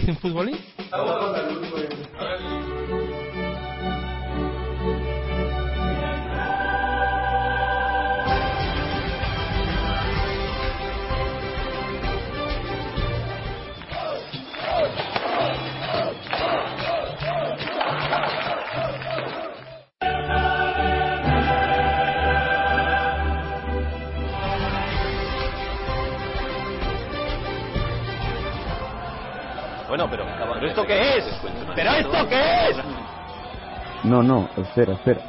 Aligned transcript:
¿Hacen 0.00 0.16
futbolín? 0.16 0.56
Bueno, 29.90 30.06
pero, 30.08 30.24
¿pero 30.54 30.66
esto 30.68 30.86
qué 30.86 31.18
es? 31.18 31.24
¿Pero 31.74 31.90
esto 31.90 32.28
qué 32.28 32.68
es? 32.68 32.76
No, 34.04 34.22
no, 34.22 34.48
espera, 34.56 34.92
espera. 34.92 35.20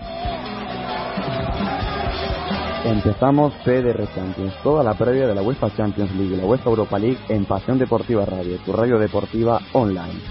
Empezamos 2.85 3.55
PDR 3.65 4.07
Champions, 4.13 4.53
toda 4.61 4.83
la 4.83 4.93
previa 4.93 5.25
de 5.25 5.33
la 5.33 5.41
UEFA 5.41 5.71
Champions 5.75 6.11
League 6.15 6.35
y 6.35 6.37
la 6.37 6.45
UEFA 6.45 6.69
Europa 6.69 6.99
League 6.99 7.17
en 7.29 7.45
Pasión 7.45 7.79
Deportiva 7.79 8.23
Radio, 8.23 8.59
tu 8.63 8.71
radio 8.71 8.99
deportiva 8.99 9.59
online. 9.73 10.21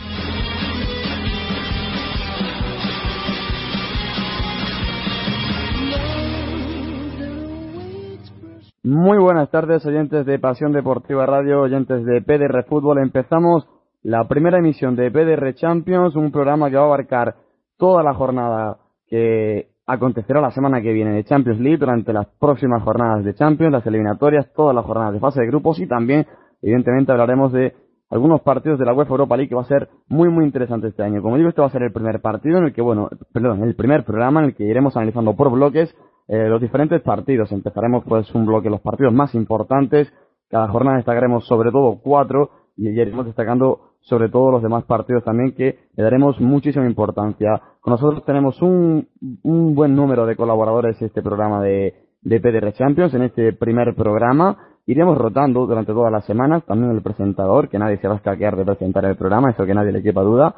Muy 8.84 9.18
buenas 9.18 9.50
tardes, 9.50 9.84
oyentes 9.86 10.24
de 10.24 10.38
Pasión 10.38 10.70
Deportiva 10.70 11.26
Radio, 11.26 11.62
oyentes 11.62 12.04
de 12.04 12.22
PDR 12.22 12.64
Fútbol. 12.68 12.98
Empezamos 12.98 13.66
la 14.02 14.26
primera 14.26 14.58
emisión 14.58 14.96
de 14.96 15.10
PDR 15.10 15.54
Champions, 15.54 16.16
un 16.16 16.32
programa 16.32 16.70
que 16.70 16.76
va 16.76 16.82
a 16.82 16.86
abarcar 16.86 17.36
toda 17.76 18.02
la 18.02 18.14
jornada 18.14 18.78
que 19.06 19.70
acontecerá 19.86 20.40
la 20.40 20.52
semana 20.52 20.80
que 20.80 20.92
viene 20.92 21.12
de 21.12 21.24
Champions 21.24 21.60
League 21.60 21.78
durante 21.78 22.12
las 22.12 22.26
próximas 22.38 22.82
jornadas 22.82 23.24
de 23.24 23.34
Champions, 23.34 23.72
las 23.72 23.86
eliminatorias, 23.86 24.52
todas 24.54 24.74
las 24.74 24.84
jornadas 24.84 25.14
de 25.14 25.20
fase 25.20 25.40
de 25.40 25.48
grupos 25.48 25.80
y 25.80 25.86
también, 25.86 26.26
evidentemente, 26.62 27.10
hablaremos 27.12 27.52
de 27.52 27.74
algunos 28.08 28.40
partidos 28.40 28.78
de 28.78 28.84
la 28.84 28.92
UEFA 28.92 29.10
Europa 29.10 29.36
League 29.36 29.48
que 29.48 29.54
va 29.54 29.62
a 29.62 29.66
ser 29.66 29.88
muy 30.08 30.28
muy 30.28 30.44
interesante 30.44 30.88
este 30.88 31.02
año. 31.02 31.22
Como 31.22 31.36
digo, 31.36 31.48
este 31.48 31.60
va 31.60 31.68
a 31.68 31.70
ser 31.70 31.82
el 31.82 31.92
primer 31.92 32.20
partido 32.20 32.58
en 32.58 32.64
el 32.64 32.72
que, 32.72 32.82
bueno, 32.82 33.08
perdón, 33.32 33.62
el 33.62 33.74
primer 33.74 34.04
programa 34.04 34.40
en 34.40 34.46
el 34.46 34.54
que 34.54 34.64
iremos 34.64 34.96
analizando 34.96 35.34
por 35.36 35.50
bloques 35.50 35.94
eh, 36.28 36.48
los 36.48 36.60
diferentes 36.60 37.00
partidos. 37.02 37.50
Empezaremos 37.52 38.04
pues 38.04 38.32
un 38.34 38.46
bloque, 38.46 38.70
los 38.70 38.80
partidos 38.80 39.12
más 39.12 39.34
importantes. 39.34 40.12
Cada 40.48 40.68
jornada 40.68 40.96
destacaremos 40.96 41.46
sobre 41.46 41.70
todo 41.70 42.00
cuatro 42.02 42.50
y 42.76 42.88
iremos 42.88 43.26
destacando 43.26 43.89
sobre 44.00 44.28
todo 44.28 44.50
los 44.50 44.62
demás 44.62 44.84
partidos 44.84 45.24
también 45.24 45.52
que 45.52 45.78
le 45.94 46.02
daremos 46.02 46.40
muchísima 46.40 46.86
importancia. 46.86 47.60
Con 47.80 47.92
nosotros 47.92 48.24
tenemos 48.24 48.60
un, 48.62 49.08
un 49.42 49.74
buen 49.74 49.94
número 49.94 50.26
de 50.26 50.36
colaboradores 50.36 51.00
en 51.00 51.08
este 51.08 51.22
programa 51.22 51.62
de, 51.62 51.94
de 52.22 52.40
PDR 52.40 52.72
Champions, 52.72 53.14
en 53.14 53.22
este 53.22 53.52
primer 53.52 53.94
programa. 53.94 54.58
Iremos 54.86 55.16
rotando 55.16 55.66
durante 55.66 55.92
todas 55.92 56.10
las 56.10 56.24
semanas, 56.24 56.64
también 56.64 56.90
el 56.90 57.02
presentador, 57.02 57.68
que 57.68 57.78
nadie 57.78 57.98
se 57.98 58.08
va 58.08 58.14
a 58.14 58.16
escaquear 58.16 58.56
de 58.56 58.64
presentar 58.64 59.04
el 59.04 59.16
programa, 59.16 59.50
eso 59.50 59.64
que 59.64 59.74
nadie 59.74 59.92
le 59.92 60.02
quepa 60.02 60.22
duda. 60.22 60.54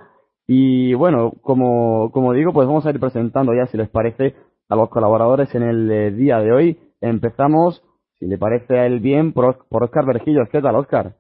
Y 0.46 0.94
bueno, 0.94 1.32
como, 1.42 2.10
como 2.12 2.32
digo, 2.32 2.52
pues 2.52 2.66
vamos 2.66 2.86
a 2.86 2.90
ir 2.90 3.00
presentando 3.00 3.52
ya, 3.54 3.66
si 3.66 3.76
les 3.76 3.88
parece, 3.88 4.34
a 4.68 4.76
los 4.76 4.88
colaboradores 4.88 5.54
en 5.54 5.62
el 5.62 5.90
eh, 5.90 6.10
día 6.12 6.38
de 6.38 6.52
hoy. 6.52 6.78
Empezamos, 7.00 7.82
si 8.18 8.26
le 8.26 8.38
parece 8.38 8.78
a 8.78 8.86
él 8.86 9.00
bien, 9.00 9.32
por, 9.32 9.66
por 9.68 9.84
Oscar 9.84 10.06
Vergillos. 10.06 10.48
¿Qué 10.50 10.60
tal, 10.60 10.76
Oscar? 10.76 11.14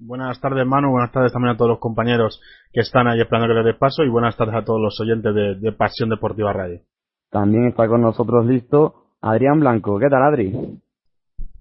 Buenas 0.00 0.40
tardes, 0.40 0.64
Manu. 0.64 0.92
Buenas 0.92 1.10
tardes 1.10 1.32
también 1.32 1.54
a 1.54 1.56
todos 1.56 1.70
los 1.70 1.80
compañeros 1.80 2.40
que 2.72 2.80
están 2.80 3.08
ahí 3.08 3.20
esperando 3.20 3.48
que 3.48 3.54
les 3.54 3.64
dé 3.64 3.74
paso. 3.74 4.04
Y 4.04 4.08
buenas 4.08 4.36
tardes 4.36 4.54
a 4.54 4.64
todos 4.64 4.80
los 4.80 5.00
oyentes 5.00 5.34
de, 5.34 5.56
de 5.56 5.72
Pasión 5.72 6.08
Deportiva 6.08 6.52
Radio. 6.52 6.80
También 7.30 7.66
está 7.66 7.88
con 7.88 8.02
nosotros 8.02 8.46
listo 8.46 9.08
Adrián 9.20 9.58
Blanco. 9.58 9.98
¿Qué 9.98 10.06
tal, 10.08 10.22
Adri? 10.22 10.54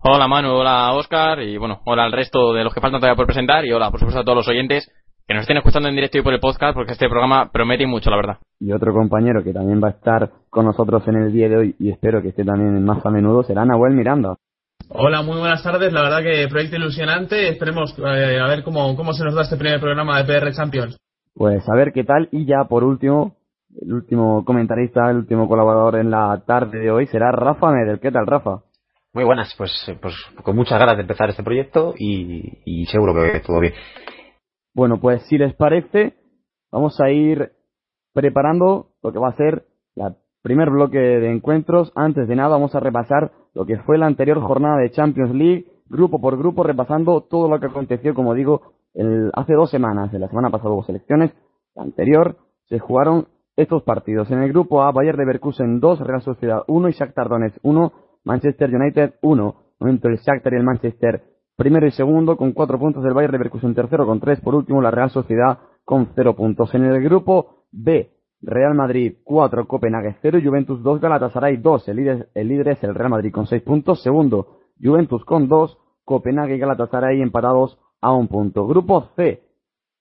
Hola, 0.03 0.27
Manu. 0.27 0.51
Hola, 0.51 0.93
Oscar. 0.93 1.41
Y 1.41 1.57
bueno, 1.57 1.81
hola 1.85 2.05
al 2.05 2.11
resto 2.11 2.53
de 2.53 2.63
los 2.63 2.75
que 2.75 2.79
faltan 2.79 2.99
todavía 2.99 3.15
por 3.15 3.25
presentar. 3.25 3.65
Y 3.65 3.71
hola, 3.71 3.89
por 3.89 3.99
supuesto, 3.99 4.21
a 4.21 4.23
todos 4.23 4.37
los 4.37 4.47
oyentes 4.47 4.87
que 5.27 5.33
nos 5.33 5.41
estén 5.41 5.57
escuchando 5.57 5.89
en 5.89 5.95
directo 5.95 6.19
y 6.19 6.21
por 6.21 6.33
el 6.33 6.39
podcast, 6.39 6.75
porque 6.75 6.91
este 6.91 7.09
programa 7.09 7.49
promete 7.51 7.87
mucho, 7.87 8.11
la 8.11 8.17
verdad. 8.17 8.37
Y 8.59 8.71
otro 8.71 8.93
compañero 8.93 9.43
que 9.43 9.51
también 9.51 9.81
va 9.83 9.87
a 9.87 9.91
estar 9.91 10.31
con 10.51 10.65
nosotros 10.65 11.05
en 11.07 11.15
el 11.15 11.33
día 11.33 11.49
de 11.49 11.57
hoy 11.57 11.75
y 11.79 11.89
espero 11.89 12.21
que 12.21 12.29
esté 12.29 12.45
también 12.45 12.85
más 12.85 13.03
a 13.03 13.09
menudo 13.09 13.41
será 13.41 13.65
Nahuel 13.65 13.95
Miranda. 13.95 14.37
Hola, 14.89 15.21
muy 15.21 15.37
buenas 15.37 15.61
tardes. 15.63 15.91
La 15.91 16.01
verdad 16.01 16.23
que 16.23 16.47
proyecto 16.47 16.77
ilusionante. 16.77 17.49
Esperemos 17.49 17.93
eh, 17.99 18.39
a 18.39 18.47
ver 18.47 18.63
cómo, 18.63 18.95
cómo 18.95 19.11
se 19.11 19.25
nos 19.25 19.35
da 19.35 19.41
este 19.41 19.57
primer 19.57 19.81
programa 19.81 20.23
de 20.23 20.23
PR 20.23 20.53
Champions. 20.53 20.97
Pues 21.33 21.67
a 21.67 21.75
ver 21.75 21.91
qué 21.91 22.05
tal. 22.05 22.29
Y 22.31 22.45
ya 22.45 22.63
por 22.69 22.85
último, 22.85 23.35
el 23.81 23.93
último 23.93 24.45
comentarista, 24.45 25.09
el 25.11 25.17
último 25.17 25.49
colaborador 25.49 25.97
en 25.97 26.09
la 26.09 26.41
tarde 26.45 26.79
de 26.79 26.89
hoy 26.89 27.05
será 27.07 27.31
Rafa 27.31 27.69
Medel. 27.69 27.99
¿Qué 27.99 28.11
tal, 28.11 28.25
Rafa? 28.25 28.61
Muy 29.13 29.25
buenas, 29.25 29.53
pues, 29.57 29.71
pues 30.01 30.15
con 30.41 30.55
muchas 30.55 30.79
ganas 30.79 30.95
de 30.95 31.01
empezar 31.01 31.29
este 31.29 31.43
proyecto 31.43 31.93
y, 31.97 32.59
y 32.63 32.85
seguro 32.85 33.13
que 33.13 33.41
todo 33.41 33.59
bien. 33.59 33.73
Bueno, 34.73 34.99
pues 35.01 35.21
si 35.27 35.37
les 35.37 35.53
parece, 35.55 36.13
vamos 36.71 36.99
a 37.01 37.09
ir 37.09 37.51
preparando 38.13 38.91
lo 39.03 39.11
que 39.11 39.19
va 39.19 39.29
a 39.29 39.35
ser 39.35 39.65
el 39.95 40.15
primer 40.41 40.69
bloque 40.69 40.97
de 40.97 41.29
encuentros. 41.29 41.91
Antes 41.93 42.27
de 42.27 42.35
nada, 42.35 42.49
vamos 42.49 42.73
a 42.73 42.79
repasar 42.79 43.31
lo 43.57 43.65
que 43.65 43.77
fue 43.79 43.97
la 43.97 44.05
anterior 44.05 44.39
jornada 44.39 44.77
de 44.77 44.91
Champions 44.91 45.33
League, 45.33 45.65
grupo 45.87 46.21
por 46.21 46.37
grupo, 46.37 46.61
repasando 46.61 47.21
todo 47.21 47.49
lo 47.49 47.59
que 47.59 47.65
aconteció, 47.65 48.13
como 48.13 48.35
digo, 48.35 48.61
el, 48.93 49.31
hace 49.33 49.53
dos 49.53 49.71
semanas. 49.71 50.11
De 50.11 50.19
la 50.19 50.27
semana 50.27 50.51
pasada 50.51 50.69
hubo 50.69 50.83
selecciones, 50.83 51.31
la 51.73 51.81
anterior 51.81 52.37
se 52.65 52.77
jugaron 52.77 53.29
estos 53.55 53.81
partidos. 53.81 54.29
En 54.29 54.43
el 54.43 54.49
grupo 54.49 54.83
A, 54.83 54.91
Bayern 54.91 55.17
Leverkusen 55.17 55.79
2, 55.79 56.01
Real 56.01 56.21
Sociedad 56.21 56.61
1 56.67 56.89
y 56.89 56.91
Shakhtar 56.91 57.29
Donetsk 57.29 57.57
1, 57.63 57.93
Manchester 58.25 58.75
United 58.75 59.15
1. 59.23 59.55
Momento 59.79 60.07
el 60.07 60.17
Shakhtar 60.17 60.53
y 60.53 60.57
el 60.57 60.63
Manchester 60.63 61.23
primero 61.55 61.87
y 61.87 61.91
segundo 61.91 62.37
con 62.37 62.51
cuatro 62.51 62.77
puntos, 62.77 63.03
el 63.05 63.15
Bayern 63.15 63.31
de 63.31 63.39
Leverkusen 63.39 63.73
tercero 63.73 64.05
con 64.05 64.19
tres, 64.19 64.39
por 64.41 64.53
último 64.53 64.83
la 64.83 64.91
Real 64.91 65.09
Sociedad 65.09 65.57
con 65.83 66.09
cero 66.13 66.35
puntos. 66.35 66.75
En 66.75 66.83
el 66.83 67.01
grupo 67.01 67.65
B, 67.71 68.16
Real 68.41 68.75
Madrid 68.75 69.15
4, 69.23 69.67
Copenhague 69.67 70.15
0, 70.21 70.39
Juventus 70.43 70.81
2, 70.83 71.01
Galatasaray 71.01 71.57
2. 71.57 71.87
El 71.89 71.95
líder, 71.95 72.29
el 72.33 72.47
líder 72.47 72.69
es 72.69 72.83
el 72.83 72.95
Real 72.95 73.09
Madrid 73.09 73.31
con 73.31 73.47
6 73.47 73.61
puntos. 73.63 74.01
Segundo, 74.03 74.59
Juventus 74.81 75.23
con 75.25 75.47
2, 75.47 75.77
Copenhague 76.05 76.55
y 76.55 76.59
Galatasaray 76.59 77.21
empatados 77.21 77.79
a 78.01 78.13
un 78.13 78.27
punto. 78.27 78.67
Grupo 78.67 79.09
C, 79.15 79.41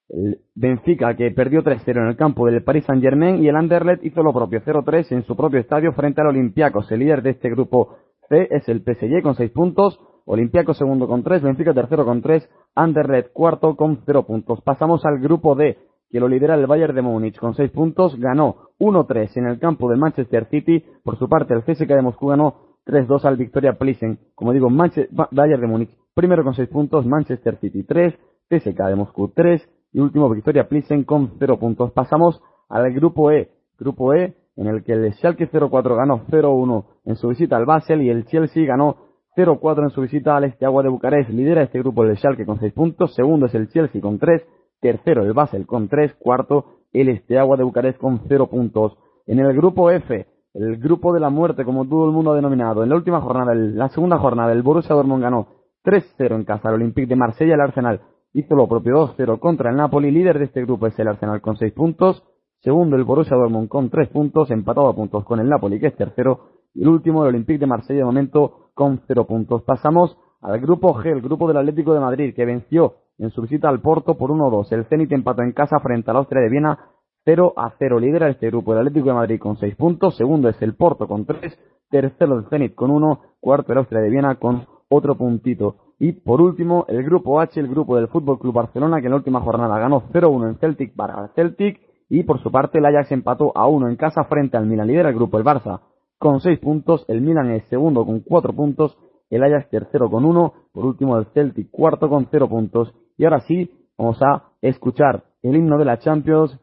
el 0.09 0.39
Benfica 0.55 1.15
que 1.15 1.31
perdió 1.31 1.63
3-0 1.63 1.97
en 1.97 2.07
el 2.07 2.15
campo 2.15 2.45
del 2.45 2.63
Paris 2.63 2.85
Saint 2.85 3.01
Germain 3.01 3.43
y 3.43 3.49
el 3.49 3.55
Anderlecht 3.55 4.03
hizo 4.05 4.23
lo 4.23 4.33
propio 4.33 4.61
0-3 4.61 5.11
en 5.11 5.23
su 5.23 5.35
propio 5.35 5.59
estadio 5.59 5.91
frente 5.93 6.21
al 6.21 6.27
Olympiacos. 6.27 6.91
El 6.91 6.99
líder 6.99 7.21
de 7.21 7.31
este 7.31 7.49
grupo 7.49 7.97
C 8.29 8.47
es 8.51 8.67
el 8.69 8.81
PSG 8.81 9.21
con 9.21 9.35
6 9.35 9.51
puntos. 9.51 9.99
Olympiacos 10.25 10.77
segundo 10.77 11.07
con 11.07 11.23
3, 11.23 11.41
Benfica 11.41 11.73
tercero 11.73 12.03
con 12.03 12.21
3, 12.21 12.49
Anderlecht 12.75 13.31
cuarto 13.31 13.75
con 13.75 14.01
0 14.05 14.25
puntos. 14.25 14.61
Pasamos 14.61 15.05
al 15.05 15.19
grupo 15.19 15.55
D, 15.55 15.77
que 16.09 16.19
lo 16.19 16.27
lidera 16.27 16.55
el 16.55 16.67
Bayern 16.67 16.95
de 16.95 17.01
Múnich 17.01 17.37
con 17.37 17.53
6 17.53 17.71
puntos, 17.71 18.17
ganó 18.19 18.69
1-3 18.79 19.37
en 19.37 19.47
el 19.47 19.59
campo 19.59 19.89
del 19.89 19.99
Manchester 19.99 20.45
City. 20.49 20.83
Por 21.03 21.17
su 21.17 21.27
parte, 21.27 21.53
el 21.53 21.63
CSK 21.63 21.87
de 21.87 22.01
Moscú 22.01 22.27
ganó 22.27 22.55
3-2 22.85 23.25
al 23.25 23.37
Victoria 23.37 23.73
Plissen. 23.77 24.19
Como 24.35 24.53
digo, 24.53 24.69
Manche 24.69 25.09
Bayern 25.11 25.61
de 25.61 25.67
Múnich 25.67 25.89
primero 26.13 26.43
con 26.43 26.55
6 26.55 26.69
puntos, 26.69 27.05
Manchester 27.05 27.57
City 27.57 27.83
3, 27.83 28.13
CSK 28.49 28.85
de 28.87 28.95
Moscú 28.95 29.29
3 29.35 29.61
y 29.93 29.99
último 29.99 30.29
Victoria 30.29 30.67
Plissen 30.67 31.03
con 31.03 31.33
0 31.37 31.59
puntos. 31.59 31.91
Pasamos 31.91 32.41
al 32.69 32.91
grupo 32.93 33.31
E, 33.31 33.51
grupo 33.77 34.13
E 34.13 34.35
en 34.55 34.67
el 34.67 34.83
que 34.83 34.93
el 34.93 35.13
Schalke 35.13 35.47
04 35.47 35.95
ganó 35.95 36.25
0-1 36.27 36.85
en 37.05 37.15
su 37.15 37.27
visita 37.27 37.55
al 37.55 37.65
Basel 37.65 38.01
y 38.01 38.09
el 38.09 38.25
Chelsea 38.25 38.65
ganó 38.65 38.97
0-4 39.35 39.83
en 39.83 39.89
su 39.91 40.01
visita 40.01 40.35
al 40.35 40.45
Esteagua 40.45 40.81
de 40.81 40.89
Bucarest. 40.89 41.29
Lidera 41.29 41.61
este 41.61 41.79
grupo 41.79 42.03
el 42.03 42.17
Schalke 42.17 42.45
con 42.45 42.59
6 42.59 42.73
puntos, 42.73 43.13
segundo 43.13 43.45
es 43.45 43.53
el 43.53 43.69
Chelsea 43.69 44.01
con 44.01 44.17
3, 44.17 44.41
tercero 44.79 45.23
el 45.23 45.33
Basel 45.33 45.65
con 45.65 45.87
3, 45.87 46.15
cuarto 46.15 46.65
el 46.93 47.09
Esteagua 47.09 47.57
de 47.57 47.63
Bucarest 47.63 47.99
con 47.99 48.21
0 48.27 48.47
puntos. 48.47 48.97
En 49.25 49.39
el 49.39 49.53
grupo 49.55 49.91
F, 49.91 50.25
el 50.53 50.77
grupo 50.77 51.13
de 51.13 51.19
la 51.19 51.29
muerte, 51.29 51.65
como 51.65 51.87
todo 51.87 52.05
el 52.05 52.11
mundo 52.11 52.31
ha 52.31 52.35
denominado, 52.35 52.83
en 52.83 52.89
la 52.89 52.95
última 52.95 53.21
jornada, 53.21 53.53
la 53.53 53.89
segunda 53.89 54.17
jornada, 54.17 54.51
el 54.51 54.63
Borussia 54.63 54.95
Dortmund 54.95 55.23
ganó 55.23 55.47
3-0 55.83 56.35
en 56.35 56.43
casa 56.43 56.69
al 56.69 56.75
Olympique 56.75 57.07
de 57.07 57.15
Marsella, 57.15 57.55
el 57.55 57.61
Arsenal 57.61 58.01
hizo 58.33 58.55
lo 58.55 58.67
propio 58.67 59.15
2-0 59.15 59.39
contra 59.39 59.71
el 59.71 59.77
Napoli. 59.77 60.11
Líder 60.11 60.37
de 60.37 60.45
este 60.45 60.61
grupo 60.61 60.87
es 60.87 60.97
el 60.99 61.07
Arsenal 61.07 61.41
con 61.41 61.57
6 61.57 61.73
puntos. 61.73 62.23
Segundo 62.59 62.95
el 62.95 63.03
Borussia 63.03 63.35
Dortmund 63.35 63.67
con 63.67 63.89
3 63.89 64.09
puntos, 64.09 64.51
empatado 64.51 64.87
a 64.87 64.95
puntos 64.95 65.23
con 65.25 65.39
el 65.39 65.49
Napoli 65.49 65.79
que 65.79 65.87
es 65.87 65.95
tercero. 65.95 66.39
Y 66.73 66.83
el 66.83 66.89
último 66.89 67.23
el 67.23 67.29
Olympique 67.29 67.59
de 67.59 67.67
Marsella 67.67 67.99
de 67.99 68.05
momento 68.05 68.69
con 68.73 69.01
0 69.07 69.25
puntos. 69.25 69.63
Pasamos 69.63 70.17
al 70.41 70.59
grupo 70.59 70.93
G, 70.95 71.07
el 71.07 71.21
grupo 71.21 71.47
del 71.47 71.57
Atlético 71.57 71.93
de 71.93 71.99
Madrid 71.99 72.35
que 72.35 72.45
venció 72.45 72.95
en 73.17 73.31
su 73.31 73.41
visita 73.41 73.69
al 73.69 73.81
Porto 73.81 74.17
por 74.17 74.31
1-2. 74.31 74.71
El 74.71 74.85
Zenit 74.85 75.11
empató 75.11 75.41
en 75.41 75.53
casa 75.53 75.79
frente 75.79 76.11
al 76.11 76.17
Austria 76.17 76.41
de 76.41 76.49
Viena 76.49 76.79
0 77.25 77.53
a 77.57 77.73
0. 77.77 77.99
Lidera 77.99 78.29
este 78.29 78.47
grupo 78.47 78.73
el 78.73 78.79
Atlético 78.79 79.07
de 79.07 79.15
Madrid 79.15 79.39
con 79.39 79.57
6 79.57 79.75
puntos. 79.75 80.15
Segundo 80.15 80.49
es 80.49 80.61
el 80.61 80.75
Porto 80.75 81.07
con 81.07 81.25
3. 81.25 81.57
Tercero 81.89 82.37
el 82.37 82.45
Zenit 82.49 82.75
con 82.75 82.91
1. 82.91 83.21
Cuarto 83.39 83.71
el 83.73 83.79
Austria 83.79 84.01
de 84.01 84.09
Viena 84.09 84.35
con 84.35 84.65
otro 84.89 85.15
puntito. 85.15 85.75
Y 85.99 86.13
por 86.13 86.41
último, 86.41 86.85
el 86.87 87.03
grupo 87.03 87.41
H, 87.41 87.59
el 87.59 87.67
grupo 87.67 87.95
del 87.95 88.07
Fútbol 88.07 88.39
Club 88.39 88.53
Barcelona, 88.53 88.99
que 88.99 89.07
en 89.07 89.11
la 89.11 89.17
última 89.17 89.41
jornada 89.41 89.79
ganó 89.79 90.03
0-1 90.13 90.49
en 90.49 90.57
Celtic 90.59 90.95
para 90.95 91.21
el 91.21 91.29
Celtic. 91.29 91.81
Y 92.09 92.23
por 92.23 92.41
su 92.41 92.51
parte, 92.51 92.77
el 92.77 92.85
Ajax 92.85 93.11
empató 93.11 93.51
a 93.55 93.67
1 93.67 93.89
en 93.89 93.95
casa 93.95 94.23
frente 94.25 94.55
al 94.57 94.67
Milan. 94.67 94.87
Lidera 94.87 95.09
el 95.09 95.15
grupo 95.15 95.37
el 95.37 95.43
Barça 95.43 95.81
con 96.19 96.39
6 96.39 96.59
puntos. 96.59 97.03
El 97.07 97.21
Milan 97.21 97.51
es 97.51 97.65
segundo 97.67 98.05
con 98.05 98.21
4 98.21 98.53
puntos. 98.53 98.97
El 99.29 99.43
Ajax 99.43 99.69
tercero 99.69 100.09
con 100.09 100.23
1. 100.23 100.53
Por 100.71 100.85
último, 100.85 101.17
el 101.17 101.25
Celtic 101.33 101.69
cuarto 101.71 102.09
con 102.09 102.27
0 102.31 102.47
puntos. 102.47 102.93
Y 103.17 103.25
ahora 103.25 103.39
sí, 103.41 103.71
vamos 103.97 104.21
a 104.21 104.51
escuchar 104.61 105.23
el 105.41 105.55
himno 105.55 105.77
de 105.77 105.85
la 105.85 105.97
Champions. 105.97 106.57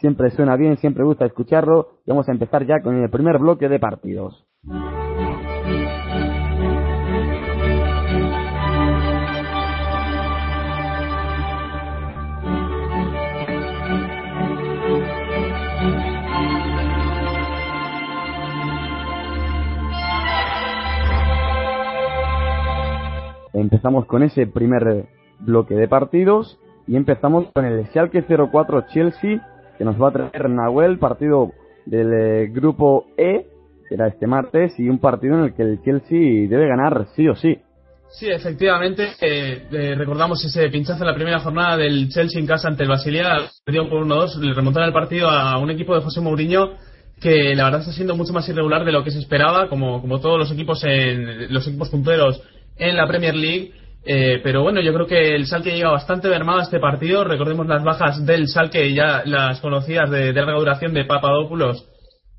siempre 0.00 0.30
suena 0.30 0.56
bien, 0.56 0.76
siempre 0.78 1.04
gusta 1.04 1.26
escucharlo. 1.26 2.00
Y 2.06 2.10
vamos 2.10 2.28
a 2.28 2.32
empezar 2.32 2.66
ya 2.66 2.80
con 2.82 2.96
el 2.96 3.10
primer 3.10 3.38
bloque 3.38 3.68
de 3.68 3.78
partidos. 3.78 4.46
Empezamos 23.52 24.06
con 24.06 24.22
ese 24.22 24.46
primer 24.46 25.06
bloque 25.44 25.74
de 25.74 25.88
partidos 25.88 26.58
y 26.86 26.96
empezamos 26.96 27.46
con 27.54 27.64
el 27.64 27.86
Schalke 27.86 28.24
04 28.24 28.86
Chelsea 28.92 29.40
que 29.78 29.84
nos 29.84 30.00
va 30.00 30.08
a 30.08 30.12
traer 30.12 30.48
Nahuel, 30.48 30.98
partido 30.98 31.52
del 31.86 32.12
eh, 32.12 32.46
grupo 32.52 33.06
E, 33.16 33.46
será 33.88 34.08
este 34.08 34.26
martes 34.26 34.78
y 34.78 34.88
un 34.88 34.98
partido 34.98 35.36
en 35.36 35.44
el 35.44 35.54
que 35.54 35.62
el 35.62 35.82
Chelsea 35.82 36.48
debe 36.48 36.68
ganar 36.68 37.06
sí 37.14 37.28
o 37.28 37.34
sí. 37.34 37.58
Sí, 38.10 38.28
efectivamente, 38.28 39.08
eh, 39.22 39.66
eh, 39.72 39.94
recordamos 39.96 40.44
ese 40.44 40.68
pinchazo 40.68 41.02
en 41.02 41.08
la 41.08 41.14
primera 41.14 41.40
jornada 41.40 41.78
del 41.78 42.10
Chelsea 42.10 42.38
en 42.38 42.46
casa 42.46 42.68
ante 42.68 42.82
el 42.82 42.90
Basilia, 42.90 43.38
perdió 43.64 43.88
por 43.88 44.04
1-2, 44.04 44.36
le 44.36 44.52
remontaron 44.52 44.88
el 44.88 44.94
partido 44.94 45.30
a 45.30 45.56
un 45.58 45.70
equipo 45.70 45.94
de 45.94 46.02
José 46.02 46.20
Mourinho 46.20 46.74
que 47.22 47.54
la 47.54 47.64
verdad 47.64 47.80
está 47.80 47.92
siendo 47.92 48.16
mucho 48.16 48.32
más 48.32 48.46
irregular 48.48 48.84
de 48.84 48.92
lo 48.92 49.04
que 49.04 49.12
se 49.12 49.20
esperaba, 49.20 49.68
como, 49.68 50.00
como 50.00 50.20
todos 50.20 50.38
los 50.38 50.50
equipos 50.50 50.82
en 50.84 51.52
los 51.52 51.66
equipos 51.66 51.88
punteros 51.88 52.42
en 52.76 52.96
la 52.96 53.06
Premier 53.06 53.34
League. 53.34 53.72
Eh, 54.04 54.40
pero 54.42 54.62
bueno, 54.62 54.80
yo 54.80 54.92
creo 54.92 55.06
que 55.06 55.34
el 55.34 55.46
Salque 55.46 55.74
llega 55.74 55.90
bastante 55.90 56.28
mermado 56.28 56.60
a 56.60 56.64
este 56.64 56.80
partido. 56.80 57.24
Recordemos 57.24 57.66
las 57.66 57.84
bajas 57.84 58.24
del 58.26 58.48
Salque, 58.48 58.92
ya 58.92 59.22
las 59.24 59.60
conocidas 59.60 60.10
de, 60.10 60.32
larga 60.32 60.54
duración 60.54 60.92
de 60.92 61.04
Papadopoulos 61.04 61.86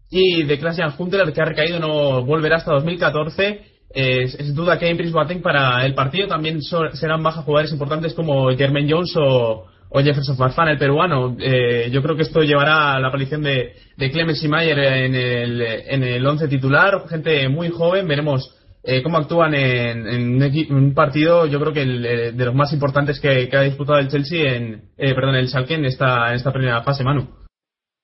y 0.10 0.44
de 0.44 0.60
Christian 0.60 0.94
Hunter, 0.98 1.32
que 1.32 1.42
ha 1.42 1.46
recaído 1.46 1.80
no 1.80 2.24
volverá 2.26 2.58
hasta 2.58 2.74
2014. 2.74 3.62
es, 3.96 4.54
duda 4.54 4.78
que 4.78 4.86
hay 4.86 4.92
en 4.92 5.42
para 5.42 5.86
el 5.86 5.94
partido. 5.94 6.28
También 6.28 6.60
serán 6.62 7.24
bajas 7.24 7.46
jugadores 7.46 7.72
importantes 7.72 8.14
como 8.14 8.50
Jermaine 8.56 8.92
Jones 8.92 9.14
o, 9.18 9.68
Jefferson 9.96 10.36
Farfán, 10.36 10.70
el 10.70 10.80
peruano. 10.80 11.38
Eh, 11.40 11.90
yo 11.92 12.02
creo 12.02 12.16
que 12.16 12.24
esto 12.24 12.42
llevará 12.42 12.96
a 12.96 13.00
la 13.00 13.10
aparición 13.10 13.44
de, 13.44 13.74
de 13.96 14.12
Clemens 14.12 14.44
y 14.44 14.48
Mayer 14.48 14.80
en 14.80 15.16
el, 15.16 15.62
en 15.62 16.04
el 16.04 16.26
once 16.26 16.48
titular. 16.48 17.08
Gente 17.08 17.48
muy 17.48 17.70
joven. 17.70 18.08
Veremos 18.08 18.52
eh, 18.84 19.02
cómo 19.02 19.18
actúan 19.18 19.54
en, 19.54 20.42
un 20.72 20.94
partido, 20.94 21.46
yo 21.46 21.60
creo 21.60 21.74
que 21.74 21.82
el, 21.82 22.06
eh, 22.06 22.32
de 22.34 22.46
los 22.46 22.54
más 22.54 22.74
importantes 22.74 23.20
que, 23.20 23.50
ha 23.52 23.62
disputado 23.62 24.00
el 24.00 24.10
Chelsea 24.10 24.56
en, 24.56 24.90
eh, 24.98 25.16
perdón, 25.16 25.36
el 25.36 25.48
Schalke 25.48 25.76
en 25.76 25.86
esta, 25.86 26.30
en 26.30 26.36
esta 26.36 26.52
primera 26.52 26.84
fase, 26.84 27.04
Manu. 27.04 27.28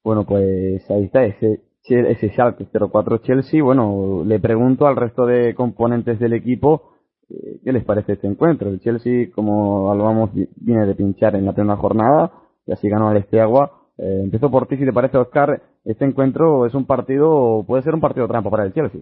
Bueno, 0.04 0.26
pues 0.26 0.90
ahí 0.90 1.04
está 1.04 1.26
ese, 1.26 1.62
ese 1.84 2.30
Schalke 2.30 2.68
04 2.72 3.18
Chelsea. 3.20 3.62
Bueno, 3.62 4.24
le 4.26 4.40
pregunto 4.40 4.88
al 4.88 4.96
resto 4.96 5.26
de 5.26 5.54
componentes 5.54 6.18
del 6.20 6.34
equipo 6.34 6.94
eh, 7.30 7.60
qué 7.64 7.74
les 7.74 7.84
parece 7.84 8.14
este 8.14 8.28
encuentro. 8.28 8.70
El 8.70 8.80
Chelsea, 8.80 9.30
como 9.34 9.92
hablábamos, 9.92 10.32
viene 10.34 10.86
de 10.86 10.96
pinchar 10.96 11.36
en 11.36 11.46
la 11.46 11.54
primera 11.54 11.78
jornada 11.78 12.32
y 12.66 12.72
así 12.72 12.90
ganó 12.90 13.10
al 13.10 13.18
Esteagua. 13.18 13.72
Eh, 13.98 14.22
empezó 14.24 14.50
por 14.50 14.68
ti, 14.68 14.78
si 14.78 14.86
te 14.86 14.94
parece, 14.94 15.18
Oscar. 15.18 15.62
Este 15.84 16.06
encuentro 16.06 16.66
es 16.66 16.74
un 16.74 16.86
partido, 16.86 17.64
puede 17.68 17.84
ser 17.84 17.94
un 17.94 18.02
partido 18.02 18.28
trampa 18.28 18.50
para 18.50 18.64
el 18.64 18.74
Chelsea. 18.74 19.02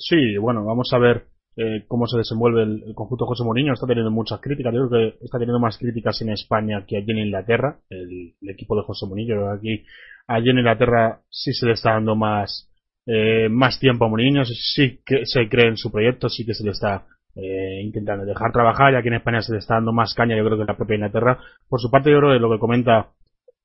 Sí, 0.00 0.38
bueno, 0.38 0.64
vamos 0.64 0.90
a 0.94 0.98
ver 0.98 1.26
eh, 1.56 1.84
cómo 1.86 2.06
se 2.06 2.16
desenvuelve 2.16 2.62
el, 2.62 2.94
conjunto 2.94 3.26
José 3.26 3.44
Mourinho. 3.44 3.74
Está 3.74 3.86
teniendo 3.86 4.10
muchas 4.10 4.40
críticas. 4.40 4.72
Yo 4.72 4.88
creo 4.88 5.12
que 5.18 5.24
está 5.24 5.38
teniendo 5.38 5.60
más 5.60 5.76
críticas 5.76 6.20
en 6.22 6.30
España 6.30 6.84
que 6.86 6.96
allí 6.96 7.10
en 7.10 7.18
Inglaterra, 7.18 7.78
el, 7.90 8.32
equipo 8.48 8.74
de 8.76 8.82
José 8.82 9.06
Mourinho. 9.06 9.52
Aquí, 9.52 9.84
allí 10.26 10.48
en 10.48 10.58
Inglaterra 10.58 11.20
sí 11.28 11.52
se 11.52 11.66
le 11.66 11.72
está 11.72 11.92
dando 11.92 12.16
más, 12.16 12.70
eh, 13.04 13.50
más 13.50 13.78
tiempo 13.78 14.06
a 14.06 14.08
Mourinho, 14.08 14.42
sí 14.46 15.00
que 15.04 15.26
se 15.26 15.48
cree 15.50 15.68
en 15.68 15.76
su 15.76 15.92
proyecto, 15.92 16.30
sí 16.30 16.46
que 16.46 16.54
se 16.54 16.64
le 16.64 16.70
está 16.70 17.04
eh, 17.36 17.82
intentando 17.84 18.24
dejar 18.24 18.52
trabajar 18.52 18.94
y 18.94 18.96
aquí 18.96 19.08
en 19.08 19.14
España 19.14 19.42
se 19.42 19.52
le 19.52 19.58
está 19.58 19.74
dando 19.74 19.92
más 19.92 20.14
caña 20.14 20.36
yo 20.36 20.44
creo 20.44 20.58
que 20.58 20.64
la 20.64 20.76
propia 20.76 20.96
Inglaterra 20.96 21.38
por 21.68 21.80
su 21.80 21.88
parte 21.88 22.10
yo 22.10 22.18
creo 22.18 22.32
que 22.32 22.40
lo 22.40 22.50
que 22.50 22.58
comenta 22.58 23.10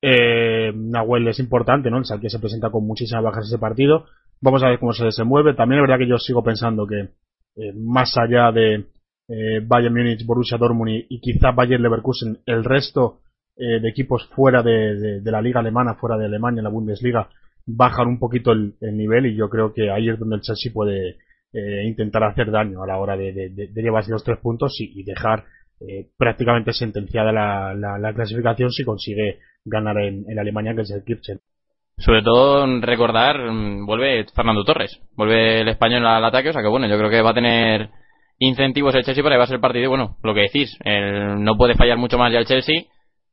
eh, 0.04 0.72
Nahuel 0.76 1.28
es 1.30 1.40
importante 1.40 1.90
¿no? 1.90 1.98
el 1.98 2.22
que 2.22 2.30
se 2.30 2.38
presenta 2.38 2.70
con 2.70 2.86
muchísimas 2.86 3.24
bajas 3.24 3.48
ese 3.48 3.58
partido 3.58 4.06
Vamos 4.46 4.62
a 4.62 4.70
ver 4.70 4.78
cómo 4.78 4.94
se 4.94 5.06
desenvuelve. 5.06 5.56
También 5.56 5.82
es 5.82 5.88
verdad 5.90 5.98
que 5.98 6.08
yo 6.08 6.20
sigo 6.20 6.44
pensando 6.44 6.86
que 6.86 7.00
eh, 7.00 7.74
más 7.74 8.16
allá 8.16 8.52
de 8.52 8.76
eh, 9.28 9.60
Bayern 9.66 9.96
Múnich, 9.96 10.24
Borussia 10.24 10.60
Dortmund 10.60 11.06
y, 11.10 11.20
quizá 11.20 11.50
Bayern 11.50 11.82
Leverkusen, 11.82 12.38
el 12.46 12.64
resto 12.64 13.22
eh, 13.58 13.80
de 13.82 13.90
equipos 13.90 14.30
fuera 14.36 14.62
de, 14.62 15.20
la 15.24 15.42
liga 15.42 15.62
alemana, 15.62 15.96
fuera 15.96 16.16
de 16.16 16.26
Alemania, 16.26 16.60
en 16.60 16.66
la 16.66 16.70
Bundesliga, 16.70 17.28
bajan 17.66 18.08
un 18.08 18.20
poquito 18.20 18.52
el, 18.52 18.76
nivel 18.80 19.26
y 19.26 19.36
yo 19.36 19.50
creo 19.50 19.74
que 19.74 19.90
ahí 19.90 20.10
es 20.10 20.20
donde 20.20 20.36
el 20.36 20.42
Chelsea 20.44 20.72
puede 20.72 21.18
intentar 21.88 22.22
hacer 22.26 22.52
daño 22.52 22.84
a 22.84 22.88
la 22.88 23.00
hora 23.00 23.18
de, 23.18 23.72
llevarse 23.74 24.12
los 24.12 24.24
tres 24.24 24.38
puntos 24.38 24.76
y, 24.80 25.02
dejar 25.04 25.46
prácticamente 26.18 26.72
sentenciada 26.72 27.32
la, 27.32 28.14
clasificación 28.14 28.70
si 28.70 28.84
consigue 28.84 29.40
ganar 29.64 29.98
en, 29.98 30.30
en 30.30 30.38
Alemania, 30.38 30.76
que 30.76 30.82
es 30.82 30.92
el 30.92 31.04
Kirchen. 31.04 31.40
Sobre 31.98 32.24
todo 32.24 32.66
recordar, 32.82 33.40
mm, 33.40 33.86
vuelve 33.86 34.26
Fernando 34.36 34.64
Torres, 34.64 35.00
vuelve 35.16 35.62
el 35.62 35.68
español 35.70 36.06
al 36.06 36.26
ataque, 36.26 36.50
o 36.50 36.54
sea 36.54 36.62
que 36.62 36.68
bueno, 36.68 36.88
yo 36.88 36.98
creo 36.98 37.10
que 37.10 37.22
va 37.22 37.32
a 37.32 37.36
tener 37.36 37.90
incentivos 38.38 38.94
el 38.96 39.04
Chelsea 39.04 39.24
para 39.24 39.36
llevarse 39.36 39.54
el 39.54 39.62
partido. 39.62 39.90
Bueno, 39.90 40.18
lo 40.22 40.34
que 40.34 40.42
decís, 40.42 40.78
no 40.84 41.56
puede 41.56 41.76
fallar 41.76 41.98
mucho 41.98 42.18
más 42.18 42.32
ya 42.32 42.40
el 42.40 42.46
Chelsea, 42.46 42.84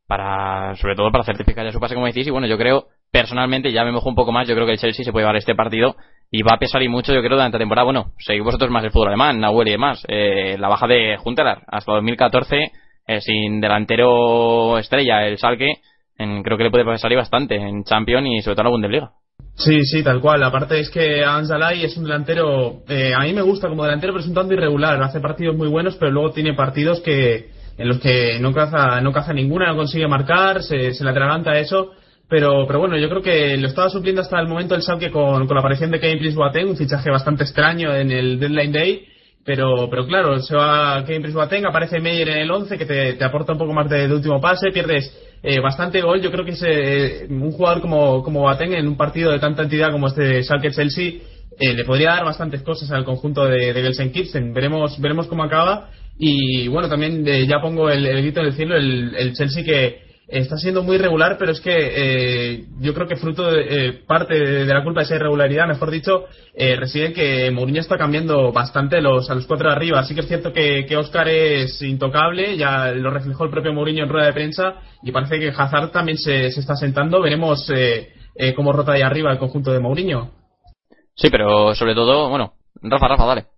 para 0.06 0.76
sobre 0.76 0.94
todo 0.94 1.10
para 1.10 1.24
certificar 1.24 1.64
ya 1.64 1.72
su 1.72 1.80
pase, 1.80 1.94
como 1.94 2.06
decís. 2.06 2.26
Y 2.26 2.30
bueno, 2.30 2.46
yo 2.46 2.58
creo, 2.58 2.86
personalmente, 3.10 3.72
ya 3.72 3.84
me 3.84 3.92
mojo 3.92 4.08
un 4.08 4.14
poco 4.14 4.32
más, 4.32 4.46
yo 4.46 4.54
creo 4.54 4.66
que 4.66 4.72
el 4.72 4.78
Chelsea 4.78 5.04
se 5.04 5.12
puede 5.12 5.24
llevar 5.24 5.36
este 5.36 5.54
partido 5.54 5.96
y 6.30 6.42
va 6.42 6.54
a 6.54 6.58
pesar 6.58 6.82
y 6.82 6.88
mucho, 6.88 7.12
yo 7.12 7.20
creo, 7.20 7.36
durante 7.36 7.56
la 7.56 7.62
temporada. 7.62 7.84
Bueno, 7.84 8.12
seguís 8.18 8.44
vosotros 8.44 8.70
más 8.70 8.84
el 8.84 8.90
fútbol 8.90 9.08
alemán, 9.08 9.40
Nahuel 9.40 9.68
y 9.68 9.72
demás. 9.72 10.04
Eh, 10.08 10.56
la 10.58 10.68
baja 10.68 10.86
de 10.86 11.16
Juntelar 11.18 11.62
hasta 11.66 11.92
2014, 11.92 12.72
eh, 13.06 13.20
sin 13.20 13.60
delantero 13.60 14.78
estrella, 14.78 15.26
el 15.26 15.38
Salque 15.38 15.80
creo 16.42 16.56
que 16.56 16.64
le 16.64 16.70
puede 16.70 16.98
salir 16.98 17.18
bastante 17.18 17.56
en 17.56 17.84
Champions 17.84 18.26
y 18.28 18.42
sobre 18.42 18.54
todo 18.56 18.62
en 18.62 18.66
la 18.66 18.70
Bundesliga. 18.70 19.10
Sí, 19.54 19.84
sí, 19.84 20.02
tal 20.02 20.20
cual. 20.20 20.42
Aparte 20.42 20.80
es 20.80 20.90
que 20.90 21.24
Anzalai 21.24 21.84
es 21.84 21.96
un 21.96 22.04
delantero, 22.04 22.82
eh, 22.88 23.12
a 23.14 23.20
mí 23.20 23.32
me 23.32 23.42
gusta 23.42 23.68
como 23.68 23.84
delantero, 23.84 24.12
pero 24.12 24.22
es 24.22 24.28
un 24.28 24.34
tanto 24.34 24.54
irregular. 24.54 25.02
Hace 25.02 25.20
partidos 25.20 25.56
muy 25.56 25.68
buenos, 25.68 25.96
pero 25.96 26.10
luego 26.10 26.32
tiene 26.32 26.54
partidos 26.54 27.00
que 27.00 27.50
en 27.76 27.88
los 27.88 28.00
que 28.00 28.38
no 28.40 28.52
caza, 28.52 29.00
no 29.00 29.12
caza 29.12 29.32
ninguna, 29.32 29.66
no 29.66 29.76
consigue 29.76 30.06
marcar, 30.06 30.62
se, 30.62 30.94
se 30.94 31.04
le 31.04 31.10
atraganta 31.10 31.58
eso. 31.58 31.92
Pero, 32.28 32.66
pero 32.66 32.78
bueno, 32.78 32.96
yo 32.96 33.10
creo 33.10 33.20
que 33.20 33.56
lo 33.58 33.68
estaba 33.68 33.90
supliendo 33.90 34.22
hasta 34.22 34.40
el 34.40 34.48
momento 34.48 34.74
el 34.74 34.82
Schalke 34.82 35.10
con, 35.10 35.46
con 35.46 35.54
la 35.54 35.60
aparición 35.60 35.90
de 35.90 36.00
Kevin 36.00 36.18
Prince 36.18 36.36
Boateng, 36.36 36.68
un 36.68 36.76
fichaje 36.76 37.10
bastante 37.10 37.44
extraño 37.44 37.94
en 37.94 38.10
el 38.10 38.40
Deadline 38.40 38.72
Day. 38.72 39.06
Pero, 39.44 39.88
pero 39.90 40.06
claro, 40.06 40.38
se 40.40 40.54
va 40.54 41.04
Kevin 41.04 41.22
Prince 41.22 41.36
Boateng, 41.36 41.66
aparece 41.66 42.00
Meyer 42.00 42.28
en 42.28 42.38
el 42.38 42.50
11 42.50 42.78
que 42.78 42.86
te, 42.86 43.14
te 43.14 43.24
aporta 43.24 43.52
un 43.52 43.58
poco 43.58 43.72
más 43.72 43.88
de, 43.90 44.06
de 44.06 44.14
último 44.14 44.40
pase, 44.40 44.70
pierdes 44.70 45.12
eh, 45.42 45.58
bastante 45.58 46.00
gol. 46.00 46.20
Yo 46.20 46.30
creo 46.30 46.44
que 46.44 46.54
eh, 46.64 47.26
un 47.28 47.50
jugador 47.50 47.80
como, 47.80 48.22
como 48.22 48.40
Boateng 48.40 48.74
en 48.74 48.86
un 48.86 48.96
partido 48.96 49.32
de 49.32 49.40
tanta 49.40 49.62
entidad 49.62 49.90
como 49.90 50.06
este 50.06 50.44
Schalke 50.44 50.70
Chelsea 50.70 51.14
eh, 51.58 51.74
le 51.74 51.84
podría 51.84 52.10
dar 52.10 52.24
bastantes 52.24 52.62
cosas 52.62 52.90
al 52.92 53.04
conjunto 53.04 53.44
de, 53.46 53.72
de 53.72 53.82
Gelsenkirchen. 53.82 54.54
Veremos, 54.54 55.00
veremos 55.00 55.26
cómo 55.26 55.42
acaba. 55.42 55.90
Y 56.16 56.68
bueno, 56.68 56.88
también 56.88 57.24
ya 57.24 57.60
pongo 57.60 57.90
el, 57.90 58.04
grito 58.22 58.40
del 58.40 58.52
cielo, 58.52 58.76
el, 58.76 59.14
el 59.16 59.32
Chelsea 59.32 59.64
que, 59.64 60.11
está 60.28 60.56
siendo 60.56 60.82
muy 60.82 60.98
regular, 60.98 61.36
pero 61.38 61.52
es 61.52 61.60
que 61.60 61.70
eh, 61.74 62.64
yo 62.80 62.94
creo 62.94 63.06
que 63.06 63.16
fruto 63.16 63.50
de 63.50 63.88
eh, 63.88 63.92
parte 64.06 64.34
de, 64.34 64.64
la 64.66 64.82
culpa 64.82 65.00
de 65.00 65.04
esa 65.04 65.16
irregularidad, 65.16 65.66
mejor 65.66 65.90
dicho, 65.90 66.24
eh, 66.54 66.76
reside 66.76 67.12
que 67.12 67.50
Mourinho 67.50 67.80
está 67.80 67.98
cambiando 67.98 68.52
bastante 68.52 69.00
los, 69.00 69.30
a 69.30 69.34
los 69.34 69.46
cuatro 69.46 69.68
de 69.68 69.74
arriba. 69.74 70.00
Así 70.00 70.14
que 70.14 70.20
es 70.20 70.28
cierto 70.28 70.52
que, 70.52 70.86
que 70.86 70.96
Oscar 70.96 71.28
es 71.28 71.80
intocable, 71.82 72.56
ya 72.56 72.92
lo 72.92 73.10
reflejó 73.10 73.44
el 73.44 73.50
propio 73.50 73.72
Mourinho 73.72 74.04
en 74.04 74.10
rueda 74.10 74.26
de 74.26 74.32
prensa 74.32 74.76
y 75.02 75.12
parece 75.12 75.38
que 75.38 75.48
Hazard 75.48 75.90
también 75.90 76.18
se, 76.18 76.50
se 76.50 76.60
está 76.60 76.76
sentando. 76.76 77.20
Veremos 77.20 77.70
cómo 78.56 78.72
rota 78.72 78.92
ahí 78.92 79.02
arriba 79.02 79.32
el 79.32 79.38
conjunto 79.38 79.72
de 79.72 79.80
Mourinho. 79.80 80.30
Sí, 81.14 81.28
pero 81.30 81.74
sobre 81.74 81.94
todo, 81.94 82.28
bueno, 82.30 82.54
Rafa, 82.80 83.08
Rafa, 83.08 83.26
dale. 83.26 83.51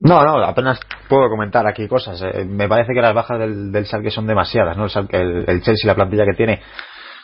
No, 0.00 0.24
no, 0.24 0.42
apenas 0.42 0.80
puedo 1.08 1.28
comentar 1.28 1.66
aquí 1.66 1.86
cosas. 1.86 2.22
Eh, 2.22 2.46
me 2.46 2.68
parece 2.68 2.94
que 2.94 3.02
las 3.02 3.14
bajas 3.14 3.38
del, 3.38 3.70
del 3.70 3.84
Schalke 3.84 4.10
son 4.10 4.26
demasiadas, 4.26 4.76
¿no? 4.76 4.86
El, 4.86 5.44
el, 5.46 5.62
Chelsea, 5.62 5.86
la 5.86 5.94
plantilla 5.94 6.24
que 6.24 6.36
tiene, 6.36 6.60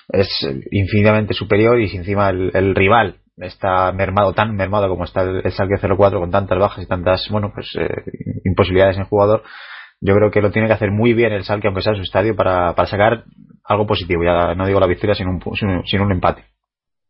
es 0.08 0.28
infinitamente 0.70 1.32
superior 1.32 1.80
y 1.80 1.88
si 1.88 1.96
encima 1.96 2.28
el, 2.28 2.74
rival 2.74 3.16
está 3.38 3.92
mermado, 3.92 4.34
tan 4.34 4.54
mermado 4.54 4.88
como 4.88 5.04
está 5.04 5.22
el, 5.22 5.40
el 5.42 5.52
Schalke 5.52 5.78
04 5.80 6.20
con 6.20 6.30
tantas 6.30 6.58
bajas 6.58 6.84
y 6.84 6.86
tantas, 6.86 7.26
bueno, 7.30 7.50
pues 7.54 7.74
eh, 7.78 7.88
imposibilidades 8.44 8.98
en 8.98 9.04
jugador, 9.04 9.42
yo 10.00 10.14
creo 10.14 10.30
que 10.30 10.42
lo 10.42 10.50
tiene 10.50 10.68
que 10.68 10.74
hacer 10.74 10.90
muy 10.90 11.14
bien 11.14 11.32
el 11.32 11.44
Schalke, 11.44 11.68
aunque 11.68 11.82
sea 11.82 11.94
su 11.94 12.02
estadio, 12.02 12.36
para, 12.36 12.74
para 12.74 12.88
sacar 12.88 13.24
algo 13.64 13.86
positivo. 13.86 14.22
Ya 14.22 14.54
no 14.54 14.66
digo 14.66 14.80
la 14.80 14.86
victoria, 14.86 15.14
sino 15.14 15.30
un, 15.30 15.82
sino 15.86 16.04
un 16.04 16.12
empate. 16.12 16.44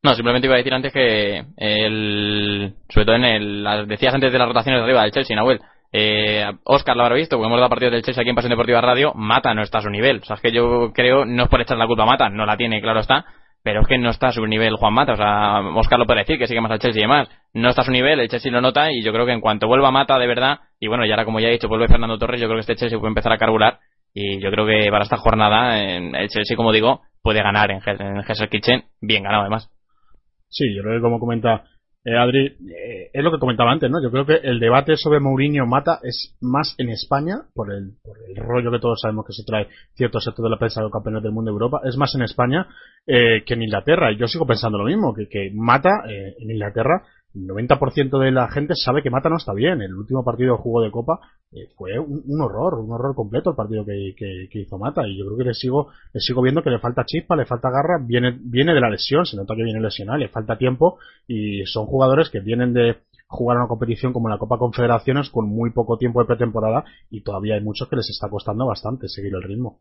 No, 0.07 0.15
simplemente 0.15 0.47
iba 0.47 0.55
a 0.55 0.59
decir 0.59 0.73
antes 0.73 0.93
que 0.93 1.45
el, 1.57 2.75
sobre 2.89 3.05
todo 3.05 3.17
en 3.17 3.25
el, 3.25 3.87
decías 3.89 4.15
antes 4.15 4.31
de 4.31 4.39
las 4.39 4.47
rotaciones 4.47 4.79
de 4.79 4.85
arriba 4.85 5.03
del 5.03 5.11
Chelsea, 5.11 5.35
Nahuel, 5.35 5.59
eh, 5.91 6.45
Oscar 6.63 6.97
lo 6.97 7.03
habrá 7.03 7.17
visto, 7.17 7.37
porque 7.37 7.49
hemos 7.49 7.59
dado 7.59 7.71
partidos 7.71 7.91
del 7.91 8.05
Chelsea 8.05 8.23
aquí 8.23 8.31
en 8.31 8.37
Pasión 8.37 8.51
Deportiva 8.51 8.81
Radio, 8.81 9.13
Mata 9.17 9.53
no 9.53 9.63
está 9.63 9.79
a 9.79 9.83
su 9.83 9.91
nivel. 9.91 10.19
O 10.19 10.25
sea, 10.25 10.37
es 10.37 10.43
que 10.43 10.53
yo 10.53 10.93
creo, 10.95 11.25
no 11.25 11.43
es 11.43 11.49
por 11.49 11.61
echar 11.61 11.77
la 11.77 11.89
culpa 11.89 12.05
a 12.05 12.07
Mata, 12.07 12.29
no 12.29 12.47
la 12.47 12.57
tiene, 12.57 12.81
claro 12.81 13.01
está, 13.01 13.25
pero 13.65 13.81
es 13.81 13.89
que 13.89 13.99
no 13.99 14.11
está 14.11 14.29
a 14.29 14.33
su 14.33 14.47
nivel 14.47 14.77
Juan 14.77 14.95
Mata. 14.95 15.15
O 15.15 15.17
sea, 15.17 15.59
Oscar 15.75 15.99
lo 15.99 16.07
puede 16.07 16.21
decir, 16.21 16.39
que 16.39 16.47
sigue 16.47 16.61
más 16.61 16.71
al 16.71 16.79
Chelsea 16.79 17.01
y 17.01 17.03
demás. 17.03 17.29
No 17.53 17.69
está 17.69 17.83
a 17.83 17.85
su 17.85 17.91
nivel, 17.91 18.21
el 18.21 18.29
Chelsea 18.29 18.53
lo 18.53 18.61
nota 18.61 18.93
y 18.93 19.03
yo 19.03 19.13
creo 19.13 19.27
que 19.27 19.33
en 19.33 19.41
cuanto 19.41 19.67
vuelva 19.67 19.91
Mata 19.91 20.21
de 20.21 20.29
verdad, 20.29 20.61
y 20.79 20.87
bueno, 20.87 21.05
ya 21.05 21.15
ahora 21.15 21.25
como 21.25 21.41
ya 21.41 21.49
he 21.49 21.51
dicho, 21.53 21.67
vuelve 21.67 21.89
Fernando 21.89 22.17
Torres, 22.17 22.41
yo 22.41 22.47
creo 22.47 22.59
que 22.59 22.61
este 22.61 22.77
Chelsea 22.77 22.97
puede 22.97 23.11
empezar 23.11 23.33
a 23.33 23.39
carburar 23.39 23.81
y 24.15 24.39
yo 24.39 24.53
creo 24.53 24.67
que 24.67 24.89
para 24.89 25.03
esta 25.03 25.17
jornada 25.17 25.83
el 25.83 26.29
Chelsea, 26.29 26.57
como 26.57 26.71
digo, 26.71 27.01
puede 27.27 27.43
ganar 27.43 27.73
en, 27.73 27.81
en 27.85 28.49
Kitchen, 28.49 28.85
bien 29.01 29.25
ganado 29.25 29.41
además. 29.41 29.69
Sí, 30.49 30.75
yo 30.75 30.83
creo 30.83 30.97
que 30.97 31.03
como 31.03 31.19
comenta 31.19 31.65
eh, 32.09 32.17
Adri, 32.17 32.47
eh, 32.47 33.11
es 33.12 33.25
lo 33.25 33.33
que 33.33 33.41
comentaba 33.41 33.73
antes, 33.73 33.91
¿no? 33.91 34.00
Yo 34.00 34.12
creo 34.12 34.25
que 34.25 34.37
el 34.37 34.61
debate 34.61 34.97
sobre 34.97 35.19
Mourinho 35.19 35.67
Mata 35.67 35.99
es 36.05 36.37
más 36.41 36.76
en 36.79 36.91
España, 36.91 37.38
por 37.53 37.73
el, 37.73 37.95
por 38.00 38.17
el 38.29 38.37
rollo 38.37 38.71
que 38.71 38.79
todos 38.79 39.00
sabemos 39.00 39.26
que 39.26 39.33
se 39.33 39.43
trae 39.45 39.67
cierto 39.95 40.21
sector 40.21 40.45
de 40.45 40.50
la 40.50 40.57
prensa 40.57 40.79
de 40.79 40.85
los 40.85 40.93
campeones 40.93 41.25
del 41.25 41.33
mundo 41.33 41.50
de 41.50 41.55
Europa, 41.55 41.81
es 41.85 41.97
más 41.97 42.15
en 42.15 42.23
España 42.23 42.69
eh, 43.09 43.43
que 43.45 43.55
en 43.55 43.62
Inglaterra. 43.62 44.12
Y 44.12 44.19
yo 44.19 44.29
sigo 44.29 44.47
pensando 44.47 44.79
lo 44.79 44.85
mismo, 44.85 45.12
que, 45.15 45.29
que 45.29 45.50
Mata 45.53 46.05
en 46.07 46.49
Inglaterra 46.49 47.03
90% 47.45 48.19
de 48.19 48.31
la 48.31 48.49
gente 48.49 48.75
sabe 48.75 49.02
que 49.02 49.11
Mata 49.11 49.28
no 49.28 49.37
está 49.37 49.52
bien. 49.52 49.83
El 49.83 49.95
último 49.95 50.25
partido 50.25 50.57
de 50.57 50.62
juego 50.62 50.83
de 50.83 50.90
Copa 50.90 51.21
eh, 51.52 51.69
fue 51.76 51.99
un, 51.99 52.40
horror, 52.40 52.81
un 52.81 52.93
horror 52.93 53.14
completo 53.14 53.50
el 53.50 53.57
partido 53.57 53.85
que, 53.85 54.49
hizo 54.52 54.78
Mata. 54.78 55.07
Y 55.07 55.19
yo 55.19 55.26
creo 55.26 55.38
que 55.38 55.45
le 55.45 55.55
sigo, 55.55 55.88
le 56.12 56.21
sigo 56.21 56.43
viendo 56.43 56.62
que 56.62 56.71
le 56.71 56.78
falta 56.78 57.05
chispa, 57.05 57.37
le 57.37 57.45
falta 57.45 57.71
garra, 57.71 57.99
viene, 58.00 58.38
viene 58.40 58.73
de 58.73 58.81
la 58.81 58.90
lesión, 58.90 59.26
se 59.26 59.37
nota 59.37 59.55
que 59.55 59.64
viene 59.64 59.81
lesionado, 59.81 60.19
le 60.19 60.28
falta 60.28 60.57
tiempo 60.57 60.99
y 61.26 61.64
son 61.66 61.87
jugadores 61.87 62.31
que 62.31 62.40
vienen 62.40 62.73
de 62.73 63.02
jugar 63.28 63.59
una 63.59 63.69
competición 63.69 64.12
como 64.12 64.28
la 64.28 64.38
Copa 64.38 64.59
Confederaciones 64.59 65.31
con 65.31 65.49
muy 65.49 65.71
poco 65.71 65.99
tiempo 65.99 66.21
de 66.21 66.26
pretemporada 66.26 66.85
y 67.11 67.23
todavía 67.23 67.55
hay 67.55 67.61
muchos 67.61 67.88
que 67.88 67.97
les 67.97 68.09
está 68.09 68.28
costando 68.28 68.66
bastante 68.66 69.09
seguir 69.09 69.35
el 69.35 69.43
ritmo. 69.43 69.81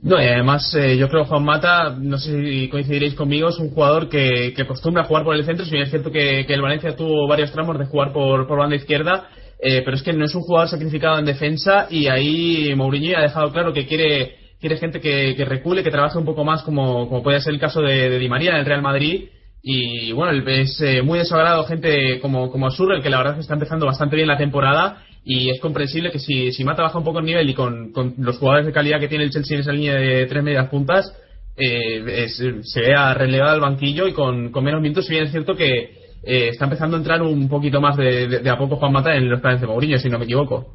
No, 0.00 0.22
y 0.22 0.26
además 0.26 0.72
eh, 0.74 0.96
yo 0.96 1.08
creo 1.08 1.24
que 1.24 1.30
Juan 1.30 1.44
Mata, 1.44 1.96
no 1.98 2.18
sé 2.18 2.30
si 2.30 2.68
coincidiréis 2.68 3.14
conmigo, 3.14 3.48
es 3.48 3.58
un 3.58 3.70
jugador 3.70 4.08
que, 4.08 4.52
que 4.54 4.62
acostumbra 4.62 5.02
a 5.02 5.06
jugar 5.06 5.24
por 5.24 5.34
el 5.34 5.44
centro. 5.44 5.64
Si 5.64 5.72
bien 5.72 5.84
es 5.84 5.90
cierto 5.90 6.12
que, 6.12 6.40
el 6.40 6.62
Valencia 6.62 6.94
tuvo 6.94 7.26
varios 7.26 7.50
tramos 7.50 7.78
de 7.78 7.86
jugar 7.86 8.12
por, 8.12 8.46
por 8.46 8.58
banda 8.58 8.76
izquierda, 8.76 9.28
eh, 9.60 9.82
pero 9.84 9.96
es 9.96 10.02
que 10.02 10.12
no 10.12 10.24
es 10.24 10.34
un 10.34 10.42
jugador 10.42 10.68
sacrificado 10.68 11.18
en 11.18 11.24
defensa 11.24 11.88
y 11.90 12.06
ahí 12.06 12.72
Mourinho 12.76 13.18
ha 13.18 13.22
dejado 13.22 13.50
claro 13.50 13.72
que 13.72 13.86
quiere, 13.86 14.36
quiere 14.60 14.76
gente 14.76 15.00
que, 15.00 15.44
recule, 15.44 15.82
que 15.82 15.90
trabaje 15.90 16.16
un 16.16 16.24
poco 16.24 16.44
más, 16.44 16.62
como, 16.62 17.08
como 17.08 17.22
puede 17.22 17.40
ser 17.40 17.54
el 17.54 17.60
caso 17.60 17.80
de, 17.80 18.18
Di 18.20 18.28
María 18.28 18.52
en 18.52 18.58
el 18.58 18.66
Real 18.66 18.82
Madrid. 18.82 19.30
Y 19.60 20.12
bueno, 20.12 20.48
es 20.48 20.80
eh, 20.80 21.02
muy 21.02 21.18
desagrado 21.18 21.64
gente 21.64 22.20
como, 22.20 22.52
como 22.52 22.68
el 22.68 23.02
que 23.02 23.10
la 23.10 23.18
verdad 23.18 23.32
es 23.32 23.38
que 23.38 23.42
está 23.42 23.54
empezando 23.54 23.86
bastante 23.86 24.14
bien 24.14 24.28
la 24.28 24.38
temporada 24.38 25.02
y 25.24 25.50
es 25.50 25.60
comprensible 25.60 26.10
que 26.10 26.18
si, 26.18 26.52
si 26.52 26.64
Mata 26.64 26.82
baja 26.82 26.98
un 26.98 27.04
poco 27.04 27.18
el 27.18 27.26
nivel 27.26 27.48
y 27.50 27.54
con, 27.54 27.92
con, 27.92 28.14
los 28.18 28.38
jugadores 28.38 28.66
de 28.66 28.72
calidad 28.72 29.00
que 29.00 29.08
tiene 29.08 29.24
el 29.24 29.30
Chelsea 29.30 29.56
en 29.56 29.60
esa 29.60 29.72
línea 29.72 29.94
de 29.94 30.26
tres 30.26 30.42
medias 30.42 30.68
puntas, 30.68 31.14
eh, 31.56 32.28
se 32.28 32.80
vea 32.80 33.14
relevado 33.14 33.54
al 33.54 33.60
banquillo 33.60 34.06
y 34.06 34.12
con, 34.12 34.50
con 34.50 34.64
menos 34.64 34.80
minutos, 34.80 35.06
si 35.06 35.12
bien 35.12 35.24
es 35.24 35.32
cierto 35.32 35.54
que 35.54 35.98
eh, 36.22 36.48
está 36.48 36.64
empezando 36.64 36.96
a 36.96 37.00
entrar 37.00 37.22
un 37.22 37.48
poquito 37.48 37.80
más 37.80 37.96
de, 37.96 38.28
de, 38.28 38.50
a 38.50 38.58
poco 38.58 38.76
Juan 38.76 38.92
Mata 38.92 39.16
en 39.16 39.28
los 39.28 39.40
planes 39.40 39.60
de 39.60 39.66
Mourinho, 39.66 39.98
si 39.98 40.08
no 40.08 40.18
me 40.18 40.24
equivoco. 40.24 40.74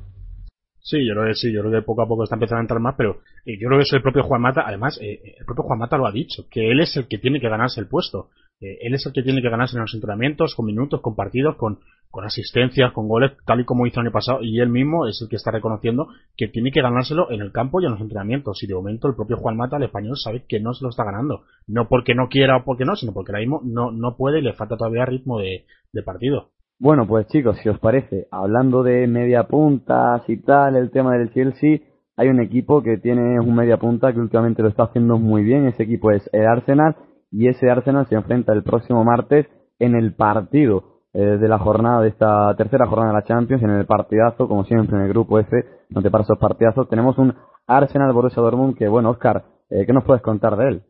Sí, 0.79 0.97
yo 1.07 1.13
creo 1.13 1.27
que 1.27 1.35
sí, 1.35 1.53
yo 1.53 1.61
creo 1.61 1.71
que 1.71 1.85
poco 1.85 2.01
a 2.01 2.07
poco 2.07 2.23
está 2.23 2.35
empezando 2.35 2.59
a 2.59 2.63
entrar 2.63 2.79
más, 2.81 2.95
pero 2.97 3.21
eh, 3.45 3.57
yo 3.57 3.67
creo 3.67 3.79
que 3.79 3.83
eso 3.83 3.95
el 3.95 4.01
propio 4.01 4.23
Juan 4.23 4.41
Mata, 4.41 4.63
además, 4.65 4.99
eh, 5.01 5.35
el 5.39 5.45
propio 5.45 5.63
Juan 5.63 5.79
Mata 5.79 5.97
lo 5.97 6.05
ha 6.05 6.11
dicho, 6.11 6.43
que 6.51 6.71
él 6.71 6.81
es 6.81 6.97
el 6.97 7.07
que 7.07 7.17
tiene 7.17 7.39
que 7.39 7.47
ganarse 7.47 7.79
el 7.79 7.87
puesto. 7.87 8.29
Eh, 8.63 8.77
él 8.81 8.93
es 8.93 9.05
el 9.05 9.11
que 9.11 9.23
tiene 9.23 9.41
que 9.41 9.49
ganarse 9.49 9.75
en 9.75 9.81
los 9.81 9.93
entrenamientos, 9.93 10.55
con 10.55 10.65
minutos, 10.65 11.01
con 11.01 11.15
partidos, 11.15 11.57
con, 11.57 11.79
asistencias, 12.23 12.93
con 12.93 13.09
goles, 13.09 13.33
tal 13.45 13.59
y 13.59 13.65
como 13.65 13.85
hizo 13.85 13.99
el 13.99 14.05
año 14.05 14.13
pasado, 14.13 14.39
y 14.41 14.59
él 14.59 14.69
mismo 14.69 15.07
es 15.07 15.19
el 15.21 15.27
que 15.27 15.35
está 15.35 15.51
reconociendo 15.51 16.07
que 16.37 16.47
tiene 16.47 16.71
que 16.71 16.81
ganárselo 16.81 17.29
en 17.31 17.41
el 17.41 17.51
campo 17.51 17.81
y 17.81 17.85
en 17.85 17.91
los 17.91 18.01
entrenamientos. 18.01 18.63
Y 18.63 18.67
de 18.67 18.75
momento 18.75 19.09
el 19.09 19.15
propio 19.15 19.35
Juan 19.37 19.57
Mata, 19.57 19.77
el 19.77 19.83
español, 19.83 20.15
sabe 20.15 20.45
que 20.47 20.61
no 20.61 20.73
se 20.73 20.83
lo 20.83 20.91
está 20.91 21.03
ganando. 21.03 21.41
No 21.67 21.89
porque 21.89 22.15
no 22.15 22.29
quiera 22.29 22.57
o 22.57 22.63
porque 22.63 22.85
no, 22.85 22.95
sino 22.95 23.13
porque 23.13 23.31
ahora 23.31 23.41
mismo 23.41 23.61
no, 23.65 23.91
no 23.91 24.15
puede 24.15 24.39
y 24.39 24.43
le 24.43 24.53
falta 24.53 24.77
todavía 24.77 25.05
ritmo 25.05 25.39
de, 25.39 25.65
de 25.91 26.03
partido. 26.03 26.51
Bueno, 26.79 27.05
pues 27.05 27.27
chicos, 27.27 27.57
si 27.61 27.69
os 27.69 27.79
parece, 27.79 28.27
hablando 28.31 28.83
de 28.83 29.07
media 29.07 29.43
puntas 29.43 30.21
y 30.29 30.37
tal, 30.37 30.75
el 30.75 30.91
tema 30.91 31.17
del 31.17 31.33
Chelsea, 31.33 31.79
hay 32.15 32.27
un 32.27 32.39
equipo 32.39 32.83
que 32.83 32.97
tiene 32.97 33.39
un 33.39 33.55
media 33.55 33.77
punta 33.77 34.13
que 34.13 34.19
últimamente 34.19 34.61
lo 34.61 34.69
está 34.69 34.83
haciendo 34.83 35.17
muy 35.17 35.43
bien. 35.43 35.67
Ese 35.67 35.83
equipo 35.83 36.11
es 36.11 36.29
el 36.31 36.45
Arsenal 36.45 36.95
y 37.33 37.47
ese 37.47 37.69
Arsenal 37.69 38.05
se 38.07 38.15
enfrenta 38.15 38.53
el 38.53 38.63
próximo 38.63 39.03
martes 39.03 39.47
en 39.79 39.95
el 39.95 40.13
partido 40.13 41.01
eh, 41.13 41.19
de 41.19 41.47
la 41.47 41.57
jornada 41.57 42.01
de 42.01 42.09
esta 42.09 42.55
tercera 42.55 42.85
jornada 42.85 43.11
de 43.11 43.19
la 43.19 43.25
Champions, 43.25 43.63
en 43.63 43.71
el 43.71 43.85
partidazo, 43.87 44.47
como 44.47 44.63
siempre 44.65 44.95
en 44.95 45.03
el 45.03 45.09
grupo 45.09 45.39
F, 45.39 45.51
donde 45.89 46.11
para 46.11 46.23
esos 46.23 46.37
partidazos 46.37 46.87
tenemos 46.89 47.17
un 47.17 47.33
Arsenal 47.65 48.13
Borussia 48.13 48.41
Dortmund 48.41 48.77
que, 48.77 48.87
bueno, 48.87 49.09
Oscar, 49.09 49.43
eh, 49.71 49.83
¿qué 49.85 49.93
nos 49.93 50.03
puedes 50.03 50.21
contar 50.21 50.55
de 50.57 50.67
él? 50.69 50.81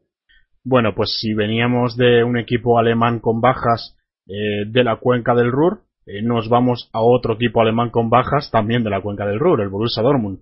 Bueno, 0.66 0.94
pues 0.94 1.18
si 1.20 1.34
veníamos 1.34 1.96
de 1.96 2.26
un 2.26 2.38
equipo 2.38 2.78
alemán 2.78 3.20
con 3.20 3.40
bajas 3.40 3.98
eh, 4.28 4.66
de 4.68 4.84
la 4.84 4.98
cuenca 4.98 5.34
del 5.36 5.52
Ruhr, 5.52 5.80
nos 6.24 6.50
vamos 6.50 6.90
a 6.92 7.00
otro 7.00 7.36
equipo 7.36 7.62
alemán 7.62 7.90
con 7.90 8.10
bajas 8.10 8.52
también 8.52 8.84
de 8.84 8.90
la 8.90 9.02
cuenca 9.02 9.26
del 9.26 9.40
Ruhr, 9.40 9.62
el 9.62 9.70
Borussia 9.70 10.04
Dortmund. 10.04 10.40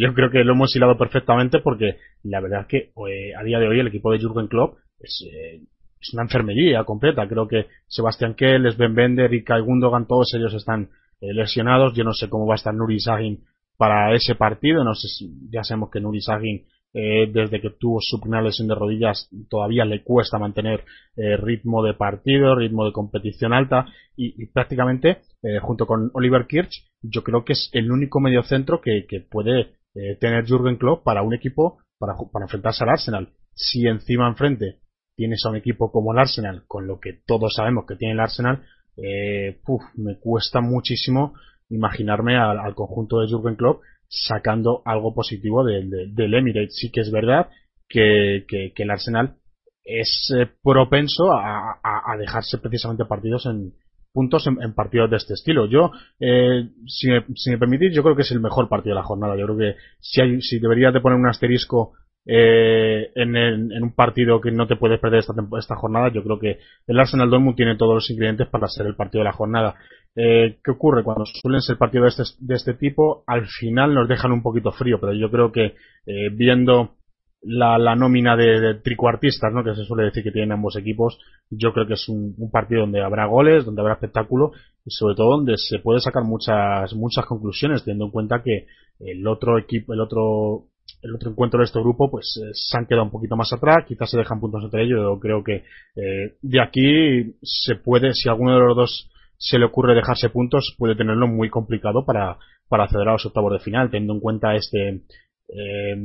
yo 0.00 0.14
creo 0.14 0.32
que 0.32 0.42
lo 0.42 0.54
hemos 0.54 0.74
hilado 0.74 0.98
perfectamente 0.98 1.60
porque 1.60 1.98
la 2.24 2.40
verdad 2.40 2.62
es 2.62 2.66
que 2.66 2.90
a 3.38 3.44
día 3.44 3.60
de 3.60 3.68
hoy 3.68 3.78
el 3.78 3.86
equipo 3.86 4.10
de 4.10 4.18
Jürgen 4.18 4.48
Klopp 4.48 4.78
es, 5.00 5.24
eh, 5.26 5.62
es 6.00 6.14
una 6.14 6.22
enfermería 6.22 6.84
completa. 6.84 7.26
Creo 7.28 7.48
que 7.48 7.66
Sebastián 7.86 8.34
Kell, 8.34 8.70
Sven 8.72 8.94
Bender 8.94 9.32
y 9.34 9.44
Kai 9.44 9.60
Gundogan, 9.60 10.06
todos 10.06 10.32
ellos 10.34 10.54
están 10.54 10.90
eh, 11.20 11.32
lesionados. 11.32 11.94
Yo 11.94 12.04
no 12.04 12.12
sé 12.12 12.28
cómo 12.28 12.46
va 12.46 12.54
a 12.54 12.56
estar 12.56 12.74
Nuri 12.74 13.00
Sahin 13.00 13.44
para 13.76 14.14
ese 14.14 14.34
partido. 14.34 14.84
No 14.84 14.94
sé 14.94 15.08
si, 15.08 15.30
ya 15.50 15.62
sabemos 15.62 15.90
que 15.90 16.00
Nuri 16.00 16.20
Sahin, 16.20 16.64
eh, 16.92 17.30
desde 17.32 17.60
que 17.60 17.70
tuvo 17.70 17.98
su 18.00 18.20
primera 18.20 18.42
lesión 18.42 18.68
de 18.68 18.74
rodillas, 18.74 19.28
todavía 19.48 19.84
le 19.84 20.02
cuesta 20.02 20.38
mantener 20.38 20.84
ritmo 21.16 21.84
de 21.84 21.94
partido, 21.94 22.54
ritmo 22.54 22.84
de 22.84 22.92
competición 22.92 23.52
alta 23.52 23.86
y, 24.16 24.46
prácticamente, 24.46 25.18
junto 25.60 25.86
con 25.86 26.10
Oliver 26.14 26.46
Kirch, 26.46 26.84
yo 27.02 27.22
creo 27.22 27.44
que 27.44 27.52
es 27.52 27.70
el 27.72 27.92
único 27.92 28.20
mediocentro 28.20 28.80
que, 28.80 29.04
que 29.06 29.20
puede 29.20 29.74
tener 30.18 30.46
Jürgen 30.46 30.76
Klopp 30.76 31.04
para 31.04 31.22
un 31.22 31.34
equipo 31.34 31.78
para, 31.98 32.14
para 32.32 32.46
enfrentarse 32.46 32.84
al 32.84 32.90
Arsenal. 32.90 33.28
Si 33.54 33.86
encima 33.86 34.26
enfrente 34.28 34.78
tienes 35.16 35.42
a 35.44 35.50
un 35.50 35.56
equipo 35.56 35.90
como 35.92 36.12
el 36.12 36.18
Arsenal, 36.18 36.64
con 36.66 36.86
lo 36.86 36.98
que 37.00 37.20
todos 37.26 37.54
sabemos 37.54 37.84
que 37.86 37.96
tiene 37.96 38.14
el 38.14 38.20
Arsenal, 38.20 38.62
eh, 38.96 39.60
me 39.96 40.18
cuesta 40.18 40.60
muchísimo 40.60 41.34
imaginarme 41.68 42.36
al, 42.36 42.74
conjunto 42.74 43.20
de 43.20 43.28
Jurgen 43.28 43.56
Klopp 43.56 43.82
sacando 44.08 44.82
algo 44.84 45.14
positivo 45.14 45.64
del, 45.64 46.34
Emirates. 46.34 46.76
Sí 46.76 46.90
que 46.90 47.00
es 47.00 47.10
verdad 47.10 47.48
que, 47.88 48.44
el 48.76 48.90
Arsenal 48.90 49.36
es 49.84 50.32
eh, 50.36 50.48
propenso 50.62 51.32
a, 51.32 52.16
dejarse 52.18 52.58
precisamente 52.58 53.04
partidos 53.04 53.46
en 53.46 53.72
puntos 54.12 54.46
en, 54.46 54.74
partidos 54.74 55.10
de 55.10 55.16
este 55.16 55.34
estilo. 55.34 55.66
Yo, 55.66 55.92
eh, 56.18 56.68
si, 56.86 57.08
me, 57.08 57.24
si 57.36 57.50
me 57.50 57.58
permitís, 57.58 57.94
yo 57.94 58.02
creo 58.02 58.16
que 58.16 58.22
es 58.22 58.32
el 58.32 58.40
mejor 58.40 58.68
partido 58.68 58.94
de 58.94 59.00
la 59.00 59.06
jornada. 59.06 59.36
Yo 59.36 59.46
creo 59.46 59.58
que 59.58 59.74
si, 60.00 60.20
hay, 60.20 60.40
si 60.42 60.58
deberías 60.58 60.92
de 60.92 61.00
poner 61.00 61.18
un 61.18 61.28
asterisco 61.28 61.92
eh, 62.26 63.10
en, 63.14 63.82
un 63.82 63.94
partido 63.94 64.40
que 64.40 64.50
no 64.50 64.66
te 64.66 64.76
puedes 64.76 65.00
perder 65.00 65.20
esta, 65.20 65.34
esta 65.58 65.76
jornada, 65.76 66.12
yo 66.12 66.22
creo 66.22 66.38
que 66.38 66.58
el 66.86 67.00
Arsenal 67.00 67.30
Dortmund 67.30 67.56
tiene 67.56 67.76
todos 67.76 67.94
los 67.94 68.10
ingredientes 68.10 68.48
para 68.48 68.68
ser 68.68 68.86
el 68.86 68.96
partido 68.96 69.20
de 69.20 69.30
la 69.30 69.36
jornada. 69.36 69.76
Eh, 70.16 70.58
¿Qué 70.62 70.70
ocurre? 70.72 71.04
Cuando 71.04 71.24
suelen 71.26 71.60
ser 71.60 71.78
partidos 71.78 72.16
de 72.16 72.22
este, 72.22 72.36
de 72.40 72.54
este 72.54 72.74
tipo, 72.74 73.24
al 73.26 73.46
final 73.46 73.94
nos 73.94 74.08
dejan 74.08 74.32
un 74.32 74.42
poquito 74.42 74.72
frío, 74.72 74.98
pero 75.00 75.12
yo 75.12 75.30
creo 75.30 75.52
que 75.52 75.74
eh, 76.06 76.28
viendo 76.32 76.96
la, 77.42 77.78
la 77.78 77.96
nómina 77.96 78.36
de, 78.36 78.74
tricuartistas, 78.82 79.52
¿no? 79.52 79.64
Que 79.64 79.74
se 79.74 79.84
suele 79.84 80.04
decir 80.04 80.22
que 80.22 80.32
tienen 80.32 80.52
ambos 80.52 80.76
equipos. 80.76 81.18
Yo 81.48 81.72
creo 81.72 81.86
que 81.86 81.94
es 81.94 82.08
un, 82.08 82.34
partido 82.50 82.82
donde 82.82 83.02
habrá 83.02 83.26
goles, 83.26 83.64
donde 83.64 83.80
habrá 83.80 83.94
espectáculo 83.94 84.52
y 84.84 84.90
sobre 84.90 85.14
todo 85.14 85.36
donde 85.36 85.56
se 85.56 85.78
puede 85.78 86.00
sacar 86.00 86.24
muchas, 86.24 86.94
muchas 86.94 87.24
conclusiones, 87.26 87.84
teniendo 87.84 88.06
en 88.06 88.10
cuenta 88.10 88.42
que 88.42 88.66
el 88.98 89.26
otro 89.26 89.58
equipo, 89.58 89.94
el 89.94 90.00
otro, 90.00 90.66
el 91.02 91.14
otro 91.14 91.30
encuentro 91.30 91.58
de 91.58 91.64
este 91.64 91.80
grupo, 91.80 92.10
pues 92.10 92.40
eh, 92.42 92.50
se 92.52 92.78
han 92.78 92.86
quedado 92.86 93.04
un 93.04 93.10
poquito 93.10 93.36
más 93.36 93.52
atrás, 93.52 93.84
quizás 93.86 94.10
se 94.10 94.18
dejan 94.18 94.40
puntos 94.40 94.64
entre 94.64 94.84
ellos. 94.84 95.00
Yo 95.00 95.18
creo 95.18 95.42
que 95.42 95.64
eh, 95.96 96.36
de 96.42 96.60
aquí 96.60 97.34
se 97.42 97.76
puede, 97.76 98.12
si 98.14 98.28
alguno 98.28 98.54
de 98.54 98.60
los 98.60 98.76
dos 98.76 99.10
se 99.38 99.58
le 99.58 99.64
ocurre 99.64 99.94
dejarse 99.94 100.28
puntos, 100.28 100.74
puede 100.78 100.94
tenerlo 100.94 101.26
muy 101.26 101.48
complicado 101.48 102.04
para, 102.04 102.36
para 102.68 102.84
acceder 102.84 103.08
a 103.08 103.12
los 103.12 103.26
octavos 103.26 103.52
de 103.52 103.60
final, 103.60 103.90
teniendo 103.90 104.14
en 104.14 104.20
cuenta 104.20 104.54
este, 104.54 105.00
eh, 105.52 105.96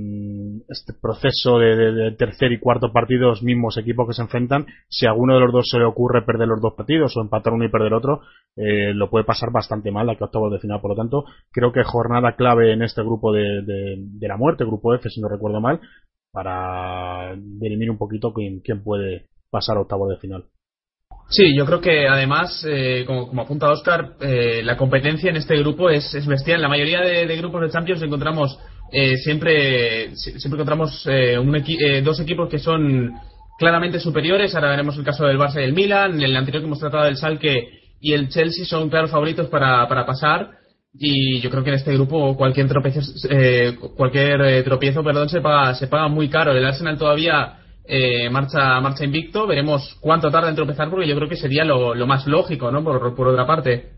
este 0.68 0.94
proceso 1.00 1.60
de, 1.60 2.12
tercer 2.18 2.52
y 2.52 2.60
cuarto 2.60 2.92
partidos 2.92 3.44
mismos 3.44 3.78
equipos 3.78 4.08
que 4.08 4.14
se 4.14 4.24
enfrentan, 4.24 4.66
si 4.90 5.06
a 5.06 5.12
alguno 5.12 5.36
de 5.36 5.42
los 5.42 5.54
dos 5.54 5.70
se 5.70 5.78
le 5.78 5.86
ocurre 5.86 6.26
perder 6.26 6.48
los 6.48 6.62
dos 6.62 6.74
partidos 6.74 7.16
o 7.16 7.22
empatar 7.22 7.54
uno 7.54 7.66
y 7.66 7.70
perder 7.70 7.94
otro, 7.94 8.22
eh, 8.56 8.94
lo 8.94 9.10
puede 9.10 9.26
pasar 9.26 9.52
bastante 9.52 9.92
mal 9.92 10.10
a 10.10 10.16
que 10.16 10.24
octavos 10.24 10.52
de 10.52 10.60
final. 10.60 10.82
Por 10.82 10.92
lo 10.92 10.96
tanto, 10.96 11.26
creo 11.52 11.72
que 11.72 11.84
jornada 11.84 12.36
clave 12.36 12.74
en 12.74 12.82
este 12.82 13.02
grupo 13.04 13.32
de, 13.32 13.62
de, 13.64 14.28
la 14.28 14.38
muerte, 14.38 14.66
grupo 14.66 14.96
F, 14.96 15.10
si 15.10 15.22
no 15.22 15.28
recuerdo 15.28 15.62
mal, 15.62 15.80
para 16.32 17.36
derimir 17.38 17.92
un 17.92 17.98
poquito 17.98 18.34
quién, 18.34 18.84
puede 18.84 19.28
pasar 19.52 19.78
a 19.78 19.82
octavos 19.82 20.10
de 20.10 20.18
final. 20.18 20.46
Sí, 21.30 21.56
yo 21.58 21.66
creo 21.66 21.82
que 21.82 22.08
además, 22.08 22.66
eh, 22.68 23.04
como, 23.06 23.28
como, 23.28 23.42
apunta 23.42 23.72
Oscar, 23.72 24.16
eh, 24.22 24.62
la 24.64 24.78
competencia 24.78 25.30
en 25.30 25.38
este 25.38 25.58
grupo 25.58 25.90
es, 25.90 26.14
es 26.14 26.28
bestial. 26.28 26.58
En 26.58 26.64
la 26.64 26.70
mayoría 26.70 27.02
de, 27.02 27.26
de, 27.26 27.38
grupos 27.38 27.62
de 27.62 27.70
Champions 27.70 28.02
encontramos 28.04 28.60
eh, 28.98 29.18
siempre, 29.18 30.16
siempre 30.16 30.52
encontramos 30.54 31.06
eh, 31.06 31.38
un 31.38 31.54
eh, 31.54 32.02
dos 32.02 32.18
equipos 32.22 32.48
que 32.48 32.60
son 32.60 33.12
claramente 33.60 34.00
superiores. 34.00 34.56
Ahora 34.56 34.70
veremos 34.70 34.98
el 34.98 35.04
caso 35.04 35.26
del 35.26 35.38
Barça 35.38 35.60
y 35.60 35.66
el 35.66 35.74
Milan. 35.74 36.22
El 36.22 36.34
anterior 36.34 36.62
que 36.62 36.68
hemos 36.68 36.80
tratado 36.80 37.04
del 37.04 37.18
Salque 37.18 37.82
y 38.00 38.14
el 38.14 38.30
Chelsea 38.30 38.64
son 38.64 38.90
claros 38.90 39.12
favoritos 39.12 39.50
para, 39.50 39.86
para 39.90 40.06
pasar. 40.06 40.50
Y 40.98 41.42
yo 41.42 41.50
creo 41.50 41.62
que 41.62 41.72
en 41.72 41.76
este 41.76 41.94
grupo 41.94 42.38
cualquier 42.38 42.70
tropiezo, 42.70 43.02
cualquier 43.98 44.64
tropiezo 44.64 45.04
perdón, 45.04 45.28
se, 45.28 45.42
paga, 45.42 45.76
se 45.76 45.88
paga 45.88 46.08
muy 46.08 46.30
caro. 46.30 46.54
El 46.54 46.66
Arsenal 46.66 46.98
todavía 46.98 47.58
marcha, 48.32 48.80
marcha 48.80 49.04
invicto. 49.04 49.46
Veremos 49.46 49.98
cuánto 50.00 50.32
tarda 50.32 50.48
en 50.48 50.56
tropezar 50.56 50.90
porque 50.90 51.06
yo 51.06 51.18
creo 51.18 51.28
que 51.28 51.36
sería 51.36 51.66
lo, 51.66 51.96
lo 51.96 52.08
más 52.08 52.26
lógico, 52.28 52.72
¿no? 52.72 52.82
Por, 52.82 53.14
por 53.14 53.28
otra 53.28 53.46
parte. 53.46 53.90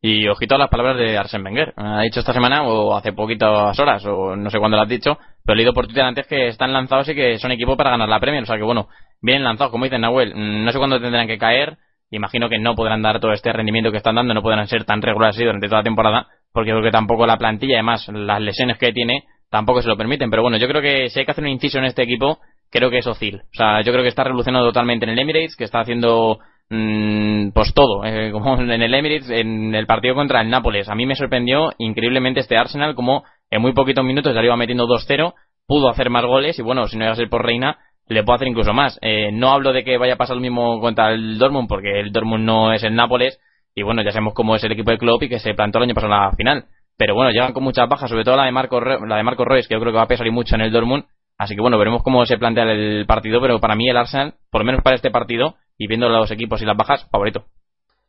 Y 0.00 0.28
ojito 0.28 0.54
a 0.54 0.58
las 0.58 0.70
palabras 0.70 0.96
de 0.96 1.18
Arsène 1.18 1.44
Wenger. 1.44 1.74
Ha 1.76 2.02
dicho 2.02 2.20
esta 2.20 2.32
semana 2.32 2.62
o 2.62 2.96
hace 2.96 3.12
poquitas 3.12 3.78
horas 3.80 4.04
o 4.06 4.36
no 4.36 4.48
sé 4.48 4.58
cuándo 4.58 4.76
lo 4.76 4.84
has 4.84 4.88
dicho, 4.88 5.18
pero 5.44 5.54
he 5.54 5.56
leído 5.56 5.72
por 5.72 5.86
Twitter 5.86 6.04
antes 6.04 6.26
que 6.26 6.48
están 6.48 6.72
lanzados 6.72 7.08
y 7.08 7.14
que 7.16 7.38
son 7.38 7.50
equipo 7.50 7.76
para 7.76 7.90
ganar 7.90 8.08
la 8.08 8.20
Premier. 8.20 8.44
O 8.44 8.46
sea 8.46 8.56
que 8.56 8.62
bueno, 8.62 8.88
vienen 9.20 9.42
lanzados, 9.42 9.72
como 9.72 9.84
dice 9.84 9.98
Nahuel. 9.98 10.34
Mm, 10.34 10.64
no 10.64 10.72
sé 10.72 10.78
cuándo 10.78 11.00
tendrán 11.00 11.26
que 11.26 11.38
caer. 11.38 11.78
Imagino 12.10 12.48
que 12.48 12.58
no 12.58 12.74
podrán 12.74 13.02
dar 13.02 13.20
todo 13.20 13.32
este 13.32 13.52
rendimiento 13.52 13.90
que 13.90 13.98
están 13.98 14.14
dando, 14.14 14.32
no 14.34 14.42
podrán 14.42 14.68
ser 14.68 14.84
tan 14.84 15.02
regulares 15.02 15.36
así 15.36 15.44
durante 15.44 15.66
toda 15.66 15.80
la 15.80 15.84
temporada, 15.84 16.26
porque 16.52 16.70
creo 16.70 16.82
que 16.82 16.90
tampoco 16.90 17.26
la 17.26 17.36
plantilla, 17.36 17.74
además 17.74 18.08
las 18.08 18.40
lesiones 18.40 18.78
que 18.78 18.92
tiene, 18.92 19.24
tampoco 19.50 19.82
se 19.82 19.88
lo 19.88 19.96
permiten. 19.96 20.30
Pero 20.30 20.42
bueno, 20.42 20.56
yo 20.56 20.68
creo 20.68 20.80
que 20.80 21.10
si 21.10 21.18
hay 21.18 21.26
que 21.26 21.32
hacer 21.32 21.44
un 21.44 21.50
inciso 21.50 21.78
en 21.78 21.84
este 21.84 22.02
equipo, 22.02 22.38
creo 22.70 22.88
que 22.88 22.98
es 22.98 23.06
Ozil. 23.06 23.42
O 23.42 23.54
sea, 23.54 23.80
yo 23.82 23.92
creo 23.92 24.02
que 24.02 24.08
está 24.08 24.24
revolucionando 24.24 24.68
totalmente 24.68 25.04
en 25.04 25.10
el 25.10 25.18
Emirates, 25.18 25.56
que 25.56 25.64
está 25.64 25.80
haciendo 25.80 26.38
pues 26.68 27.72
todo, 27.74 28.04
eh, 28.04 28.30
como 28.32 28.60
en 28.60 28.70
el 28.70 28.94
Emirates, 28.94 29.30
en 29.30 29.74
el 29.74 29.86
partido 29.86 30.14
contra 30.14 30.40
el 30.40 30.50
Nápoles. 30.50 30.88
A 30.88 30.94
mí 30.94 31.06
me 31.06 31.14
sorprendió 31.14 31.70
increíblemente 31.78 32.40
este 32.40 32.56
Arsenal, 32.56 32.94
como 32.94 33.24
en 33.50 33.62
muy 33.62 33.72
poquitos 33.72 34.04
minutos 34.04 34.34
ya 34.34 34.42
iba 34.42 34.56
metiendo 34.56 34.86
2-0, 34.86 35.34
pudo 35.66 35.88
hacer 35.88 36.10
más 36.10 36.24
goles 36.24 36.58
y 36.58 36.62
bueno, 36.62 36.86
si 36.86 36.96
no 36.96 37.04
iba 37.04 37.12
a 37.12 37.16
ser 37.16 37.28
por 37.28 37.44
Reina, 37.44 37.78
le 38.08 38.22
puedo 38.22 38.36
hacer 38.36 38.48
incluso 38.48 38.72
más. 38.72 38.98
Eh, 39.02 39.30
no 39.32 39.50
hablo 39.50 39.72
de 39.72 39.84
que 39.84 39.96
vaya 39.98 40.14
a 40.14 40.16
pasar 40.16 40.36
lo 40.36 40.42
mismo 40.42 40.80
contra 40.80 41.12
el 41.12 41.38
Dortmund, 41.38 41.68
porque 41.68 42.00
el 42.00 42.12
Dortmund 42.12 42.44
no 42.44 42.72
es 42.72 42.82
el 42.82 42.94
Nápoles, 42.94 43.40
y 43.74 43.82
bueno, 43.82 44.02
ya 44.02 44.10
sabemos 44.10 44.34
cómo 44.34 44.56
es 44.56 44.64
el 44.64 44.72
equipo 44.72 44.90
de 44.90 44.98
club 44.98 45.22
y 45.22 45.28
que 45.28 45.38
se 45.38 45.54
plantó 45.54 45.78
el 45.78 45.84
año 45.84 45.94
pasado 45.94 46.12
en 46.12 46.20
la 46.20 46.32
final. 46.32 46.64
Pero 46.96 47.14
bueno, 47.14 47.30
llevan 47.30 47.52
con 47.52 47.62
muchas 47.62 47.88
bajas, 47.88 48.10
sobre 48.10 48.24
todo 48.24 48.36
la 48.36 48.44
de 48.44 48.50
Marco, 48.50 48.80
la 48.80 49.16
de 49.16 49.22
Marco 49.22 49.44
Royce, 49.44 49.68
que 49.68 49.74
yo 49.74 49.80
creo 49.80 49.92
que 49.92 49.98
va 49.98 50.02
a 50.02 50.08
pesar 50.08 50.26
y 50.26 50.32
mucho 50.32 50.56
en 50.56 50.62
el 50.62 50.72
Dortmund. 50.72 51.04
Así 51.38 51.54
que 51.54 51.60
bueno, 51.60 51.78
veremos 51.78 52.02
cómo 52.02 52.26
se 52.26 52.36
plantea 52.38 52.64
el 52.64 53.06
partido, 53.06 53.40
pero 53.40 53.60
para 53.60 53.76
mí 53.76 53.88
el 53.88 53.96
Arsenal, 53.96 54.34
por 54.50 54.62
lo 54.62 54.64
menos 54.64 54.82
para 54.82 54.96
este 54.96 55.12
partido, 55.12 55.54
y 55.78 55.86
viendo 55.86 56.08
los 56.08 56.30
equipos 56.30 56.60
y 56.60 56.66
las 56.66 56.76
bajas, 56.76 57.08
favorito. 57.10 57.44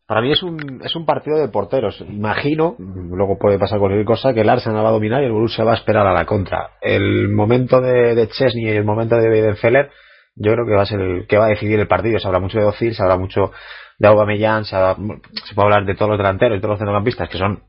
Para 0.07 0.21
mí 0.21 0.31
es 0.31 0.41
un, 0.41 0.81
es 0.83 0.95
un 0.95 1.05
partido 1.05 1.37
de 1.37 1.49
porteros. 1.49 2.01
Imagino, 2.01 2.75
luego 2.79 3.37
puede 3.37 3.59
pasar 3.59 3.77
cualquier 3.77 4.05
cosa, 4.05 4.33
que 4.33 4.41
el 4.41 4.49
Arsenal 4.49 4.83
va 4.83 4.89
a 4.89 4.93
dominar 4.93 5.21
y 5.21 5.27
el 5.27 5.31
Borussia 5.31 5.63
va 5.63 5.73
a 5.73 5.75
esperar 5.75 6.07
a 6.07 6.13
la 6.13 6.25
contra. 6.25 6.71
El 6.81 7.29
momento 7.29 7.79
de, 7.79 8.15
de 8.15 8.27
Chesney 8.27 8.65
y 8.65 8.69
el 8.69 8.85
momento 8.85 9.17
de 9.17 9.29
Weidenfeller, 9.29 9.91
yo 10.35 10.53
creo 10.53 10.65
que 10.65 10.73
va 10.73 10.81
a 10.81 10.87
ser 10.87 10.99
el 10.99 11.27
que 11.27 11.37
va 11.37 11.45
a 11.45 11.49
decidir 11.49 11.79
el 11.79 11.87
partido. 11.87 12.17
Se 12.17 12.27
habla 12.27 12.39
mucho 12.39 12.57
de 12.57 12.65
Ozil, 12.65 12.95
se 12.95 13.03
habla 13.03 13.17
mucho 13.17 13.51
de 13.99 14.07
Aubameyang, 14.07 14.65
se, 14.65 14.75
se 14.75 15.53
puede 15.53 15.67
hablar 15.67 15.85
de 15.85 15.93
todos 15.93 16.09
los 16.09 16.17
delanteros 16.17 16.57
y 16.57 16.61
todos 16.61 16.71
los 16.71 16.79
centrocampistas 16.79 17.29
que 17.29 17.37
son 17.37 17.61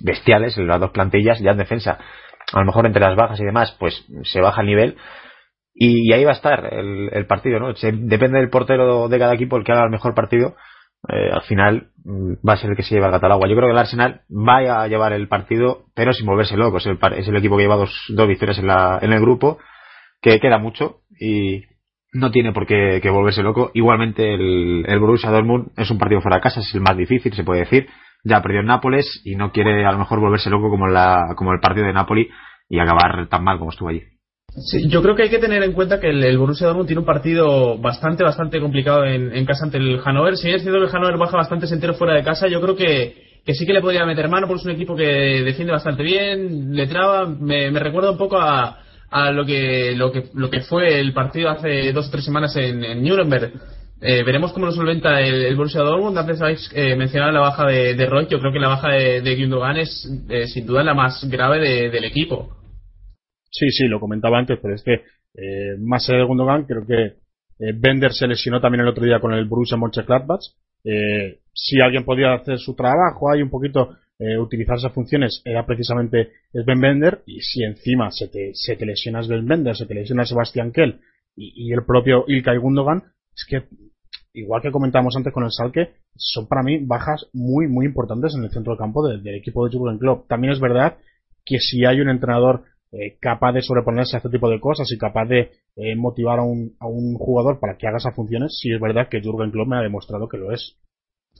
bestiales 0.00 0.58
en 0.58 0.66
las 0.66 0.78
dos 0.78 0.90
plantillas, 0.90 1.40
ya 1.40 1.52
en 1.52 1.58
defensa. 1.58 1.98
A 2.52 2.60
lo 2.60 2.66
mejor 2.66 2.84
entre 2.84 3.00
las 3.00 3.16
bajas 3.16 3.40
y 3.40 3.44
demás, 3.44 3.74
pues 3.80 4.04
se 4.24 4.42
baja 4.42 4.60
el 4.60 4.66
nivel 4.66 4.98
y, 5.74 6.12
ahí 6.12 6.24
va 6.24 6.30
a 6.30 6.34
estar 6.34 6.72
el, 6.72 7.26
partido, 7.26 7.58
¿no? 7.58 7.72
depende 7.72 8.38
del 8.38 8.50
portero 8.50 9.08
de 9.08 9.18
cada 9.18 9.34
equipo 9.34 9.56
el 9.56 9.64
que 9.64 9.72
haga 9.72 9.84
el 9.84 9.90
mejor 9.90 10.14
partido. 10.14 10.54
Eh, 11.08 11.30
al 11.32 11.42
final 11.42 11.88
mm, 12.04 12.34
va 12.46 12.52
a 12.52 12.56
ser 12.56 12.70
el 12.70 12.76
que 12.76 12.82
se 12.82 12.94
lleva 12.94 13.06
el 13.06 13.12
Catalagua. 13.12 13.48
Yo 13.48 13.56
creo 13.56 13.68
que 13.68 13.72
el 13.72 13.78
Arsenal 13.78 14.22
va 14.30 14.82
a 14.82 14.86
llevar 14.86 15.12
el 15.12 15.28
partido, 15.28 15.86
pero 15.94 16.12
sin 16.12 16.26
volverse 16.26 16.56
loco. 16.56 16.76
Es 16.76 16.86
el, 16.86 16.98
es 17.16 17.26
el 17.26 17.36
equipo 17.36 17.56
que 17.56 17.64
lleva 17.64 17.76
dos, 17.76 18.04
dos 18.10 18.28
victorias 18.28 18.58
en, 18.58 18.68
la, 18.68 18.98
en 19.02 19.12
el 19.12 19.20
grupo, 19.20 19.58
que 20.20 20.38
queda 20.38 20.58
mucho 20.58 21.00
y 21.18 21.64
no 22.12 22.30
tiene 22.30 22.52
por 22.52 22.66
qué, 22.66 23.00
volverse 23.10 23.42
loco. 23.42 23.70
Igualmente 23.74 24.34
el, 24.34 24.84
el 24.86 25.00
Borussia 25.00 25.30
Dortmund 25.30 25.72
es 25.76 25.90
un 25.90 25.98
partido 25.98 26.20
fuera 26.20 26.36
de 26.36 26.42
casa, 26.42 26.60
es 26.60 26.74
el 26.74 26.82
más 26.82 26.96
difícil, 26.96 27.32
se 27.32 27.44
puede 27.44 27.60
decir. 27.60 27.88
Ya 28.24 28.40
perdió 28.40 28.60
en 28.60 28.66
Nápoles 28.66 29.22
y 29.24 29.34
no 29.34 29.50
quiere 29.50 29.84
a 29.84 29.90
lo 29.90 29.98
mejor 29.98 30.20
volverse 30.20 30.50
loco 30.50 30.70
como, 30.70 30.86
la, 30.86 31.34
como 31.36 31.52
el 31.52 31.58
partido 31.58 31.86
de 31.86 31.92
Nápoli 31.92 32.28
y 32.68 32.78
acabar 32.78 33.26
tan 33.28 33.42
mal 33.42 33.58
como 33.58 33.70
estuvo 33.70 33.88
allí. 33.88 34.02
Sí, 34.54 34.86
yo 34.88 35.00
creo 35.00 35.16
que 35.16 35.22
hay 35.22 35.30
que 35.30 35.38
tener 35.38 35.62
en 35.62 35.72
cuenta 35.72 35.98
que 35.98 36.10
el, 36.10 36.36
Borussia 36.36 36.66
Dortmund 36.66 36.86
tiene 36.86 37.00
un 37.00 37.06
partido 37.06 37.78
bastante, 37.78 38.22
bastante 38.22 38.60
complicado 38.60 39.04
en, 39.06 39.46
casa 39.46 39.64
ante 39.64 39.78
el 39.78 39.98
Hannover. 40.00 40.36
Si 40.36 40.44
bien 40.46 40.56
es 40.56 40.62
cierto 40.62 40.78
que 40.78 40.86
el 40.86 40.92
Hannover 40.92 41.16
baja 41.16 41.38
bastante 41.38 41.66
entero 41.72 41.94
fuera 41.94 42.14
de 42.14 42.22
casa, 42.22 42.48
yo 42.48 42.60
creo 42.60 42.76
que, 42.76 43.40
sí 43.46 43.64
que 43.64 43.72
le 43.72 43.80
podría 43.80 44.04
meter 44.04 44.28
mano 44.28 44.46
porque 44.46 44.60
es 44.60 44.66
un 44.66 44.72
equipo 44.72 44.94
que 44.94 45.42
defiende 45.42 45.72
bastante 45.72 46.02
bien, 46.02 46.74
le 46.74 46.86
traba. 46.86 47.26
Me, 47.26 47.70
recuerda 47.70 48.10
un 48.10 48.18
poco 48.18 48.38
a, 48.38 48.78
a 49.10 49.32
lo, 49.32 49.46
que, 49.46 49.94
lo, 49.96 50.12
que, 50.12 50.24
lo 50.34 50.50
que 50.50 50.60
fue 50.60 51.00
el 51.00 51.14
partido 51.14 51.48
hace 51.48 51.90
dos 51.92 52.08
o 52.08 52.10
tres 52.10 52.24
semanas 52.24 52.54
en, 52.56 52.84
en 52.84 53.02
Nuremberg. 53.02 53.54
Eh, 54.02 54.22
veremos 54.22 54.52
cómo 54.52 54.66
lo 54.66 54.72
solventa 54.72 55.18
el, 55.22 55.56
Borussia 55.56 55.80
Dortmund. 55.80 56.18
Antes 56.18 56.42
habéis 56.42 56.70
eh, 56.74 56.94
mencionado 56.94 57.32
la 57.32 57.40
baja 57.40 57.66
de, 57.66 57.94
de 57.94 58.06
Roy. 58.06 58.26
Yo 58.28 58.38
creo 58.38 58.52
que 58.52 58.58
la 58.58 58.68
baja 58.68 58.88
de, 58.88 59.22
de 59.22 59.36
Gundogan 59.36 59.78
es 59.78 60.06
eh, 60.28 60.46
sin 60.46 60.66
duda 60.66 60.82
la 60.82 60.92
más 60.92 61.24
grave 61.30 61.88
del 61.88 62.04
equipo. 62.04 62.61
Sí, 63.52 63.70
sí, 63.70 63.86
lo 63.86 64.00
comentaba 64.00 64.38
antes, 64.38 64.58
pero 64.60 64.74
es 64.74 64.82
que 64.82 64.94
eh, 65.34 65.76
más 65.78 66.08
allá 66.08 66.20
de 66.20 66.24
Gundogan, 66.24 66.64
creo 66.64 66.84
que 66.84 67.22
eh, 67.58 67.72
Bender 67.78 68.12
se 68.12 68.26
lesionó 68.26 68.60
también 68.60 68.80
el 68.80 68.88
otro 68.88 69.04
día 69.04 69.20
con 69.20 69.32
el 69.32 69.44
Borussia 69.44 69.76
Mönchengladbach. 69.76 70.40
Eh, 70.84 71.38
si 71.52 71.80
alguien 71.80 72.04
podía 72.04 72.34
hacer 72.34 72.58
su 72.58 72.74
trabajo 72.74 73.30
ahí 73.30 73.42
un 73.42 73.50
poquito, 73.50 73.96
eh, 74.18 74.38
utilizar 74.38 74.76
esas 74.76 74.92
funciones, 74.92 75.42
era 75.44 75.64
precisamente 75.64 76.30
Ben 76.52 76.80
Bender. 76.80 77.22
Y 77.26 77.40
si 77.40 77.62
encima 77.62 78.10
se 78.10 78.28
te, 78.28 78.50
se 78.54 78.74
te 78.76 78.86
lesionas 78.86 79.28
Ben 79.28 79.46
Bender, 79.46 79.76
se 79.76 79.86
te 79.86 79.94
lesiona 79.94 80.24
Sebastián 80.24 80.72
Kell 80.72 81.00
y, 81.36 81.72
el 81.72 81.84
propio 81.84 82.24
Ilkay 82.26 82.58
Gundogan, 82.58 83.02
es 83.34 83.46
que 83.48 83.64
igual 84.34 84.62
que 84.62 84.70
comentamos 84.70 85.14
antes 85.16 85.32
con 85.32 85.44
el 85.44 85.50
Salque, 85.50 85.90
son 86.16 86.46
para 86.46 86.62
mí 86.62 86.78
bajas 86.84 87.28
muy, 87.32 87.68
muy 87.68 87.86
importantes 87.86 88.34
en 88.34 88.44
el 88.44 88.50
centro 88.50 88.72
del 88.72 88.78
campo 88.78 89.06
del, 89.06 89.26
equipo 89.34 89.66
de 89.66 89.76
Jurgen 89.76 89.98
Klopp. 89.98 90.26
También 90.28 90.52
es 90.52 90.60
verdad 90.60 90.96
que 91.44 91.58
si 91.58 91.84
hay 91.84 92.00
un 92.00 92.08
entrenador 92.08 92.64
eh, 92.92 93.16
capaz 93.20 93.52
de 93.52 93.62
sobreponerse 93.62 94.16
a 94.16 94.18
este 94.18 94.28
tipo 94.28 94.50
de 94.50 94.60
cosas 94.60 94.90
y 94.92 94.98
capaz 94.98 95.26
de 95.26 95.50
eh, 95.76 95.96
motivar 95.96 96.38
a 96.38 96.42
un, 96.42 96.76
a 96.78 96.86
un 96.86 97.14
jugador 97.14 97.58
para 97.58 97.76
que 97.78 97.86
haga 97.86 97.96
esas 97.96 98.14
funciones, 98.14 98.58
sí 98.60 98.70
es 98.70 98.80
verdad 98.80 99.08
que 99.10 99.22
Jurgen 99.22 99.50
Klopp 99.50 99.68
me 99.68 99.78
ha 99.78 99.82
demostrado 99.82 100.28
que 100.28 100.36
lo 100.36 100.52
es. 100.52 100.76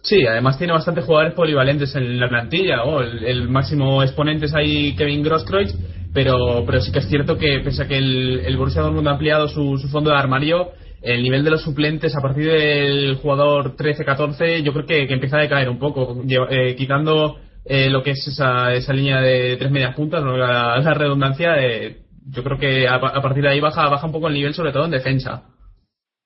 Sí, 0.02 0.26
además 0.26 0.58
tiene 0.58 0.72
bastantes 0.72 1.04
jugadores 1.04 1.34
polivalentes 1.34 1.94
en 1.94 2.18
la 2.18 2.28
plantilla. 2.28 2.82
Oh, 2.84 3.02
el, 3.02 3.48
máximo 3.48 4.02
exponente 4.02 4.46
es 4.46 4.54
ahí 4.54 4.96
Kevin 4.96 5.22
Grosskreutz, 5.22 5.74
pero, 6.12 6.64
pero 6.66 6.80
sí 6.80 6.90
que 6.90 7.00
es 7.00 7.08
cierto 7.08 7.36
que 7.36 7.60
pese 7.62 7.82
a 7.82 7.86
que 7.86 7.98
el, 7.98 8.40
el 8.40 8.56
Borussia 8.56 8.82
Dortmund 8.82 9.08
ha 9.08 9.12
ampliado 9.12 9.46
su, 9.46 9.76
su 9.76 9.88
fondo 9.88 10.10
de 10.10 10.16
armario, 10.16 10.70
el 11.02 11.22
nivel 11.22 11.44
de 11.44 11.50
los 11.50 11.62
suplentes 11.62 12.16
a 12.16 12.20
partir 12.20 12.46
del 12.46 13.16
jugador 13.16 13.76
13-14 13.76 14.62
yo 14.62 14.72
creo 14.72 14.86
que, 14.86 15.06
que, 15.06 15.14
empieza 15.14 15.36
a 15.36 15.42
decaer 15.42 15.68
un 15.68 15.78
poco, 15.78 16.22
eh, 16.50 16.74
quitando 16.76 17.36
eh, 17.64 17.90
lo 17.90 18.02
que 18.02 18.12
es 18.12 18.26
esa, 18.26 18.72
esa 18.72 18.92
línea 18.92 19.20
de 19.20 19.56
tres 19.56 19.70
medias 19.70 19.94
puntas, 19.94 20.22
la, 20.22 20.94
redundancia, 20.94 21.56
eh, 21.60 22.02
yo 22.28 22.42
creo 22.42 22.58
que 22.58 22.88
a, 22.88 23.00
partir 23.00 23.42
de 23.42 23.50
ahí 23.50 23.60
baja, 23.60 23.88
baja 23.88 24.06
un 24.06 24.12
poco 24.12 24.28
el 24.28 24.34
nivel, 24.34 24.54
sobre 24.54 24.72
todo 24.72 24.84
en 24.84 24.90
defensa. 24.90 25.44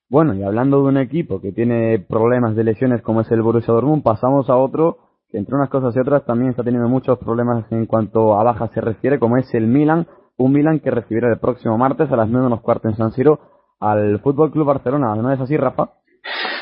Bueno, 0.08 0.34
y 0.34 0.42
hablando 0.42 0.78
de 0.78 0.88
un 0.88 0.98
equipo 0.98 1.40
que 1.40 1.52
tiene 1.52 1.98
problemas 1.98 2.54
de 2.54 2.64
lesiones 2.64 3.02
como 3.02 3.22
es 3.22 3.30
el 3.30 3.42
Borussia 3.42 3.74
Dortmund, 3.74 4.02
pasamos 4.02 4.48
a 4.48 4.56
otro 4.56 4.98
que 5.28 5.38
entre 5.38 5.56
unas 5.56 5.68
cosas 5.68 5.94
y 5.96 5.98
otras 5.98 6.24
también 6.24 6.50
está 6.50 6.62
teniendo 6.62 6.88
muchos 6.88 7.18
problemas 7.18 7.64
en 7.72 7.86
cuanto 7.86 8.38
a 8.38 8.44
bajas 8.44 8.70
se 8.72 8.80
refiere, 8.80 9.18
como 9.18 9.36
es 9.36 9.52
el 9.54 9.66
Milan, 9.66 10.06
Un 10.36 10.52
Milan 10.52 10.80
que 10.80 10.90
recibirá 10.90 11.28
el 11.32 11.38
próximo 11.38 11.76
martes 11.76 12.10
a 12.12 12.16
las 12.16 12.28
9 12.28 12.44
menos 12.44 12.60
cuarto 12.60 12.88
en 12.88 12.96
San 12.96 13.12
Siro 13.12 13.40
al 13.80 14.20
Fútbol 14.20 14.52
Club 14.52 14.66
Barcelona. 14.66 15.14
¿No 15.16 15.32
es 15.32 15.40
así, 15.40 15.56
Rafa? 15.56 15.90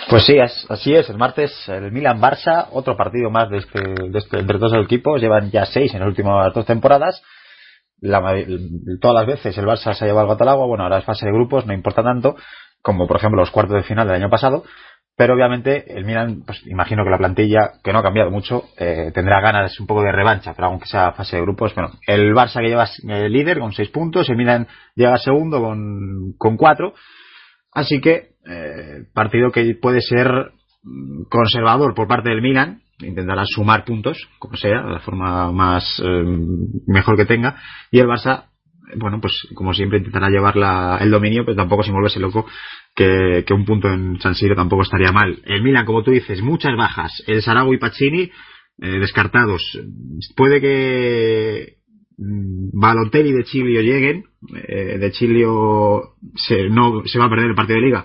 Pues 0.09 0.27
sí, 0.27 0.39
así 0.39 0.95
es. 0.95 1.09
El 1.09 1.19
martes 1.19 1.69
el 1.69 1.91
Milan-Barça, 1.91 2.69
otro 2.73 2.97
partido 2.97 3.31
más 3.31 3.49
de 3.51 3.59
este, 3.59 3.81
de 3.81 4.19
este, 4.19 4.39
entre 4.39 4.59
dos 4.59 4.73
equipos. 4.75 5.21
Llevan 5.21 5.51
ya 5.51 5.67
seis 5.67 5.93
en 5.95 6.01
las 6.01 6.09
últimas 6.09 6.53
dos 6.53 6.67
temporadas. 6.67 7.23
La, 8.01 8.21
todas 9.01 9.15
las 9.15 9.27
veces 9.27 9.57
el 9.57 9.67
Barça 9.67 9.95
se 9.95 10.05
ha 10.05 10.09
llevado 10.09 10.37
al 10.39 10.49
agua. 10.49 10.67
Bueno, 10.67 10.85
ahora 10.85 10.99
es 10.99 11.05
fase 11.05 11.27
de 11.27 11.33
grupos, 11.33 11.67
no 11.67 11.73
importa 11.73 12.03
tanto 12.03 12.37
como 12.85 13.07
por 13.09 13.17
ejemplo 13.17 13.41
los 13.41 13.51
cuartos 13.51 13.77
de 13.77 13.83
final 13.83 14.07
del 14.07 14.17
año 14.17 14.31
pasado. 14.31 14.63
Pero 15.17 15.35
obviamente 15.35 15.97
el 15.97 16.05
Milan, 16.05 16.43
pues 16.45 16.67
imagino 16.67 17.05
que 17.05 17.11
la 17.11 17.19
plantilla, 17.19 17.75
que 17.83 17.93
no 17.93 18.01
ha 18.01 18.03
cambiado 18.03 18.31
mucho, 18.31 18.65
eh, 18.77 19.11
tendrá 19.15 19.41
ganas 19.41 19.79
un 19.79 19.87
poco 19.87 20.03
de 20.03 20.11
revancha, 20.11 20.55
pero 20.55 20.69
aunque 20.69 20.87
sea 20.87 21.13
fase 21.13 21.37
de 21.37 21.43
grupos, 21.43 21.73
bueno, 21.75 21.93
el 22.07 22.35
Barça 22.35 22.61
que 22.61 22.69
lleva 22.69 22.89
el 23.09 23.33
líder 23.33 23.61
con 23.61 23.73
seis 23.73 23.91
puntos, 23.91 24.29
el 24.29 24.37
Milan 24.37 24.67
llega 24.97 25.17
segundo 25.19 25.63
con 26.37 26.57
cuatro, 26.57 26.95
así 27.73 28.01
que 28.01 28.34
eh, 28.47 29.05
partido 29.13 29.51
que 29.51 29.75
puede 29.81 30.01
ser 30.01 30.53
mm, 30.83 31.25
conservador 31.31 31.95
por 31.95 32.09
parte 32.09 32.31
del 32.31 32.43
Milan, 32.43 32.83
intentará 33.01 33.45
sumar 33.47 33.85
puntos, 33.85 34.29
como 34.39 34.57
sea, 34.57 34.83
de 34.83 34.93
la 34.93 35.01
forma 35.01 35.53
más 35.53 36.01
eh, 36.05 36.25
mejor 36.87 37.17
que 37.17 37.27
tenga, 37.27 37.57
y 37.91 37.99
el 37.99 38.07
Barça 38.07 38.47
bueno, 38.97 39.21
pues 39.21 39.49
como 39.55 39.73
siempre 39.73 39.99
intentará 39.99 40.29
llevar 40.29 40.55
el 41.01 41.11
dominio, 41.11 41.45
pero 41.45 41.57
tampoco 41.57 41.83
sin 41.83 41.95
volverse 41.95 42.21
loco 42.21 42.47
que, 42.95 43.45
un 43.51 43.65
punto 43.65 43.89
en 43.89 44.21
San 44.21 44.35
Siro 44.35 44.55
tampoco 44.55 44.83
estaría 44.83 45.13
mal. 45.13 45.41
El 45.45 45.63
Milan, 45.63 45.87
como 45.87 46.03
tú 46.03 46.11
dices, 46.11 46.43
muchas 46.43 46.77
bajas. 46.77 47.23
El 47.27 47.43
Saragua 47.43 47.75
y 47.75 47.79
Pacini 47.79 48.31
eh, 48.81 48.99
descartados. 48.99 49.79
Puede 50.37 50.61
que 50.61 51.77
mm, 52.19 52.79
Balotelli 52.79 53.33
de 53.33 53.45
Chilio 53.45 53.81
lleguen. 53.81 54.25
Eh, 54.69 54.99
de 54.99 55.11
Chilio 55.13 56.17
se, 56.35 56.69
no, 56.69 57.03
se 57.07 57.19
va 57.19 57.27
a 57.27 57.31
perder 57.31 57.51
el 57.51 57.55
partido 57.55 57.81
de 57.81 57.87
liga, 57.87 58.05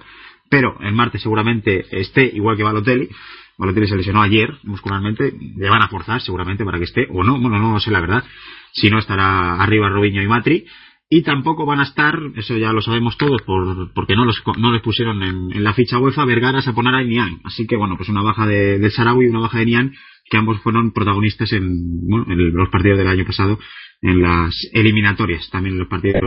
pero 0.49 0.77
el 0.81 0.93
martes 0.93 1.21
seguramente 1.21 1.85
esté 1.91 2.25
igual 2.33 2.57
que 2.57 2.63
Balotelli. 2.63 3.09
Balotelli 3.57 3.87
se 3.87 3.97
lesionó 3.97 4.21
ayer 4.21 4.49
muscularmente, 4.63 5.33
le 5.57 5.69
van 5.69 5.81
a 5.81 5.89
forzar 5.89 6.21
seguramente 6.21 6.63
para 6.63 6.77
que 6.77 6.85
esté, 6.85 7.07
o 7.11 7.23
no, 7.23 7.39
bueno, 7.39 7.59
no 7.59 7.79
sé 7.79 7.91
la 7.91 7.99
verdad, 7.99 8.23
si 8.71 8.89
no 8.89 8.99
estará 8.99 9.61
arriba 9.61 9.89
Robinho 9.89 10.21
y 10.21 10.27
Matri, 10.27 10.65
y 11.09 11.23
tampoco 11.23 11.65
van 11.65 11.79
a 11.79 11.83
estar, 11.83 12.19
eso 12.35 12.55
ya 12.57 12.71
lo 12.71 12.81
sabemos 12.81 13.17
todos, 13.17 13.41
por, 13.41 13.91
porque 13.93 14.15
no 14.15 14.25
los, 14.25 14.41
no 14.57 14.71
les 14.71 14.81
pusieron 14.81 15.23
en, 15.23 15.63
la 15.63 15.73
ficha 15.73 15.97
UEFA 15.97 16.23
Vergara, 16.23 16.61
Saponara 16.61 17.01
y 17.03 17.07
Nian. 17.07 17.41
Así 17.43 17.65
que 17.65 17.75
bueno, 17.75 17.97
pues 17.97 18.09
una 18.09 18.21
baja 18.21 18.45
de, 18.45 18.77
de 18.77 18.91
Sarawi 18.91 19.25
y 19.25 19.29
una 19.29 19.39
baja 19.39 19.57
de 19.57 19.65
Nian, 19.65 19.91
que 20.29 20.37
ambos 20.37 20.61
fueron 20.61 20.91
protagonistas 20.91 21.51
en, 21.51 21.63
en 21.63 22.53
los 22.53 22.69
partidos 22.69 22.99
del 22.99 23.07
año 23.07 23.25
pasado, 23.25 23.57
en 24.01 24.21
las 24.21 24.55
eliminatorias, 24.71 25.49
también 25.49 25.73
en 25.73 25.79
los 25.79 25.89
partidos 25.89 26.21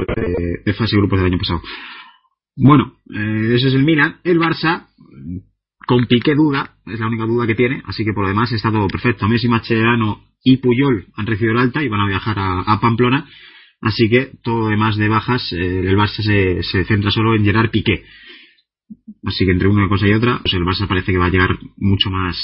de, 0.64 0.74
fase 0.74 0.96
de 0.96 1.00
grupos 1.00 1.20
del 1.20 1.26
año 1.26 1.38
pasado. 1.38 1.62
Bueno, 2.56 2.96
eh, 3.10 3.54
es 3.54 3.64
el 3.64 3.84
Milan. 3.84 4.16
El 4.24 4.38
Barça, 4.38 4.88
con 5.86 6.06
Piqué 6.06 6.34
duda, 6.34 6.76
es 6.86 7.00
la 7.00 7.06
única 7.06 7.24
duda 7.24 7.46
que 7.46 7.54
tiene, 7.54 7.82
así 7.86 8.04
que 8.04 8.12
por 8.12 8.24
lo 8.24 8.28
demás 8.28 8.52
está 8.52 8.70
todo 8.70 8.86
perfecto. 8.88 9.28
Messi, 9.28 9.48
Mascherano 9.48 10.24
y 10.44 10.58
Puyol 10.58 11.06
han 11.16 11.26
recibido 11.26 11.52
el 11.52 11.60
alta 11.60 11.82
y 11.82 11.88
van 11.88 12.00
a 12.00 12.08
viajar 12.08 12.36
a 12.38 12.80
Pamplona 12.80 13.26
Así 13.82 14.08
que 14.08 14.30
todo 14.44 14.60
lo 14.60 14.68
demás 14.68 14.96
de 14.96 15.08
bajas, 15.08 15.52
eh, 15.52 15.80
el 15.80 15.96
Barça 15.96 16.22
se, 16.22 16.62
se, 16.62 16.84
centra 16.84 17.10
solo 17.10 17.34
en 17.34 17.44
Gerard 17.44 17.70
Piqué. 17.70 18.04
Así 19.24 19.44
que 19.44 19.52
entre 19.52 19.68
una 19.68 19.88
cosa 19.88 20.08
y 20.08 20.12
otra, 20.12 20.40
el 20.44 20.64
Barça 20.64 20.88
parece 20.88 21.12
que 21.12 21.18
va 21.18 21.26
a 21.26 21.30
llegar 21.30 21.56
mucho 21.76 22.10
más 22.10 22.36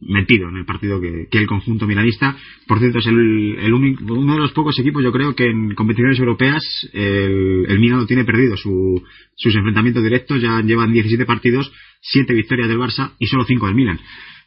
metido 0.00 0.48
en 0.48 0.56
el 0.56 0.64
partido 0.64 0.98
que, 0.98 1.28
el 1.30 1.46
conjunto 1.46 1.86
milanista. 1.86 2.36
Por 2.66 2.78
cierto, 2.78 2.98
es 2.98 3.06
el, 3.06 3.58
el 3.58 3.74
único, 3.74 4.14
uno 4.14 4.34
de 4.34 4.40
los 4.40 4.52
pocos 4.52 4.78
equipos, 4.78 5.02
yo 5.04 5.12
creo, 5.12 5.34
que 5.34 5.44
en 5.44 5.74
competiciones 5.74 6.18
europeas 6.18 6.62
el, 6.94 7.66
el 7.68 7.78
Milan 7.78 7.98
no 7.98 8.06
tiene 8.06 8.24
perdido 8.24 8.56
su, 8.56 9.02
sus 9.34 9.54
enfrentamientos 9.54 10.02
directos. 10.02 10.40
Ya 10.40 10.60
llevan 10.62 10.92
17 10.92 11.26
partidos, 11.26 11.70
7 12.00 12.32
victorias 12.32 12.68
del 12.68 12.78
Barça 12.78 13.12
y 13.18 13.26
solo 13.26 13.44
5 13.44 13.66
del 13.66 13.74
Milan. 13.74 14.00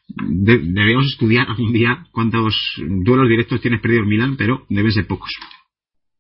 debemos 0.08 1.06
estudiar 1.06 1.48
algún 1.48 1.74
día 1.74 2.08
cuántos 2.12 2.56
duelos 2.78 3.30
directos 3.30 3.62
tiene 3.62 3.78
perdido 3.78 4.02
el 4.02 4.08
Milan, 4.08 4.36
pero 4.36 4.66
deben 4.70 4.92
ser 4.92 5.06
pocos. 5.06 5.30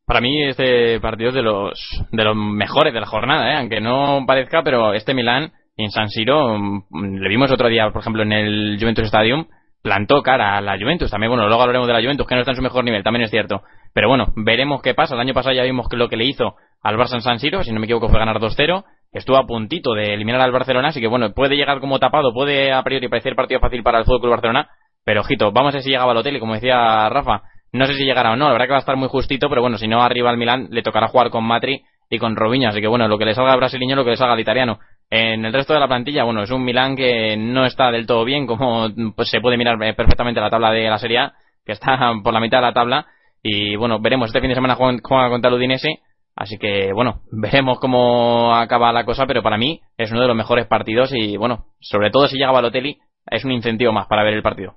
Para 0.07 0.21
mí 0.21 0.41
este 0.47 1.01
partido 1.01 1.29
es 1.29 1.35
de 1.35 1.41
los, 1.41 2.01
de 2.13 2.23
los 2.23 2.33
mejores 2.33 2.93
de 2.93 3.01
la 3.01 3.05
jornada, 3.05 3.51
¿eh? 3.51 3.57
aunque 3.57 3.81
no 3.81 4.23
parezca, 4.25 4.63
pero 4.63 4.93
este 4.93 5.13
Milán 5.13 5.51
en 5.75 5.91
San 5.91 6.07
Siro, 6.07 6.57
mm, 6.57 7.17
le 7.17 7.27
vimos 7.27 7.51
otro 7.51 7.67
día, 7.67 7.91
por 7.91 7.99
ejemplo, 7.99 8.23
en 8.23 8.31
el 8.31 8.77
Juventus 8.79 9.07
Stadium, 9.07 9.47
plantó 9.81 10.23
cara 10.23 10.55
a 10.55 10.61
la 10.61 10.77
Juventus. 10.77 11.11
También, 11.11 11.29
bueno, 11.29 11.45
luego 11.47 11.61
hablaremos 11.61 11.87
de 11.87 11.93
la 11.93 11.99
Juventus, 11.99 12.25
que 12.25 12.35
no 12.35 12.41
está 12.41 12.51
en 12.51 12.55
su 12.55 12.61
mejor 12.61 12.85
nivel, 12.85 13.03
también 13.03 13.23
es 13.23 13.31
cierto. 13.31 13.63
Pero 13.93 14.07
bueno, 14.07 14.27
veremos 14.37 14.81
qué 14.81 14.93
pasa. 14.93 15.13
El 15.15 15.19
año 15.19 15.33
pasado 15.33 15.53
ya 15.53 15.63
vimos 15.63 15.87
lo 15.91 16.07
que 16.07 16.15
le 16.15 16.23
hizo 16.23 16.55
al 16.81 16.95
Barça 16.95 17.15
en 17.15 17.21
San 17.21 17.39
Siro, 17.39 17.61
si 17.63 17.73
no 17.73 17.79
me 17.81 17.85
equivoco 17.85 18.07
fue 18.07 18.17
ganar 18.17 18.39
2-0. 18.39 18.85
Estuvo 19.11 19.35
a 19.35 19.45
puntito 19.45 19.93
de 19.93 20.13
eliminar 20.13 20.39
al 20.39 20.53
Barcelona, 20.53 20.87
así 20.89 21.01
que 21.01 21.07
bueno, 21.07 21.33
puede 21.33 21.57
llegar 21.57 21.81
como 21.81 21.99
tapado, 21.99 22.33
puede 22.33 22.71
a 22.71 22.81
priori 22.83 23.09
parecer 23.09 23.35
partido 23.35 23.59
fácil 23.59 23.83
para 23.83 23.99
el 23.99 24.05
Fútbol 24.05 24.29
Barcelona, 24.29 24.69
pero 25.03 25.19
ojito, 25.19 25.51
vamos 25.51 25.73
a 25.73 25.77
ver 25.77 25.83
si 25.83 25.89
llega 25.89 26.03
al 26.03 26.15
hotel 26.15 26.37
y 26.37 26.39
como 26.39 26.53
decía 26.53 27.09
Rafa, 27.09 27.43
no 27.77 27.85
sé 27.85 27.93
si 27.93 28.03
llegará 28.03 28.31
o 28.31 28.35
no, 28.35 28.45
la 28.45 28.53
verdad 28.53 28.65
que 28.65 28.71
va 28.71 28.77
a 28.77 28.79
estar 28.79 28.95
muy 28.95 29.07
justito, 29.07 29.49
pero 29.49 29.61
bueno, 29.61 29.77
si 29.77 29.87
no 29.87 30.01
arriba 30.01 30.29
al 30.29 30.37
Milán 30.37 30.67
le 30.71 30.81
tocará 30.81 31.07
jugar 31.07 31.29
con 31.29 31.43
Matri 31.43 31.83
y 32.09 32.19
con 32.19 32.35
Robinho, 32.35 32.69
así 32.69 32.81
que 32.81 32.87
bueno, 32.87 33.07
lo 33.07 33.17
que 33.17 33.25
le 33.25 33.35
salga 33.35 33.53
al 33.53 33.59
brasileño, 33.59 33.95
lo 33.95 34.03
que 34.03 34.11
le 34.11 34.17
salga 34.17 34.33
al 34.33 34.39
italiano. 34.39 34.79
En 35.09 35.45
el 35.45 35.53
resto 35.53 35.73
de 35.73 35.79
la 35.79 35.87
plantilla, 35.87 36.23
bueno, 36.23 36.43
es 36.43 36.51
un 36.51 36.63
Milán 36.63 36.95
que 36.95 37.37
no 37.37 37.65
está 37.65 37.91
del 37.91 38.05
todo 38.05 38.25
bien, 38.25 38.45
como 38.45 38.87
pues, 39.15 39.29
se 39.29 39.39
puede 39.39 39.57
mirar 39.57 39.77
perfectamente 39.95 40.41
la 40.41 40.49
tabla 40.49 40.71
de 40.71 40.89
la 40.89 40.97
Serie 40.97 41.19
A, 41.19 41.33
que 41.65 41.71
está 41.71 41.97
por 42.23 42.33
la 42.33 42.39
mitad 42.39 42.59
de 42.59 42.63
la 42.63 42.73
tabla, 42.73 43.07
y 43.41 43.75
bueno, 43.75 43.99
veremos, 43.99 44.27
este 44.27 44.41
fin 44.41 44.49
de 44.49 44.55
semana 44.55 44.75
juega, 44.75 45.29
contra 45.29 45.49
el 45.49 45.55
Udinese, 45.55 45.99
así 46.35 46.57
que 46.57 46.91
bueno, 46.93 47.21
veremos 47.31 47.79
cómo 47.79 48.53
acaba 48.55 48.91
la 48.91 49.05
cosa, 49.05 49.25
pero 49.25 49.41
para 49.41 49.57
mí 49.57 49.81
es 49.97 50.11
uno 50.11 50.21
de 50.21 50.27
los 50.27 50.35
mejores 50.35 50.67
partidos 50.67 51.13
y 51.13 51.37
bueno, 51.37 51.65
sobre 51.79 52.09
todo 52.11 52.27
si 52.27 52.37
llega 52.37 52.51
Balotelli, 52.51 52.99
es 53.29 53.45
un 53.45 53.51
incentivo 53.51 53.91
más 53.91 54.07
para 54.07 54.23
ver 54.23 54.33
el 54.33 54.43
partido. 54.43 54.75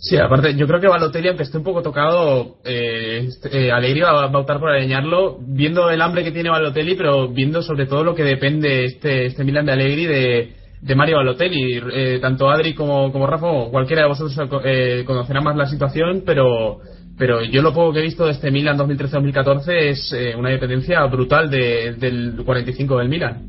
Sí, 0.00 0.16
aparte, 0.16 0.54
yo 0.54 0.68
creo 0.68 0.80
que 0.80 0.86
Balotelli, 0.86 1.26
aunque 1.26 1.42
esté 1.42 1.58
un 1.58 1.64
poco 1.64 1.82
tocado, 1.82 2.58
eh, 2.64 3.24
este, 3.26 3.66
eh 3.66 3.72
Alegri 3.72 4.00
va, 4.00 4.26
a 4.26 4.38
optar 4.38 4.60
por 4.60 4.70
alinearlo, 4.70 5.38
viendo 5.40 5.90
el 5.90 6.00
hambre 6.00 6.22
que 6.22 6.30
tiene 6.30 6.50
Balotelli, 6.50 6.94
pero 6.94 7.28
viendo 7.28 7.62
sobre 7.62 7.86
todo 7.86 8.04
lo 8.04 8.14
que 8.14 8.22
depende 8.22 8.84
este, 8.84 9.26
este 9.26 9.42
Milan 9.42 9.66
de 9.66 9.72
Alegri 9.72 10.06
de, 10.06 10.52
de 10.80 10.94
Mario 10.94 11.16
Balotelli. 11.16 11.82
Eh, 11.92 12.18
tanto 12.20 12.48
Adri 12.48 12.74
como, 12.74 13.10
como 13.10 13.26
Rafa, 13.26 13.48
cualquiera 13.72 14.02
de 14.02 14.08
vosotros 14.08 14.38
eh, 14.64 15.02
conocerá 15.04 15.40
más 15.40 15.56
la 15.56 15.66
situación, 15.66 16.22
pero, 16.24 16.78
pero 17.18 17.42
yo 17.42 17.60
lo 17.60 17.72
poco 17.74 17.92
que 17.92 17.98
he 17.98 18.02
visto 18.02 18.24
de 18.24 18.32
este 18.32 18.52
Milan 18.52 18.78
2013-2014 18.78 19.68
es 19.68 20.12
eh, 20.16 20.36
una 20.36 20.50
dependencia 20.50 21.04
brutal 21.06 21.50
de, 21.50 21.94
del 21.94 22.40
45 22.44 22.98
del 22.98 23.08
Milan. 23.08 23.46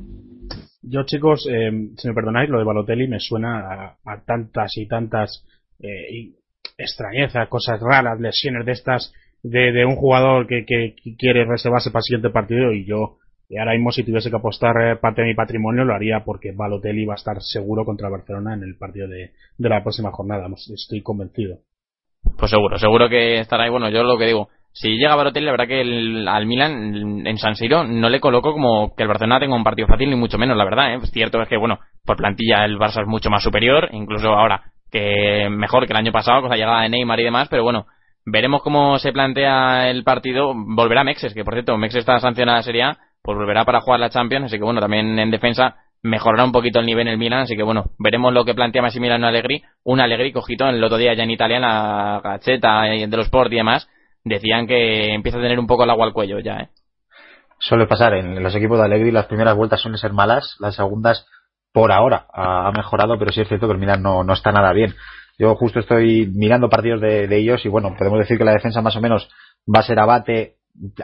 Yo, 0.82 1.04
chicos, 1.06 1.46
eh, 1.48 1.70
si 1.96 2.08
me 2.08 2.16
perdonáis, 2.16 2.50
lo 2.50 2.58
de 2.58 2.66
Balotelli 2.66 3.08
me 3.08 3.20
suena 3.20 3.60
a, 3.60 3.98
a 4.04 4.24
tantas 4.26 4.76
y 4.78 4.88
tantas 4.88 5.46
eh, 5.82 6.34
extrañeza, 6.80 7.46
cosas 7.48 7.80
raras, 7.80 8.20
lesiones 8.20 8.66
de 8.66 8.72
estas 8.72 9.14
de, 9.44 9.86
un 9.86 9.96
jugador 9.96 10.48
que, 10.48 10.66
que, 10.66 10.96
quiere 11.18 11.46
reservarse 11.46 11.92
para 11.92 12.00
el 12.00 12.04
siguiente 12.04 12.30
partido 12.30 12.74
y 12.74 12.86
yo 12.86 13.18
y 13.48 13.58
ahora 13.58 13.74
mismo 13.74 13.92
si 13.92 14.04
tuviese 14.04 14.30
que 14.30 14.36
apostar 14.36 14.76
eh, 14.82 14.96
parte 14.98 15.22
de 15.22 15.30
mi 15.30 15.34
patrimonio 15.34 15.86
lo 15.86 15.96
haría 15.96 16.24
porque 16.26 16.52
Balotelli 16.52 17.06
va 17.06 17.14
a 17.14 17.16
estar 17.16 17.42
seguro 17.42 17.86
contra 17.86 18.10
Barcelona 18.10 18.54
en 18.54 18.64
el 18.64 18.78
partido 18.78 19.08
de, 19.08 19.32
de 19.58 19.70
la 19.70 19.82
próxima 19.82 20.12
jornada, 20.12 20.48
estoy 20.74 21.02
convencido. 21.02 21.60
Pues 22.38 22.52
seguro, 22.52 22.78
seguro 22.78 23.08
que 23.08 23.40
estará 23.40 23.64
ahí, 23.64 23.70
bueno, 23.70 23.90
yo 23.90 24.04
lo 24.04 24.18
que 24.18 24.26
digo, 24.26 24.50
si 24.72 24.98
llega 24.98 25.16
Balotelli, 25.16 25.46
la 25.46 25.52
verdad 25.52 25.68
que 25.68 25.82
el, 25.82 26.28
al 26.28 26.46
Milan 26.46 27.26
en 27.26 27.38
San 27.38 27.56
Siro 27.56 27.84
no 27.84 28.10
le 28.10 28.20
coloco 28.20 28.54
como 28.54 28.94
que 28.96 29.04
el 29.04 29.10
Barcelona 29.10 29.40
tenga 29.40 29.56
un 29.56 29.64
partido 29.64 29.88
fácil, 29.88 30.10
ni 30.10 30.16
mucho 30.16 30.38
menos, 30.38 30.56
la 30.56 30.64
verdad. 30.64 30.94
¿eh? 30.94 31.00
Cierto 31.12 31.42
es 31.42 31.50
que, 31.50 31.58
bueno, 31.58 31.80
por 32.06 32.18
plantilla 32.18 32.66
el 32.66 32.78
Barça 32.78 33.02
es 33.02 33.08
mucho 33.08 33.30
más 33.30 33.44
superior, 33.44 33.90
incluso 33.92 34.30
ahora 34.30 34.72
que 34.92 35.50
mejor 35.50 35.86
que 35.86 35.94
el 35.94 35.98
año 35.98 36.12
pasado 36.12 36.42
con 36.42 36.50
la 36.50 36.58
llegada 36.58 36.82
de 36.82 36.90
Neymar 36.90 37.20
y 37.20 37.24
demás, 37.24 37.48
pero 37.50 37.64
bueno, 37.64 37.88
veremos 38.26 38.62
cómo 38.62 39.00
se 39.00 39.12
plantea 39.12 39.90
el 39.90 40.04
partido. 40.04 40.54
Volverá 40.56 41.04
Mexes, 41.04 41.34
que 41.34 41.44
por 41.44 41.54
cierto, 41.54 41.78
Mexes 41.78 42.00
está 42.00 42.20
sancionada 42.20 42.64
Serie 42.64 42.84
A, 42.84 42.98
pues 43.22 43.38
volverá 43.38 43.66
para 43.66 43.82
jugar 43.82 44.00
la 44.00 44.10
Champions, 44.10 44.46
así 44.46 44.58
que 44.58 44.64
bueno, 44.64 44.82
también 44.82 45.20
en 45.20 45.32
defensa 45.32 45.76
mejorará 46.02 46.46
un 46.46 46.52
poquito 46.52 46.80
el 46.80 46.86
nivel 46.86 47.08
en 47.08 47.14
el 47.14 47.18
Milan, 47.18 47.42
así 47.42 47.56
que 47.56 47.64
bueno, 47.64 47.92
veremos 47.98 48.34
lo 48.34 48.46
que 48.46 48.56
plantea 48.56 48.82
Massimiliano 48.82 49.28
Allegri, 49.28 49.64
un 49.84 50.00
Allegri 50.00 50.32
cojito 50.32 50.68
el 50.70 50.84
otro 50.84 50.98
día 50.98 51.14
ya 51.14 51.24
en 51.24 51.32
Italia, 51.32 51.58
en 51.58 51.64
la 51.64 52.22
Gacheta 52.24 52.84
de 52.84 53.08
los 53.08 53.26
Sport 53.26 53.52
y 53.52 53.58
demás, 53.58 53.90
decían 54.24 54.66
que 54.66 55.14
empieza 55.14 55.40
a 55.40 55.42
tener 55.42 55.60
un 55.60 55.68
poco 55.68 55.84
el 55.84 55.90
agua 55.90 56.06
al 56.06 56.14
cuello 56.14 56.40
ya, 56.40 56.58
¿eh? 56.58 56.70
Suele 57.62 57.88
pasar 57.88 58.14
en 58.14 58.42
los 58.42 58.56
equipos 58.56 58.78
de 58.78 58.86
Allegri, 58.86 59.12
las 59.12 59.26
primeras 59.26 59.54
vueltas 59.54 59.82
suelen 59.82 59.98
ser 59.98 60.14
malas, 60.14 60.56
las 60.60 60.76
segundas 60.76 61.28
por 61.72 61.92
ahora 61.92 62.26
ha, 62.34 62.72
mejorado, 62.76 63.18
pero 63.18 63.32
sí 63.32 63.42
es 63.42 63.48
cierto 63.48 63.68
que 63.68 63.74
el 63.74 63.80
Milan 63.80 64.02
no, 64.02 64.24
no 64.24 64.34
está 64.34 64.52
nada 64.52 64.74
bien. 64.74 64.96
Yo 65.38 65.56
justo 65.56 65.80
estoy 65.80 66.30
mirando 66.34 66.70
partidos 66.70 67.00
de, 67.00 67.34
ellos 67.36 67.66
y 67.66 67.70
bueno, 67.70 67.96
podemos 67.98 68.20
decir 68.20 68.38
que 68.38 68.44
la 68.44 68.52
defensa 68.52 68.82
más 68.82 68.96
o 68.98 69.02
menos 69.02 69.30
va 69.66 69.80
a 69.80 69.84
ser 69.84 69.98
abate, 70.00 70.56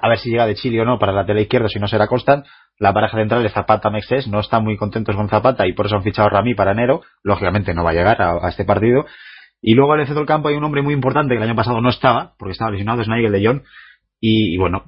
a 0.01 0.09
ver 0.09 0.17
si 0.17 0.29
llega 0.29 0.45
de 0.45 0.55
Chile 0.55 0.81
o 0.81 0.85
no 0.85 0.99
para 0.99 1.13
la 1.13 1.25
tele 1.25 1.43
izquierda, 1.43 1.69
si 1.69 1.79
no 1.79 1.87
será 1.87 2.07
Constant. 2.07 2.45
La 2.77 2.93
pareja 2.93 3.17
central 3.17 3.43
de 3.43 3.49
Zapata 3.49 3.89
Mexes 3.89 4.27
no 4.27 4.41
están 4.41 4.65
muy 4.65 4.75
contentos 4.75 5.15
con 5.15 5.29
Zapata 5.29 5.65
y 5.65 5.71
por 5.71 5.85
eso 5.85 5.95
han 5.95 6.03
fichado 6.03 6.27
a 6.27 6.31
Rami 6.31 6.53
para 6.53 6.73
enero. 6.73 7.01
Lógicamente 7.23 7.73
no 7.73 7.85
va 7.85 7.91
a 7.91 7.93
llegar 7.93 8.21
a, 8.21 8.49
este 8.49 8.65
partido. 8.65 9.05
Y 9.61 9.73
luego 9.73 9.93
al 9.93 9.99
centro 9.99 10.19
del 10.19 10.27
campo 10.27 10.49
hay 10.49 10.55
un 10.55 10.63
hombre 10.65 10.81
muy 10.81 10.93
importante 10.93 11.33
que 11.33 11.37
el 11.37 11.49
año 11.49 11.55
pasado 11.55 11.79
no 11.79 11.89
estaba, 11.89 12.33
porque 12.37 12.51
estaba 12.51 12.71
lesionado, 12.71 13.01
es 13.01 13.07
Nigel 13.07 13.31
de 13.31 13.45
Jong. 13.45 13.61
Y, 14.19 14.57
bueno, 14.57 14.83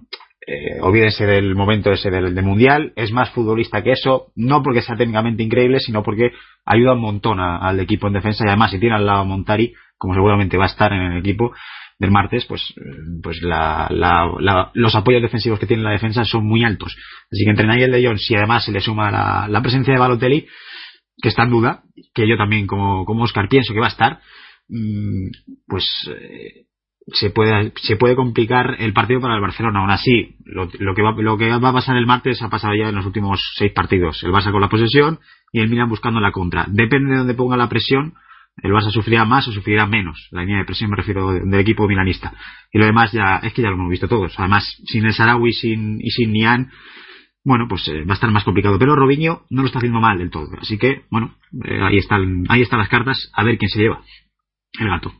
eh, 0.50 0.80
olvídense 0.80 1.26
del 1.26 1.56
momento 1.56 1.92
ese 1.92 2.10
del, 2.10 2.34
mundial, 2.42 2.94
es 2.96 3.12
más 3.12 3.32
futbolista 3.32 3.84
que 3.84 3.92
eso, 3.92 4.32
no 4.34 4.64
porque 4.64 4.82
sea 4.82 4.96
técnicamente 4.96 5.44
increíble, 5.44 5.82
sino 5.82 6.04
porque 6.04 6.32
ayuda 6.66 6.94
un 6.94 7.02
montón 7.02 7.42
al 7.42 7.78
equipo 7.82 8.08
en 8.08 8.14
defensa 8.14 8.46
y 8.46 8.48
además 8.48 8.72
si 8.72 8.80
tiene 8.80 8.96
al 8.96 9.06
lado 9.06 9.20
a 9.20 9.26
Montari, 9.26 9.74
como 9.98 10.14
seguramente 10.14 10.56
va 10.56 10.64
a 10.64 10.68
estar 10.70 10.94
en 10.94 11.02
el 11.02 11.18
equipo 11.18 11.52
del 12.00 12.12
martes, 12.12 12.46
pues, 12.46 12.74
pues 13.22 13.42
los 13.42 14.96
apoyos 14.96 15.22
defensivos 15.22 15.60
que 15.60 15.68
tiene 15.68 15.84
la 15.84 15.92
defensa 15.92 16.24
son 16.24 16.46
muy 16.46 16.64
altos. 16.64 16.96
Así 17.30 17.44
que 17.44 17.50
entre 17.50 17.68
Nigel 17.68 17.92
de 17.92 18.06
Jong, 18.06 18.18
si 18.18 18.34
además 18.34 18.64
se 18.64 18.72
le 18.72 18.80
suma 18.80 19.12
la, 19.50 19.62
presencia 19.62 19.94
de 19.94 20.00
Balotelli, 20.00 20.48
que 21.22 21.28
está 21.28 21.44
en 21.44 21.50
duda, 21.50 21.84
que 22.14 22.26
yo 22.26 22.38
también 22.38 22.68
como, 22.68 23.04
como 23.04 23.24
Oscar 23.24 23.50
pienso 23.50 23.74
que 23.74 23.82
va 23.82 23.88
a 23.88 23.90
estar, 23.90 24.22
mm, 24.70 25.28
pues 25.68 26.10
eh, 26.10 26.67
se 27.14 27.30
puede 27.30 27.72
se 27.78 27.96
puede 27.96 28.16
complicar 28.16 28.76
el 28.80 28.94
partido 28.94 29.22
para 29.22 29.36
el 29.36 29.42
Barcelona. 29.42 29.80
Aún 29.80 29.92
así, 29.92 30.36
lo, 30.46 30.68
que 30.70 31.02
va, 31.02 31.14
lo 31.18 31.38
que 31.38 31.50
va 31.50 31.70
a 31.70 31.74
pasar 31.74 31.96
el 31.96 32.06
martes 32.06 32.42
ha 32.42 32.50
pasado 32.50 32.76
ya 32.76 32.90
en 32.90 32.96
los 32.96 33.06
últimos 33.06 33.42
seis 33.56 33.72
partidos. 33.72 34.24
El 34.24 34.32
Barça 34.32 34.52
con 34.52 34.62
la 34.62 34.70
posesión 34.70 35.20
y 35.52 35.62
el 35.62 35.70
Milan 35.70 35.90
buscando 35.90 36.20
la 36.20 36.32
contra. 36.32 36.66
Depende 36.68 37.12
de 37.12 37.18
dónde 37.20 37.34
ponga 37.34 37.56
la 37.56 37.70
presión, 37.70 38.14
el 38.62 38.72
Barça 38.72 38.92
sufrirá 38.92 39.24
más 39.24 39.48
o 39.48 39.52
sufrirá 39.52 39.86
menos. 39.86 40.28
La 40.32 40.42
línea 40.42 40.60
de 40.60 40.66
presión 40.66 40.90
me 40.90 40.98
refiero 40.98 41.32
del 41.32 41.60
equipo 41.60 41.88
milanista. 41.88 42.34
Y 42.72 42.80
lo 42.80 42.86
demás 42.86 43.12
ya 43.12 43.38
es 43.38 43.54
que 43.54 43.62
ya 43.62 43.70
lo 43.70 43.76
hemos 43.76 43.90
visto 43.90 44.08
todos. 44.08 44.34
Además, 44.38 44.66
sin 44.86 45.06
el 45.06 45.14
Sarawi 45.14 45.54
sin, 45.54 46.02
y 46.02 46.10
sin 46.10 46.34
Nian, 46.34 46.72
bueno, 47.46 47.68
pues 47.70 47.88
eh, 47.88 48.04
va 48.04 48.12
a 48.12 48.16
estar 48.16 48.32
más 48.32 48.44
complicado. 48.44 48.78
Pero 48.80 48.96
Robinho 48.96 49.46
no 49.50 49.62
lo 49.62 49.68
está 49.68 49.78
haciendo 49.78 50.02
mal 50.02 50.18
del 50.18 50.32
todo. 50.32 50.50
Así 50.60 50.78
que, 50.78 51.04
bueno, 51.10 51.36
eh, 51.64 51.80
ahí 51.82 51.98
están 51.98 52.44
ahí 52.50 52.62
están 52.62 52.80
las 52.80 52.90
cartas. 52.90 53.32
A 53.34 53.44
ver 53.44 53.58
quién 53.58 53.70
se 53.70 53.80
lleva 53.80 54.02
el 54.80 54.90
gato. 54.90 55.14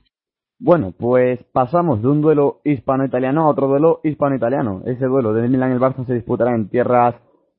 Bueno, 0.60 0.92
pues 0.98 1.44
pasamos 1.54 2.02
de 2.02 2.08
un 2.08 2.22
duelo 2.22 2.62
hispano-italiano 2.64 3.44
a 3.44 3.50
otro 3.50 3.68
duelo 3.68 4.00
hispano-italiano. 4.04 4.82
Ese 4.86 5.06
duelo 5.06 5.34
de 5.34 5.48
Milán 5.48 5.72
y 5.72 5.74
el 5.74 5.80
Barça 5.80 6.06
se 6.06 6.16
disputará 6.16 6.56
en 6.56 6.70
tierras 6.70 7.16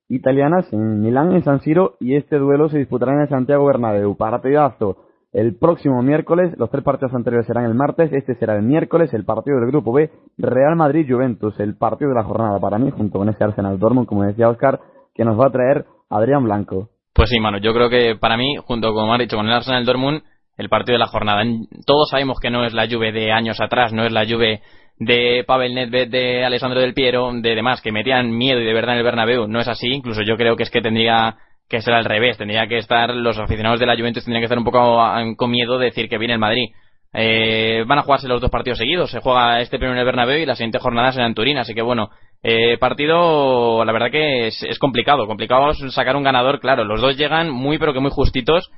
italianas, 0.08 0.72
en 0.72 1.00
Milán, 1.00 1.32
en 1.32 1.44
San 1.44 1.60
Siro, 1.60 1.94
y 2.00 2.16
este 2.16 2.38
duelo 2.38 2.68
se 2.68 2.78
disputará 2.78 3.12
en 3.12 3.20
el 3.20 3.28
Santiago 3.28 3.66
Bernabéu. 3.66 4.16
Partidazo 4.16 4.96
el 5.32 5.56
próximo 5.56 6.02
miércoles. 6.02 6.54
Los 6.58 6.70
tres 6.70 6.82
partidos 6.82 7.14
anteriores 7.14 7.46
serán 7.46 7.66
el 7.66 7.74
martes, 7.74 8.12
este 8.12 8.34
será 8.36 8.56
el 8.56 8.62
miércoles, 8.62 9.12
el 9.14 9.24
partido 9.24 9.60
del 9.60 9.70
grupo 9.70 9.92
B, 9.92 10.10
Real 10.36 10.74
Madrid-Juventus, 10.76 11.58
el 11.60 11.76
partido 11.76 12.10
de 12.10 12.16
la 12.16 12.24
jornada 12.24 12.58
para 12.58 12.78
mí, 12.78 12.90
junto 12.90 13.18
con 13.18 13.28
ese 13.28 13.44
Arsenal 13.44 13.78
Dortmund, 13.78 14.08
como 14.08 14.24
decía 14.24 14.48
Oscar, 14.48 14.80
que 15.14 15.24
nos 15.24 15.38
va 15.38 15.46
a 15.46 15.52
traer 15.52 15.86
Adrián 16.08 16.44
Blanco. 16.44 16.88
Pues 17.14 17.28
sí, 17.30 17.40
mano, 17.40 17.58
yo 17.58 17.72
creo 17.72 17.90
que 17.90 18.16
para 18.18 18.36
mí, 18.36 18.56
junto 18.64 18.92
como 18.92 19.12
ha 19.12 19.18
dicho, 19.18 19.36
con 19.36 19.46
el 19.46 19.52
Arsenal 19.52 19.84
Dortmund, 19.84 20.22
el 20.58 20.68
partido 20.68 20.94
de 20.94 20.98
la 20.98 21.06
jornada. 21.06 21.42
Todos 21.86 22.10
sabemos 22.10 22.38
que 22.40 22.50
no 22.50 22.64
es 22.64 22.74
la 22.74 22.86
Juve 22.88 23.12
de 23.12 23.32
años 23.32 23.60
atrás, 23.60 23.92
no 23.92 24.04
es 24.04 24.12
la 24.12 24.26
Juve 24.26 24.60
de 24.98 25.44
Pavel 25.46 25.74
Nedved, 25.74 26.10
de 26.10 26.44
Alessandro 26.44 26.80
del 26.80 26.92
Piero, 26.94 27.30
de 27.32 27.54
demás, 27.54 27.80
que 27.80 27.92
metían 27.92 28.36
miedo 28.36 28.60
y 28.60 28.64
de 28.64 28.74
verdad 28.74 28.94
en 28.94 28.98
el 28.98 29.04
Bernabéu. 29.04 29.46
No 29.46 29.60
es 29.60 29.68
así, 29.68 29.86
incluso 29.86 30.22
yo 30.22 30.36
creo 30.36 30.56
que 30.56 30.64
es 30.64 30.70
que 30.70 30.82
tendría 30.82 31.36
que 31.68 31.80
ser 31.80 31.94
al 31.94 32.04
revés, 32.04 32.36
tendría 32.36 32.66
que 32.66 32.78
estar, 32.78 33.14
los 33.14 33.38
aficionados 33.38 33.78
de 33.78 33.86
la 33.86 33.96
Juventus 33.96 34.24
tendrían 34.24 34.40
que 34.40 34.46
estar 34.46 34.58
un 34.58 34.64
poco 34.64 35.00
con 35.36 35.50
miedo 35.50 35.78
de 35.78 35.86
decir 35.86 36.08
que 36.08 36.18
viene 36.18 36.34
el 36.34 36.40
Madrid. 36.40 36.70
Eh, 37.14 37.84
van 37.86 38.00
a 38.00 38.02
jugarse 38.02 38.28
los 38.28 38.40
dos 38.40 38.50
partidos 38.50 38.78
seguidos, 38.78 39.10
se 39.10 39.20
juega 39.20 39.60
este 39.60 39.78
primero 39.78 39.94
en 39.94 40.00
el 40.00 40.04
Bernabéu 40.04 40.38
y 40.38 40.46
la 40.46 40.56
siguiente 40.56 40.78
jornada 40.78 41.12
será 41.12 41.26
en 41.26 41.34
Turín, 41.34 41.56
así 41.56 41.74
que 41.74 41.80
bueno, 41.80 42.10
eh, 42.42 42.76
partido, 42.78 43.82
la 43.84 43.92
verdad 43.92 44.10
que 44.10 44.48
es, 44.48 44.62
es 44.62 44.78
complicado, 44.78 45.26
complicado 45.26 45.72
sacar 45.90 46.16
un 46.16 46.22
ganador, 46.22 46.60
claro, 46.60 46.84
los 46.84 47.00
dos 47.00 47.16
llegan 47.16 47.50
muy 47.50 47.78
pero 47.78 47.94
que 47.94 48.00
muy 48.00 48.10
justitos 48.10 48.70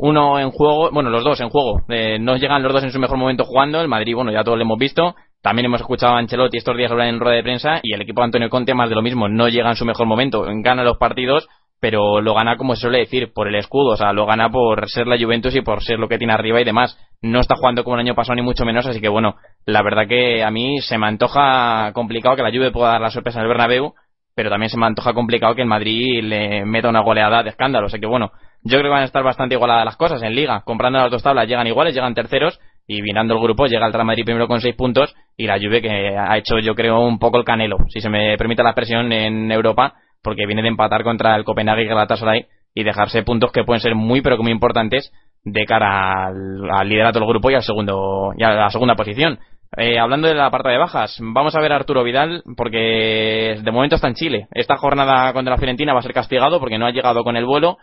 uno 0.00 0.38
en 0.38 0.50
juego, 0.50 0.90
bueno, 0.90 1.10
los 1.10 1.24
dos 1.24 1.40
en 1.40 1.50
juego. 1.50 1.82
Eh, 1.88 2.18
no 2.20 2.36
llegan 2.36 2.62
los 2.62 2.72
dos 2.72 2.84
en 2.84 2.92
su 2.92 3.00
mejor 3.00 3.18
momento 3.18 3.44
jugando. 3.44 3.80
El 3.80 3.88
Madrid, 3.88 4.14
bueno, 4.14 4.30
ya 4.30 4.44
todos 4.44 4.56
lo 4.56 4.62
hemos 4.62 4.78
visto. 4.78 5.16
También 5.42 5.66
hemos 5.66 5.80
escuchado 5.80 6.14
a 6.14 6.18
Ancelotti 6.18 6.56
estos 6.56 6.76
días 6.76 6.90
hablar 6.90 7.08
en 7.08 7.20
rueda 7.20 7.36
de 7.36 7.42
prensa 7.42 7.80
y 7.82 7.94
el 7.94 8.02
equipo 8.02 8.20
de 8.20 8.26
Antonio 8.26 8.48
Conte 8.48 8.74
más 8.74 8.88
de 8.88 8.94
lo 8.94 9.02
mismo. 9.02 9.28
No 9.28 9.48
llega 9.48 9.68
en 9.70 9.76
su 9.76 9.84
mejor 9.84 10.06
momento. 10.06 10.44
Gana 10.62 10.84
los 10.84 10.98
partidos, 10.98 11.48
pero 11.80 12.20
lo 12.20 12.34
gana 12.34 12.56
como 12.56 12.76
se 12.76 12.82
suele 12.82 12.98
decir, 12.98 13.32
por 13.32 13.48
el 13.48 13.56
escudo. 13.56 13.90
O 13.90 13.96
sea, 13.96 14.12
lo 14.12 14.24
gana 14.24 14.50
por 14.50 14.88
ser 14.88 15.08
la 15.08 15.18
Juventus 15.18 15.54
y 15.56 15.62
por 15.62 15.82
ser 15.82 15.98
lo 15.98 16.08
que 16.08 16.18
tiene 16.18 16.32
arriba 16.32 16.60
y 16.60 16.64
demás. 16.64 16.96
No 17.20 17.40
está 17.40 17.56
jugando 17.56 17.82
como 17.82 17.96
el 17.96 18.00
año 18.00 18.14
pasado 18.14 18.36
ni 18.36 18.42
mucho 18.42 18.64
menos, 18.64 18.86
así 18.86 19.00
que 19.00 19.08
bueno, 19.08 19.34
la 19.64 19.82
verdad 19.82 20.06
que 20.08 20.44
a 20.44 20.50
mí 20.52 20.80
se 20.80 20.96
me 20.96 21.08
antoja 21.08 21.92
complicado 21.92 22.36
que 22.36 22.42
la 22.42 22.50
Juve 22.50 22.70
pueda 22.70 22.92
dar 22.92 23.00
la 23.00 23.10
sorpresa 23.10 23.40
en 23.40 23.44
el 23.44 23.48
Bernabéu, 23.48 23.94
pero 24.36 24.50
también 24.50 24.70
se 24.70 24.78
me 24.78 24.86
antoja 24.86 25.12
complicado 25.12 25.56
que 25.56 25.62
el 25.62 25.68
Madrid 25.68 26.22
le 26.22 26.64
meta 26.64 26.88
una 26.88 27.00
goleada 27.00 27.42
de 27.42 27.50
escándalo. 27.50 27.86
O 27.86 27.88
sea 27.88 27.98
que 27.98 28.06
bueno, 28.06 28.30
yo 28.62 28.78
creo 28.78 28.84
que 28.84 28.88
van 28.88 29.02
a 29.02 29.06
estar 29.06 29.22
bastante 29.22 29.54
igualadas 29.54 29.84
las 29.84 29.96
cosas 29.96 30.22
en 30.22 30.34
liga. 30.34 30.62
Comprando 30.64 30.98
las 30.98 31.10
dos 31.10 31.22
tablas 31.22 31.46
llegan 31.46 31.66
iguales, 31.66 31.94
llegan 31.94 32.14
terceros 32.14 32.60
y 32.86 33.02
mirando 33.02 33.34
el 33.34 33.40
grupo 33.40 33.66
llega 33.66 33.86
el 33.86 33.92
Real 33.92 34.06
Madrid 34.06 34.24
primero 34.24 34.48
con 34.48 34.60
seis 34.60 34.74
puntos 34.74 35.14
y 35.36 35.46
la 35.46 35.58
Juve 35.58 35.82
que 35.82 36.16
ha 36.16 36.36
hecho 36.38 36.58
yo 36.58 36.74
creo 36.74 37.00
un 37.00 37.18
poco 37.18 37.38
el 37.38 37.44
canelo, 37.44 37.76
si 37.88 38.00
se 38.00 38.08
me 38.08 38.36
permite 38.38 38.62
la 38.62 38.70
expresión 38.70 39.12
en 39.12 39.52
Europa, 39.52 39.94
porque 40.22 40.46
viene 40.46 40.62
de 40.62 40.68
empatar 40.68 41.04
contra 41.04 41.36
el 41.36 41.44
Copenhague 41.44 41.82
y 41.82 41.86
Galatasaray 41.86 42.46
y 42.74 42.84
dejarse 42.84 43.22
puntos 43.22 43.52
que 43.52 43.64
pueden 43.64 43.80
ser 43.80 43.94
muy 43.94 44.22
pero 44.22 44.36
que 44.36 44.42
muy 44.42 44.52
importantes 44.52 45.12
de 45.44 45.64
cara 45.66 46.28
al, 46.28 46.88
liderato 46.88 47.18
del 47.18 47.28
grupo 47.28 47.50
y 47.50 47.54
al 47.54 47.62
segundo 47.62 48.32
y 48.36 48.42
a 48.42 48.50
la 48.50 48.70
segunda 48.70 48.96
posición. 48.96 49.38
Eh, 49.76 49.98
hablando 49.98 50.28
de 50.28 50.34
la 50.34 50.50
parte 50.50 50.70
de 50.70 50.78
bajas, 50.78 51.18
vamos 51.20 51.54
a 51.54 51.60
ver 51.60 51.72
a 51.72 51.76
Arturo 51.76 52.02
Vidal 52.02 52.42
porque 52.56 53.58
de 53.62 53.70
momento 53.70 53.96
está 53.96 54.08
en 54.08 54.14
Chile. 54.14 54.48
Esta 54.52 54.78
jornada 54.78 55.30
contra 55.34 55.52
la 55.52 55.58
Fiorentina 55.58 55.92
va 55.92 55.98
a 55.98 56.02
ser 56.02 56.14
castigado 56.14 56.58
porque 56.58 56.78
no 56.78 56.86
ha 56.86 56.90
llegado 56.90 57.22
con 57.22 57.36
el 57.36 57.44
vuelo 57.44 57.76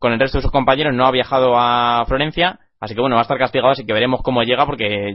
con 0.00 0.12
el 0.12 0.18
resto 0.18 0.38
de 0.38 0.42
sus 0.42 0.50
compañeros 0.50 0.94
no 0.94 1.06
ha 1.06 1.10
viajado 1.10 1.56
a 1.56 2.04
Florencia, 2.08 2.58
así 2.80 2.94
que 2.94 3.00
bueno, 3.00 3.16
va 3.16 3.20
a 3.20 3.22
estar 3.22 3.38
castigado, 3.38 3.70
así 3.70 3.84
que 3.84 3.92
veremos 3.92 4.22
cómo 4.22 4.42
llega, 4.42 4.64
porque 4.64 5.14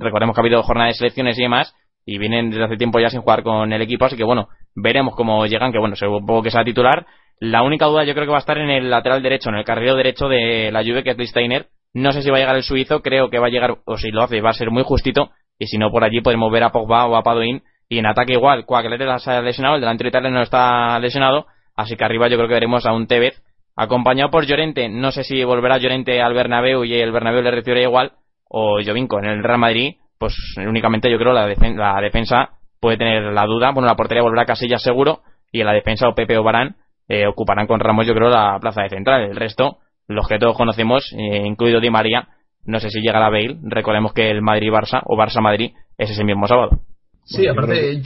recordemos 0.00 0.34
que 0.34 0.40
ha 0.40 0.42
habido 0.42 0.62
jornada 0.62 0.88
de 0.88 0.94
selecciones 0.94 1.38
y 1.38 1.42
demás, 1.42 1.76
y 2.06 2.18
vienen 2.18 2.50
desde 2.50 2.64
hace 2.64 2.76
tiempo 2.78 2.98
ya 2.98 3.10
sin 3.10 3.20
jugar 3.20 3.42
con 3.42 3.72
el 3.72 3.82
equipo, 3.82 4.06
así 4.06 4.16
que 4.16 4.24
bueno, 4.24 4.48
veremos 4.74 5.14
cómo 5.14 5.44
llegan, 5.46 5.70
que 5.70 5.78
bueno, 5.78 5.94
supongo 5.96 6.42
que 6.42 6.50
sea 6.50 6.64
titular. 6.64 7.06
La 7.40 7.62
única 7.62 7.86
duda 7.86 8.04
yo 8.04 8.14
creo 8.14 8.24
que 8.24 8.30
va 8.30 8.38
a 8.38 8.40
estar 8.40 8.56
en 8.56 8.70
el 8.70 8.88
lateral 8.88 9.22
derecho, 9.22 9.50
en 9.50 9.56
el 9.56 9.64
carril 9.64 9.96
derecho 9.96 10.28
de 10.28 10.72
la 10.72 10.82
Juve, 10.82 11.04
que 11.04 11.10
es 11.10 11.30
Steiner. 11.30 11.66
No 11.92 12.12
sé 12.12 12.22
si 12.22 12.30
va 12.30 12.38
a 12.38 12.40
llegar 12.40 12.56
el 12.56 12.62
suizo, 12.62 13.02
creo 13.02 13.28
que 13.28 13.38
va 13.38 13.48
a 13.48 13.50
llegar, 13.50 13.76
o 13.84 13.98
si 13.98 14.10
lo 14.10 14.22
hace, 14.22 14.40
va 14.40 14.50
a 14.50 14.54
ser 14.54 14.70
muy 14.70 14.82
justito, 14.82 15.30
y 15.58 15.66
si 15.66 15.76
no, 15.76 15.90
por 15.90 16.04
allí 16.04 16.22
podemos 16.22 16.50
ver 16.50 16.62
a 16.62 16.72
Pogba 16.72 17.06
o 17.06 17.16
a 17.16 17.22
Padoin, 17.22 17.62
y 17.86 17.98
en 17.98 18.06
ataque 18.06 18.32
igual, 18.32 18.64
Coaglete 18.64 19.04
se 19.18 19.30
ha 19.30 19.42
lesionado, 19.42 19.74
el 19.74 19.82
delantero 19.82 20.08
italiano 20.08 20.36
no 20.36 20.42
está 20.42 20.98
lesionado, 21.00 21.46
así 21.76 21.96
que 21.96 22.04
arriba 22.04 22.28
yo 22.28 22.38
creo 22.38 22.48
que 22.48 22.54
veremos 22.54 22.86
a 22.86 22.92
un 22.94 23.06
Tevez 23.06 23.42
acompañado 23.76 24.30
por 24.30 24.46
Llorente. 24.46 24.88
No 24.88 25.10
sé 25.12 25.24
si 25.24 25.42
volverá 25.44 25.78
Llorente 25.78 26.20
al 26.20 26.34
Bernabéu 26.34 26.84
y 26.84 26.94
el 26.94 27.12
Bernabéu 27.12 27.42
le 27.42 27.50
recibirá 27.50 27.82
igual, 27.82 28.12
o 28.48 28.78
Jovinko 28.84 29.18
en 29.18 29.26
el 29.26 29.42
Real 29.42 29.58
Madrid, 29.58 29.96
pues 30.18 30.34
únicamente 30.56 31.10
yo 31.10 31.18
creo 31.18 31.32
la, 31.32 31.46
la 31.46 32.00
defensa 32.00 32.50
puede 32.80 32.96
tener 32.96 33.32
la 33.32 33.44
duda. 33.46 33.70
Bueno, 33.72 33.88
la 33.88 33.96
portería 33.96 34.22
volverá 34.22 34.42
a 34.42 34.46
Casillas 34.46 34.82
seguro, 34.82 35.22
y 35.50 35.60
en 35.60 35.66
la 35.66 35.72
defensa 35.72 36.08
o 36.08 36.14
Pepe 36.14 36.36
o 36.38 36.42
Barán 36.42 36.76
eh, 37.08 37.26
ocuparán 37.26 37.66
con 37.66 37.80
Ramos 37.80 38.06
yo 38.06 38.14
creo 38.14 38.28
la 38.28 38.58
plaza 38.60 38.82
de 38.82 38.88
central. 38.88 39.22
El 39.22 39.36
resto, 39.36 39.78
los 40.08 40.26
que 40.26 40.38
todos 40.38 40.56
conocemos, 40.56 41.12
eh, 41.12 41.42
incluido 41.44 41.80
Di 41.80 41.90
María, 41.90 42.28
no 42.64 42.80
sé 42.80 42.90
si 42.90 43.00
llega 43.00 43.20
la 43.20 43.30
Bale. 43.30 43.58
Recordemos 43.62 44.12
que 44.12 44.30
el 44.30 44.42
Madrid-Barça 44.42 45.02
o 45.04 45.16
Barça-Madrid 45.16 45.72
es 45.98 46.10
ese 46.10 46.24
mismo 46.24 46.46
sábado. 46.46 46.80
Sí, 47.24 47.46
aparte, 47.46 48.02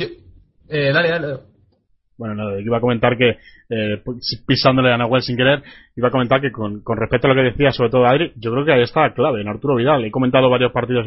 eh, 0.68 0.92
dale, 0.92 1.08
dale. 1.10 1.55
Bueno, 2.18 2.34
nada, 2.34 2.60
iba 2.60 2.78
a 2.78 2.80
comentar 2.80 3.16
que, 3.16 3.36
eh, 3.68 4.02
pisándole 4.46 4.92
a 4.92 4.96
Nahuel 4.96 5.22
sin 5.22 5.36
querer, 5.36 5.62
iba 5.96 6.08
a 6.08 6.10
comentar 6.10 6.40
que 6.40 6.50
con, 6.50 6.82
con 6.82 6.96
respecto 6.96 7.26
a 7.26 7.34
lo 7.34 7.36
que 7.36 7.50
decía, 7.50 7.72
sobre 7.72 7.90
todo 7.90 8.06
Adri, 8.06 8.32
yo 8.36 8.52
creo 8.52 8.64
que 8.64 8.72
ahí 8.72 8.82
está 8.82 9.02
la 9.02 9.14
clave, 9.14 9.42
en 9.42 9.48
Arturo 9.48 9.74
Vidal. 9.74 10.04
He 10.04 10.10
comentado 10.10 10.48
varios 10.48 10.72
partidos 10.72 11.06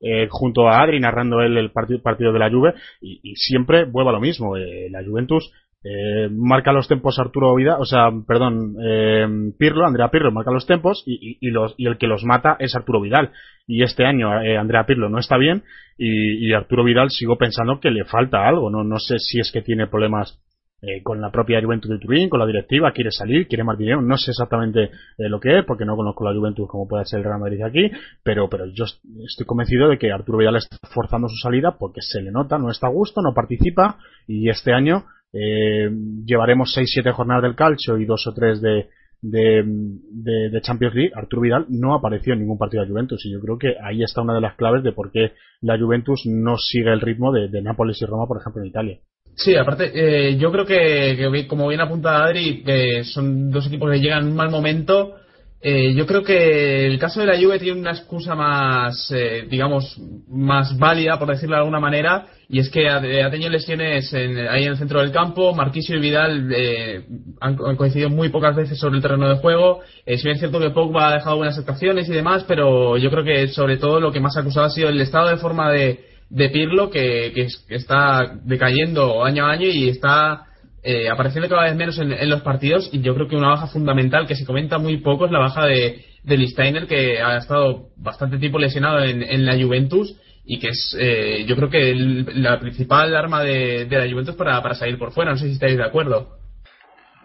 eh, 0.00 0.26
junto 0.30 0.68
a 0.68 0.80
Adri, 0.80 1.00
narrando 1.00 1.40
él 1.40 1.56
el 1.58 1.70
partido, 1.70 2.00
partido 2.00 2.32
de 2.32 2.38
la 2.38 2.50
Juve, 2.50 2.74
y, 3.00 3.34
siempre 3.36 3.84
vuelve 3.84 4.10
a 4.10 4.14
lo 4.14 4.20
mismo. 4.20 4.56
Eh, 4.56 4.88
la 4.90 5.04
Juventus 5.04 5.52
eh, 5.84 6.28
marca 6.30 6.72
los 6.72 6.88
tempos 6.88 7.18
Arturo 7.18 7.54
Vidal, 7.54 7.80
o 7.80 7.84
sea, 7.84 8.10
perdón, 8.26 8.76
eh, 8.84 9.26
Pirlo, 9.58 9.86
Andrea 9.86 10.10
Pirlo 10.10 10.32
marca 10.32 10.50
los 10.50 10.66
tempos 10.66 11.04
y, 11.06 11.38
los, 11.50 11.74
y 11.76 11.86
el 11.86 11.98
que 11.98 12.08
los 12.08 12.24
mata 12.24 12.56
es 12.58 12.74
Arturo 12.74 13.00
Vidal. 13.00 13.30
Y 13.66 13.82
este 13.82 14.04
año 14.04 14.42
eh, 14.42 14.56
Andrea 14.56 14.86
Pirlo 14.86 15.08
no 15.08 15.18
está 15.18 15.36
bien 15.36 15.62
y, 15.96 16.52
Arturo 16.52 16.84
Vidal 16.84 17.10
sigo 17.10 17.36
pensando 17.36 17.80
que 17.80 17.90
le 17.90 18.04
falta 18.04 18.48
algo. 18.48 18.70
No, 18.70 18.98
sé 18.98 19.18
si 19.18 19.40
es 19.40 19.52
que 19.52 19.62
tiene 19.62 19.86
problemas 19.86 20.40
eh, 20.80 21.02
con 21.02 21.20
la 21.20 21.30
propia 21.30 21.60
Juventus 21.60 21.90
de 21.90 21.98
Turín, 21.98 22.28
con 22.28 22.38
la 22.40 22.46
directiva, 22.46 22.92
quiere 22.92 23.10
salir, 23.10 23.48
quiere 23.48 23.64
más 23.64 23.76
dinero, 23.76 24.00
no 24.00 24.16
sé 24.16 24.30
exactamente 24.30 24.84
eh, 24.84 25.28
lo 25.28 25.40
que 25.40 25.58
es, 25.58 25.64
porque 25.64 25.84
no 25.84 25.96
conozco 25.96 26.24
la 26.24 26.38
Juventus 26.38 26.68
como 26.68 26.86
puede 26.86 27.04
ser 27.04 27.18
el 27.18 27.24
Real 27.24 27.40
Madrid 27.40 27.62
aquí, 27.62 27.90
pero, 28.22 28.48
pero 28.48 28.64
yo 28.66 28.84
estoy 28.84 29.44
convencido 29.44 29.88
de 29.88 29.98
que 29.98 30.12
Arturo 30.12 30.38
Vidal 30.38 30.54
está 30.54 30.76
forzando 30.94 31.28
su 31.28 31.36
salida 31.36 31.76
porque 31.78 32.00
se 32.00 32.22
le 32.22 32.30
nota, 32.30 32.58
no 32.58 32.70
está 32.70 32.86
a 32.86 32.90
gusto, 32.90 33.20
no 33.22 33.34
participa, 33.34 33.98
y 34.28 34.50
este 34.50 34.72
año 34.72 35.04
eh, 35.32 35.90
llevaremos 36.24 36.76
6-7 36.76 37.12
jornadas 37.12 37.42
del 37.42 37.56
calcio 37.56 37.98
y 37.98 38.04
dos 38.04 38.26
o 38.26 38.34
tres 38.34 38.60
de, 38.60 38.88
de, 39.20 40.60
Champions 40.62 40.94
League, 40.94 41.12
Arturo 41.14 41.42
Vidal 41.42 41.66
no 41.68 41.94
apareció 41.94 42.32
en 42.32 42.40
ningún 42.40 42.58
partido 42.58 42.82
de 42.82 42.90
Juventus 42.90 43.24
y 43.26 43.32
yo 43.32 43.40
creo 43.40 43.58
que 43.58 43.74
ahí 43.82 44.02
está 44.02 44.22
una 44.22 44.34
de 44.34 44.40
las 44.40 44.56
claves 44.56 44.82
de 44.82 44.92
por 44.92 45.10
qué 45.10 45.32
la 45.60 45.78
Juventus 45.78 46.22
no 46.26 46.56
sigue 46.56 46.92
el 46.92 47.00
ritmo 47.00 47.32
de, 47.32 47.48
de 47.48 47.62
Nápoles 47.62 48.00
y 48.00 48.06
Roma, 48.06 48.26
por 48.26 48.40
ejemplo, 48.40 48.62
en 48.62 48.68
Italia. 48.68 48.98
Sí, 49.34 49.54
aparte, 49.54 49.92
eh, 49.94 50.36
yo 50.36 50.50
creo 50.50 50.66
que, 50.66 51.46
como 51.46 51.68
bien 51.68 51.80
apunta 51.80 52.24
Adri, 52.24 52.64
que 52.64 53.04
son 53.04 53.50
dos 53.50 53.68
equipos 53.68 53.88
que 53.92 54.00
llegan 54.00 54.24
en 54.24 54.30
un 54.30 54.36
mal 54.36 54.50
momento 54.50 55.14
Eh, 55.60 55.92
yo 55.94 56.06
creo 56.06 56.22
que 56.22 56.86
el 56.86 57.00
caso 57.00 57.20
de 57.20 57.26
la 57.26 57.36
Juve 57.36 57.58
tiene 57.58 57.80
una 57.80 57.90
excusa 57.90 58.36
más, 58.36 59.10
eh, 59.10 59.44
digamos, 59.50 60.00
más 60.28 60.78
válida, 60.78 61.18
por 61.18 61.28
decirlo 61.28 61.56
de 61.56 61.60
alguna 61.60 61.80
manera, 61.80 62.26
y 62.48 62.60
es 62.60 62.70
que 62.70 62.88
ha, 62.88 63.00
tenido 63.00 63.50
lesiones 63.50 64.14
ahí 64.14 64.64
en 64.64 64.70
el 64.70 64.76
centro 64.76 65.00
del 65.00 65.10
campo. 65.10 65.52
Marquisio 65.54 65.96
y 65.96 66.00
Vidal 66.00 66.52
eh, 66.54 67.04
han, 67.40 67.56
coincidido 67.56 68.08
muy 68.08 68.28
pocas 68.28 68.54
veces 68.54 68.78
sobre 68.78 68.96
el 68.96 69.02
terreno 69.02 69.28
de 69.28 69.36
juego. 69.36 69.80
si 70.06 70.22
bien 70.22 70.34
es 70.34 70.38
cierto 70.38 70.60
que 70.60 70.70
Pogba 70.70 71.08
ha 71.08 71.14
dejado 71.14 71.36
buenas 71.36 71.58
actuaciones 71.58 72.08
y 72.08 72.12
demás, 72.12 72.44
pero 72.46 72.96
yo 72.96 73.10
creo 73.10 73.24
que 73.24 73.48
sobre 73.48 73.78
todo 73.78 73.98
lo 74.00 74.12
que 74.12 74.20
más 74.20 74.36
ha 74.36 74.40
acusado 74.40 74.66
ha 74.66 74.70
sido 74.70 74.88
el 74.88 75.00
estado 75.00 75.28
de 75.28 75.38
forma 75.38 75.72
de, 75.72 76.04
de 76.30 76.48
Pirlo, 76.50 76.88
que, 76.88 77.32
que 77.34 77.74
está 77.74 78.38
decayendo 78.44 79.24
año 79.24 79.44
a 79.44 79.50
año 79.50 79.66
y 79.66 79.88
está 79.88 80.44
eh, 80.82 81.08
apareciendo 81.08 81.48
cada 81.48 81.64
vez 81.64 81.76
menos 81.76 81.98
en, 81.98 82.30
los 82.30 82.42
partidos 82.42 82.88
y 82.92 83.00
yo 83.00 83.14
creo 83.14 83.28
que 83.28 83.36
una 83.36 83.48
baja 83.48 83.66
fundamental 83.66 84.26
que 84.26 84.36
se 84.36 84.46
comenta 84.46 84.78
muy 84.78 84.98
poco 84.98 85.26
es 85.26 85.32
la 85.32 85.40
baja 85.40 85.66
de, 85.66 86.04
de 86.22 86.36
Listeiner 86.36 86.86
que 86.86 87.20
ha 87.20 87.36
estado 87.36 87.88
bastante 87.96 88.38
tiempo 88.38 88.58
lesionado 88.58 89.02
en, 89.02 89.44
la 89.44 89.60
Juventus 89.60 90.16
y 90.44 90.58
que 90.60 90.68
es 90.68 90.96
eh, 90.98 91.44
yo 91.46 91.56
creo 91.56 91.68
que 91.68 91.94
la 91.94 92.60
principal 92.60 93.14
arma 93.16 93.42
de, 93.42 93.86
la 93.90 94.10
Juventus 94.10 94.36
para, 94.36 94.62
para, 94.62 94.74
salir 94.74 94.98
por 94.98 95.12
fuera 95.12 95.32
no 95.32 95.36
sé 95.36 95.46
si 95.46 95.52
estáis 95.54 95.76
de 95.76 95.84
acuerdo 95.84 96.38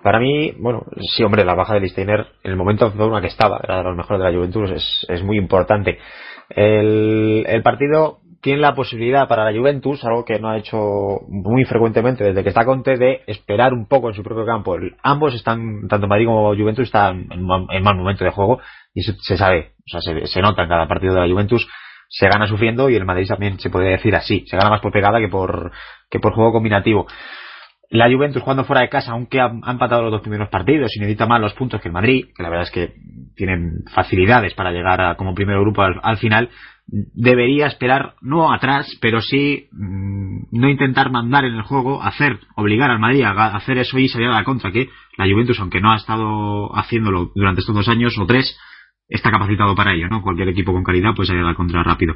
para 0.03 0.19
mí, 0.19 0.51
bueno, 0.59 0.85
sí, 1.15 1.23
hombre, 1.23 1.45
la 1.45 1.55
baja 1.55 1.75
de 1.75 1.79
Listeiner 1.79 2.27
en 2.43 2.51
el 2.51 2.57
momento 2.57 2.89
de 2.89 2.97
forma 2.97 3.21
que 3.21 3.27
estaba, 3.27 3.61
era 3.63 3.77
de 3.77 3.83
los 3.83 3.95
mejores 3.95 4.21
de 4.21 4.29
la 4.29 4.37
Juventus, 4.37 4.71
es, 4.71 5.05
es 5.07 5.23
muy 5.23 5.37
importante. 5.37 5.97
El, 6.49 7.45
el 7.47 7.63
partido 7.63 8.19
tiene 8.43 8.59
la 8.59 8.75
posibilidad 8.75 9.25
para 9.29 9.49
la 9.49 9.57
Juventus, 9.57 10.03
algo 10.03 10.25
que 10.25 10.37
no 10.37 10.49
ha 10.49 10.57
hecho 10.57 11.21
muy 11.29 11.63
frecuentemente 11.63 12.25
desde 12.25 12.43
que 12.43 12.49
está 12.49 12.65
Conte, 12.65 12.97
de 12.97 13.21
esperar 13.25 13.71
un 13.71 13.87
poco 13.87 14.09
en 14.09 14.15
su 14.15 14.21
propio 14.21 14.45
campo. 14.45 14.75
Ambos 15.01 15.33
están, 15.33 15.87
tanto 15.87 16.07
Madrid 16.07 16.25
como 16.25 16.53
Juventus, 16.53 16.87
están 16.87 17.29
en, 17.31 17.45
mal 17.45 17.95
momento 17.95 18.25
de 18.25 18.31
juego 18.31 18.59
y 18.93 19.01
se, 19.01 19.37
sabe, 19.37 19.71
o 19.79 19.99
sea, 19.99 20.01
se, 20.25 20.41
nota 20.41 20.63
en 20.63 20.69
cada 20.69 20.89
partido 20.89 21.13
de 21.13 21.21
la 21.21 21.33
Juventus, 21.33 21.65
se 22.09 22.27
gana 22.27 22.45
sufriendo 22.45 22.89
y 22.89 22.97
el 22.97 23.05
Madrid 23.05 23.29
también 23.29 23.59
se 23.59 23.69
puede 23.69 23.91
decir 23.91 24.13
así, 24.13 24.43
se 24.45 24.57
gana 24.57 24.69
más 24.69 24.81
por 24.81 24.91
pegada 24.91 25.19
que 25.19 25.29
por, 25.29 25.71
que 26.09 26.19
por 26.19 26.33
juego 26.33 26.51
combinativo. 26.51 27.07
La 27.89 28.11
Juventus 28.11 28.41
jugando 28.41 28.65
fuera 28.65 28.81
de 28.81 28.89
casa, 28.89 29.13
aunque 29.13 29.39
ha, 29.39 29.45
empatado 29.45 30.01
los 30.01 30.11
dos 30.11 30.21
primeros 30.21 30.49
partidos 30.49 30.93
y 30.97 30.99
necesita 30.99 31.27
más 31.27 31.39
los 31.39 31.53
puntos 31.53 31.79
que 31.79 31.87
el 31.87 31.93
Madrid, 31.93 32.25
que 32.35 32.43
la 32.43 32.49
verdad 32.49 32.65
es 32.65 32.71
que 32.71 32.93
tienen 33.37 33.85
facilidades 33.95 34.53
para 34.53 34.71
llegar 34.71 34.99
a, 34.99 35.15
como 35.15 35.33
primer 35.33 35.57
grupo 35.59 35.81
al 35.81 36.17
final, 36.17 36.49
debería 36.87 37.67
esperar 37.67 38.15
no 38.21 38.53
atrás, 38.53 38.97
pero 39.01 39.21
sí 39.21 39.67
mm, 39.71 40.45
no 40.51 40.69
intentar 40.69 41.11
mandar 41.11 41.45
en 41.45 41.55
el 41.55 41.63
juego, 41.63 42.03
hacer, 42.03 42.39
obligar 42.55 42.91
al 42.91 42.99
Madrid 42.99 43.23
a 43.23 43.55
hacer 43.55 43.77
eso 43.77 43.97
y 43.97 44.07
salir 44.07 44.27
a 44.27 44.33
la 44.33 44.43
contra, 44.43 44.71
que 44.71 44.89
la 45.17 45.25
Juventus, 45.25 45.59
aunque 45.59 45.81
no 45.81 45.91
ha 45.91 45.97
estado 45.97 46.75
haciéndolo 46.75 47.31
durante 47.35 47.61
estos 47.61 47.75
dos 47.75 47.87
años 47.87 48.17
o 48.19 48.25
tres, 48.25 48.57
está 49.07 49.31
capacitado 49.31 49.75
para 49.75 49.93
ello, 49.93 50.07
¿no? 50.09 50.21
Cualquier 50.21 50.49
equipo 50.49 50.73
con 50.73 50.83
calidad 50.83 51.13
puede 51.15 51.27
salir 51.27 51.43
a 51.43 51.47
la 51.47 51.55
contra 51.55 51.83
rápido. 51.83 52.15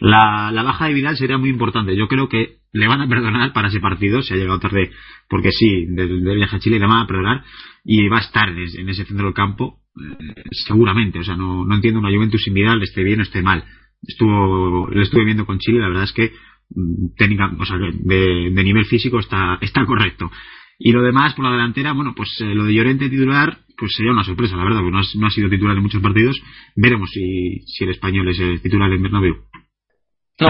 La, 0.00 0.50
baja 0.62 0.86
de 0.86 0.94
Vidal 0.94 1.16
sería 1.16 1.36
muy 1.36 1.50
importante. 1.50 1.96
Yo 1.96 2.08
creo 2.08 2.28
que 2.28 2.58
le 2.72 2.86
van 2.86 3.00
a 3.00 3.08
perdonar 3.08 3.52
para 3.52 3.68
ese 3.68 3.80
partido, 3.80 4.22
se 4.22 4.34
ha 4.34 4.36
llegado 4.36 4.58
tarde, 4.60 4.90
porque 5.28 5.50
sí, 5.52 5.86
del 5.88 6.22
de 6.22 6.34
viaje 6.34 6.56
a 6.56 6.58
Chile 6.58 6.78
le 6.78 6.86
van 6.86 7.02
a 7.02 7.06
perdonar 7.06 7.44
y 7.84 8.08
va 8.08 8.18
a 8.18 8.20
estar 8.20 8.48
en 8.48 8.88
ese 8.88 9.04
centro 9.04 9.26
del 9.26 9.34
campo, 9.34 9.80
eh, 10.00 10.42
seguramente. 10.52 11.18
O 11.18 11.24
sea, 11.24 11.36
no, 11.36 11.64
no 11.64 11.74
entiendo 11.74 12.00
una 12.00 12.14
Juventus 12.14 12.42
sin 12.42 12.54
Vidal, 12.54 12.82
esté 12.82 13.02
bien 13.02 13.20
o 13.20 13.22
esté 13.22 13.42
mal 13.42 13.64
estuvo 14.02 14.88
lo 14.88 15.02
estuve 15.02 15.24
viendo 15.24 15.46
con 15.46 15.58
Chile 15.58 15.80
la 15.80 15.88
verdad 15.88 16.04
es 16.04 16.12
que 16.12 16.32
mm, 16.70 17.14
técnica 17.16 17.50
o 17.58 17.64
sea 17.64 17.76
de, 17.78 18.50
de 18.50 18.64
nivel 18.64 18.86
físico 18.86 19.18
está 19.18 19.58
está 19.60 19.84
correcto. 19.86 20.30
Y 20.80 20.92
lo 20.92 21.02
demás 21.02 21.34
por 21.34 21.44
la 21.44 21.52
delantera 21.52 21.92
bueno 21.92 22.14
pues 22.16 22.28
eh, 22.40 22.54
lo 22.54 22.64
de 22.64 22.74
Llorente 22.74 23.08
titular 23.08 23.58
pues 23.76 23.92
sería 23.96 24.12
una 24.12 24.24
sorpresa 24.24 24.56
la 24.56 24.64
verdad 24.64 24.80
porque 24.80 24.92
no 24.92 24.98
ha, 24.98 25.02
no 25.14 25.26
ha 25.26 25.30
sido 25.30 25.48
titular 25.48 25.76
en 25.76 25.82
muchos 25.82 26.02
partidos. 26.02 26.40
Veremos 26.76 27.10
si, 27.10 27.60
si 27.66 27.84
el 27.84 27.90
español 27.90 28.28
es 28.28 28.40
el 28.40 28.60
titular 28.60 28.90
en 28.90 29.02
Bernabéu. 29.02 29.36
No, 30.40 30.48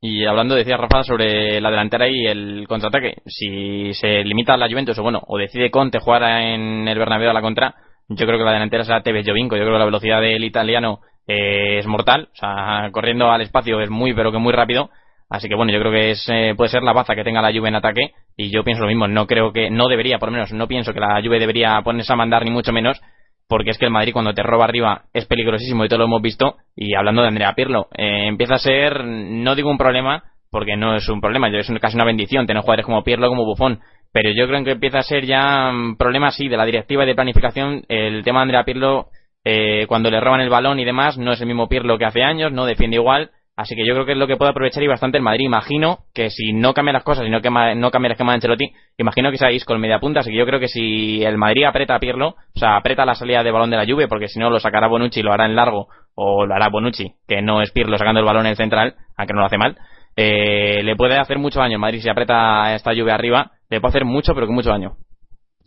y, 0.00 0.24
hablando, 0.24 0.54
decía 0.54 0.76
Rafa, 0.76 1.02
sobre 1.02 1.60
la 1.60 1.70
delantera 1.70 2.08
y 2.08 2.26
el 2.26 2.66
contraataque, 2.68 3.16
si 3.26 3.92
se 3.94 4.22
limita 4.22 4.54
a 4.54 4.56
la 4.56 4.68
Juventus 4.68 4.96
o 4.98 5.02
bueno, 5.02 5.20
o 5.26 5.38
decide 5.38 5.72
Conte 5.72 5.98
jugar 5.98 6.22
en 6.22 6.86
el 6.86 6.98
Bernabéu 6.98 7.30
a 7.30 7.32
la 7.32 7.42
contra, 7.42 7.74
yo 8.08 8.26
creo 8.26 8.38
que 8.38 8.44
la 8.44 8.52
delantera 8.52 8.84
será 8.84 9.02
Tevez 9.02 9.26
Jovinco. 9.26 9.56
Yo 9.56 9.62
creo 9.62 9.74
que 9.74 9.80
la 9.80 9.84
velocidad 9.86 10.20
del 10.20 10.44
italiano 10.44 11.00
eh, 11.28 11.78
es 11.78 11.86
mortal, 11.86 12.30
o 12.32 12.36
sea, 12.36 12.88
corriendo 12.90 13.30
al 13.30 13.42
espacio 13.42 13.80
es 13.82 13.90
muy, 13.90 14.14
pero 14.14 14.32
que 14.32 14.38
muy 14.38 14.52
rápido. 14.52 14.90
Así 15.30 15.46
que 15.46 15.54
bueno, 15.54 15.70
yo 15.72 15.78
creo 15.78 15.92
que 15.92 16.10
es, 16.12 16.26
eh, 16.30 16.54
puede 16.56 16.70
ser 16.70 16.82
la 16.82 16.94
baza 16.94 17.14
que 17.14 17.22
tenga 17.22 17.42
la 17.42 17.52
Juve 17.52 17.68
en 17.68 17.74
ataque 17.74 18.12
y 18.34 18.50
yo 18.50 18.64
pienso 18.64 18.82
lo 18.82 18.88
mismo, 18.88 19.06
no 19.08 19.26
creo 19.26 19.52
que, 19.52 19.68
no 19.68 19.88
debería, 19.88 20.18
por 20.18 20.30
lo 20.30 20.32
menos, 20.32 20.52
no 20.52 20.66
pienso 20.66 20.94
que 20.94 21.00
la 21.00 21.20
Juve 21.22 21.38
debería 21.38 21.80
ponerse 21.82 22.14
a 22.14 22.16
mandar 22.16 22.44
ni 22.44 22.50
mucho 22.50 22.72
menos, 22.72 22.98
porque 23.46 23.70
es 23.70 23.78
que 23.78 23.84
el 23.84 23.90
Madrid 23.90 24.14
cuando 24.14 24.32
te 24.32 24.42
roba 24.42 24.64
arriba 24.64 25.02
es 25.12 25.26
peligrosísimo 25.26 25.84
y 25.84 25.88
todo 25.88 25.98
lo 25.98 26.04
hemos 26.06 26.22
visto 26.22 26.56
y 26.74 26.94
hablando 26.94 27.20
de 27.20 27.28
Andrea 27.28 27.54
Pirlo, 27.54 27.88
eh, 27.94 28.26
empieza 28.26 28.54
a 28.54 28.58
ser, 28.58 29.04
no 29.04 29.54
digo 29.54 29.70
un 29.70 29.76
problema, 29.76 30.24
porque 30.50 30.76
no 30.78 30.96
es 30.96 31.06
un 31.10 31.20
problema, 31.20 31.48
es 31.48 31.70
casi 31.78 31.96
una 31.96 32.04
bendición 32.04 32.46
tener 32.46 32.62
jugadores 32.62 32.86
como 32.86 33.04
Pirlo, 33.04 33.28
como 33.28 33.44
Buffon, 33.44 33.80
pero 34.12 34.30
yo 34.30 34.46
creo 34.46 34.64
que 34.64 34.70
empieza 34.70 35.00
a 35.00 35.02
ser 35.02 35.26
ya 35.26 35.68
un 35.70 35.98
problema, 35.98 36.30
sí, 36.30 36.48
de 36.48 36.56
la 36.56 36.64
directiva 36.64 37.04
y 37.04 37.06
de 37.06 37.14
planificación, 37.14 37.82
el 37.88 38.24
tema 38.24 38.38
de 38.38 38.42
Andrea 38.44 38.64
Pirlo 38.64 39.08
eh, 39.50 39.86
cuando 39.86 40.10
le 40.10 40.20
roban 40.20 40.42
el 40.42 40.50
balón 40.50 40.78
y 40.78 40.84
demás, 40.84 41.16
no 41.16 41.32
es 41.32 41.40
el 41.40 41.46
mismo 41.46 41.70
Pirlo 41.70 41.96
que 41.96 42.04
hace 42.04 42.22
años, 42.22 42.52
no 42.52 42.66
defiende 42.66 42.96
igual. 42.96 43.30
Así 43.56 43.74
que 43.74 43.86
yo 43.86 43.94
creo 43.94 44.04
que 44.04 44.12
es 44.12 44.18
lo 44.18 44.26
que 44.26 44.36
puede 44.36 44.50
aprovechar 44.50 44.82
y 44.82 44.86
bastante 44.86 45.16
el 45.16 45.24
Madrid. 45.24 45.46
Imagino 45.46 46.00
que 46.12 46.28
si 46.28 46.52
no 46.52 46.74
cambia 46.74 46.92
las 46.92 47.02
cosas 47.02 47.26
y 47.26 47.30
no, 47.30 47.40
no 47.40 47.90
cambia 47.90 48.08
el 48.08 48.12
esquema 48.12 48.32
de 48.32 48.34
Ancelotti, 48.34 48.70
imagino 48.98 49.30
que 49.30 49.38
seáis 49.38 49.64
con 49.64 49.80
media 49.80 50.00
punta. 50.00 50.20
Así 50.20 50.30
que 50.30 50.36
yo 50.36 50.44
creo 50.44 50.60
que 50.60 50.68
si 50.68 51.24
el 51.24 51.38
Madrid 51.38 51.64
aprieta 51.64 51.94
a 51.94 51.98
Pirlo, 51.98 52.36
o 52.54 52.58
sea, 52.58 52.76
aprieta 52.76 53.06
la 53.06 53.14
salida 53.14 53.42
de 53.42 53.50
balón 53.50 53.70
de 53.70 53.78
la 53.78 53.84
lluvia, 53.84 54.06
porque 54.06 54.28
si 54.28 54.38
no 54.38 54.50
lo 54.50 54.60
sacará 54.60 54.86
Bonucci 54.86 55.20
y 55.20 55.22
lo 55.22 55.32
hará 55.32 55.46
en 55.46 55.56
largo, 55.56 55.88
o 56.14 56.44
lo 56.44 56.54
hará 56.54 56.68
Bonucci, 56.68 57.14
que 57.26 57.40
no 57.40 57.62
es 57.62 57.72
Pirlo 57.72 57.96
sacando 57.96 58.20
el 58.20 58.26
balón 58.26 58.44
en 58.44 58.50
el 58.50 58.56
central, 58.56 58.96
aunque 59.16 59.32
no 59.32 59.40
lo 59.40 59.46
hace 59.46 59.56
mal, 59.56 59.78
eh, 60.14 60.82
le 60.82 60.94
puede 60.94 61.16
hacer 61.16 61.38
mucho 61.38 61.58
daño 61.60 61.76
el 61.76 61.80
Madrid 61.80 62.00
si 62.02 62.10
aprieta 62.10 62.74
esta 62.74 62.92
lluvia 62.92 63.14
arriba, 63.14 63.52
le 63.70 63.80
puede 63.80 63.92
hacer 63.92 64.04
mucho, 64.04 64.34
pero 64.34 64.46
con 64.46 64.54
mucho 64.54 64.68
daño 64.68 64.98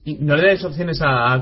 no 0.06 0.36
le 0.36 0.50
des 0.50 0.64
opciones 0.64 1.02
a, 1.02 1.34
a 1.34 1.42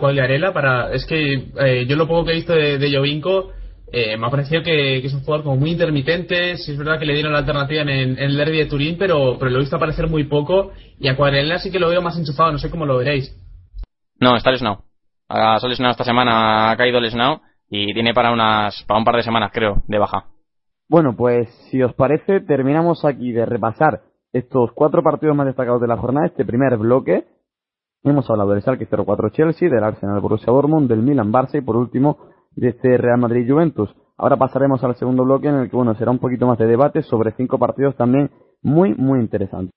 para. 0.53 0.93
Es 0.93 1.05
que 1.05 1.51
eh, 1.59 1.85
yo 1.87 1.95
lo 1.95 2.07
poco 2.07 2.25
que 2.25 2.31
he 2.31 2.35
visto 2.35 2.53
de, 2.53 2.77
de 2.77 2.95
Jovinko 2.95 3.51
eh, 3.91 4.17
me 4.17 4.27
ha 4.27 4.29
parecido 4.29 4.61
que, 4.61 4.97
es 4.97 5.13
un 5.13 5.21
jugador 5.21 5.43
como 5.43 5.57
muy 5.57 5.71
intermitente. 5.71 6.57
Si 6.57 6.71
es 6.71 6.77
verdad 6.77 6.99
que 6.99 7.05
le 7.05 7.13
dieron 7.13 7.33
la 7.33 7.39
alternativa 7.39 7.81
en, 7.81 7.89
el 7.89 8.37
derby 8.37 8.57
de 8.57 8.65
Turín, 8.65 8.97
pero, 8.97 9.37
pero 9.39 9.51
lo 9.51 9.57
he 9.57 9.61
visto 9.61 9.75
aparecer 9.75 10.07
muy 10.07 10.25
poco. 10.25 10.71
Y 10.99 11.07
a 11.07 11.15
Quagliarella 11.15 11.59
sí 11.59 11.71
que 11.71 11.79
lo 11.79 11.89
veo 11.89 12.01
más 12.01 12.17
enchufado, 12.17 12.51
no 12.51 12.59
sé 12.59 12.69
cómo 12.69 12.85
lo 12.85 12.97
veréis. 12.97 13.35
No, 14.19 14.35
está 14.35 14.51
lesionado. 14.51 14.83
Ha 15.27 15.59
lesionado 15.67 15.91
esta 15.91 16.03
semana, 16.03 16.71
ha 16.71 16.77
caído 16.77 16.99
lesionado 16.99 17.41
y 17.69 17.93
tiene 17.93 18.13
para 18.13 18.31
unas 18.31 18.83
para 18.87 18.97
un 18.97 19.05
par 19.05 19.15
de 19.15 19.23
semanas, 19.23 19.51
creo, 19.53 19.83
de 19.87 19.99
baja. 19.99 20.25
Bueno, 20.87 21.15
pues 21.15 21.47
si 21.69 21.81
os 21.83 21.93
parece, 21.93 22.41
terminamos 22.41 23.05
aquí 23.05 23.31
de 23.31 23.45
repasar 23.45 24.01
estos 24.33 24.71
cuatro 24.73 25.03
partidos 25.03 25.35
más 25.35 25.45
destacados 25.45 25.81
de 25.81 25.87
la 25.87 25.97
jornada, 25.97 26.27
este 26.27 26.45
primer 26.45 26.77
bloque. 26.77 27.25
Hemos 28.03 28.29
hablado 28.29 28.51
del 28.51 28.61
Schalke 28.61 28.87
04 28.87 29.29
Chelsea, 29.29 29.69
del 29.69 29.83
Arsenal 29.83 30.21
Borussia 30.21 30.53
Dortmund, 30.53 30.87
del 30.87 31.01
Milan 31.01 31.33
Barça 31.33 31.57
y 31.57 31.61
por 31.61 31.75
último 31.75 32.17
de 32.55 32.69
este 32.69 32.97
Real 32.97 33.19
Madrid 33.19 33.49
Juventus. 33.49 33.93
Ahora 34.17 34.37
pasaremos 34.37 34.81
al 34.83 34.95
segundo 34.95 35.25
bloque 35.25 35.49
en 35.49 35.55
el 35.55 35.69
que 35.69 35.75
bueno 35.75 35.93
será 35.95 36.11
un 36.11 36.19
poquito 36.19 36.47
más 36.47 36.57
de 36.57 36.65
debate 36.65 37.01
sobre 37.03 37.33
cinco 37.33 37.59
partidos 37.59 37.95
también 37.97 38.31
muy 38.61 38.93
muy 38.95 39.19
interesantes. 39.19 39.75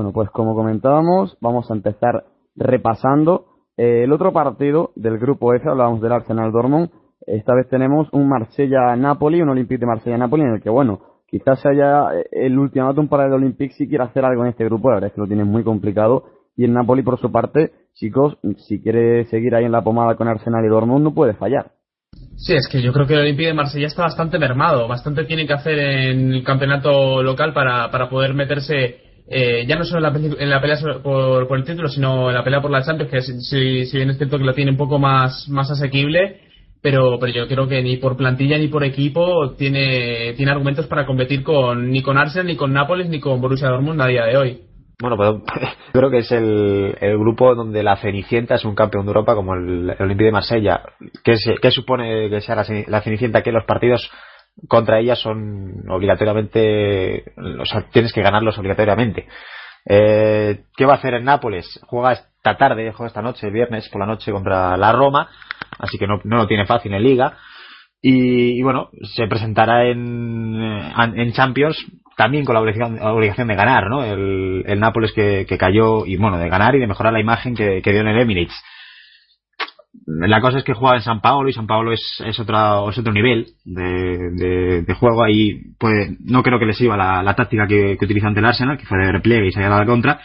Bueno, 0.00 0.14
pues 0.14 0.30
como 0.30 0.54
comentábamos, 0.54 1.36
vamos 1.42 1.70
a 1.70 1.74
empezar 1.74 2.24
repasando 2.56 3.44
eh, 3.76 4.04
el 4.04 4.12
otro 4.14 4.32
partido 4.32 4.92
del 4.96 5.18
grupo 5.18 5.52
F, 5.52 5.68
hablábamos 5.68 6.00
del 6.00 6.12
Arsenal 6.12 6.52
Dortmund. 6.52 6.88
Esta 7.26 7.54
vez 7.54 7.68
tenemos 7.68 8.08
un 8.12 8.26
Marsella-Napoli, 8.26 9.42
un 9.42 9.50
Olympique 9.50 9.80
de 9.80 9.84
Marsella-Napoli, 9.84 10.44
en 10.44 10.54
el 10.54 10.62
que, 10.62 10.70
bueno, 10.70 11.00
quizás 11.26 11.60
sea 11.60 12.14
eh, 12.14 12.24
el 12.32 12.58
ultimátum 12.58 13.08
para 13.08 13.26
el 13.26 13.34
Olympique 13.34 13.74
si 13.74 13.86
quiere 13.86 14.04
hacer 14.04 14.24
algo 14.24 14.42
en 14.42 14.52
este 14.52 14.64
grupo, 14.64 14.88
la 14.88 14.94
verdad 14.94 15.08
es 15.08 15.14
que 15.14 15.20
lo 15.20 15.26
tiene 15.26 15.44
muy 15.44 15.64
complicado. 15.64 16.24
Y 16.56 16.64
el 16.64 16.72
Napoli, 16.72 17.02
por 17.02 17.20
su 17.20 17.30
parte, 17.30 17.70
chicos, 17.92 18.38
si 18.56 18.80
quiere 18.80 19.26
seguir 19.26 19.54
ahí 19.54 19.66
en 19.66 19.72
la 19.72 19.84
pomada 19.84 20.14
con 20.14 20.28
Arsenal 20.28 20.64
y 20.64 20.68
Dortmund, 20.68 21.04
no 21.04 21.12
puede 21.12 21.34
fallar. 21.34 21.72
Sí, 22.36 22.54
es 22.54 22.66
que 22.72 22.80
yo 22.80 22.94
creo 22.94 23.06
que 23.06 23.12
el 23.12 23.20
Olympique 23.20 23.48
de 23.48 23.54
Marsella 23.54 23.88
está 23.88 24.04
bastante 24.04 24.38
mermado, 24.38 24.88
bastante 24.88 25.24
tiene 25.24 25.46
que 25.46 25.52
hacer 25.52 25.78
en 25.78 26.32
el 26.32 26.42
campeonato 26.42 27.22
local 27.22 27.52
para, 27.52 27.90
para 27.90 28.08
poder 28.08 28.32
meterse 28.32 29.09
eh, 29.28 29.64
ya 29.66 29.76
no 29.76 29.84
solo 29.84 29.98
en 29.98 30.50
la, 30.50 30.60
pelea 30.60 30.76
por, 31.02 31.56
el 31.56 31.64
título, 31.64 31.88
sino 31.88 32.28
en 32.28 32.34
la 32.34 32.44
pelea 32.44 32.60
por 32.60 32.70
la 32.70 32.82
Champions, 32.82 33.10
que 33.10 33.20
si, 33.20 33.86
si, 33.86 33.96
bien 33.96 34.10
es 34.10 34.18
cierto 34.18 34.38
que 34.38 34.44
la 34.44 34.54
tiene 34.54 34.72
un 34.72 34.76
poco 34.76 34.98
más, 34.98 35.48
más 35.48 35.70
asequible, 35.70 36.40
pero, 36.82 37.18
pero 37.20 37.32
yo 37.32 37.46
creo 37.46 37.68
que 37.68 37.82
ni 37.82 37.96
por 37.98 38.16
plantilla 38.16 38.58
ni 38.58 38.68
por 38.68 38.84
equipo 38.84 39.52
tiene, 39.56 40.32
tiene 40.34 40.52
argumentos 40.52 40.86
para 40.86 41.06
competir 41.06 41.42
con 41.42 41.90
ni 41.90 42.02
con 42.02 42.18
Arsenal, 42.18 42.46
ni 42.46 42.56
con 42.56 42.72
Nápoles, 42.72 43.08
ni 43.08 43.20
con 43.20 43.40
Borussia 43.40 43.68
Dortmund 43.68 44.00
a 44.00 44.06
día 44.06 44.24
de 44.24 44.36
hoy. 44.36 44.60
bueno, 45.00 45.16
pues, 45.16 45.30
creo 45.92 46.10
que 46.10 46.18
es 46.18 46.32
el, 46.32 46.96
el, 47.00 47.18
grupo 47.18 47.54
donde 47.54 47.82
la 47.82 47.96
Cenicienta 47.96 48.54
es 48.54 48.64
un 48.64 48.74
campeón 48.74 49.04
de 49.04 49.10
Europa 49.10 49.34
como 49.34 49.54
el, 49.54 49.90
el 49.90 50.02
Olympique 50.02 50.26
de 50.26 50.32
Marsella. 50.32 50.82
¿Qué, 51.22 51.34
¿Qué, 51.60 51.70
supone 51.70 52.30
que 52.30 52.40
sea 52.40 52.56
la, 52.56 52.64
la 52.86 53.02
Cenicienta? 53.02 53.42
Que 53.42 53.52
los 53.52 53.64
partidos 53.64 54.10
contra 54.68 54.98
ella 55.00 55.16
son 55.16 55.88
obligatoriamente, 55.88 57.32
o 57.58 57.64
sea, 57.64 57.86
tienes 57.90 58.12
que 58.12 58.22
ganarlos 58.22 58.58
obligatoriamente. 58.58 59.26
Eh, 59.86 60.62
¿Qué 60.76 60.84
va 60.84 60.94
a 60.94 60.96
hacer 60.96 61.14
el 61.14 61.24
Nápoles? 61.24 61.80
Juega 61.86 62.12
esta 62.12 62.56
tarde, 62.56 62.92
juega 62.92 63.08
esta 63.08 63.22
noche, 63.22 63.50
viernes 63.50 63.88
por 63.88 64.00
la 64.00 64.06
noche 64.06 64.32
contra 64.32 64.76
la 64.76 64.92
Roma, 64.92 65.28
así 65.78 65.98
que 65.98 66.06
no, 66.06 66.20
no 66.24 66.36
lo 66.36 66.46
tiene 66.46 66.66
fácil 66.66 66.92
en 66.94 67.02
Liga. 67.02 67.38
Y, 68.02 68.62
bueno, 68.62 68.88
se 69.14 69.26
presentará 69.26 69.84
en, 69.84 70.58
en 70.96 71.32
Champions 71.32 71.76
también 72.16 72.44
con 72.44 72.54
la 72.54 72.60
obligación, 72.60 73.48
de 73.48 73.54
ganar, 73.54 73.88
¿no? 73.88 74.04
El, 74.04 74.62
el 74.66 74.80
Nápoles 74.80 75.12
que, 75.12 75.46
que, 75.46 75.58
cayó, 75.58 76.04
y 76.04 76.16
bueno, 76.16 76.38
de 76.38 76.48
ganar 76.48 76.74
y 76.74 76.78
de 76.78 76.86
mejorar 76.86 77.12
la 77.12 77.20
imagen 77.20 77.54
que, 77.54 77.80
que 77.82 77.92
dio 77.92 78.00
en 78.00 78.08
el 78.08 78.20
Emirates. 78.20 78.62
La 80.06 80.40
cosa 80.40 80.58
es 80.58 80.64
que 80.64 80.74
juega 80.74 80.96
en 80.96 81.02
San 81.02 81.20
Paolo 81.20 81.48
y 81.48 81.52
San 81.52 81.66
Paolo 81.66 81.92
es, 81.92 82.22
es, 82.24 82.38
otra, 82.38 82.88
es 82.88 82.98
otro 82.98 83.12
nivel 83.12 83.46
de, 83.64 84.82
de, 84.86 84.94
juego. 84.94 85.24
Ahí 85.24 85.60
pues, 85.78 86.16
no 86.20 86.42
creo 86.42 86.58
que 86.58 86.66
les 86.66 86.76
sirva 86.76 86.96
la, 86.96 87.34
táctica 87.34 87.66
que, 87.66 87.96
que 87.98 88.04
utilizó 88.04 88.28
ante 88.28 88.40
el 88.40 88.46
Arsenal, 88.46 88.78
que 88.78 88.86
fue 88.86 88.98
de 88.98 89.12
repliegue 89.12 89.48
y 89.48 89.52
salir 89.52 89.68
a 89.68 89.78
la 89.78 89.86
contra. 89.86 90.20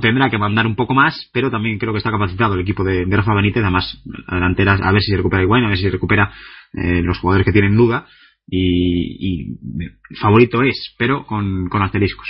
Tendrá 0.00 0.30
que 0.30 0.38
mandar 0.38 0.66
un 0.66 0.76
poco 0.76 0.94
más, 0.94 1.30
pero 1.32 1.50
también 1.50 1.78
creo 1.78 1.92
que 1.92 1.98
está 1.98 2.10
capacitado 2.10 2.54
el 2.54 2.60
equipo 2.60 2.82
de, 2.82 3.04
de 3.04 3.16
Rafa 3.16 3.34
Benítez. 3.34 3.62
Además, 3.62 4.02
delanteras, 4.28 4.80
a 4.80 4.90
ver 4.92 5.02
si 5.02 5.10
se 5.10 5.18
recupera 5.18 5.42
Iguain, 5.42 5.64
a 5.64 5.68
ver 5.68 5.76
si 5.76 5.84
se 5.84 5.90
recupera 5.90 6.32
eh, 6.72 7.02
los 7.02 7.18
jugadores 7.18 7.44
que 7.44 7.52
tienen 7.52 7.76
duda. 7.76 8.06
Y, 8.46 9.52
y 9.52 10.16
favorito 10.16 10.62
es, 10.62 10.94
pero 10.98 11.26
con, 11.26 11.68
con 11.68 11.82
asteriscos. 11.82 12.26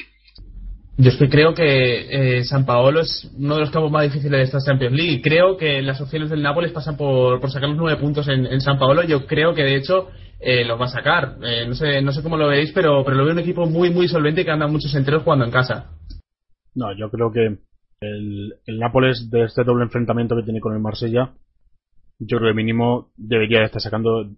Yo 0.97 1.11
es 1.11 1.17
que 1.17 1.29
creo 1.29 1.55
que 1.55 2.39
eh, 2.39 2.45
San 2.45 2.65
Paolo 2.65 3.01
es 3.01 3.29
uno 3.37 3.55
de 3.55 3.61
los 3.63 3.71
campos 3.71 3.91
más 3.91 4.05
difíciles 4.05 4.39
de 4.39 4.43
esta 4.43 4.59
Champions 4.61 4.95
League. 4.95 5.21
Creo 5.23 5.57
que 5.57 5.83
las 5.83 6.01
opciones 6.01 6.31
del 6.31 6.43
Nápoles 6.43 6.71
pasan 6.71 6.97
por, 6.97 7.41
por 7.41 7.51
sacar 7.51 7.69
los 7.69 7.79
nueve 7.79 8.01
puntos 8.01 8.29
en, 8.29 8.47
en 8.47 8.61
San 8.61 8.79
Paolo. 8.79 9.03
Yo 9.03 9.27
creo 9.27 9.55
que 9.55 9.63
de 9.63 9.75
hecho 9.75 10.11
eh, 10.39 10.65
los 10.65 10.81
va 10.81 10.85
a 10.85 10.89
sacar. 10.89 11.37
Eh, 11.43 11.67
no 11.67 11.75
sé 11.75 12.01
no 12.01 12.13
sé 12.13 12.23
cómo 12.23 12.37
lo 12.37 12.47
veis, 12.47 12.71
pero, 12.73 13.05
pero 13.05 13.17
lo 13.17 13.25
veo 13.25 13.33
un 13.33 13.41
equipo 13.41 13.67
muy 13.67 13.91
muy 13.91 14.07
solvente 14.07 14.45
que 14.45 14.51
anda 14.53 14.69
muchos 14.69 14.95
enteros 14.95 15.25
jugando 15.25 15.45
en 15.45 15.51
casa. 15.51 15.91
No, 16.77 16.97
yo 16.97 17.11
creo 17.11 17.33
que 17.33 17.59
el, 18.01 18.55
el 18.65 18.79
Nápoles 18.79 19.31
de 19.31 19.45
este 19.45 19.65
doble 19.65 19.85
enfrentamiento 19.85 20.37
que 20.37 20.45
tiene 20.45 20.61
con 20.61 20.75
el 20.75 20.81
Marsella 20.81 21.33
yo 22.19 22.39
creo 22.39 22.51
que 22.51 22.57
mínimo 22.57 23.11
debería 23.17 23.65
estar 23.65 23.81
sacando 23.81 24.31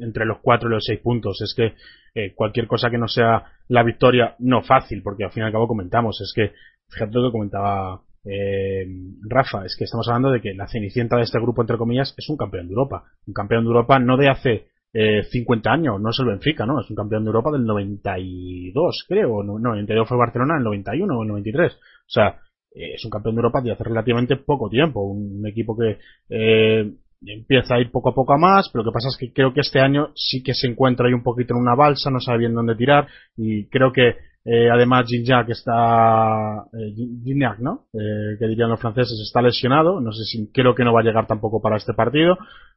entre 0.00 0.24
los 0.24 0.38
cuatro 0.40 0.68
y 0.68 0.72
los 0.72 0.84
seis 0.84 1.00
puntos. 1.00 1.40
Es 1.40 1.54
que 1.54 1.74
eh, 2.14 2.34
cualquier 2.34 2.66
cosa 2.66 2.90
que 2.90 2.98
no 2.98 3.08
sea 3.08 3.44
la 3.68 3.82
victoria, 3.82 4.36
no 4.38 4.62
fácil, 4.62 5.02
porque 5.02 5.24
al 5.24 5.32
fin 5.32 5.42
y 5.42 5.46
al 5.46 5.52
cabo 5.52 5.68
comentamos, 5.68 6.20
es 6.20 6.32
que, 6.34 6.52
fíjate 6.88 7.12
lo 7.14 7.28
que 7.28 7.32
comentaba 7.32 8.02
eh, 8.24 8.86
Rafa, 9.28 9.64
es 9.66 9.76
que 9.76 9.84
estamos 9.84 10.08
hablando 10.08 10.30
de 10.30 10.40
que 10.40 10.54
la 10.54 10.66
cenicienta 10.66 11.16
de 11.16 11.22
este 11.22 11.40
grupo, 11.40 11.62
entre 11.62 11.76
comillas, 11.76 12.14
es 12.16 12.28
un 12.28 12.36
campeón 12.36 12.66
de 12.66 12.72
Europa. 12.72 13.04
Un 13.26 13.34
campeón 13.34 13.64
de 13.64 13.68
Europa 13.68 13.98
no 13.98 14.16
de 14.16 14.28
hace 14.28 14.66
eh, 14.92 15.24
50 15.24 15.70
años, 15.70 16.00
no 16.00 16.10
es 16.10 16.18
el 16.20 16.26
Benfica, 16.26 16.64
¿no? 16.66 16.80
Es 16.80 16.88
un 16.88 16.96
campeón 16.96 17.24
de 17.24 17.28
Europa 17.28 17.50
del 17.50 17.64
92, 17.64 19.04
creo. 19.08 19.42
No, 19.42 19.58
no 19.58 19.70
92 19.70 20.08
fue 20.08 20.16
Barcelona, 20.16 20.54
en 20.54 20.58
el 20.58 20.64
91 20.64 21.18
o 21.18 21.22
el 21.22 21.28
93. 21.28 21.72
O 21.72 21.78
sea, 22.06 22.38
eh, 22.74 22.94
es 22.94 23.04
un 23.04 23.10
campeón 23.10 23.34
de 23.34 23.40
Europa 23.40 23.60
de 23.60 23.72
hace 23.72 23.84
relativamente 23.84 24.36
poco 24.36 24.68
tiempo. 24.68 25.02
Un, 25.02 25.46
equipo 25.46 25.76
que 25.76 25.98
eh, 26.28 26.92
empieza 27.26 27.74
a 27.74 27.80
ir 27.80 27.90
poco 27.90 28.10
a 28.10 28.14
poco 28.14 28.32
a 28.34 28.38
más, 28.38 28.68
pero 28.72 28.84
lo 28.84 28.90
que 28.90 28.94
pasa 28.94 29.08
es 29.08 29.16
que 29.16 29.32
creo 29.32 29.52
que 29.52 29.60
este 29.60 29.80
año 29.80 30.10
sí 30.14 30.42
que 30.42 30.54
se 30.54 30.66
encuentra 30.66 31.06
ahí 31.06 31.14
un 31.14 31.22
poquito 31.22 31.54
en 31.54 31.60
una 31.60 31.74
balsa, 31.74 32.10
no 32.10 32.20
sabe 32.20 32.38
bien 32.38 32.54
dónde 32.54 32.76
tirar, 32.76 33.06
y 33.36 33.66
creo 33.68 33.92
que 33.92 34.16
eh, 34.46 34.68
además 34.70 35.06
Gignac 35.06 35.48
está, 35.48 36.66
eh, 36.72 36.94
Gignac, 36.94 37.60
¿no? 37.60 37.86
Eh, 37.94 38.36
que 38.38 38.46
dirían 38.46 38.70
los 38.70 38.80
franceses, 38.80 39.18
está 39.20 39.40
lesionado, 39.40 40.00
no 40.00 40.12
sé 40.12 40.24
si, 40.24 40.50
creo 40.52 40.74
que 40.74 40.84
no 40.84 40.92
va 40.92 41.00
a 41.00 41.04
llegar 41.04 41.26
tampoco 41.26 41.62
para 41.62 41.76
este 41.76 41.94
partido, 41.94 42.36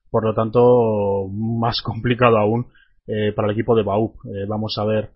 por 0.09 0.23
lo 0.23 0.33
tanto, 0.33 1.27
más 1.31 1.81
complicado 1.83 2.37
aún 2.37 2.67
eh, 3.07 3.31
para 3.33 3.47
el 3.47 3.53
equipo 3.53 3.75
de 3.75 3.83
Bau. 3.83 4.15
Eh, 4.25 4.45
vamos 4.47 4.77
a 4.77 4.85
ver 4.85 5.11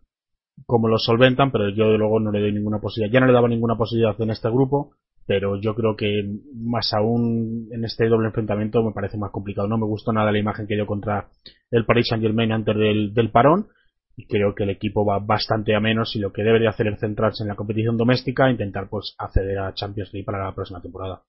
cómo 0.65 0.87
lo 0.87 0.97
solventan, 0.97 1.51
pero 1.51 1.69
yo 1.69 1.91
de 1.91 1.97
luego 1.97 2.19
no 2.19 2.31
le 2.31 2.39
doy 2.39 2.53
ninguna 2.53 2.79
posibilidad. 2.79 3.13
Ya 3.13 3.19
no 3.19 3.27
le 3.27 3.33
daba 3.33 3.47
ninguna 3.47 3.75
posibilidad 3.75 4.19
en 4.21 4.31
este 4.31 4.49
grupo, 4.49 4.91
pero 5.27 5.59
yo 5.59 5.75
creo 5.75 5.95
que 5.95 6.23
más 6.55 6.93
aún 6.93 7.67
en 7.71 7.85
este 7.85 8.07
doble 8.07 8.27
enfrentamiento 8.27 8.83
me 8.83 8.91
parece 8.91 9.17
más 9.17 9.31
complicado. 9.31 9.67
No 9.67 9.77
me 9.77 9.85
gustó 9.85 10.11
nada 10.11 10.31
la 10.31 10.39
imagen 10.39 10.67
que 10.67 10.75
dio 10.75 10.85
contra 10.85 11.27
el 11.69 11.85
Paris 11.85 12.07
Saint 12.09 12.23
Germain 12.23 12.51
antes 12.51 12.75
del, 12.75 13.29
parón 13.31 13.67
y 14.17 14.25
creo 14.25 14.53
que 14.55 14.63
el 14.63 14.71
equipo 14.71 15.05
va 15.05 15.19
bastante 15.19 15.75
a 15.75 15.79
menos 15.79 16.15
y 16.15 16.19
lo 16.19 16.33
que 16.33 16.43
debería 16.43 16.69
hacer 16.69 16.87
es 16.87 16.99
centrarse 16.99 17.43
en 17.43 17.49
la 17.49 17.55
competición 17.55 17.97
doméstica 17.97 18.47
e 18.47 18.51
intentar 18.51 18.89
pues 18.89 19.15
acceder 19.17 19.59
a 19.59 19.73
Champions 19.73 20.11
League 20.13 20.25
para 20.25 20.43
la 20.43 20.53
próxima 20.53 20.81
temporada. 20.81 21.21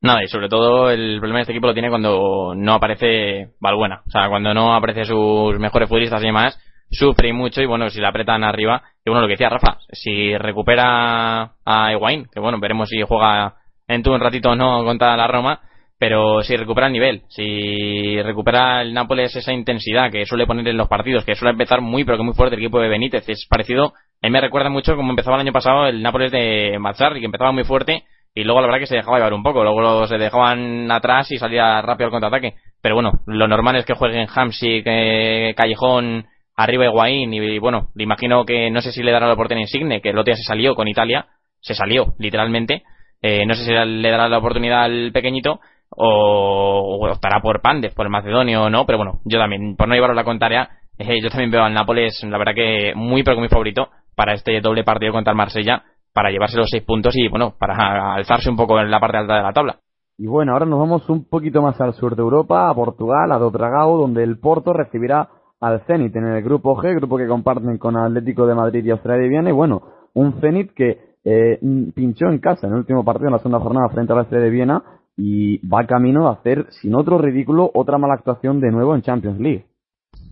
Nada, 0.00 0.24
y 0.24 0.28
sobre 0.28 0.48
todo 0.48 0.90
el 0.90 1.18
problema 1.18 1.38
de 1.38 1.42
este 1.42 1.52
equipo 1.52 1.68
lo 1.68 1.74
tiene 1.74 1.88
cuando 1.88 2.54
no 2.56 2.74
aparece 2.74 3.50
Valbuena. 3.60 4.02
O 4.06 4.10
sea, 4.10 4.28
cuando 4.28 4.52
no 4.52 4.74
aparece 4.74 5.04
sus 5.04 5.58
mejores 5.60 5.88
futbolistas 5.88 6.22
y 6.22 6.26
demás, 6.26 6.58
sufre 6.92 7.32
mucho 7.32 7.60
y 7.60 7.66
bueno, 7.66 7.88
si 7.90 8.00
la 8.00 8.08
apretan 8.08 8.44
arriba, 8.44 8.82
y 9.04 9.10
bueno, 9.10 9.22
lo 9.22 9.26
que 9.26 9.34
decía 9.34 9.48
Rafa, 9.48 9.78
si 9.90 10.36
recupera 10.36 11.52
a 11.64 11.92
Ewain, 11.92 12.26
que 12.32 12.38
bueno, 12.38 12.60
veremos 12.60 12.88
si 12.88 13.02
juega 13.02 13.56
en 13.88 14.02
tu 14.02 14.12
un 14.12 14.20
ratito 14.20 14.50
o 14.50 14.56
no 14.56 14.84
contra 14.84 15.16
la 15.16 15.26
Roma, 15.26 15.60
pero 15.98 16.42
si 16.42 16.56
recupera 16.56 16.88
el 16.88 16.92
nivel, 16.92 17.22
si 17.28 18.20
recupera 18.22 18.82
el 18.82 18.92
Nápoles 18.92 19.34
esa 19.34 19.52
intensidad 19.52 20.10
que 20.10 20.26
suele 20.26 20.46
poner 20.46 20.66
en 20.68 20.76
los 20.76 20.88
partidos, 20.88 21.24
que 21.24 21.34
suele 21.34 21.52
empezar 21.52 21.80
muy 21.80 22.04
pero 22.04 22.18
que 22.18 22.24
muy 22.24 22.34
fuerte 22.34 22.56
el 22.56 22.62
equipo 22.62 22.80
de 22.80 22.88
Benítez, 22.88 23.28
es 23.28 23.46
parecido, 23.48 23.94
a 24.20 24.26
mí 24.26 24.30
me 24.30 24.40
recuerda 24.40 24.68
mucho 24.68 24.96
como 24.96 25.10
empezaba 25.10 25.36
el 25.36 25.42
año 25.42 25.52
pasado 25.52 25.86
el 25.86 26.02
Nápoles 26.02 26.30
de 26.30 26.76
Mazzarri, 26.78 27.20
que 27.20 27.26
empezaba 27.26 27.52
muy 27.52 27.64
fuerte 27.64 28.04
y 28.34 28.44
luego 28.44 28.60
la 28.60 28.66
verdad 28.66 28.80
que 28.80 28.86
se 28.86 28.96
dejaba 28.96 29.18
llevar 29.18 29.34
un 29.34 29.42
poco, 29.42 29.62
luego 29.62 30.06
se 30.06 30.16
dejaban 30.16 30.90
atrás 30.90 31.30
y 31.30 31.38
salía 31.38 31.80
rápido 31.82 32.06
al 32.06 32.12
contraataque, 32.12 32.54
pero 32.80 32.94
bueno, 32.94 33.12
lo 33.26 33.46
normal 33.46 33.76
es 33.76 33.84
que 33.84 33.94
jueguen 33.94 34.26
Hamsik, 34.34 34.84
eh, 34.86 35.54
Callejón, 35.56 36.26
arriba 36.56 36.86
Higuaín 36.86 37.32
y, 37.32 37.58
bueno, 37.58 37.88
le 37.94 38.04
imagino 38.04 38.44
que 38.44 38.70
no 38.70 38.80
sé 38.80 38.92
si 38.92 39.02
le 39.02 39.12
dará 39.12 39.26
la 39.26 39.34
oportunidad 39.34 39.62
Insigne, 39.62 40.00
que 40.00 40.10
el 40.10 40.18
otro 40.18 40.32
día 40.32 40.36
se 40.36 40.44
salió 40.44 40.74
con 40.74 40.88
Italia, 40.88 41.26
se 41.60 41.74
salió 41.74 42.14
literalmente, 42.18 42.82
eh, 43.20 43.46
no 43.46 43.54
sé 43.54 43.64
si 43.64 43.70
le 43.70 44.10
dará 44.10 44.28
la 44.28 44.38
oportunidad 44.38 44.84
al 44.84 45.12
pequeñito 45.12 45.60
o, 45.90 47.08
optará 47.10 47.40
por 47.40 47.60
Pandev, 47.60 47.94
por 47.94 48.06
el 48.06 48.12
macedonio 48.12 48.64
o 48.64 48.70
no, 48.70 48.86
pero 48.86 48.98
bueno, 48.98 49.20
yo 49.24 49.38
también, 49.38 49.76
por 49.76 49.88
no 49.88 49.94
llevarlo 49.94 50.14
la 50.14 50.24
contraria, 50.24 50.70
eh, 50.98 51.20
yo 51.22 51.28
también 51.30 51.50
veo 51.50 51.64
al 51.64 51.74
Nápoles, 51.74 52.22
la 52.24 52.38
verdad 52.38 52.54
que 52.54 52.92
muy 52.94 53.22
pero 53.22 53.38
muy 53.38 53.48
favorito 53.48 53.88
para 54.14 54.34
este 54.34 54.60
doble 54.60 54.84
partido 54.84 55.12
contra 55.12 55.32
el 55.32 55.36
Marsella, 55.36 55.84
para 56.12 56.30
llevarse 56.30 56.58
los 56.58 56.68
seis 56.70 56.82
puntos 56.82 57.16
y 57.16 57.28
bueno, 57.28 57.54
para 57.58 58.14
alzarse 58.14 58.50
un 58.50 58.56
poco 58.56 58.78
en 58.80 58.90
la 58.90 59.00
parte 59.00 59.18
alta 59.18 59.36
de 59.36 59.42
la 59.42 59.52
tabla. 59.52 59.78
Y 60.18 60.26
bueno, 60.26 60.52
ahora 60.52 60.66
nos 60.66 60.78
vamos 60.78 61.08
un 61.08 61.24
poquito 61.24 61.62
más 61.62 61.80
al 61.80 61.94
sur 61.94 62.14
de 62.14 62.22
Europa, 62.22 62.68
a 62.68 62.74
Portugal, 62.74 63.32
a 63.32 63.38
Dodragao, 63.38 63.96
donde 63.96 64.22
el 64.22 64.38
Porto 64.38 64.72
recibirá 64.72 65.28
al 65.62 65.80
Zenit 65.86 66.14
en 66.16 66.24
el 66.24 66.42
grupo 66.42 66.76
G, 66.76 66.94
grupo 66.96 67.16
que 67.16 67.28
comparten 67.28 67.78
con 67.78 67.96
Atlético 67.96 68.46
de 68.48 68.54
Madrid 68.54 68.84
y 68.84 68.90
Australia 68.90 69.22
de 69.22 69.28
Viena. 69.28 69.50
Y 69.50 69.52
bueno, 69.52 69.82
un 70.12 70.40
Zenit 70.40 70.72
que 70.74 70.98
eh, 71.24 71.60
pinchó 71.94 72.26
en 72.26 72.40
casa 72.40 72.66
en 72.66 72.72
el 72.72 72.80
último 72.80 73.04
partido, 73.04 73.28
en 73.28 73.34
la 73.34 73.38
segunda 73.38 73.60
jornada 73.60 73.88
frente 73.88 74.12
a 74.12 74.16
la 74.16 74.22
Australia 74.22 74.46
de 74.46 74.50
Viena 74.50 74.82
y 75.16 75.64
va 75.68 75.86
camino 75.86 76.26
a 76.26 76.32
hacer, 76.32 76.66
sin 76.70 76.96
otro 76.96 77.16
ridículo, 77.16 77.70
otra 77.74 77.96
mala 77.96 78.14
actuación 78.14 78.60
de 78.60 78.72
nuevo 78.72 78.96
en 78.96 79.02
Champions 79.02 79.38
League. 79.38 79.66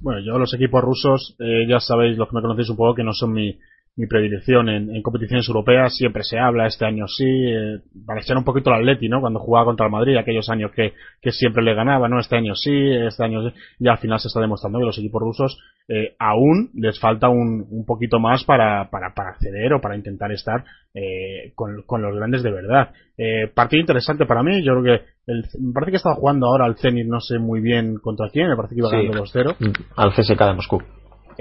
Bueno, 0.03 0.21
yo 0.21 0.37
los 0.37 0.53
equipos 0.53 0.83
rusos, 0.83 1.37
eh, 1.39 1.65
ya 1.69 1.79
sabéis, 1.79 2.19
los 2.19 2.29
que 2.29 2.35
me 2.35 2.43
conocéis 2.43 2.71
un 2.71 2.77
poco, 2.77 2.97
que 2.97 3.05
no 3.05 3.13
son 3.13 3.33
mi, 3.33 3.57
mi 3.97 4.07
predilección 4.07 4.69
en, 4.69 4.95
en, 4.95 5.03
competiciones 5.03 5.47
europeas. 5.49 5.95
Siempre 5.95 6.23
se 6.23 6.39
habla, 6.39 6.67
este 6.67 6.87
año 6.87 7.07
sí. 7.07 7.27
Eh, 7.27 7.81
parecía 8.07 8.37
un 8.37 8.45
poquito 8.45 8.71
el 8.71 8.77
Atleti, 8.77 9.09
¿no? 9.09 9.21
Cuando 9.21 9.41
jugaba 9.41 9.67
contra 9.67 9.87
el 9.87 9.93
Madrid, 9.93 10.17
aquellos 10.17 10.49
años 10.49 10.71
que, 10.73 10.95
que 11.21 11.33
siempre 11.33 11.63
le 11.63 11.75
ganaba, 11.75 12.09
¿no? 12.09 12.19
Este 12.19 12.37
año 12.37 12.55
sí, 12.55 12.73
este 12.73 13.25
año 13.25 13.49
sí. 13.49 13.57
Y 13.81 13.89
al 13.89 13.99
final 13.99 14.19
se 14.21 14.29
está 14.29 14.41
demostrando 14.41 14.79
que 14.79 14.87
los 14.87 14.99
equipos 14.99 15.21
rusos 15.21 15.59
eh, 15.89 16.15
aún 16.19 16.71
les 16.75 16.99
falta 17.01 17.29
un, 17.29 17.67
un 17.69 17.85
poquito 17.85 18.19
más 18.21 18.45
para, 18.45 18.89
para, 18.91 19.13
para 19.13 19.31
acceder 19.31 19.73
o 19.75 19.81
para 19.81 19.97
intentar 19.97 20.31
estar 20.33 20.65
eh, 20.95 21.53
con, 21.55 21.83
con 21.83 22.01
los 22.01 22.15
grandes 22.15 22.43
de 22.43 22.53
verdad. 22.53 22.91
Eh, 23.19 23.49
partido 23.53 23.81
interesante 23.81 24.25
para 24.25 24.43
mí. 24.43 24.65
Yo 24.65 24.81
creo 24.81 24.85
que 24.99 25.05
el, 25.27 25.45
me 25.59 25.73
parece 25.73 25.91
que 25.91 25.97
estaba 25.97 26.15
jugando 26.15 26.47
ahora 26.47 26.65
al 26.65 26.77
Zenit, 26.77 27.07
no 27.07 27.21
sé 27.21 27.39
muy 27.39 27.61
bien 27.61 27.97
contra 27.97 28.31
quién. 28.31 28.49
Me 28.49 28.57
parece 28.57 28.75
que 28.75 28.81
iba 28.81 28.91
ganando 28.91 29.27
sí. 29.27 29.39
2-0. 29.39 29.57
Mm, 29.59 29.73
al 29.97 30.13
CSK 30.13 30.39
de 30.39 30.55
Moscú 30.55 30.83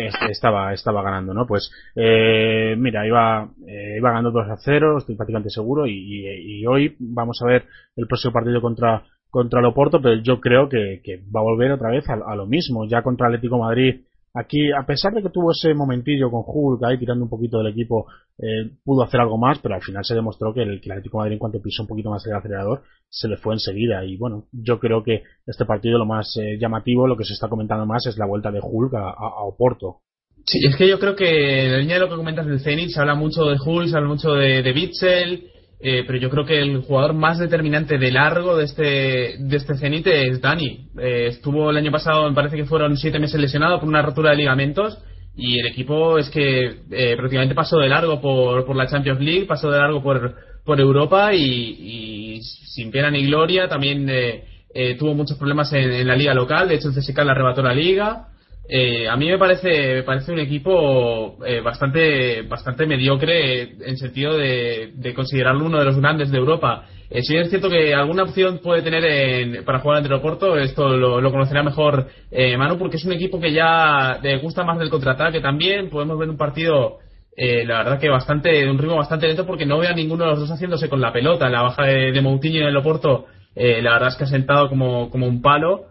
estaba 0.07 0.73
estaba 0.73 1.01
ganando 1.03 1.33
no 1.33 1.45
pues 1.45 1.71
eh, 1.95 2.75
mira 2.77 3.05
iba 3.05 3.49
eh, 3.67 3.95
iba 3.97 4.09
ganando 4.09 4.31
2 4.31 4.49
a 4.49 4.57
0 4.57 4.97
estoy 4.97 5.15
prácticamente 5.15 5.49
seguro 5.49 5.85
y, 5.87 6.65
hoy 6.65 6.95
vamos 6.99 7.41
a 7.41 7.45
ver 7.45 7.65
el 7.95 8.07
próximo 8.07 8.33
partido 8.33 8.61
contra 8.61 9.03
contra 9.29 9.59
el 9.59 9.65
Oporto 9.65 10.01
pero 10.01 10.15
yo 10.21 10.39
creo 10.39 10.69
que, 10.69 11.01
que 11.03 11.17
va 11.35 11.41
a 11.41 11.43
volver 11.43 11.71
otra 11.71 11.89
vez 11.91 12.09
a, 12.09 12.13
a, 12.13 12.35
lo 12.35 12.45
mismo. 12.47 12.85
Ya 12.85 13.03
contra 13.03 13.27
Atlético 13.27 13.59
Madrid 13.59 14.01
Aquí, 14.33 14.71
a 14.71 14.85
pesar 14.85 15.13
de 15.13 15.23
que 15.23 15.29
tuvo 15.29 15.51
ese 15.51 15.73
momentillo 15.73 16.29
con 16.29 16.43
Hulk 16.45 16.83
ahí 16.83 16.99
tirando 16.99 17.23
un 17.23 17.29
poquito 17.29 17.57
del 17.57 17.71
equipo, 17.71 18.05
eh, 18.37 18.71
pudo 18.83 19.03
hacer 19.03 19.19
algo 19.19 19.37
más, 19.37 19.59
pero 19.59 19.75
al 19.75 19.81
final 19.81 20.05
se 20.05 20.13
demostró 20.13 20.53
que 20.53 20.61
el, 20.61 20.79
que 20.79 20.91
Atlético 20.91 21.17
Madrid, 21.17 21.33
en 21.33 21.39
cuanto 21.39 21.61
pisó 21.61 21.83
un 21.83 21.87
poquito 21.87 22.11
más 22.11 22.25
el 22.25 22.33
acelerador, 22.33 22.83
se 23.09 23.27
le 23.27 23.37
fue 23.37 23.55
enseguida. 23.55 24.05
Y 24.05 24.17
bueno, 24.17 24.45
yo 24.51 24.79
creo 24.79 25.03
que 25.03 25.23
este 25.47 25.65
partido 25.65 25.97
lo 25.97 26.05
más 26.05 26.37
eh, 26.37 26.57
llamativo, 26.59 27.07
lo 27.07 27.17
que 27.17 27.25
se 27.25 27.33
está 27.33 27.47
comentando 27.47 27.85
más, 27.85 28.05
es 28.05 28.17
la 28.17 28.27
vuelta 28.27 28.51
de 28.51 28.59
Hulk 28.61 28.93
a, 28.93 29.43
Oporto. 29.43 30.01
Sí, 30.45 30.59
es 30.65 30.75
que 30.75 30.87
yo 30.87 30.99
creo 30.99 31.15
que 31.15 31.65
en 31.65 31.79
línea 31.81 31.95
de 31.95 32.01
lo 32.01 32.09
que 32.09 32.15
comentas 32.15 32.45
del 32.45 32.59
Zenit 32.59 32.89
se 32.89 32.99
habla 32.99 33.15
mucho 33.15 33.45
de 33.45 33.57
Hulk, 33.63 33.89
se 33.89 33.97
habla 33.97 34.09
mucho 34.09 34.33
de, 34.33 34.61
de 34.61 34.73
Bitzel, 34.73 35.49
eh, 35.81 36.03
pero 36.05 36.19
yo 36.19 36.29
creo 36.29 36.45
que 36.45 36.59
el 36.59 36.81
jugador 36.81 37.13
más 37.13 37.39
determinante 37.39 37.97
de 37.97 38.11
largo 38.11 38.57
de 38.57 38.65
este, 38.65 39.35
de 39.39 39.57
este 39.57 39.77
Zenit 39.77 40.05
es 40.07 40.41
Dani. 40.41 40.89
Eh, 40.99 41.27
estuvo 41.27 41.69
el 41.69 41.77
año 41.77 41.91
pasado, 41.91 42.27
me 42.27 42.35
parece 42.35 42.57
que 42.57 42.65
fueron 42.65 42.97
siete 42.97 43.17
meses 43.17 43.39
lesionado 43.39 43.79
por 43.79 43.87
una 43.87 44.01
rotura 44.01 44.31
de 44.31 44.37
ligamentos 44.37 44.97
y 45.37 45.57
el 45.57 45.67
equipo 45.67 46.17
es 46.17 46.29
que 46.29 46.81
eh, 46.91 47.15
prácticamente 47.15 47.55
pasó 47.55 47.77
de 47.77 47.87
largo 47.87 48.19
por, 48.19 48.65
por 48.65 48.75
la 48.75 48.87
Champions 48.87 49.21
League, 49.21 49.45
pasó 49.45 49.71
de 49.71 49.79
largo 49.79 50.03
por, 50.03 50.35
por 50.65 50.81
Europa 50.81 51.33
y, 51.33 52.41
sin 52.41 52.91
pena 52.91 53.09
ni 53.09 53.25
gloria 53.25 53.67
también 53.67 54.07
tuvo 54.97 55.13
muchos 55.13 55.37
problemas 55.37 55.71
en, 55.73 55.91
en, 55.91 56.07
la 56.07 56.15
liga 56.15 56.33
local, 56.33 56.67
de 56.67 56.75
hecho 56.75 56.89
el 56.89 56.95
CSK 56.95 57.17
le 57.23 57.31
arrebató 57.31 57.61
la 57.61 57.73
liga. 57.73 58.27
Eh, 58.71 59.09
a 59.09 59.17
mí 59.17 59.27
me 59.27 59.39
parece, 59.39 59.95
me 59.95 60.03
parece 60.03 60.31
un 60.31 60.37
equipo 60.37 61.43
eh, 61.43 61.59
bastante, 61.59 62.43
bastante 62.43 62.85
mediocre 62.85 63.63
en 63.63 63.97
sentido 63.97 64.37
de, 64.37 64.91
de, 64.93 65.13
considerarlo 65.15 65.65
uno 65.65 65.79
de 65.79 65.85
los 65.85 65.97
grandes 65.97 66.29
de 66.29 66.37
Europa. 66.37 66.85
Eh, 67.09 67.23
si 67.23 67.35
es 67.35 67.49
cierto 67.49 67.67
que 67.67 67.95
alguna 67.95 68.21
opción 68.21 68.59
puede 68.59 68.83
tener 68.83 69.03
en, 69.03 69.65
para 69.65 69.79
jugar 69.79 69.97
ante 69.97 70.09
Aeropuerto, 70.09 70.55
esto 70.55 70.87
lo, 70.89 71.19
lo 71.19 71.31
conocerá 71.31 71.63
mejor 71.63 72.09
eh, 72.29 72.55
Manu, 72.57 72.77
porque 72.77 72.97
es 72.97 73.05
un 73.05 73.13
equipo 73.13 73.39
que 73.39 73.51
ya 73.51 74.19
le 74.21 74.37
gusta 74.37 74.63
más 74.63 74.77
del 74.77 74.91
contraataque 74.91 75.41
también. 75.41 75.89
Podemos 75.89 76.19
ver 76.19 76.29
un 76.29 76.37
partido, 76.37 76.99
eh, 77.35 77.65
la 77.65 77.79
verdad 77.79 77.99
que 77.99 78.09
bastante, 78.09 78.49
de 78.49 78.69
un 78.69 78.77
ritmo 78.77 78.97
bastante 78.97 79.25
lento, 79.25 79.47
porque 79.47 79.65
no 79.65 79.79
veo 79.79 79.89
a 79.89 79.95
ninguno 79.95 80.25
de 80.25 80.29
los 80.29 80.41
dos 80.41 80.51
haciéndose 80.51 80.89
con 80.89 81.01
la 81.01 81.11
pelota. 81.11 81.49
La 81.49 81.63
baja 81.63 81.87
de, 81.87 82.11
de 82.11 82.21
Moutinho 82.21 82.61
en 82.61 82.67
el 82.67 82.77
Oporto, 82.77 83.25
eh, 83.55 83.81
la 83.81 83.93
verdad 83.93 84.09
es 84.09 84.15
que 84.15 84.25
ha 84.25 84.27
sentado 84.27 84.69
como, 84.69 85.09
como 85.09 85.25
un 85.25 85.41
palo 85.41 85.88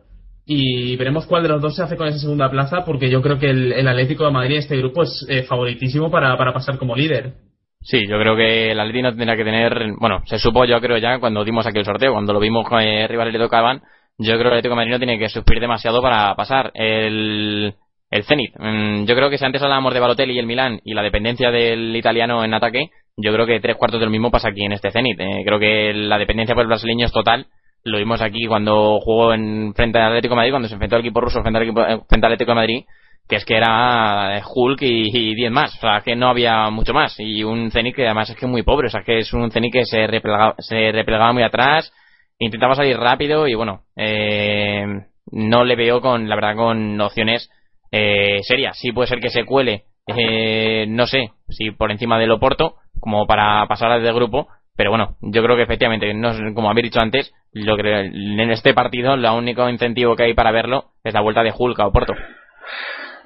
y 0.51 0.97
veremos 0.97 1.27
cuál 1.27 1.43
de 1.43 1.51
los 1.51 1.61
dos 1.61 1.77
se 1.77 1.83
hace 1.83 1.99
con 1.99 2.09
esa 2.09 2.19
segunda 2.19 2.51
plaza 2.51 2.83
porque 2.87 3.11
yo 3.11 3.21
creo 3.21 3.39
que 3.39 3.51
el, 3.51 3.87
Atlético 3.87 4.25
de 4.25 4.31
Madrid 4.31 4.57
este 4.57 4.79
grupo 4.79 5.03
es 5.03 5.27
eh, 5.29 5.43
favoritísimo 5.43 6.11
para, 6.11 6.35
para 6.39 6.55
pasar 6.55 6.79
como 6.79 6.97
líder. 6.97 7.35
Sí, 7.83 8.07
yo 8.09 8.19
creo 8.19 8.35
que 8.35 8.71
el 8.71 8.81
Atlético 8.81 9.03
no 9.03 9.15
tendrá 9.15 9.37
que 9.37 9.45
tener, 9.45 9.93
bueno, 10.01 10.23
se 10.25 10.39
supo 10.39 10.65
yo 10.65 10.81
creo 10.81 10.97
ya 10.97 11.21
cuando 11.21 11.45
dimos 11.45 11.67
aquí 11.67 11.79
el 11.79 11.85
sorteo, 11.85 12.15
cuando 12.15 12.33
lo 12.33 12.41
vimos 12.41 12.67
con 12.67 12.81
el 12.81 13.07
rival 13.11 13.31
le 13.31 13.39
tocaban, 13.39 13.83
yo 14.17 14.39
creo 14.39 14.39
que 14.39 14.47
el 14.47 14.53
Atlético 14.55 14.73
de 14.73 14.77
Madrid 14.77 14.93
no 14.93 14.99
tiene 14.99 15.19
que 15.19 15.29
sufrir 15.29 15.61
demasiado 15.61 16.01
para 16.01 16.35
pasar. 16.35 16.71
El, 16.73 17.75
el 18.11 18.25
Zenit, 18.25 18.55
mm, 18.59 19.05
yo 19.05 19.15
creo 19.15 19.29
que 19.29 19.37
si 19.37 19.45
antes 19.45 19.61
hablábamos 19.61 19.93
de 19.93 20.01
Balotelli 20.01 20.33
y 20.33 20.39
el 20.39 20.47
Milán 20.47 20.81
y 20.83 20.95
la 20.95 21.03
dependencia 21.03 21.51
del 21.51 21.95
italiano 21.95 22.43
en 22.43 22.55
ataque, 22.55 22.89
yo 23.19 23.35
creo 23.35 23.45
que 23.45 23.61
tres 23.61 23.77
cuartos 23.77 24.01
del 24.01 24.09
mismo 24.09 24.31
pasa 24.31 24.49
aquí 24.49 24.65
en 24.65 24.73
este 24.73 24.91
Zenit. 24.91 25.21
Eh, 25.21 25.43
creo 25.45 25.59
que 25.59 25.93
la 25.93 26.17
dependencia 26.17 26.55
por 26.55 26.63
el 26.63 26.69
brasileño 26.69 27.05
es 27.05 27.13
total 27.13 27.49
lo 27.89 27.99
vimos 27.99 28.21
aquí 28.23 28.47
cuando 28.47 29.01
jugó 29.01 29.33
en 29.33 29.75
frente 29.75 29.99
al 29.99 30.09
Atlético 30.09 30.35
de 30.35 30.37
Madrid, 30.37 30.53
cuando 30.53 30.69
se 30.69 30.75
enfrentó 30.75 30.97
al 30.97 31.03
equipo 31.03 31.21
ruso 31.21 31.43
frente 31.43 31.59
al, 31.59 31.65
equipo, 31.65 31.83
eh, 31.83 32.01
frente 32.09 32.27
al 32.27 32.33
Atlético 32.33 32.53
de 32.53 32.55
Madrid, 32.55 32.85
que 33.29 33.37
es 33.37 33.45
que 33.45 33.57
era 33.57 34.43
Hulk 34.55 34.81
y 34.83 35.35
10 35.35 35.51
más, 35.51 35.77
o 35.77 35.81
sea, 35.81 36.01
que 36.01 36.17
no 36.17 36.29
había 36.29 36.71
mucho 36.71 36.95
más. 36.95 37.15
Y 37.19 37.45
un 37.45 37.71
Zenit 37.71 37.95
que 37.95 38.07
además 38.07 38.31
es 38.31 38.37
que 38.37 38.47
muy 38.47 38.63
pobre, 38.63 38.87
o 38.87 38.91
sea, 38.91 39.03
que 39.03 39.19
es 39.19 39.33
un 39.33 39.51
Zenit 39.51 39.73
que 39.73 39.85
se 39.85 40.07
replegaba, 40.07 40.55
se 40.59 40.93
replegaba 40.93 41.33
muy 41.33 41.43
atrás, 41.43 41.93
intentaba 42.39 42.75
salir 42.75 42.97
rápido 42.97 43.47
y 43.47 43.55
bueno, 43.55 43.83
eh, 43.97 44.85
no 45.31 45.65
le 45.65 45.77
veo 45.77 46.01
con, 46.01 46.29
la 46.29 46.35
verdad, 46.37 46.57
con 46.57 47.01
opciones 47.01 47.51
eh, 47.91 48.41
serias. 48.43 48.79
Sí 48.79 48.93
puede 48.93 49.09
ser 49.09 49.21
que 49.21 49.31
se 49.31 49.45
cuele, 49.45 49.85
eh, 50.07 50.87
no 50.89 51.07
sé, 51.07 51.33
si 51.49 51.71
por 51.71 51.91
encima 51.91 52.19
del 52.19 52.31
Oporto, 52.31 52.77
como 53.01 53.27
para 53.27 53.67
pasar 53.67 54.01
del 54.01 54.15
grupo, 54.15 54.49
pero 54.79 54.91
bueno, 54.91 55.17
yo 55.21 55.43
creo 55.43 55.57
que 55.57 55.65
efectivamente, 55.65 56.15
no, 56.15 56.31
como 56.55 56.71
habéis 56.71 56.85
dicho 56.85 57.01
antes, 57.01 57.35
lo 57.53 57.77
que 57.77 57.83
en 57.83 58.51
este 58.53 58.75
partido, 58.75 59.15
el 59.15 59.25
único 59.25 59.69
incentivo 59.69 60.15
que 60.15 60.23
hay 60.23 60.35
para 60.35 60.53
verlo 60.53 60.93
es 61.03 61.13
la 61.13 61.21
vuelta 61.21 61.43
de 61.43 61.53
Hulk 61.53 61.81
a 61.81 61.89
Oporto. 61.89 62.15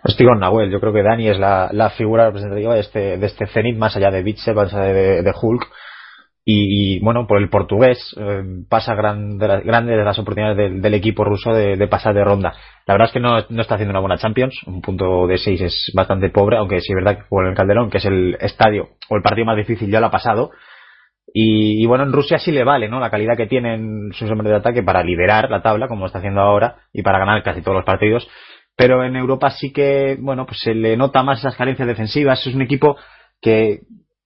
Estoy 0.03 0.27
con 0.27 0.41
Nahuel, 0.41 0.71
yo 0.71 0.81
creo 0.81 0.95
que 0.95 1.03
Dani 1.03 1.29
es 1.29 1.39
la, 1.39 1.69
la 1.71 1.91
figura 1.91 2.25
representativa 2.25 2.73
de 2.73 2.81
este, 2.81 3.19
de 3.19 3.27
este 3.27 3.47
Zenit, 3.49 3.77
más 3.77 3.95
allá 3.95 4.11
de 4.11 4.23
Bitse, 4.23 4.55
más 4.55 4.73
allá 4.73 4.95
de, 4.95 5.35
Hulk. 5.43 5.69
Y, 6.47 7.01
bueno, 7.01 7.27
por 7.27 7.39
el 7.39 7.51
portugués 7.51 7.99
eh, 8.19 8.43
pasa 8.71 8.95
gran, 8.95 9.37
de, 9.37 9.47
la, 9.47 9.61
grande 9.61 9.95
de 9.95 10.05
las 10.05 10.19
oportunidades 10.19 10.57
del, 10.57 10.95
equipo 10.95 11.23
ruso 11.23 11.53
de, 11.53 11.87
pasar 11.87 12.15
de 12.15 12.25
ronda. 12.25 12.55
La 12.87 12.95
verdad 12.95 13.09
es 13.09 13.13
que 13.13 13.21
no, 13.21 13.29
no, 13.51 13.61
está 13.61 13.75
haciendo 13.75 13.93
una 13.93 14.01
buena 14.01 14.17
Champions, 14.17 14.59
un 14.67 14.81
punto 14.81 15.27
de 15.27 15.37
6 15.37 15.61
es 15.61 15.93
bastante 15.95 16.31
pobre, 16.31 16.57
aunque 16.57 16.81
sí 16.81 16.93
es 16.93 16.97
verdad 16.97 17.19
que 17.19 17.25
en 17.31 17.47
el 17.49 17.55
Calderón, 17.55 17.91
que 17.91 17.99
es 17.99 18.07
el 18.07 18.39
estadio 18.41 18.89
o 19.11 19.17
el 19.17 19.23
partido 19.23 19.45
más 19.45 19.59
difícil, 19.59 19.91
ya 19.91 20.01
lo 20.01 20.07
ha 20.07 20.11
pasado 20.11 20.51
y, 21.33 21.83
y, 21.83 21.87
bueno, 21.87 22.05
en 22.05 22.13
Rusia 22.13 22.39
sí 22.39 22.53
le 22.53 22.65
vale, 22.65 22.89
¿no? 22.89 23.01
La 23.01 23.11
calidad 23.11 23.37
que 23.37 23.47
tienen 23.47 24.13
sus 24.13 24.31
hombres 24.31 24.51
de 24.51 24.57
ataque 24.57 24.83
para 24.83 25.03
liderar 25.03 25.51
la 25.51 25.63
tabla, 25.63 25.89
como 25.89 26.07
está 26.07 26.19
haciendo 26.19 26.41
ahora, 26.41 26.77
y 26.93 27.03
para 27.03 27.19
ganar 27.19 27.43
casi 27.43 27.63
todos 27.63 27.77
los 27.77 27.87
partidos. 27.87 28.29
Pero 28.77 29.05
en 29.05 29.17
Europa 29.17 29.51
sí 29.51 29.73
que, 29.73 30.17
bueno, 30.21 30.47
pues 30.47 30.61
se 30.61 30.75
le 30.75 30.97
nota 30.97 31.23
más 31.23 31.39
esas 31.39 31.57
carencias 31.57 31.89
defensivas. 31.89 32.47
Es 32.47 32.55
un 32.55 32.63
equipo 32.63 32.97
que, 33.41 33.81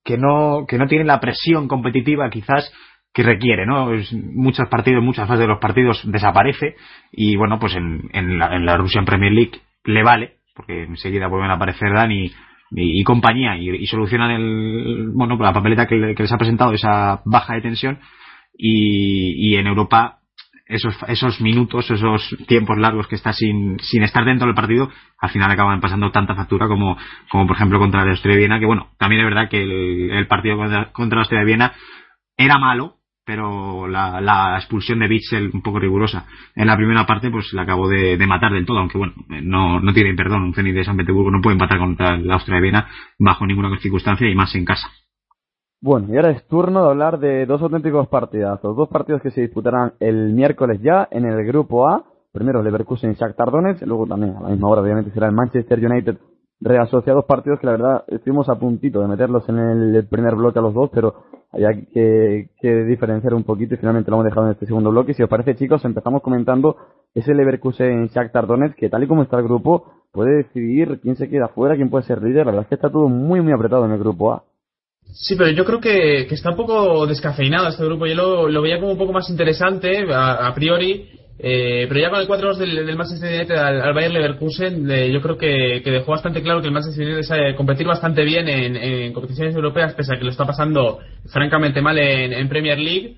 que 0.05 0.19
no, 0.19 0.65
que 0.67 0.79
no 0.79 0.87
tiene 0.87 1.05
la 1.05 1.21
presión 1.21 1.69
competitiva 1.69 2.31
quizás 2.31 2.73
que 3.13 3.23
requiere, 3.23 3.67
¿no? 3.67 3.91
Muchos 4.13 4.69
partidos, 4.69 5.03
muchas 5.03 5.27
fases 5.27 5.41
de 5.41 5.47
los 5.47 5.59
partidos 5.59 6.03
desaparece 6.05 6.77
y 7.13 7.35
bueno, 7.37 7.59
pues 7.59 7.75
en, 7.75 8.11
en, 8.13 8.39
la, 8.39 8.55
en 8.55 8.67
la 8.67 8.77
Russian 8.77 9.07
Premier 9.07 9.33
League 9.33 9.61
le 9.85 10.03
vale, 10.03 10.35
porque 10.55 10.83
enseguida 10.83 11.27
vuelven 11.29 11.51
a 11.51 11.55
aparecer 11.55 11.95
Dani 11.95 12.31
y, 12.71 13.03
compañía 13.05 13.57
y, 13.57 13.71
y, 13.71 13.87
solucionan 13.87 14.31
el 14.31 15.11
bueno 15.13 15.37
la 15.39 15.53
papeleta 15.53 15.87
que, 15.87 16.15
que, 16.15 16.23
les 16.23 16.33
ha 16.33 16.39
presentado 16.39 16.73
esa 16.73 17.23
baja 17.25 17.55
de 17.55 17.63
tensión 17.63 18.01
y, 18.57 19.51
y 19.51 19.57
en 19.57 19.67
Europa 19.67 20.19
esos, 20.67 20.97
esos 21.07 21.41
minutos, 21.41 21.91
esos 21.91 22.37
tiempos 22.49 22.77
largos 22.77 23.07
que 23.07 23.15
está 23.15 23.33
sin, 23.33 23.79
sin 23.79 24.03
estar 24.03 24.25
dentro 24.25 24.47
del 24.47 24.57
partido, 24.57 24.91
al 25.19 25.31
final 25.31 25.51
acaban 25.51 25.81
pasando 25.81 26.11
tanta 26.11 26.35
factura 26.35 26.67
como, 26.67 26.97
como 27.31 27.47
por 27.47 27.57
ejemplo 27.57 27.79
contra 27.79 28.05
la 28.05 28.11
Austria 28.11 28.35
de 28.35 28.41
Viena, 28.41 28.59
que 28.59 28.67
bueno, 28.67 28.89
también 28.99 29.23
es 29.23 29.27
verdad 29.27 29.49
que 29.49 29.63
el, 29.63 30.11
el 30.11 30.27
partido 30.27 30.57
contra, 30.57 30.93
contra 30.93 31.17
la 31.17 31.23
Austria 31.23 31.41
de 31.41 31.47
Viena 31.47 31.73
era 32.37 32.59
malo, 32.59 32.96
pero 33.27 33.89
la, 33.89 34.21
la 34.21 34.57
expulsión 34.57 35.01
de 35.01 35.09
Bitzel 35.09 35.51
un 35.53 35.61
poco 35.61 35.81
rigurosa 35.81 36.27
en 36.55 36.67
la 36.69 36.77
primera 36.77 37.05
parte 37.05 37.31
pues 37.31 37.53
la 37.53 37.63
acabó 37.63 37.89
de, 37.89 38.17
matar 38.27 38.53
del 38.53 38.65
todo 38.65 38.79
aunque 38.79 38.97
bueno 38.99 39.15
no, 39.43 39.81
no 39.81 39.93
tiene 39.93 40.15
perdón 40.15 40.45
un 40.45 40.55
Zenit 40.55 40.75
de 40.75 40.85
San 40.85 40.97
Petersburgo 40.97 41.31
no 41.31 41.43
puede 41.43 41.55
empatar 41.55 41.79
contra 41.79 42.17
la 42.17 42.35
Austria 42.35 42.57
de 42.57 42.63
Viena 42.63 42.89
bajo 43.19 43.45
ninguna 43.47 43.77
circunstancia 43.81 44.31
y 44.31 44.35
más 44.35 44.55
en 44.55 44.65
casa 44.65 44.89
bueno, 45.83 46.09
y 46.11 46.17
ahora 46.17 46.31
es 46.31 46.47
turno 46.49 46.83
de 46.83 46.91
hablar 46.91 47.19
de 47.19 47.45
dos 47.45 47.61
auténticos 47.61 48.09
partidazos. 48.09 48.75
Dos 48.75 48.89
partidos 48.89 49.21
que 49.21 49.31
se 49.31 49.43
disputarán 49.43 49.93
el 50.01 50.33
miércoles 50.33 50.81
ya 50.83 51.07
en 51.11 51.27
el 51.27 51.47
grupo 51.47 51.87
A. 51.87 52.03
Primero 52.33 52.63
Leverkusen 52.63 53.13
y 53.13 53.15
Shakhtar 53.15 53.51
Donetsk, 53.51 53.87
luego 53.87 54.07
también 54.07 54.37
a 54.37 54.41
la 54.41 54.49
misma 54.49 54.69
hora 54.69 54.81
obviamente 54.81 55.11
será 55.11 55.27
el 55.27 55.35
Manchester 55.35 55.79
United 55.79 56.17
reasociados 56.61 57.25
partidos 57.27 57.61
que 57.61 57.67
la 57.67 57.73
verdad 57.73 58.05
estuvimos 58.09 58.49
a 58.49 58.59
puntito 58.59 59.01
de 59.01 59.09
meterlos 59.09 59.49
en 59.49 59.59
el 59.59 60.09
primer 60.09 60.35
bloque 60.35 60.59
a 60.59 60.63
los 60.63 60.75
dos, 60.75 60.91
pero 60.93 61.15
hay 61.65 61.87
que, 61.87 62.85
diferenciar 62.85 63.35
un 63.35 63.45
poquito 63.45 63.75
y 63.75 63.79
finalmente 63.79 64.11
lo 64.11 64.17
hemos 64.17 64.27
dejado 64.27 64.47
en 64.47 64.53
este 64.53 64.67
segundo 64.67 64.91
bloque. 64.91 65.15
Si 65.15 65.23
os 65.23 65.29
parece, 65.29 65.55
chicos, 65.55 65.85
empezamos 65.85 66.23
comentando 66.23 66.77
ese 67.15 67.35
Leverkusen 67.35 68.09
Shakhtar 68.09 68.47
Donetsk, 68.47 68.77
que 68.77 68.89
tal 68.89 69.05
y 69.05 69.07
como 69.07 69.23
está 69.23 69.39
el 69.39 69.45
grupo, 69.45 69.93
puede 70.13 70.39
decidir 70.39 71.01
quién 71.01 71.17
se 71.17 71.29
queda 71.29 71.49
fuera, 71.49 71.77
quién 71.77 71.91
puede 71.91 72.05
ser 72.05 72.23
líder. 72.23 72.47
La 72.47 72.53
verdad 72.53 72.63
es 72.63 72.69
que 72.69 72.75
está 72.75 72.91
todo 72.91 73.09
muy, 73.09 73.41
muy 73.41 73.53
apretado 73.53 73.85
en 73.85 73.93
el 73.93 73.99
grupo 73.99 74.33
A. 74.33 74.43
Sí, 75.13 75.37
pero 75.37 75.51
yo 75.51 75.65
creo 75.65 75.81
que, 75.81 76.23
está 76.23 76.51
un 76.51 76.57
poco 76.57 77.07
descafeinado 77.07 77.69
este 77.69 77.85
grupo. 77.85 78.07
Yo 78.07 78.49
lo, 78.49 78.63
veía 78.63 78.81
como 78.81 78.93
un 78.93 78.99
poco 78.99 79.13
más 79.13 79.31
interesante 79.31 80.07
a 80.13 80.53
priori. 80.55 81.09
Eh, 81.39 81.85
pero 81.89 82.01
ya 82.01 82.11
con 82.11 82.21
el 82.21 82.29
4-2 82.29 82.57
del, 82.57 82.87
del, 82.87 82.97
Manchester 82.97 83.35
United 83.35 83.57
al, 83.57 83.93
Bayern 83.93 84.15
Leverkusen, 84.15 84.91
eh, 84.91 85.13
yo 85.13 85.21
creo 85.21 85.37
que, 85.37 85.83
dejó 85.85 86.13
bastante 86.13 86.43
claro 86.43 86.61
que 86.61 86.69
el 86.69 86.73
Manchester 86.73 87.05
United 87.05 87.23
sabe 87.23 87.55
competir 87.55 87.87
bastante 87.87 88.25
bien 88.25 88.49
en, 88.49 89.13
competiciones 89.13 89.55
europeas, 89.55 89.95
pese 89.95 90.15
a 90.15 90.19
que 90.19 90.25
lo 90.25 90.31
está 90.31 90.47
pasando 90.47 91.01
francamente 91.27 91.83
mal 91.83 91.99
en, 91.99 92.49
Premier 92.49 92.79
League. 92.79 93.17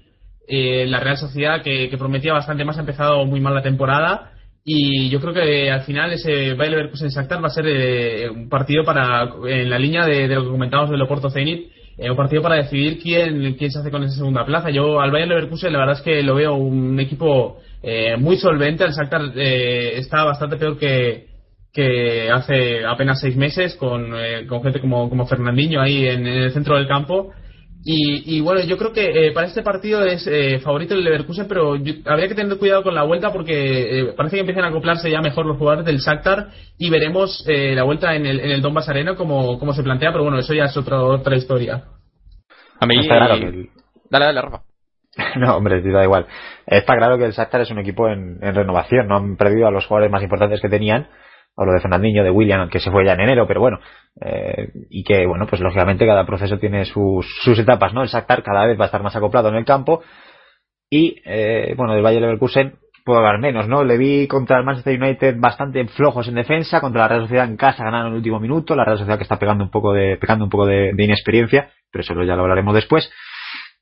Eh, 0.49 0.87
la 0.87 0.99
Real 1.01 1.19
Sociedad, 1.19 1.63
que, 1.63 1.95
prometía 1.99 2.33
bastante 2.33 2.65
más, 2.65 2.77
ha 2.79 2.81
empezado 2.81 3.25
muy 3.25 3.41
mal 3.41 3.55
la 3.55 3.63
temporada. 3.63 4.33
Y 4.65 5.09
yo 5.09 5.21
creo 5.21 5.33
que 5.33 5.71
al 5.71 5.83
final 5.83 6.13
ese 6.13 6.55
Bayer 6.55 6.73
Leverkusen 6.73 7.09
Shakhtar 7.09 7.43
va 7.43 7.47
a 7.47 7.51
ser 7.51 7.67
eh, 7.67 8.29
un 8.29 8.49
partido 8.49 8.85
para 8.85 9.31
en 9.47 9.71
la 9.71 9.79
línea 9.79 10.05
de, 10.05 10.29
lo 10.29 10.43
que 10.43 10.51
comentábamos 10.51 10.91
del 10.91 11.01
Oporto 11.01 11.31
Zenit 11.31 11.71
eh, 11.97 12.11
un 12.11 12.17
partido 12.17 12.43
para 12.43 12.57
decidir 12.57 13.01
quién, 13.01 13.55
quién 13.55 13.71
se 13.71 13.79
hace 13.79 13.91
con 13.91 14.03
esa 14.05 14.17
segunda 14.17 14.45
plaza. 14.45 14.71
Yo 14.71 15.01
al 15.01 15.11
Bayern 15.11 15.31
Leverkusen 15.31 15.73
la 15.73 15.79
verdad 15.79 15.97
es 15.97 16.03
que 16.03 16.23
lo 16.23 16.35
veo 16.35 16.55
un 16.55 17.01
equipo 17.01 17.59
eh, 17.83 18.17
muy 18.17 18.37
solvente. 18.37 18.85
El 18.85 18.93
Shakhtar 18.93 19.33
eh, 19.37 19.99
está 19.99 20.25
bastante 20.25 20.57
peor 20.57 20.79
que, 20.79 21.29
que 21.73 22.31
hace 22.31 22.85
apenas 22.85 23.21
seis 23.21 23.37
meses 23.37 23.77
con, 23.77 24.15
eh, 24.17 24.47
con 24.47 24.63
gente 24.63 24.81
como, 24.81 25.09
como 25.09 25.27
Fernandinho 25.27 25.81
ahí 25.81 26.07
en, 26.07 26.27
en, 26.27 26.43
el 26.45 26.53
centro 26.53 26.77
del 26.77 26.89
campo. 26.89 27.33
Y, 27.85 28.37
y 28.37 28.41
bueno, 28.41 28.61
yo 28.63 28.77
creo 28.77 28.93
que 28.93 29.29
eh, 29.29 29.33
para 29.33 29.47
este 29.47 29.63
partido 29.63 30.05
es 30.05 30.27
eh, 30.27 30.59
favorito 30.59 30.95
el 30.95 31.05
Leverkusen, 31.05 31.47
pero 31.47 31.77
yo, 31.77 31.95
habría 32.07 32.29
que 32.29 32.35
tener 32.35 32.59
cuidado 32.59 32.83
con 32.83 32.95
la 32.95 33.05
vuelta 33.05 33.33
porque 33.33 34.01
eh, 34.01 34.13
parece 34.17 34.37
que 34.37 34.41
empiezan 34.41 34.65
a 34.65 34.69
acoplarse 34.69 35.11
ya 35.11 35.21
mejor 35.21 35.47
los 35.47 35.57
jugadores 35.57 35.87
del 35.87 35.99
Shakhtar 35.99 36.49
y 36.77 36.91
veremos 36.91 37.45
eh, 37.47 37.75
la 37.75 37.85
vuelta 37.85 38.15
en 38.17 38.27
el, 38.27 38.41
en 38.41 38.51
el 38.51 38.63
Donbass 38.63 38.89
Arena 38.89 39.15
como, 39.15 39.59
como 39.59 39.73
se 39.73 39.85
plantea, 39.85 40.11
pero 40.11 40.25
bueno, 40.25 40.39
eso 40.39 40.55
ya 40.55 40.65
es 40.65 40.77
otra 40.77 41.03
otra 41.03 41.37
historia. 41.37 41.85
A 42.81 42.87
mí... 42.87 43.07
Claro 43.07 43.35
el... 43.35 43.69
Dale, 44.11 44.25
dale, 44.25 44.43
Rafa. 44.43 44.68
no, 45.37 45.57
hombre, 45.57 45.83
da 45.83 46.05
igual. 46.05 46.27
Está 46.67 46.97
claro 46.97 47.19
que 47.19 47.25
el 47.25 47.33
Shakhtar 47.33 47.61
es 47.61 47.71
un 47.71 47.79
equipo 47.79 48.09
en, 48.09 48.39
en 48.41 48.55
renovación, 48.55 49.09
no 49.09 49.17
han 49.17 49.37
perdido 49.37 49.67
a 49.67 49.71
los 49.71 49.87
jugadores 49.87 50.11
más 50.11 50.23
importantes 50.23 50.61
que 50.61 50.69
tenían 50.69 51.09
hablo 51.59 51.73
de 51.73 51.81
Fernandinho, 51.81 52.23
de 52.23 52.31
William, 52.31 52.69
que 52.71 52.79
se 52.79 52.91
fue 52.91 53.05
ya 53.05 53.15
en 53.15 53.21
enero, 53.21 53.47
pero 53.47 53.61
bueno, 53.61 53.81
eh, 54.21 54.69
y 54.91 55.03
que, 55.03 55.27
bueno, 55.27 55.47
pues 55.47 55.61
lógicamente 55.61 56.07
cada 56.07 56.25
proceso 56.25 56.59
tiene 56.59 56.85
sus, 56.85 57.27
sus 57.43 57.59
etapas, 57.59 57.93
¿no? 57.93 58.03
El 58.03 58.09
Shakhtar 58.09 58.45
cada 58.45 58.65
vez 58.65 58.79
va 58.79 58.85
a 58.85 58.87
estar 58.87 59.03
más 59.03 59.17
acoplado 59.17 59.49
en 59.49 59.57
el 59.57 59.65
campo, 59.65 60.03
y, 60.89 61.21
eh, 61.25 61.75
bueno, 61.77 61.95
del 61.95 62.05
Valle 62.05 62.21
Leverkusen 62.21 62.75
puedo 63.05 63.19
hablar 63.19 63.41
menos, 63.41 63.67
¿no? 63.69 63.85
Le 63.85 63.99
vi 63.99 64.29
contra 64.29 64.59
el 64.59 64.65
Manchester 64.65 65.01
United 65.03 65.37
bastante 65.39 65.85
flojos 65.89 66.29
en 66.29 66.35
defensa, 66.35 66.81
contra 66.81 67.03
la 67.03 67.09
Real 67.09 67.23
Sociedad 67.23 67.47
en 67.47 67.57
casa 67.57 67.85
ganaron 67.85 68.09
en 68.09 68.13
el 68.13 68.19
último 68.19 68.39
minuto, 68.39 68.77
la 68.77 68.85
Real 68.85 68.99
Sociedad 68.99 69.19
que 69.19 69.25
está 69.25 69.39
pegando 69.39 69.65
un 69.65 69.71
poco 69.71 69.93
de, 69.93 70.17
pegando 70.17 70.45
un 70.45 70.51
poco 70.51 70.67
de, 70.67 70.93
inexperiencia, 70.97 71.71
pero 71.91 72.03
eso 72.03 72.15
ya 72.23 72.37
lo 72.37 72.43
hablaremos 72.43 72.75
después. 72.75 73.11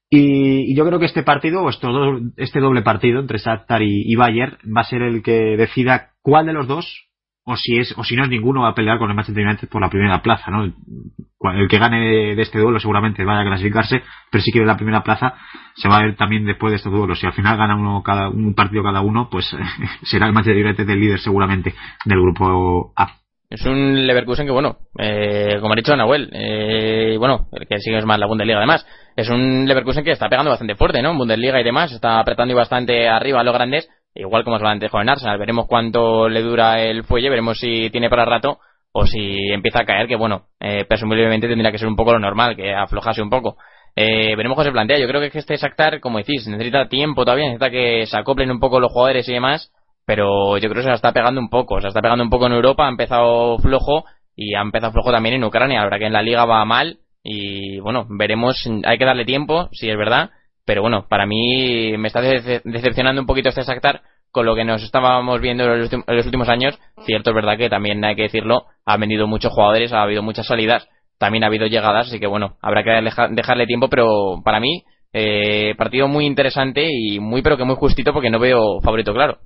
Y, 0.08 0.76
yo 0.76 0.86
creo 0.86 0.98
que 0.98 1.06
este 1.06 1.22
partido, 1.22 1.68
estos 1.68 1.92
dos, 1.92 2.22
este 2.36 2.60
doble 2.60 2.82
partido 2.82 3.20
entre 3.20 3.38
Shakhtar 3.38 3.82
y, 3.82 4.02
y 4.04 4.14
Bayern, 4.14 4.56
va 4.74 4.82
a 4.82 4.84
ser 4.84 5.02
el 5.02 5.22
que 5.22 5.56
decida 5.56 6.10
cuál 6.22 6.46
de 6.46 6.52
los 6.52 6.68
dos 6.68 7.06
o 7.44 7.56
si 7.56 7.78
es 7.78 7.94
o 7.96 8.02
si 8.02 8.16
no 8.16 8.24
es 8.24 8.28
ninguno 8.28 8.62
va 8.62 8.70
a 8.70 8.74
pelear 8.74 8.98
con 8.98 9.08
el 9.08 9.14
Manchester 9.14 9.46
United 9.46 9.68
por 9.68 9.80
la 9.80 9.88
primera 9.88 10.20
plaza 10.20 10.50
no 10.50 10.64
el 10.64 11.68
que 11.68 11.78
gane 11.78 12.34
de 12.34 12.42
este 12.42 12.58
duelo 12.58 12.80
seguramente 12.80 13.24
vaya 13.24 13.42
a 13.42 13.44
clasificarse 13.44 14.02
pero 14.32 14.42
si 14.42 14.50
quiere 14.50 14.66
la 14.66 14.76
primera 14.76 15.04
plaza 15.04 15.34
se 15.76 15.88
va 15.88 15.98
a 15.98 16.02
ver 16.02 16.16
también 16.16 16.44
después 16.44 16.72
de 16.72 16.76
estos 16.76 16.92
duelos. 16.92 17.20
Si 17.20 17.26
al 17.26 17.34
final 17.34 17.56
gana 17.56 17.76
uno 17.76 18.02
cada 18.02 18.28
un 18.28 18.54
partido 18.54 18.82
cada 18.82 19.00
uno 19.00 19.28
pues 19.30 19.54
será 20.02 20.26
el 20.26 20.32
Manchester 20.32 20.64
United 20.64 20.88
el 20.88 21.00
líder 21.00 21.20
seguramente 21.20 21.74
del 22.04 22.20
grupo 22.20 22.92
A. 22.96 23.14
Es 23.48 23.64
un 23.64 24.06
Leverkusen 24.06 24.46
que 24.46 24.52
bueno 24.52 24.78
eh, 24.98 25.58
como 25.60 25.72
ha 25.72 25.76
dicho 25.76 25.94
Nahuel 25.94 26.30
eh, 26.32 27.16
bueno 27.18 27.46
el 27.52 27.68
que 27.68 27.78
sigue 27.78 27.98
es 27.98 28.06
más 28.06 28.18
la 28.18 28.26
Bundesliga 28.26 28.58
además 28.58 28.84
es 29.16 29.28
un 29.28 29.66
Leverkusen 29.66 30.04
que 30.04 30.12
está 30.12 30.28
pegando 30.28 30.50
bastante 30.50 30.76
fuerte 30.76 31.02
no 31.02 31.10
en 31.10 31.18
Bundesliga 31.18 31.60
y 31.60 31.64
demás 31.64 31.92
está 31.92 32.20
apretando 32.20 32.54
bastante 32.54 33.08
arriba 33.08 33.40
a 33.40 33.44
los 33.44 33.54
grandes 33.54 33.88
igual 34.14 34.44
como 34.44 34.58
solamente 34.58 34.88
en 34.92 35.08
Arsenal, 35.08 35.38
veremos 35.38 35.66
cuánto 35.66 36.28
le 36.28 36.42
dura 36.42 36.80
el 36.80 37.04
fuelle, 37.04 37.30
veremos 37.30 37.58
si 37.58 37.90
tiene 37.90 38.08
para 38.08 38.24
rato 38.24 38.58
o 38.92 39.06
si 39.06 39.36
empieza 39.52 39.82
a 39.82 39.84
caer, 39.84 40.08
que 40.08 40.16
bueno, 40.16 40.46
eh, 40.58 40.86
presumiblemente 40.88 41.48
tendría 41.48 41.70
que 41.70 41.78
ser 41.78 41.88
un 41.88 41.96
poco 41.96 42.12
lo 42.12 42.18
normal, 42.18 42.56
que 42.56 42.74
aflojase 42.74 43.20
un 43.20 43.28
poco. 43.28 43.58
Eh, 43.94 44.34
veremos 44.36 44.56
cómo 44.56 44.64
se 44.64 44.72
plantea. 44.72 44.98
Yo 44.98 45.06
creo 45.06 45.20
que 45.20 45.38
este 45.38 45.56
Shakhtar, 45.56 46.00
como 46.00 46.16
decís, 46.16 46.46
necesita 46.48 46.88
tiempo 46.88 47.24
todavía, 47.24 47.44
necesita 47.44 47.70
que 47.70 48.06
se 48.06 48.16
acoplen 48.16 48.50
un 48.50 48.58
poco 48.58 48.80
los 48.80 48.90
jugadores 48.90 49.28
y 49.28 49.34
demás, 49.34 49.70
pero 50.06 50.56
yo 50.56 50.70
creo 50.70 50.76
que 50.76 50.84
se 50.84 50.88
la 50.88 50.94
está 50.94 51.12
pegando 51.12 51.40
un 51.40 51.50
poco. 51.50 51.78
Se 51.82 51.88
está 51.88 52.00
pegando 52.00 52.24
un 52.24 52.30
poco 52.30 52.46
en 52.46 52.54
Europa, 52.54 52.86
ha 52.86 52.88
empezado 52.88 53.58
flojo 53.58 54.04
y 54.34 54.54
ha 54.54 54.62
empezado 54.62 54.92
flojo 54.92 55.10
también 55.10 55.34
en 55.34 55.44
Ucrania. 55.44 55.82
Ahora 55.82 55.98
que 55.98 56.06
en 56.06 56.14
la 56.14 56.22
liga 56.22 56.46
va 56.46 56.64
mal 56.64 56.98
y 57.28 57.80
bueno, 57.80 58.06
veremos, 58.08 58.56
hay 58.84 58.98
que 58.98 59.04
darle 59.04 59.24
tiempo, 59.24 59.68
si 59.72 59.90
es 59.90 59.98
verdad, 59.98 60.30
pero 60.64 60.80
bueno, 60.80 61.06
para 61.08 61.26
mí 61.26 61.96
me 61.98 62.06
está 62.06 62.20
decepcionando 62.20 63.20
un 63.20 63.26
poquito 63.26 63.48
este 63.48 63.62
Shakhtar 63.62 64.02
con 64.30 64.46
lo 64.46 64.54
que 64.54 64.64
nos 64.64 64.82
estábamos 64.82 65.40
viendo 65.40 65.64
en 65.64 65.80
los, 65.80 66.26
últimos 66.26 66.48
años. 66.48 66.78
Cierto 67.04 67.30
es 67.30 67.34
verdad 67.34 67.58
que 67.58 67.68
también 67.68 68.04
hay 68.04 68.14
que 68.14 68.22
decirlo, 68.22 68.66
ha 68.84 68.96
vendido 68.96 69.26
muchos 69.26 69.52
jugadores, 69.52 69.92
ha 69.92 70.02
habido 70.02 70.22
muchas 70.22 70.46
salidas, 70.46 70.88
también 71.18 71.42
ha 71.42 71.48
habido 71.48 71.66
llegadas, 71.66 72.06
así 72.06 72.20
que 72.20 72.28
bueno, 72.28 72.58
habrá 72.62 72.84
que 72.84 72.90
dejarle 73.30 73.66
tiempo, 73.66 73.88
pero 73.88 74.40
para 74.44 74.60
mí, 74.60 74.84
eh, 75.12 75.74
partido 75.76 76.06
muy 76.06 76.26
interesante 76.26 76.86
y 76.88 77.18
muy 77.18 77.42
pero 77.42 77.56
que 77.56 77.64
muy 77.64 77.74
justito 77.74 78.12
porque 78.12 78.30
no 78.30 78.38
veo 78.38 78.80
favorito 78.82 79.12
claro. 79.12 79.38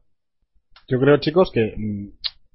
Yo 0.86 0.98
creo, 1.00 1.16
chicos, 1.18 1.50
que 1.50 1.72
mm, 1.76 2.08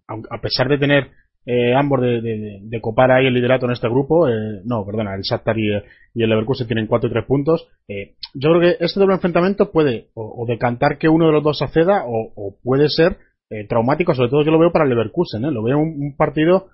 a 0.07 0.41
pesar 0.41 0.67
de 0.67 0.78
tener 0.78 1.11
eh, 1.46 1.76
ambos 1.76 2.02
de, 2.02 2.60
de, 2.62 2.82
copar 2.82 3.12
ahí 3.12 3.28
el 3.28 3.34
liderato 3.34 3.66
en 3.66 3.74
este 3.74 3.88
grupo. 3.88 4.28
Eh, 4.28 4.62
no, 4.66 4.86
perdona, 4.86 5.16
el 5.16 5.22
Shakhtar 5.22 5.58
y, 5.58 5.72
el 5.72 6.30
Leverkusen 6.30 6.68
tienen 6.68 6.88
4 6.88 7.08
y 7.08 7.12
3 7.12 7.26
puntos. 7.26 7.68
Eh, 7.88 8.16
yo 8.34 8.50
creo 8.50 8.62
que 8.62 8.84
este 8.84 9.00
doble 9.00 9.16
enfrentamiento 9.16 9.72
puede 9.72 10.08
o, 10.16 10.46
decantar 10.48 10.98
que 10.98 11.10
uno 11.10 11.28
de 11.28 11.34
los 11.34 11.43
dos 11.43 11.62
acceda 11.62 12.04
o, 12.08 12.56
puede 12.64 12.89
ser 12.89 13.18
traumático, 13.70 14.16
sobre 14.16 14.30
todo 14.30 14.43
yo 14.43 14.52
lo 14.52 14.60
veo 14.60 14.72
para 14.72 14.86
el 14.86 14.89
Leverkusen. 14.89 15.41
Lo 15.54 15.64
veo 15.64 15.78
un, 15.78 16.16
partido, 16.18 16.70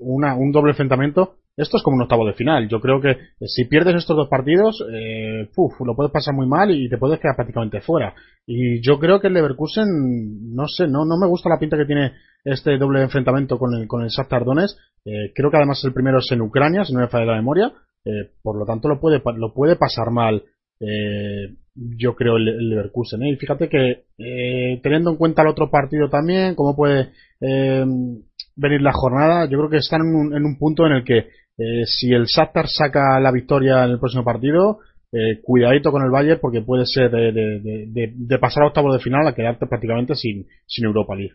una, 0.00 0.34
un 0.36 0.52
doble 0.52 0.70
enfrentamiento 0.70 1.34
esto 1.56 1.76
es 1.76 1.82
como 1.82 1.96
un 1.96 2.02
octavo 2.02 2.26
de 2.26 2.32
final. 2.32 2.68
Yo 2.68 2.80
creo 2.80 3.00
que 3.00 3.16
si 3.46 3.66
pierdes 3.66 3.96
estos 3.96 4.16
dos 4.16 4.28
partidos, 4.28 4.82
eh, 4.92 5.48
lo 5.84 5.94
puedes 5.94 6.12
pasar 6.12 6.34
muy 6.34 6.46
mal 6.46 6.70
y 6.70 6.88
te 6.88 6.98
puedes 6.98 7.20
quedar 7.20 7.36
prácticamente 7.36 7.80
fuera. 7.80 8.14
Y 8.46 8.80
yo 8.80 8.98
creo 8.98 9.20
que 9.20 9.28
el 9.28 9.34
Leverkusen, 9.34 10.54
no 10.54 10.66
sé, 10.66 10.86
no, 10.88 11.04
no 11.04 11.18
me 11.18 11.26
gusta 11.26 11.50
la 11.50 11.58
pinta 11.58 11.76
que 11.76 11.84
tiene 11.84 12.12
este 12.44 12.76
doble 12.78 13.02
enfrentamiento 13.02 13.58
con 13.58 13.74
el, 13.74 13.86
con 13.86 14.02
el 14.02 14.08
Shakhtar. 14.08 14.42
Eh, 15.04 15.32
creo 15.34 15.50
que 15.50 15.56
además 15.56 15.82
el 15.84 15.92
primero 15.92 16.18
es 16.18 16.30
en 16.32 16.40
Ucrania, 16.40 16.84
si 16.84 16.92
no 16.92 17.00
me 17.00 17.08
falla 17.08 17.26
la 17.26 17.36
memoria. 17.36 17.72
Eh, 18.04 18.30
por 18.42 18.58
lo 18.58 18.64
tanto, 18.64 18.88
lo 18.88 19.00
puede, 19.00 19.22
lo 19.36 19.52
puede 19.54 19.76
pasar 19.76 20.10
mal, 20.10 20.42
eh, 20.80 21.54
yo 21.74 22.16
creo, 22.16 22.36
el, 22.36 22.68
Leverkusen. 22.68 23.22
Y 23.24 23.36
fíjate 23.36 23.68
que, 23.68 24.04
teniendo 24.82 25.10
en 25.10 25.16
cuenta 25.16 25.42
el 25.42 25.48
otro 25.48 25.70
partido 25.70 26.08
también, 26.08 26.54
cómo 26.54 26.74
puede 26.74 27.10
venir 28.54 28.82
la 28.82 28.92
jornada, 28.92 29.46
yo 29.46 29.58
creo 29.58 29.70
que 29.70 29.78
están 29.78 30.02
en 30.02 30.14
un, 30.14 30.36
en 30.36 30.44
un 30.44 30.58
punto 30.58 30.86
en 30.86 30.92
el 30.92 31.04
que 31.04 31.28
eh, 31.58 31.84
si 31.86 32.12
el 32.12 32.24
Shakhtar 32.24 32.66
saca 32.68 33.20
la 33.20 33.30
victoria 33.30 33.84
en 33.84 33.92
el 33.92 33.98
próximo 33.98 34.24
partido, 34.24 34.78
eh, 35.12 35.40
cuidadito 35.42 35.90
con 35.90 36.02
el 36.02 36.10
Bayern 36.10 36.40
porque 36.40 36.62
puede 36.62 36.86
ser 36.86 37.10
de, 37.10 38.38
pasar 38.40 38.62
a 38.62 38.68
octavos 38.68 38.94
de 38.94 39.02
final 39.02 39.26
a 39.26 39.34
quedarte 39.34 39.66
prácticamente 39.66 40.14
sin, 40.14 40.46
sin 40.66 40.86
Europa 40.86 41.14
League. 41.14 41.34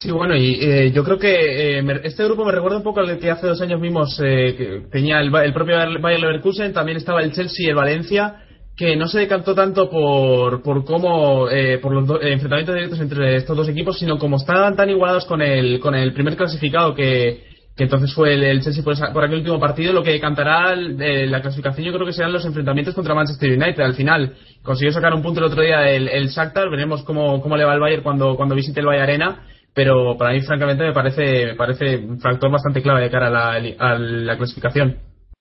Sí, 0.00 0.10
bueno, 0.10 0.34
y 0.34 0.58
eh, 0.60 0.90
yo 0.90 1.04
creo 1.04 1.16
que 1.16 1.78
este 2.02 2.24
grupo 2.24 2.44
me 2.44 2.50
recuerda 2.50 2.78
un 2.78 2.82
poco 2.82 2.98
al 2.98 3.18
que 3.20 3.30
hace 3.30 3.46
dos 3.46 3.60
años 3.62 3.80
vimos 3.80 4.18
que 4.18 4.82
tenía 4.90 5.20
el, 5.20 5.32
el 5.32 5.52
propio 5.54 5.76
Bayern 5.76 6.22
Leverkusen, 6.22 6.72
también 6.72 6.98
estaba 6.98 7.22
el 7.22 7.32
Chelsea 7.32 7.66
y 7.66 7.68
el 7.68 7.76
Valencia, 7.76 8.42
que 8.76 8.96
no 8.96 9.06
se 9.06 9.20
decantó 9.20 9.54
tanto 9.54 9.88
por, 9.88 10.60
por 10.64 10.84
cómo, 10.84 11.46
por 11.80 11.92
los 11.94 12.20
enfrentamientos 12.20 12.74
directos 12.74 13.00
entre 13.00 13.36
estos 13.36 13.56
dos 13.56 13.68
equipos, 13.68 13.96
sino 13.96 14.18
como 14.18 14.38
estaban 14.38 14.74
tan 14.74 14.90
igualados 14.90 15.24
con 15.24 15.40
el, 15.40 15.78
con 15.78 15.94
el 15.94 16.12
primer 16.12 16.36
clasificado 16.36 16.96
que, 16.96 17.51
que 17.76 17.84
entonces 17.84 18.14
fue 18.14 18.34
el, 18.34 18.60
Chelsea 18.60 18.84
por, 18.84 19.24
aquel 19.24 19.38
último 19.38 19.58
partido, 19.58 19.92
lo 19.92 20.02
que 20.02 20.20
cantará 20.20 20.76
la 20.76 21.40
clasificación 21.40 21.86
yo 21.86 21.92
creo 21.92 22.06
que 22.06 22.12
serán 22.12 22.32
los 22.32 22.44
enfrentamientos 22.44 22.94
contra 22.94 23.14
Manchester 23.14 23.50
United. 23.50 23.82
Al 23.82 23.94
final 23.94 24.34
consiguió 24.62 24.92
sacar 24.92 25.14
un 25.14 25.22
punto 25.22 25.40
el 25.40 25.46
otro 25.46 25.62
día 25.62 25.88
el, 25.88 26.08
el 26.08 26.28
Shakhtar, 26.28 26.68
veremos 26.70 27.02
cómo, 27.02 27.40
cómo 27.40 27.56
le 27.56 27.64
va 27.64 27.72
al 27.72 27.80
Bayern 27.80 28.02
cuando, 28.02 28.36
cuando 28.36 28.54
visite 28.54 28.80
el 28.80 28.86
Bayern 28.86 29.04
Arena, 29.04 29.42
pero 29.74 30.16
para 30.18 30.32
mí 30.32 30.40
francamente 30.42 30.84
me 30.84 30.92
parece, 30.92 31.46
me 31.46 31.54
parece 31.54 31.96
un 31.96 32.20
factor 32.20 32.50
bastante 32.50 32.82
clave 32.82 33.02
de 33.02 33.10
cara 33.10 33.28
a 33.28 33.30
la, 33.30 33.74
a 33.78 33.98
la 33.98 34.36
clasificación. 34.36 34.96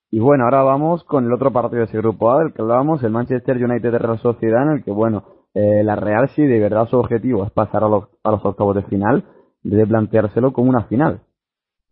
Y 0.09 0.19
bueno, 0.19 0.43
ahora 0.45 0.63
vamos 0.63 1.03
con 1.05 1.25
el 1.25 1.33
otro 1.33 1.51
partido 1.51 1.79
de 1.79 1.85
ese 1.85 1.97
grupo 1.97 2.31
A 2.31 2.39
del 2.39 2.53
que 2.53 2.61
hablábamos, 2.61 3.03
el 3.03 3.11
Manchester 3.11 3.57
United 3.57 3.91
de 3.91 3.97
Real 3.97 4.19
Sociedad, 4.19 4.63
en 4.63 4.77
el 4.77 4.83
que 4.83 4.91
bueno, 4.91 5.23
eh, 5.53 5.83
la 5.83 5.95
Real 5.95 6.29
si 6.29 6.43
de 6.43 6.59
verdad 6.59 6.87
su 6.89 6.97
objetivo 6.97 7.45
es 7.45 7.51
pasar 7.51 7.83
a 7.83 7.89
los, 7.89 8.09
a 8.23 8.31
los 8.31 8.43
octavos 8.43 8.75
de 8.75 8.83
final, 8.83 9.23
debe 9.63 9.87
planteárselo 9.87 10.51
como 10.53 10.69
una 10.69 10.83
final. 10.83 11.21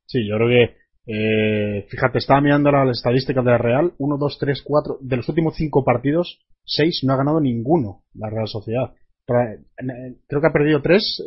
Sí, 0.10 0.28
yo 0.28 0.38
creo 0.38 0.48
que, 0.50 0.76
eh, 1.06 1.86
fíjate, 1.88 2.18
estaba 2.18 2.42
mirando 2.42 2.72
las 2.72 2.98
estadísticas 2.98 3.46
de 3.46 3.52
la 3.52 3.60
Real, 3.60 3.94
1, 4.00 4.18
2, 4.18 4.38
3, 4.40 4.64
4, 4.64 4.98
de 5.02 5.18
los 5.18 5.30
últimos 5.30 5.56
5 5.56 5.86
partidos, 5.86 6.40
6 6.66 7.02
no 7.04 7.14
ha 7.14 7.18
ganado 7.18 7.40
ninguno 7.40 8.02
la 8.16 8.32
Real 8.32 8.48
Sociedad. 8.48 8.92
Creo 9.26 10.42
que 10.42 10.48
ha 10.48 10.52
perdido 10.52 10.82
3, 10.82 11.24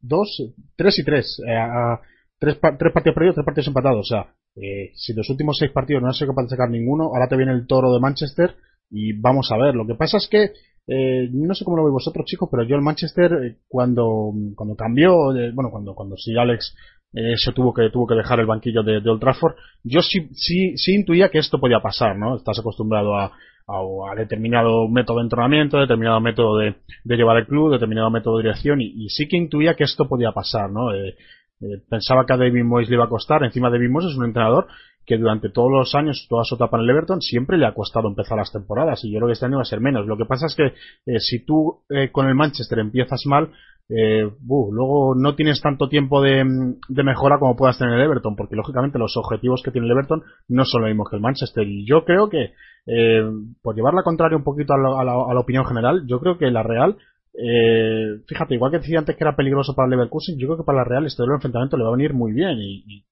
2, 0.00 0.54
3 0.74 0.98
y 0.98 1.04
3. 1.04 1.42
Eh, 1.46 1.52
a, 1.56 2.00
tres, 2.40 2.58
tres 2.60 2.92
partidos 2.92 3.14
perdidos, 3.14 3.36
tres 3.36 3.44
partidos 3.44 3.68
empatados. 3.68 4.00
O 4.00 4.08
sea, 4.08 4.34
eh, 4.56 4.90
si 4.96 5.14
los 5.14 5.30
últimos 5.30 5.56
6 5.60 5.70
partidos 5.70 6.02
no 6.02 6.08
ha 6.08 6.12
sido 6.12 6.32
capaz 6.32 6.42
de 6.42 6.48
sacar 6.48 6.68
ninguno, 6.68 7.04
ahora 7.14 7.28
te 7.28 7.36
viene 7.36 7.52
el 7.52 7.68
toro 7.68 7.94
de 7.94 8.00
Manchester 8.00 8.56
y 8.90 9.12
vamos 9.12 9.52
a 9.52 9.56
ver. 9.56 9.76
Lo 9.76 9.86
que 9.86 9.94
pasa 9.94 10.16
es 10.16 10.26
que 10.28 10.50
eh, 10.88 11.28
no 11.32 11.54
sé 11.54 11.64
cómo 11.64 11.76
lo 11.76 11.84
veis 11.84 11.94
vosotros 11.94 12.26
chicos, 12.26 12.48
pero 12.50 12.62
yo 12.62 12.76
el 12.76 12.82
Manchester 12.82 13.32
eh, 13.42 13.56
cuando 13.66 14.32
cuando 14.54 14.76
cambió, 14.76 15.34
eh, 15.34 15.50
bueno 15.52 15.70
cuando 15.70 15.94
cuando 15.94 16.16
sí 16.16 16.36
Alex 16.36 16.76
se 17.12 17.52
tuvo 17.52 17.72
que 17.72 17.88
tuvo 17.90 18.06
que 18.06 18.14
dejar 18.14 18.40
el 18.40 18.46
banquillo 18.46 18.82
de, 18.82 18.98
Old 19.08 19.20
Trafford. 19.20 19.54
Yo 19.84 20.02
sí 20.02 20.28
sí 20.32 20.76
sí 20.76 20.94
intuía 20.94 21.30
que 21.30 21.38
esto 21.38 21.58
podía 21.58 21.80
pasar 21.80 22.16
no 22.18 22.36
estás 22.36 22.58
acostumbrado 22.58 23.16
a, 23.16 23.32
a, 23.66 24.14
determinado 24.16 24.88
método 24.88 25.18
de 25.18 25.24
entrenamiento 25.24 25.78
determinado 25.78 26.20
método 26.20 26.58
de, 26.58 26.76
de 27.04 27.16
llevar 27.16 27.38
el 27.38 27.46
club 27.46 27.72
determinado 27.72 28.10
método 28.10 28.38
de 28.38 28.44
dirección 28.44 28.80
y, 28.80 29.08
sí 29.08 29.26
que 29.28 29.36
intuía 29.36 29.74
que 29.74 29.84
esto 29.84 30.08
podía 30.08 30.32
pasar 30.32 30.70
no 30.70 30.92
eh, 30.92 31.16
eh, 31.60 31.82
pensaba 31.88 32.26
que 32.26 32.34
a 32.34 32.36
David 32.36 32.64
Moyes 32.64 32.90
le 32.90 32.96
iba 32.96 33.04
a 33.04 33.08
costar. 33.08 33.42
Encima 33.42 33.70
David 33.70 33.88
Moyes 33.90 34.10
es 34.10 34.18
un 34.18 34.26
entrenador 34.26 34.66
que 35.06 35.16
durante 35.16 35.48
todos 35.48 35.70
los 35.70 35.94
años, 35.94 36.26
toda 36.28 36.44
su 36.44 36.56
etapa 36.56 36.76
en 36.76 36.82
el 36.82 36.90
Everton, 36.90 37.22
siempre 37.22 37.56
le 37.56 37.66
ha 37.66 37.72
costado 37.72 38.08
empezar 38.08 38.36
las 38.36 38.52
temporadas 38.52 39.02
y 39.04 39.12
yo 39.12 39.18
creo 39.18 39.28
que 39.28 39.34
este 39.34 39.46
año 39.46 39.56
va 39.56 39.62
a 39.62 39.64
ser 39.64 39.80
menos. 39.80 40.06
Lo 40.06 40.16
que 40.16 40.26
pasa 40.26 40.46
es 40.46 40.54
que 40.54 40.74
eh, 41.06 41.20
si 41.20 41.44
tú 41.44 41.82
con 42.12 42.28
el 42.28 42.34
Manchester 42.34 42.78
empiezas 42.78 43.24
mal, 43.24 43.52
eh, 43.88 44.28
luego 44.48 45.14
no 45.14 45.36
tienes 45.36 45.60
tanto 45.60 45.88
tiempo 45.88 46.20
de, 46.20 46.44
mejora 46.88 47.38
como 47.38 47.56
puedas 47.56 47.78
tener 47.78 47.94
el 47.94 48.04
Everton, 48.04 48.34
porque 48.34 48.56
lógicamente 48.56 48.98
los 48.98 49.16
objetivos 49.16 49.62
que 49.64 49.70
tiene 49.70 49.86
el 49.86 49.92
Everton 49.92 50.22
no 50.48 50.64
son 50.64 50.82
los 50.82 50.88
mismos 50.88 51.08
que 51.08 51.16
el 51.16 51.22
Manchester. 51.22 51.66
Y 51.66 51.86
yo 51.86 52.04
creo 52.04 52.28
que, 52.28 52.52
eh, 52.86 53.22
por 53.62 53.76
llevar 53.76 53.94
la 53.94 54.02
contraria 54.02 54.36
un 54.36 54.44
poquito 54.44 54.74
a 54.74 55.04
la, 55.04 55.40
opinión 55.40 55.66
general, 55.66 56.04
yo 56.06 56.18
creo 56.18 56.36
que 56.36 56.50
la 56.50 56.62
Real, 56.62 56.96
eh, 57.34 58.22
fíjate, 58.26 58.54
igual 58.54 58.72
que 58.72 58.78
decía 58.78 58.98
antes 58.98 59.16
que 59.16 59.24
era 59.24 59.36
peligroso 59.36 59.74
para 59.74 59.86
el 59.86 59.90
Leverkusen, 59.90 60.38
yo 60.38 60.48
creo 60.48 60.58
que 60.58 60.64
para 60.64 60.78
la 60.78 60.84
Real 60.84 61.06
este 61.06 61.22
enfrentamiento 61.22 61.76
le 61.76 61.84
va 61.84 61.90
a 61.90 61.96
venir 61.96 62.14
muy 62.14 62.32
bien 62.32 62.58
y 62.58 63.04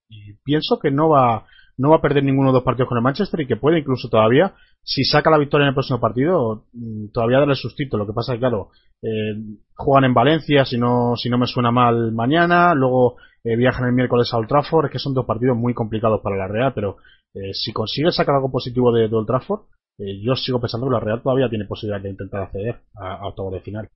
pienso 0.44 0.78
que 0.80 0.90
no 0.90 1.08
va 1.08 1.44
no 1.76 1.90
va 1.90 1.96
a 1.96 2.00
perder 2.00 2.22
ninguno 2.22 2.50
de 2.50 2.54
los 2.54 2.62
partidos 2.62 2.88
con 2.88 2.98
el 2.98 3.04
Manchester 3.04 3.40
y 3.40 3.46
que 3.46 3.56
puede 3.56 3.80
incluso 3.80 4.08
todavía, 4.08 4.54
si 4.82 5.04
saca 5.04 5.30
la 5.30 5.38
victoria 5.38 5.64
en 5.64 5.68
el 5.68 5.74
próximo 5.74 6.00
partido, 6.00 6.64
mm, 6.72 7.08
todavía 7.12 7.38
darle 7.38 7.54
sustito. 7.54 7.96
Lo 7.96 8.06
que 8.06 8.12
pasa 8.12 8.32
es 8.32 8.36
que, 8.36 8.40
claro, 8.40 8.70
eh, 9.02 9.34
juegan 9.74 10.04
en 10.04 10.14
Valencia, 10.14 10.64
si 10.64 10.78
no, 10.78 11.14
si 11.16 11.28
no 11.28 11.38
me 11.38 11.46
suena 11.46 11.70
mal, 11.70 12.12
mañana, 12.12 12.74
luego 12.74 13.16
eh, 13.42 13.56
viajan 13.56 13.86
el 13.86 13.92
miércoles 13.92 14.32
a 14.32 14.38
Old 14.38 14.48
Trafford, 14.48 14.86
es 14.86 14.92
que 14.92 14.98
son 14.98 15.14
dos 15.14 15.26
partidos 15.26 15.56
muy 15.56 15.74
complicados 15.74 16.20
para 16.22 16.36
la 16.36 16.48
Real, 16.48 16.72
pero 16.74 16.96
eh, 17.34 17.52
si 17.52 17.72
consigue 17.72 18.10
sacar 18.12 18.36
algo 18.36 18.50
positivo 18.50 18.92
de, 18.92 19.06
Old 19.06 19.26
Trafford, 19.26 19.62
eh, 19.98 20.20
yo 20.22 20.34
sigo 20.34 20.60
pensando 20.60 20.86
que 20.86 20.94
la 20.94 21.00
Real 21.00 21.22
todavía 21.22 21.48
tiene 21.48 21.66
posibilidad 21.66 22.00
de 22.00 22.10
intentar 22.10 22.42
acceder 22.42 22.80
a, 22.94 23.16
a 23.16 23.26
octavo 23.28 23.50
de 23.50 23.60
final. 23.60 23.88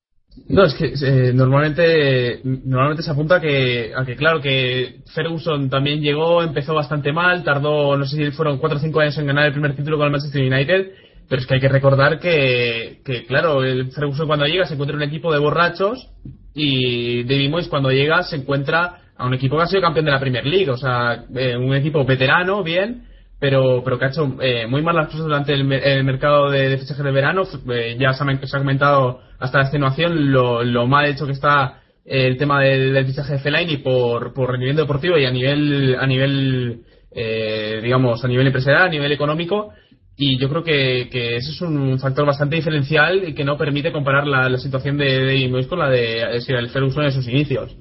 No, 0.49 0.65
es 0.65 0.75
que 0.75 0.93
eh, 1.03 1.33
normalmente 1.33 2.41
normalmente 2.45 3.03
se 3.03 3.11
apunta 3.11 3.41
que, 3.41 3.93
aunque 3.95 4.17
claro 4.17 4.41
que 4.41 5.01
Ferguson 5.15 5.69
también 5.69 6.01
llegó, 6.01 6.43
empezó 6.43 6.75
bastante 6.75 7.13
mal, 7.13 7.43
tardó, 7.43 7.97
no 7.97 8.07
sé 8.07 8.17
si 8.17 8.31
fueron 8.31 8.59
4 8.59 8.79
o 8.79 8.81
5 8.81 9.01
años 9.01 9.19
en 9.19 9.27
ganar 9.27 9.47
el 9.47 9.53
primer 9.53 9.75
título 9.75 9.97
con 9.97 10.07
el 10.07 10.13
Manchester 10.13 10.43
United, 10.43 10.93
pero 11.29 11.41
es 11.41 11.47
que 11.47 11.55
hay 11.55 11.61
que 11.61 11.69
recordar 11.69 12.19
que, 12.19 13.01
que 13.05 13.27
claro, 13.27 13.63
el 13.63 13.91
Ferguson 13.91 14.27
cuando 14.27 14.47
llega 14.47 14.65
se 14.67 14.75
encuentra 14.75 14.97
un 14.97 15.03
equipo 15.03 15.33
de 15.33 15.39
borrachos 15.39 16.09
y 16.55 17.25
David 17.25 17.51
Moyes 17.51 17.69
cuando 17.69 17.91
llega 17.91 18.23
se 18.23 18.37
encuentra 18.37 19.01
a 19.17 19.27
un 19.27 19.35
equipo 19.35 19.57
que 19.57 19.65
ha 19.65 19.67
sido 19.67 19.83
campeón 19.83 20.07
de 20.07 20.13
la 20.13 20.21
Premier 20.21 20.47
League, 20.47 20.71
o 20.71 20.77
sea, 20.77 21.25
eh, 21.35 21.57
un 21.57 21.75
equipo 21.75 22.05
veterano, 22.05 22.63
bien, 22.63 23.05
pero, 23.39 23.83
pero 23.85 23.99
que 23.99 24.05
ha 24.07 24.09
hecho 24.09 24.37
eh, 24.41 24.67
muy 24.67 24.83
mal 24.83 24.97
las 24.97 25.07
cosas 25.07 25.23
durante 25.23 25.53
el, 25.53 25.65
mercado 25.65 26.51
de, 26.51 26.69
de 26.69 26.79
fichajes 26.79 27.05
de 27.05 27.13
verano. 27.13 27.43
Eh, 27.73 27.97
ya 27.99 28.13
se 28.13 28.25
ha, 28.25 28.47
se 28.47 28.59
comentado 28.59 29.21
hasta 29.39 29.59
la 29.59 29.65
extenuación 29.65 30.33
lo, 30.33 30.65
lo 30.65 30.87
mal 30.87 31.07
hecho 31.07 31.27
que 31.27 31.33
está 31.33 31.83
el 32.05 32.37
tema 32.37 32.61
del, 32.61 33.05
fichaje 33.07 33.35
de 33.35 33.39
Fellaini 33.39 33.77
por, 33.79 34.33
por 34.33 34.51
rendimiento 34.51 34.83
deportivo 34.83 35.19
y 35.19 35.27
a 35.27 35.31
nivel, 35.31 35.97
a 36.01 36.07
nivel 36.07 36.83
eh, 37.11 37.81
digamos, 37.83 38.25
a 38.25 38.29
nivel 38.29 38.47
empresarial, 38.47 38.87
a 38.87 38.91
nivel 38.91 39.13
económico. 39.13 39.73
Y 40.17 40.39
yo 40.39 40.49
creo 40.49 40.65
que, 40.65 41.09
que 41.13 41.37
ese 41.37 41.53
es 41.53 41.61
un 41.61 41.99
factor 42.01 42.27
bastante 42.27 42.57
diferencial 42.57 43.29
y 43.29 43.35
que 43.35 43.45
no 43.45 43.57
permite 43.57 43.93
comparar 43.93 44.27
la, 44.27 44.57
situación 44.59 44.99
de, 44.99 45.21
de 45.21 45.67
con 45.69 45.79
la 45.79 45.89
de, 45.89 46.23
el 46.49 46.69
Ferguson 46.71 47.05
en 47.05 47.13
sus 47.13 47.29
inicios. 47.29 47.77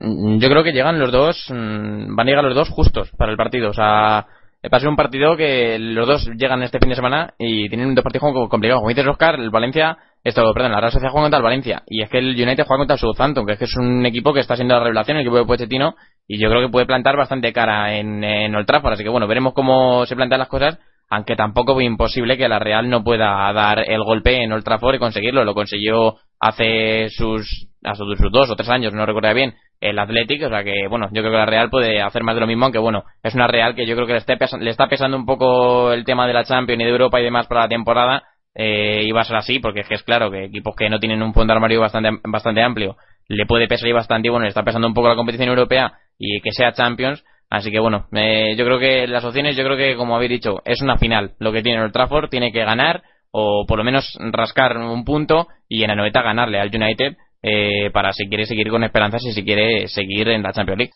Yo 0.00 0.48
creo 0.48 0.62
que 0.62 0.72
llegan 0.72 1.00
los 1.00 1.10
dos, 1.10 1.46
mm, 1.48 2.14
van 2.14 2.28
a 2.28 2.30
llegar 2.30 2.44
los 2.44 2.54
dos 2.54 2.68
justos 2.68 3.10
para 3.18 3.32
el 3.32 3.36
partido. 3.36 3.70
O 3.70 3.74
sea, 3.74 4.26
Va 4.60 4.76
a 4.76 4.88
un 4.88 4.96
partido 4.96 5.36
que 5.36 5.78
los 5.78 6.06
dos 6.06 6.26
llegan 6.36 6.64
este 6.64 6.80
fin 6.80 6.88
de 6.88 6.96
semana 6.96 7.32
y 7.38 7.68
tienen 7.68 7.94
dos 7.94 8.02
partidos 8.02 8.32
complicados. 8.50 8.80
Como 8.80 8.88
dices, 8.88 9.06
Oscar, 9.06 9.36
el 9.36 9.50
Valencia, 9.50 9.96
esto, 10.24 10.52
perdón, 10.52 10.72
la 10.72 10.80
Real 10.80 10.90
Sociedad 10.90 11.12
juega 11.12 11.26
contra 11.26 11.38
el 11.38 11.44
Valencia 11.44 11.84
y 11.86 12.02
es 12.02 12.10
que 12.10 12.18
el 12.18 12.30
United 12.30 12.64
juega 12.66 12.80
contra 12.80 12.94
el 12.94 12.98
Southampton, 12.98 13.46
que 13.46 13.52
es 13.52 13.58
que 13.58 13.66
es 13.66 13.76
un 13.76 14.04
equipo 14.04 14.34
que 14.34 14.40
está 14.40 14.56
siendo 14.56 14.74
la 14.74 14.80
revelación, 14.80 15.16
el 15.16 15.22
equipo 15.22 15.36
de 15.36 15.44
Pochettino, 15.44 15.94
y 16.26 16.40
yo 16.40 16.50
creo 16.50 16.60
que 16.60 16.72
puede 16.72 16.86
plantar 16.86 17.16
bastante 17.16 17.52
cara 17.52 17.94
en, 17.94 18.24
en 18.24 18.54
Old. 18.56 18.68
Así 18.68 19.04
que 19.04 19.08
bueno, 19.08 19.28
veremos 19.28 19.54
cómo 19.54 20.04
se 20.06 20.16
plantean 20.16 20.40
las 20.40 20.48
cosas, 20.48 20.80
aunque 21.10 21.36
tampoco 21.36 21.80
es 21.80 21.86
imposible 21.86 22.36
que 22.36 22.48
la 22.48 22.58
Real 22.58 22.88
no 22.90 23.02
pueda 23.02 23.52
dar 23.52 23.84
el 23.88 24.02
golpe 24.02 24.42
en 24.42 24.52
Old 24.52 24.64
y 24.94 24.98
conseguirlo. 24.98 25.44
Lo 25.44 25.54
consiguió 25.54 26.16
hace 26.38 27.08
sus, 27.10 27.68
hace 27.82 28.04
sus 28.04 28.32
dos 28.32 28.50
o 28.50 28.56
tres 28.56 28.68
años, 28.68 28.92
no 28.92 29.06
recuerdo 29.06 29.34
bien, 29.34 29.54
el 29.80 29.98
Athletic, 29.98 30.42
o 30.44 30.48
sea 30.48 30.64
que, 30.64 30.86
bueno, 30.88 31.06
yo 31.12 31.22
creo 31.22 31.32
que 31.32 31.38
la 31.38 31.46
Real 31.46 31.70
puede 31.70 32.02
hacer 32.02 32.22
más 32.22 32.34
de 32.34 32.40
lo 32.40 32.46
mismo, 32.46 32.64
aunque 32.64 32.78
bueno, 32.78 33.04
es 33.22 33.34
una 33.34 33.46
Real 33.46 33.74
que 33.74 33.86
yo 33.86 33.94
creo 33.94 34.06
que 34.06 34.14
le, 34.14 34.64
le 34.64 34.70
está 34.70 34.88
pesando 34.88 35.16
un 35.16 35.26
poco 35.26 35.92
el 35.92 36.04
tema 36.04 36.26
de 36.26 36.34
la 36.34 36.44
Champions 36.44 36.82
y 36.82 36.84
de 36.84 36.90
Europa 36.90 37.20
y 37.20 37.24
demás 37.24 37.46
para 37.46 37.62
la 37.62 37.68
temporada, 37.68 38.22
eh, 38.54 39.02
y 39.04 39.12
va 39.12 39.20
a 39.20 39.24
ser 39.24 39.36
así, 39.36 39.60
porque 39.60 39.80
es 39.80 39.88
que 39.88 39.94
es 39.94 40.02
claro 40.02 40.30
que 40.30 40.44
equipos 40.44 40.74
que 40.76 40.90
no 40.90 40.98
tienen 40.98 41.22
un 41.22 41.32
fondo 41.32 41.52
armario 41.52 41.80
bastante, 41.80 42.10
bastante 42.24 42.62
amplio, 42.62 42.96
le 43.28 43.46
puede 43.46 43.68
pesar 43.68 43.88
y 43.88 43.92
bastante, 43.92 44.28
y 44.28 44.30
bueno, 44.30 44.44
le 44.44 44.48
está 44.48 44.64
pesando 44.64 44.88
un 44.88 44.94
poco 44.94 45.08
la 45.08 45.16
competición 45.16 45.48
europea 45.48 45.92
y 46.18 46.40
que 46.40 46.50
sea 46.50 46.72
Champions, 46.72 47.24
así 47.50 47.70
que 47.70 47.80
bueno, 47.80 48.06
eh, 48.12 48.54
yo 48.56 48.64
creo 48.64 48.78
que 48.78 49.06
las 49.06 49.24
opciones, 49.24 49.56
yo 49.56 49.64
creo 49.64 49.76
que 49.76 49.96
como 49.96 50.16
habéis 50.16 50.30
dicho, 50.30 50.62
es 50.64 50.82
una 50.82 50.98
final, 50.98 51.32
lo 51.38 51.52
que 51.52 51.62
tiene 51.62 51.82
el 51.82 51.92
Trafford, 51.92 52.28
tiene 52.28 52.52
que 52.52 52.64
ganar, 52.64 53.02
o 53.30 53.64
por 53.66 53.78
lo 53.78 53.84
menos 53.84 54.18
rascar 54.32 54.76
un 54.76 55.04
punto, 55.04 55.48
y 55.68 55.82
en 55.82 55.88
la 55.88 55.96
noveta 55.96 56.22
ganarle 56.22 56.60
al 56.60 56.74
United, 56.74 57.16
eh, 57.42 57.90
para 57.92 58.12
si 58.12 58.28
quiere 58.28 58.46
seguir 58.46 58.68
con 58.68 58.82
esperanzas 58.84 59.24
y 59.24 59.32
si 59.32 59.44
quiere 59.44 59.88
seguir 59.88 60.28
en 60.28 60.42
la 60.42 60.52
Champions 60.52 60.78
League. 60.78 60.92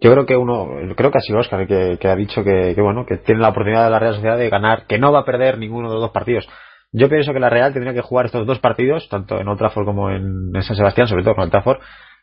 Yo 0.00 0.12
creo 0.12 0.26
que 0.26 0.36
uno, 0.36 0.68
creo 0.96 1.10
que 1.10 1.18
ha 1.18 1.20
sido 1.20 1.38
Oscar 1.38 1.66
que, 1.66 2.08
ha 2.08 2.16
dicho 2.16 2.42
que, 2.42 2.74
bueno, 2.78 3.06
que 3.06 3.18
tiene 3.18 3.40
la 3.40 3.50
oportunidad 3.50 3.84
de 3.84 3.90
la 3.90 3.98
Real 3.98 4.14
Sociedad 4.14 4.36
de 4.36 4.50
ganar, 4.50 4.86
que 4.86 4.98
no 4.98 5.12
va 5.12 5.20
a 5.20 5.24
perder 5.24 5.58
ninguno 5.58 5.88
de 5.88 5.94
los 5.94 6.02
dos 6.02 6.10
partidos. 6.10 6.48
Yo 6.92 7.08
pienso 7.08 7.32
que 7.32 7.40
la 7.40 7.50
Real 7.50 7.72
tendría 7.72 7.94
que 7.94 8.00
jugar 8.00 8.26
estos 8.26 8.46
dos 8.46 8.58
partidos, 8.58 9.08
tanto 9.08 9.38
en 9.38 9.46
Old 9.46 9.58
Trafford 9.58 9.84
como 9.84 10.10
en, 10.10 10.52
San 10.62 10.76
Sebastián, 10.76 11.06
sobre 11.06 11.22
todo 11.22 11.34
con 11.34 11.44
Old 11.44 11.52
Trafford, 11.52 11.78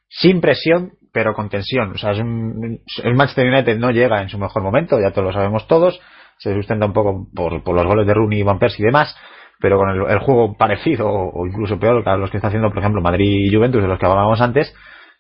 sin 0.07 0.41
presión, 0.41 0.93
pero 1.12 1.34
con 1.34 1.49
tensión. 1.49 1.91
O 1.91 1.97
sea, 1.97 2.12
es 2.12 2.20
un, 2.20 2.80
el 3.03 3.16
Manchester 3.16 3.47
United 3.47 3.78
no 3.78 3.91
llega 3.91 4.22
en 4.22 4.30
su 4.30 4.38
mejor 4.38 4.64
momento, 4.64 4.99
ya 4.99 5.12
todos 5.12 5.28
lo 5.28 5.34
sabemos 5.34 5.68
todos, 5.68 5.99
se 6.38 6.53
sustenta 6.53 6.86
un 6.86 6.93
poco 6.93 7.28
por, 7.36 7.64
por 7.64 7.76
los 7.76 7.86
goles 7.86 8.07
de 8.07 8.14
Rooney 8.14 8.39
y 8.39 8.43
Van 8.43 8.59
Persie 8.59 8.84
y 8.84 8.86
demás, 8.86 9.16
pero 9.59 9.78
con 9.78 9.89
el, 9.89 10.20
juego 10.20 10.57
parecido 10.57 11.07
o, 11.07 11.45
incluso 11.45 11.80
peor 11.80 12.03
que 12.03 12.09
los 12.18 12.32
que 12.32 12.38
está 12.38 12.47
haciendo, 12.47 12.70
por 12.70 12.80
ejemplo, 12.80 13.01
Madrid 13.01 13.45
y 13.45 13.55
Juventus, 13.55 13.82
de 13.82 13.88
los 13.88 13.99
que 13.99 14.05
hablábamos 14.05 14.41
antes. 14.41 14.74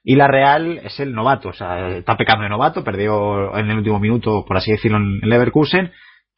Y 0.03 0.15
la 0.15 0.27
Real 0.27 0.79
es 0.83 0.99
el 0.99 1.13
novato, 1.13 1.49
o 1.49 1.53
sea, 1.53 1.89
está 1.89 2.17
pecando 2.17 2.43
de 2.43 2.49
novato, 2.49 2.83
perdió 2.83 3.55
en 3.55 3.69
el 3.69 3.77
último 3.77 3.99
minuto, 3.99 4.43
por 4.47 4.57
así 4.57 4.71
decirlo, 4.71 4.97
en 4.97 5.19
Leverkusen, 5.19 5.91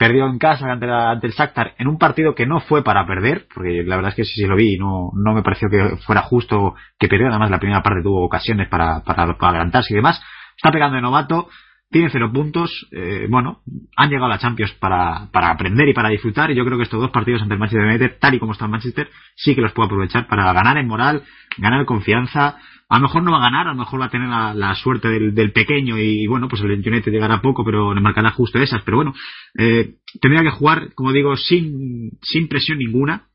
perdió 0.04 0.28
en 0.28 0.38
casa 0.38 0.70
ante, 0.70 0.86
ante 0.92 1.28
el 1.28 1.34
Shakhtar 1.34 1.76
en 1.78 1.88
un 1.88 1.98
partido 1.98 2.36
que 2.36 2.46
no 2.46 2.60
fue 2.60 2.84
para 2.84 3.08
perder, 3.08 3.48
porque 3.54 3.84
la 3.86 3.96
verdad 3.96 4.10
es 4.10 4.16
que 4.16 4.26
sí, 4.26 4.42
sí 4.42 4.46
lo 4.46 4.58
vi 4.58 4.78
no, 4.78 5.12
no 5.16 5.34
me 5.34 5.44
pareció 5.44 5.70
que 5.70 5.96
fuera 6.06 6.24
justo 6.24 6.76
que 7.00 7.08
perdiera, 7.08 7.32
además 7.32 7.50
la 7.50 7.60
primera 7.60 7.82
parte 7.82 8.04
tuvo 8.04 8.26
ocasiones 8.26 8.68
para, 8.68 9.02
para, 9.02 9.38
para 9.38 9.52
adelantarse 9.52 9.94
y 9.94 9.96
demás. 9.96 10.22
Está 10.58 10.72
pegando 10.72 10.98
de 10.98 11.02
novato, 11.02 11.48
tiene 11.90 12.10
cero 12.12 12.30
puntos. 12.34 12.86
Eh, 12.92 13.28
bueno, 13.30 13.62
han 13.96 14.10
llegado 14.10 14.26
a 14.26 14.36
la 14.36 14.40
Champions 14.40 14.74
para, 14.74 15.30
para 15.32 15.52
aprender 15.52 15.88
y 15.88 15.94
para 15.94 16.10
disfrutar. 16.10 16.52
Y 16.52 16.56
yo 16.56 16.66
creo 16.66 16.78
que 16.78 16.84
estos 16.84 17.00
dos 17.00 17.12
partidos 17.12 17.42
ante 17.42 17.54
el 17.54 17.60
Manchester 17.62 17.88
United, 17.88 18.18
tal 18.20 18.34
y 18.34 18.40
como 18.40 18.52
está 18.52 18.66
el 18.66 18.72
Manchester, 18.72 19.10
sí 19.36 19.56
que 19.56 19.62
los 19.62 19.72
puede 19.72 19.86
aprovechar 19.86 20.28
para 20.28 20.52
ganar 20.52 20.78
en 20.78 20.88
moral, 20.88 21.24
ganar 21.58 21.86
confianza. 21.86 22.58
A 22.94 22.98
lo 22.98 23.08
mejor 23.08 23.24
no 23.24 23.32
va 23.32 23.40
a 23.40 23.50
ganar, 23.50 23.66
a 23.66 23.72
lo 23.72 23.80
mejor 23.80 24.00
va 24.00 24.06
a 24.06 24.12
tener 24.12 24.30
la, 24.30 24.76
suerte 24.76 25.08
del, 25.08 25.52
pequeño 25.52 25.98
y, 25.98 26.28
bueno, 26.28 26.48
pues 26.48 26.62
el 26.62 26.74
United 26.74 27.12
llegará 27.12 27.42
poco, 27.42 27.66
pero 27.66 27.92
le 27.92 28.02
marcará 28.02 28.30
justo 28.30 28.60
esas. 28.60 28.84
Pero 28.84 28.98
bueno, 28.98 29.16
eh, 29.58 29.96
tendría 30.22 30.44
que 30.44 30.56
jugar, 30.56 30.94
como 30.94 31.12
digo, 31.12 31.36
sin, 31.36 32.12
sin 32.22 32.48
presión 32.48 32.78
ninguna, 32.78 33.30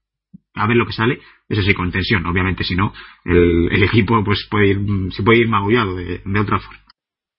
a 0.54 0.68
ver 0.68 0.76
lo 0.76 0.86
que 0.86 0.92
sale. 0.92 1.18
Eso 1.48 1.62
sí, 1.62 1.74
con 1.74 1.90
tensión, 1.90 2.24
obviamente, 2.26 2.62
si 2.62 2.76
no, 2.76 2.92
el, 3.24 3.68
el 3.72 3.82
equipo 3.82 4.22
pues 4.24 4.46
puede 4.48 4.68
ir, 4.68 5.12
se 5.12 5.24
puede 5.24 5.40
ir 5.40 5.48
magullado 5.48 5.96
de, 5.96 6.22
de 6.24 6.40
otra 6.40 6.60
forma. 6.60 6.78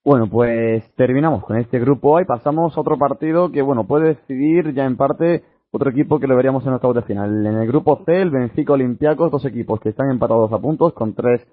Bueno, 0.04 0.28
pues 0.30 0.94
terminamos 0.96 1.46
con 1.46 1.58
este 1.58 1.80
grupo 1.80 2.18
A 2.18 2.24
y 2.24 2.26
pasamos 2.26 2.76
a 2.76 2.82
otro 2.82 2.98
partido 2.98 3.50
que, 3.50 3.62
bueno, 3.62 3.88
puede 3.88 4.16
decidir 4.16 4.74
ya 4.74 4.84
en 4.84 4.98
parte 4.98 5.46
otro 5.72 5.90
equipo 5.90 6.20
que 6.20 6.28
lo 6.28 6.36
veríamos 6.36 6.66
en 6.66 6.74
octavos 6.74 6.98
de 6.98 7.04
final. 7.04 7.46
En 7.46 7.56
el 7.56 7.68
grupo 7.68 8.04
C, 8.06 8.22
el 8.22 8.30
Benfica 8.30 8.74
Olympiacos, 8.74 9.32
dos 9.32 9.46
equipos 9.46 9.80
que 9.80 9.88
están 9.88 10.12
empatados 10.12 10.52
a 10.52 10.60
puntos 10.60 10.92
con 10.92 11.16
tres 11.16 11.48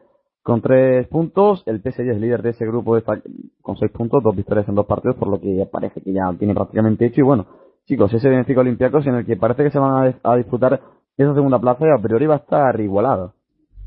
con 0.47 0.62
tres 0.62 1.09
puntos. 1.09 1.64
El 1.66 1.80
PSG 1.80 2.09
es 2.09 2.20
líder 2.20 2.40
de 2.40 2.51
ese 2.51 2.64
grupo 2.64 2.97
está 2.97 3.20
con 3.61 3.76
seis 3.76 3.90
puntos, 3.90 4.22
dos 4.22 4.36
victorias 4.36 4.68
en 4.68 4.76
dos 4.76 4.86
partidos, 4.86 5.16
por 5.16 5.26
lo 5.26 5.40
que 5.40 5.66
parece 5.70 6.01
que 6.01 6.12
ya 6.12 6.22
tiene 6.38 6.55
prácticamente 6.55 7.05
hecho. 7.05 7.20
Y 7.20 7.24
bueno, 7.24 7.47
chicos, 7.84 8.14
ese 8.14 8.28
Benfica 8.28 8.61
Olympiacos 8.61 9.05
en 9.09 9.16
el 9.16 9.26
que 9.26 9.36
parece 9.36 9.64
que 9.64 9.70
se 9.70 9.80
van 9.80 10.14
a, 10.22 10.32
a 10.32 10.36
disputar 10.36 10.80
esa 11.16 11.34
segunda 11.34 11.59
plaza 11.59 11.84
y 11.86 11.90
a 11.90 12.01
priori 12.01 12.26
va 12.26 12.34
a 12.34 12.38
estar 12.38 12.80
igualado. 12.80 13.34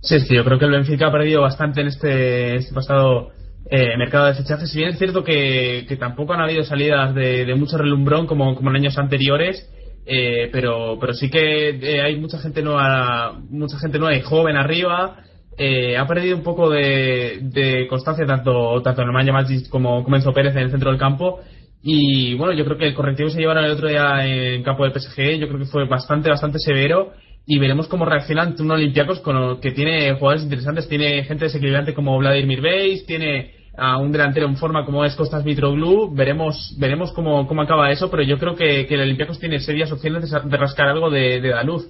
Sí, 0.01 0.20
sí, 0.20 0.36
yo 0.36 0.43
creo 0.43 0.60
que 0.60 0.66
el 0.66 0.72
Benfica 0.72 1.07
ha 1.07 1.12
perdido 1.14 1.41
bastante 1.41 1.80
en 1.80 1.88
este, 1.88 2.57
este 2.57 2.76
pasado 2.76 3.30
eh, 3.70 3.97
mercado 3.97 4.26
de 4.26 4.34
fichajes. 4.34 4.70
Si 4.70 4.80
bien 4.80 4.89
es 4.89 4.97
cierto 4.97 5.24
que, 5.24 5.86
que 5.88 5.95
tampoco 5.95 6.34
han 6.34 6.41
habido 6.41 6.64
salidas 6.64 7.16
de, 7.16 7.45
de 7.45 7.55
mucho 7.55 7.78
relumbrón 7.78 8.28
como, 8.28 8.53
como 8.55 8.70
en 8.70 8.76
años 8.76 8.97
anteriores, 8.97 9.66
eh, 10.05 10.49
pero, 10.51 10.97
pero 10.99 11.14
sí 11.14 11.30
que 11.30 11.70
eh, 11.70 12.01
hay 12.01 12.20
mucha 12.20 12.38
gente 12.39 12.62
nueva, 12.62 13.39
mucha 13.49 13.78
gente 13.80 13.97
nueva 13.97 14.18
y 14.18 14.22
joven 14.22 14.57
arriba. 14.57 15.24
Eh, 15.62 15.97
ha 15.97 16.07
perdido 16.07 16.38
un 16.38 16.43
poco 16.43 16.70
de, 16.70 17.39
de 17.41 17.86
constancia 17.89 18.26
tanto, 18.26 18.82
tanto 18.82 19.03
Nemanja 19.03 19.34
como, 19.70 20.05
como 20.05 20.16
Enzo 20.16 20.32
Pérez 20.32 20.55
en 20.55 20.64
el 20.64 20.72
centro 20.72 20.89
del 20.89 20.99
campo. 20.99 21.41
Y 21.84 22.36
bueno, 22.36 22.53
yo 22.53 22.64
creo 22.64 22.78
que 22.78 22.88
el 22.88 22.93
correctivo 22.93 23.30
se 23.30 23.39
llevaron 23.39 23.66
el 23.66 23.72
otro 23.72 23.89
día 23.89 24.26
en 24.26 24.64
campo 24.64 24.86
del 24.86 24.93
PSG, 24.93 25.38
yo 25.38 25.47
creo 25.47 25.60
que 25.60 25.66
fue 25.66 25.86
bastante, 25.86 26.30
bastante 26.30 26.60
severo 26.60 27.12
y 27.45 27.60
veremos 27.60 27.88
cómo 27.88 28.05
reacciona 28.05 28.43
ante 28.43 28.62
un 28.64 28.72
Olympiacos 28.72 29.20
con, 29.20 29.60
que 29.60 29.72
tiene 29.72 30.14
jugadores 30.14 30.43
interesantes, 30.43 30.88
tiene 30.88 31.24
gente 31.24 31.45
desequilibrante 31.45 31.93
como 31.93 32.18
Vladimir 32.18 32.62
Beis, 32.62 33.05
tiene 33.05 33.53
a 33.76 33.97
un 33.97 34.12
delantero 34.12 34.45
en 34.45 34.55
forma 34.55 34.86
como 34.86 35.03
es 35.03 35.16
Costas 35.16 35.43
Mitroglou, 35.43 36.14
veremos 36.14 36.76
veremos 36.78 37.12
cómo, 37.12 37.47
cómo 37.47 37.64
acaba 37.64 37.91
eso, 37.91 38.10
pero 38.12 38.24
yo 38.24 38.38
creo 38.38 38.55
que, 38.55 38.86
que 38.86 38.95
el 38.95 39.01
Olympiacos 39.01 39.39
tiene 39.39 39.60
serias 39.60 39.91
opciones 39.91 40.30
de, 40.30 40.57
rascar 40.57 40.88
algo 40.89 41.10
de, 41.10 41.41
de, 41.41 41.49
la 41.49 41.64
luz. 41.64 41.89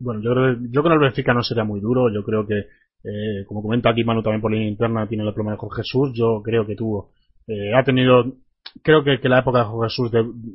Bueno, 0.00 0.20
yo 0.22 0.32
creo, 0.32 0.56
yo 0.70 0.82
que 0.82 0.88
el 0.88 0.98
Benfica 0.98 1.34
no 1.34 1.42
sería 1.42 1.64
muy 1.64 1.80
duro, 1.80 2.12
yo 2.12 2.24
creo 2.24 2.46
que, 2.46 2.58
eh, 3.04 3.44
como 3.46 3.62
comenta 3.62 3.90
aquí 3.90 4.02
Manu 4.02 4.22
también 4.22 4.40
por 4.40 4.50
línea 4.50 4.68
interna, 4.68 5.06
tiene 5.06 5.24
el 5.24 5.32
problema 5.34 5.52
de 5.52 5.58
Jorge 5.58 5.82
Jesús, 5.82 6.12
yo 6.14 6.42
creo 6.42 6.66
que 6.66 6.74
tuvo, 6.74 7.10
eh, 7.46 7.74
ha 7.74 7.84
tenido, 7.84 8.24
creo 8.82 9.04
que, 9.04 9.18
la 9.28 9.40
época 9.40 9.58
de 9.60 9.64
Jorge 9.66 9.90
Jesús 9.90 10.10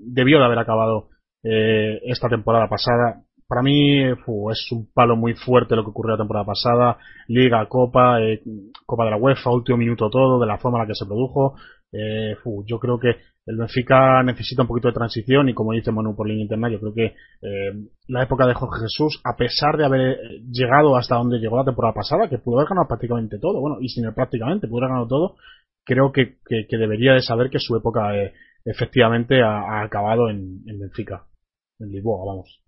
debió 0.08 0.40
de 0.40 0.46
haber 0.46 0.60
acabado 0.60 1.10
eh, 1.44 2.02
esta 2.06 2.28
temporada 2.28 2.68
pasada, 2.68 3.24
para 3.48 3.62
mí 3.62 4.02
es 4.02 4.72
un 4.72 4.90
palo 4.92 5.16
muy 5.16 5.36
fuerte 5.36 5.76
lo 5.76 5.84
que 5.84 5.92
ocurrió 5.92 6.14
la 6.14 6.18
temporada 6.18 6.46
pasada. 6.46 6.98
Liga, 7.28 7.68
Copa, 7.68 8.20
eh, 8.22 8.42
Copa 8.86 9.06
de 9.06 9.12
la 9.12 9.18
UEFA, 9.18 9.52
último 9.52 9.78
minuto 9.78 10.10
todo, 10.10 10.40
de 10.40 10.48
la 10.48 10.58
forma 10.58 10.80
en 10.80 10.84
la 10.84 10.88
que 10.88 10.96
se 10.96 11.06
produjo. 11.06 11.56
Eh, 11.92 12.36
yo 12.66 12.80
creo 12.80 13.00
que 13.00 13.18
el 13.46 13.58
Benfica 13.58 14.24
necesita 14.24 14.64
un 14.64 14.68
poquito 14.68 14.88
de 14.88 14.96
transición 14.96 15.48
y 15.50 15.54
como 15.54 15.74
dice 15.74 15.92
Manu 15.92 16.16
por 16.16 16.28
línea 16.28 16.44
interna, 16.44 16.70
yo 16.70 16.80
creo 16.80 16.94
que 16.94 17.06
eh, 17.06 17.74
la 18.08 18.24
época 18.24 18.48
de 18.48 18.56
Jorge 18.56 18.82
Jesús, 18.82 19.22
a 19.24 19.36
pesar 19.36 19.78
de 19.78 19.86
haber 19.86 20.18
llegado 20.50 20.98
hasta 20.98 21.16
donde 21.16 21.38
llegó 21.38 21.58
la 21.58 21.66
temporada 21.66 21.94
pasada, 21.94 22.28
que 22.28 22.40
pudo 22.40 22.58
haber 22.58 22.70
ganado 22.70 22.88
prácticamente 22.88 23.38
todo, 23.38 23.62
bueno, 23.62 23.78
y 23.80 23.90
sin 23.90 24.06
el 24.06 24.14
prácticamente, 24.14 24.68
pudo 24.68 24.80
haber 24.80 24.90
ganado 24.90 25.08
todo, 25.08 25.36
creo 25.86 26.12
que, 26.12 26.38
que, 26.48 26.78
debería 26.78 27.14
de 27.14 27.22
saber 27.22 27.52
que 27.52 27.60
su 27.60 27.76
época 27.76 28.16
eh, 28.18 28.34
efectivamente 28.66 29.42
ha, 29.44 29.84
acabado 29.84 30.30
en, 30.30 30.62
en, 30.66 30.80
Benfica, 30.80 31.26
en 31.80 31.92
Lisboa, 31.92 32.26
vamos. 32.26 32.62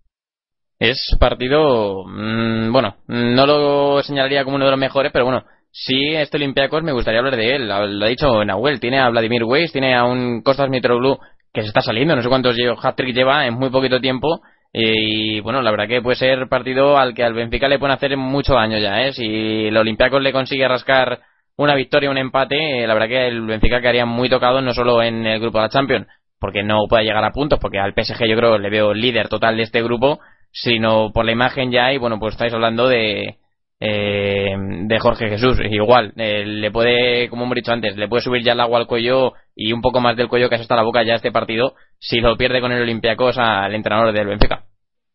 Es 0.80 1.18
partido, 1.20 2.06
mm, 2.06 2.72
bueno, 2.72 2.98
no 3.08 3.48
lo 3.48 4.04
señalaría 4.04 4.44
como 4.44 4.58
uno 4.58 4.66
de 4.66 4.72
los 4.72 4.80
mejores, 4.80 5.12
pero 5.12 5.26
bueno, 5.26 5.44
sí, 5.86 6.16
este 6.16 6.38
Olympiacos 6.38 6.84
me 6.84 6.92
gustaría 6.92 7.20
hablar 7.20 7.36
de 7.36 7.56
él. 7.56 7.68
Lo 7.68 8.06
ha 8.06 8.10
dicho 8.10 8.44
Nahuel, 8.44 8.80
tiene 8.80 9.00
a 9.00 9.10
Vladimir 9.10 9.44
Weiss, 9.44 9.72
tiene 9.72 9.96
a 9.96 10.04
un 10.06 10.42
Costas 10.42 10.70
Mitroglou 10.70 11.18
que 11.54 11.62
se 11.62 11.68
está 11.68 11.82
saliendo, 11.82 12.16
no 12.16 12.22
sé 12.22 12.30
cuántos 12.30 12.56
hat-trick 12.82 13.16
lleva 13.16 13.46
en 13.46 13.54
muy 13.54 13.70
poquito 13.70 14.00
tiempo. 14.00 14.42
Y 14.74 15.40
bueno, 15.40 15.62
la 15.62 15.72
verdad 15.72 15.88
que 15.88 16.02
puede 16.02 16.18
ser 16.18 16.48
partido 16.50 16.98
al 16.98 17.14
que 17.14 17.24
al 17.24 17.34
Benfica 17.34 17.68
le 17.68 17.80
pueden 17.80 17.96
hacer 17.96 18.16
mucho 18.18 18.54
daño 18.54 18.78
ya, 18.78 19.08
¿eh? 19.08 19.14
Si 19.14 19.68
el 19.68 19.78
Olympiacos 19.78 20.22
le 20.22 20.34
consigue 20.34 20.68
rascar 20.68 21.20
una 21.56 21.74
victoria, 21.74 22.12
un 22.12 22.18
empate, 22.18 22.86
la 22.86 22.94
verdad 22.94 23.08
que 23.08 23.28
el 23.28 23.42
Benfica 23.42 23.80
quedaría 23.80 24.06
muy 24.06 24.30
tocado 24.30 24.62
no 24.62 24.74
solo 24.74 25.02
en 25.02 25.26
el 25.26 25.40
grupo 25.40 25.58
de 25.58 25.64
la 25.64 25.70
Champions, 25.70 26.08
porque 26.40 26.64
no 26.64 26.86
puede 26.88 27.06
llegar 27.06 27.24
a 27.24 27.32
puntos, 27.32 27.60
porque 27.60 27.80
al 27.80 27.94
PSG 27.94 28.28
yo 28.28 28.36
creo 28.36 28.58
le 28.60 28.70
veo 28.70 28.94
líder 28.94 29.30
total 29.30 29.58
de 29.58 29.64
este 29.64 29.82
grupo, 29.82 30.20
sino 30.52 31.12
por 31.12 31.26
la 31.26 31.32
imagen 31.32 31.72
ya 31.72 31.92
y 31.94 31.98
bueno, 31.98 32.20
pues 32.20 32.34
estáis 32.34 32.54
hablando 32.54 32.88
de 32.88 33.38
eh, 33.80 34.56
de 34.58 35.00
Jorge 35.00 35.30
Jesús, 35.30 35.60
igual, 35.70 36.14
eh, 36.16 36.46
le 36.46 36.72
puede, 36.72 37.30
como 37.30 37.44
hemos 37.44 37.56
dicho 37.56 37.72
antes, 37.72 37.96
le 37.96 38.08
puede 38.08 38.24
subir 38.24 38.44
ya 38.44 38.54
el 38.54 38.60
agua 38.60 38.80
al 38.80 38.88
cuello 38.88 39.34
y 39.56 39.74
un 39.74 39.82
poco 39.82 40.00
más 40.00 40.16
del 40.18 40.30
cuello 40.30 40.50
que 40.50 40.56
hasta 40.56 40.76
la 40.76 40.84
boca 40.84 41.04
ya 41.04 41.16
este 41.16 41.32
partido 41.32 41.74
si 42.00 42.20
lo 42.20 42.36
pierde 42.38 42.62
con 42.62 42.72
el 42.72 42.82
Olympiacos 42.82 43.38
al 43.38 43.74
entrenador 43.74 44.14
del 44.14 44.28
Benfica. 44.28 44.64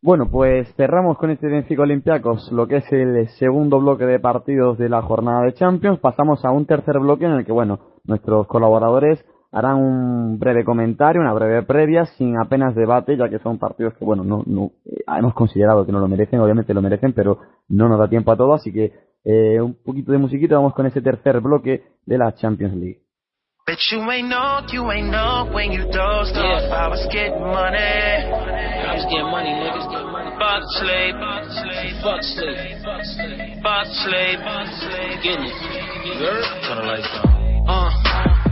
Bueno, 0.01 0.29
pues 0.29 0.67
cerramos 0.75 1.17
con 1.17 1.31
este 1.31 1.47
Benfica 1.47 1.83
Olympiacos 1.83 2.51
lo 2.51 2.67
que 2.67 2.77
es 2.77 2.91
el 2.91 3.29
segundo 3.39 3.79
bloque 3.79 4.05
de 4.05 4.19
partidos 4.19 4.77
de 4.77 4.89
la 4.89 5.01
jornada 5.01 5.45
de 5.45 5.53
Champions. 5.53 5.99
Pasamos 5.99 6.43
a 6.43 6.51
un 6.51 6.65
tercer 6.65 6.99
bloque 6.99 7.23
en 7.23 7.31
el 7.31 7.45
que, 7.45 7.53
bueno, 7.53 7.79
nuestros 8.03 8.45
colaboradores 8.47 9.23
harán 9.53 9.77
un 9.77 10.39
breve 10.39 10.65
comentario, 10.65 11.21
una 11.21 11.31
breve 11.31 11.61
previa, 11.63 12.05
sin 12.17 12.37
apenas 12.37 12.73
debate, 12.73 13.15
ya 13.15 13.29
que 13.29 13.37
son 13.39 13.59
partidos 13.59 13.93
que, 13.93 14.03
bueno, 14.03 14.23
no, 14.23 14.41
no 14.47 14.71
eh, 14.85 15.03
hemos 15.19 15.35
considerado 15.35 15.85
que 15.85 15.91
no 15.91 15.99
lo 15.99 16.07
merecen, 16.07 16.39
obviamente 16.39 16.73
lo 16.73 16.81
merecen, 16.81 17.13
pero 17.13 17.37
no 17.69 17.87
nos 17.87 17.99
da 17.99 18.07
tiempo 18.07 18.31
a 18.31 18.35
todo, 18.35 18.53
así 18.53 18.73
que 18.73 18.91
eh, 19.23 19.61
un 19.61 19.75
poquito 19.75 20.11
de 20.11 20.17
musiquita, 20.17 20.55
vamos 20.55 20.73
con 20.73 20.87
ese 20.87 21.01
tercer 21.01 21.39
bloque 21.39 21.83
de 22.05 22.17
la 22.17 22.33
Champions 22.33 22.75
League. 22.75 23.03
Bet 23.65 23.79
you 23.91 24.01
ain't 24.11 24.27
know, 24.27 24.59
you 24.73 24.91
ain't 24.91 25.09
know 25.09 25.47
when 25.53 25.71
you 25.71 25.85
dozed 25.89 26.35
yeah. 26.35 26.43
off. 26.43 26.67
I 26.69 26.87
was 26.89 27.07
getting 27.13 27.39
money. 27.39 27.79
I 27.79 28.91
was 28.91 29.05
getting 29.07 29.31
money, 29.31 29.55
niggas. 29.55 29.87
Getting 29.87 30.11
money. 30.11 30.35
Fuck 30.35 30.63
sleep. 30.83 31.15
Fuck 32.03 32.23
sleep. 32.27 32.83
Fuck 33.63 33.87
sleep. 34.03 34.39
Fuck 34.43 34.67
sleep. 34.83 35.23
Getting 35.23 35.47
it. 35.47 35.55
Turn 36.67 36.75
the 36.75 36.83
lights 36.83 37.07
on. 37.23 37.69
Uh. 37.69 38.42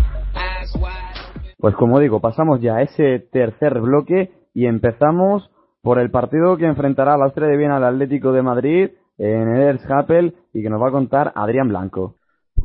Pues 1.58 1.76
como 1.76 2.00
digo, 2.00 2.20
pasamos 2.20 2.60
ya 2.62 2.78
a 2.78 2.82
ese 2.82 3.20
tercer 3.32 3.80
bloque 3.80 4.32
y 4.54 4.66
empezamos 4.66 5.50
por 5.82 6.00
el 6.00 6.12
partido 6.12 6.58
que 6.58 6.66
enfrentará 6.66 7.18
la 7.18 7.26
Austria 7.26 7.48
de 7.48 7.58
Viena 7.58 7.78
al 7.78 7.84
Atlético 7.84 8.32
de 8.32 8.42
Madrid 8.42 8.90
en 9.18 9.56
el 9.56 9.62
Erzhapel 9.62 10.36
y 10.54 10.64
que 10.64 10.70
nos 10.70 10.82
va 10.82 10.90
a 10.90 10.92
contar 10.92 11.32
Adrián 11.36 11.70
Blanco. 11.70 12.16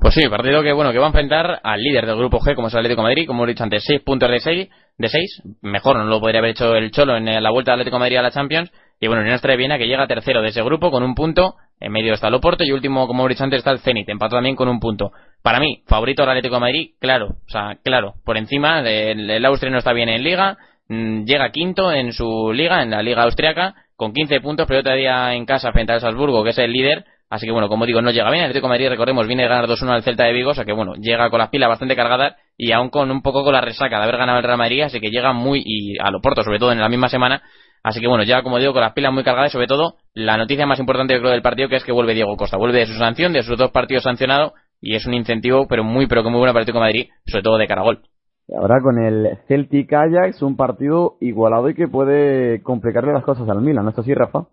Pues 0.01 0.15
sí, 0.15 0.29
partido 0.29 0.63
que 0.63 0.73
bueno 0.73 0.93
que 0.93 0.99
va 0.99 1.07
a 1.07 1.09
enfrentar 1.09 1.61
al 1.63 1.81
líder 1.81 2.07
del 2.07 2.17
grupo 2.17 2.39
G, 2.39 2.55
como 2.55 2.69
es 2.69 2.75
el 2.75 2.81
Atlético 2.81 3.03
de 3.03 3.09
Madrid, 3.09 3.27
como 3.27 3.45
he 3.45 3.49
dicho 3.49 3.65
antes, 3.65 3.83
6 3.87 4.03
puntos 4.03 4.31
de 4.31 4.41
6, 4.41 4.69
de 4.99 5.09
6, 5.09 5.43
mejor 5.63 5.97
no 5.97 6.05
lo 6.05 6.21
podría 6.21 6.41
haber 6.41 6.51
hecho 6.51 6.75
el 6.75 6.91
Cholo 6.91 7.17
en 7.17 7.25
la 7.25 7.51
vuelta 7.51 7.73
del 7.73 7.81
Atlético 7.81 7.97
de 7.97 8.01
Madrid 8.01 8.17
a 8.19 8.23
la 8.23 8.31
Champions, 8.31 8.71
y 9.01 9.09
bueno, 9.09 9.23
Unión 9.23 9.39
de 9.43 9.57
Viena 9.57 9.79
que 9.79 9.87
llega 9.87 10.07
tercero 10.07 10.43
de 10.43 10.49
ese 10.49 10.63
grupo 10.63 10.91
con 10.91 11.03
un 11.03 11.15
punto, 11.15 11.55
en 11.81 11.93
medio 11.93 12.15
está 12.15 12.29
el 12.29 12.35
Oporto 12.35 12.65
y 12.65 12.73
último, 12.73 13.07
como 13.07 13.27
he 13.27 13.29
dicho 13.31 13.45
antes, 13.45 13.59
está 13.59 13.71
el 13.71 13.81
Zenit, 13.81 14.09
empatado 14.09 14.39
también 14.39 14.57
con 14.57 14.69
un 14.69 14.81
punto. 14.81 15.13
Para 15.47 15.61
mí, 15.61 15.85
favorito 15.87 16.23
del 16.23 16.31
Atlético 16.31 16.57
de 16.57 16.61
Madrid, 16.61 16.91
claro, 16.99 17.37
o 17.47 17.49
sea, 17.49 17.79
claro, 17.85 18.15
por 18.25 18.37
encima, 18.37 18.81
el, 18.81 19.31
el 19.31 19.45
Austria 19.45 19.71
no 19.71 19.79
está 19.79 19.93
bien 19.93 20.09
en 20.09 20.25
liga, 20.25 20.59
mm, 20.89 21.23
llega 21.23 21.53
quinto 21.53 21.93
en 21.93 22.13
su 22.13 22.53
liga, 22.53 22.83
en 22.83 22.91
la 22.91 23.01
liga 23.01 23.23
austriaca, 23.23 23.77
con 23.95 24.13
15 24.13 24.41
puntos, 24.41 24.67
pero 24.67 24.83
todavía 24.83 25.35
en 25.35 25.47
casa 25.47 25.71
frente 25.71 25.93
al 25.93 26.01
Salzburgo, 26.01 26.43
que 26.43 26.51
es 26.51 26.59
el 26.59 26.73
líder, 26.73 27.05
Así 27.29 27.47
que 27.47 27.53
bueno, 27.53 27.69
como 27.69 27.87
digo, 27.87 28.01
no 28.03 28.11
llega 28.11 28.31
bien. 28.31 28.43
El 28.45 28.51
Atlético 28.51 28.67
de 28.67 28.75
Madrid, 28.75 28.89
recordemos, 28.89 29.27
viene 29.27 29.45
a 29.45 29.49
ganar 29.49 29.67
2-1 29.69 29.89
al 29.89 30.03
Celta 30.03 30.25
de 30.25 30.33
Vigo, 30.33 30.51
o 30.51 30.55
sea 30.55 30.65
que 30.65 30.73
bueno, 30.73 30.95
llega 30.95 31.29
con 31.31 31.39
las 31.39 31.49
pilas 31.49 31.69
bastante 31.69 31.95
cargadas 31.95 32.37
y 32.57 32.73
aún 32.73 32.89
con 32.89 33.11
un 33.11 33.23
poco 33.23 33.43
con 33.43 33.53
la 33.53 33.61
resaca 33.61 33.99
de 33.99 34.03
haber 34.05 34.17
ganado 34.17 34.39
el 34.39 34.45
Real 34.45 34.59
Madrid, 34.59 34.83
así 34.83 35.01
que 35.01 35.11
llega 35.11 35.33
muy 35.33 35.61
y 35.65 35.99
a 35.99 36.11
lo 36.11 36.21
porto, 36.21 36.43
sobre 36.43 36.59
todo 36.59 36.73
en 36.73 36.81
la 36.81 36.89
misma 36.89 37.09
semana. 37.09 37.43
Así 37.83 38.01
que 38.01 38.09
bueno, 38.09 38.25
ya 38.25 38.43
como 38.43 38.59
digo, 38.59 38.73
con 38.73 38.83
las 38.83 38.93
pilas 38.95 39.13
muy 39.13 39.23
cargadas 39.25 39.51
y 39.51 39.55
sobre 39.55 39.67
todo 39.67 39.97
la 40.13 40.37
noticia 40.37 40.67
más 40.67 40.79
importante 40.81 41.15
yo 41.15 41.21
creo 41.21 41.31
del 41.31 41.43
partido 41.43 41.69
que 41.69 41.77
es 41.77 41.85
que 41.85 41.93
vuelve 41.93 42.15
Diego 42.15 42.37
Costa, 42.37 42.57
vuelve 42.57 42.81
de 42.81 42.87
su 42.87 42.95
sanción, 42.95 43.33
de 43.33 43.43
sus 43.43 43.57
dos 43.57 43.71
partidos 43.71 44.05
sancionados 44.05 44.53
y 44.81 44.95
es 44.95 45.07
un 45.07 45.15
incentivo, 45.15 45.67
pero 45.69 45.85
muy 45.85 46.07
pero 46.07 46.23
que 46.23 46.31
muy 46.31 46.39
bueno 46.39 46.53
para 46.53 46.61
el 46.61 46.65
Atlético 46.65 46.79
de 46.79 46.87
Madrid, 46.87 47.09
sobre 47.27 47.43
todo 47.43 47.59
de 47.59 47.67
Caragol. 47.67 48.03
Y 48.49 48.55
ahora 48.55 48.81
con 48.81 49.03
el 49.03 49.39
Celtic 49.49 49.93
Ajax, 49.93 50.41
un 50.43 50.57
partido 50.57 51.17
igualado 51.21 51.69
y 51.69 51.75
que 51.75 51.89
puede 51.89 52.63
complicarle 52.63 53.13
las 53.13 53.25
cosas 53.25 53.49
al 53.49 53.61
Milan, 53.61 53.85
¿no 53.85 53.91
es 53.91 53.99
así, 53.99 54.15
Rafa? 54.15 54.47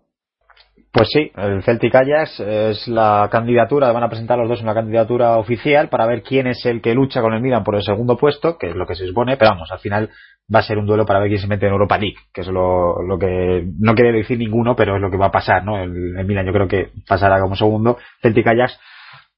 Pues 0.92 1.08
sí, 1.12 1.30
el 1.36 1.62
Celtic 1.64 1.92
Ajax 1.92 2.38
es 2.38 2.86
la 2.86 3.28
candidatura, 3.30 3.90
van 3.90 4.04
a 4.04 4.08
presentar 4.08 4.38
los 4.38 4.48
dos 4.48 4.62
una 4.62 4.74
candidatura 4.74 5.38
oficial 5.38 5.88
para 5.88 6.06
ver 6.06 6.22
quién 6.22 6.46
es 6.46 6.64
el 6.66 6.80
que 6.80 6.94
lucha 6.94 7.20
con 7.20 7.34
el 7.34 7.40
Milan 7.40 7.64
por 7.64 7.74
el 7.74 7.82
segundo 7.82 8.16
puesto, 8.16 8.58
que 8.58 8.68
es 8.68 8.76
lo 8.76 8.86
que 8.86 8.94
se 8.94 9.06
supone, 9.06 9.36
pero 9.36 9.50
vamos, 9.50 9.72
al 9.72 9.80
final 9.80 10.10
va 10.52 10.60
a 10.60 10.62
ser 10.62 10.78
un 10.78 10.86
duelo 10.86 11.04
para 11.04 11.18
ver 11.18 11.28
quién 11.28 11.40
se 11.40 11.48
mete 11.48 11.66
en 11.66 11.72
Europa 11.72 11.98
League, 11.98 12.18
que 12.32 12.42
es 12.42 12.46
lo, 12.46 13.02
lo 13.02 13.18
que 13.18 13.66
no 13.80 13.94
quiere 13.94 14.12
decir 14.12 14.38
ninguno, 14.38 14.76
pero 14.76 14.94
es 14.94 15.02
lo 15.02 15.10
que 15.10 15.16
va 15.16 15.26
a 15.26 15.32
pasar, 15.32 15.64
¿no? 15.64 15.78
El, 15.78 16.16
el 16.16 16.26
Milan 16.26 16.46
yo 16.46 16.52
creo 16.52 16.68
que 16.68 16.90
pasará 17.08 17.40
como 17.40 17.56
segundo. 17.56 17.98
Celtic 18.22 18.46
Ajax 18.46 18.78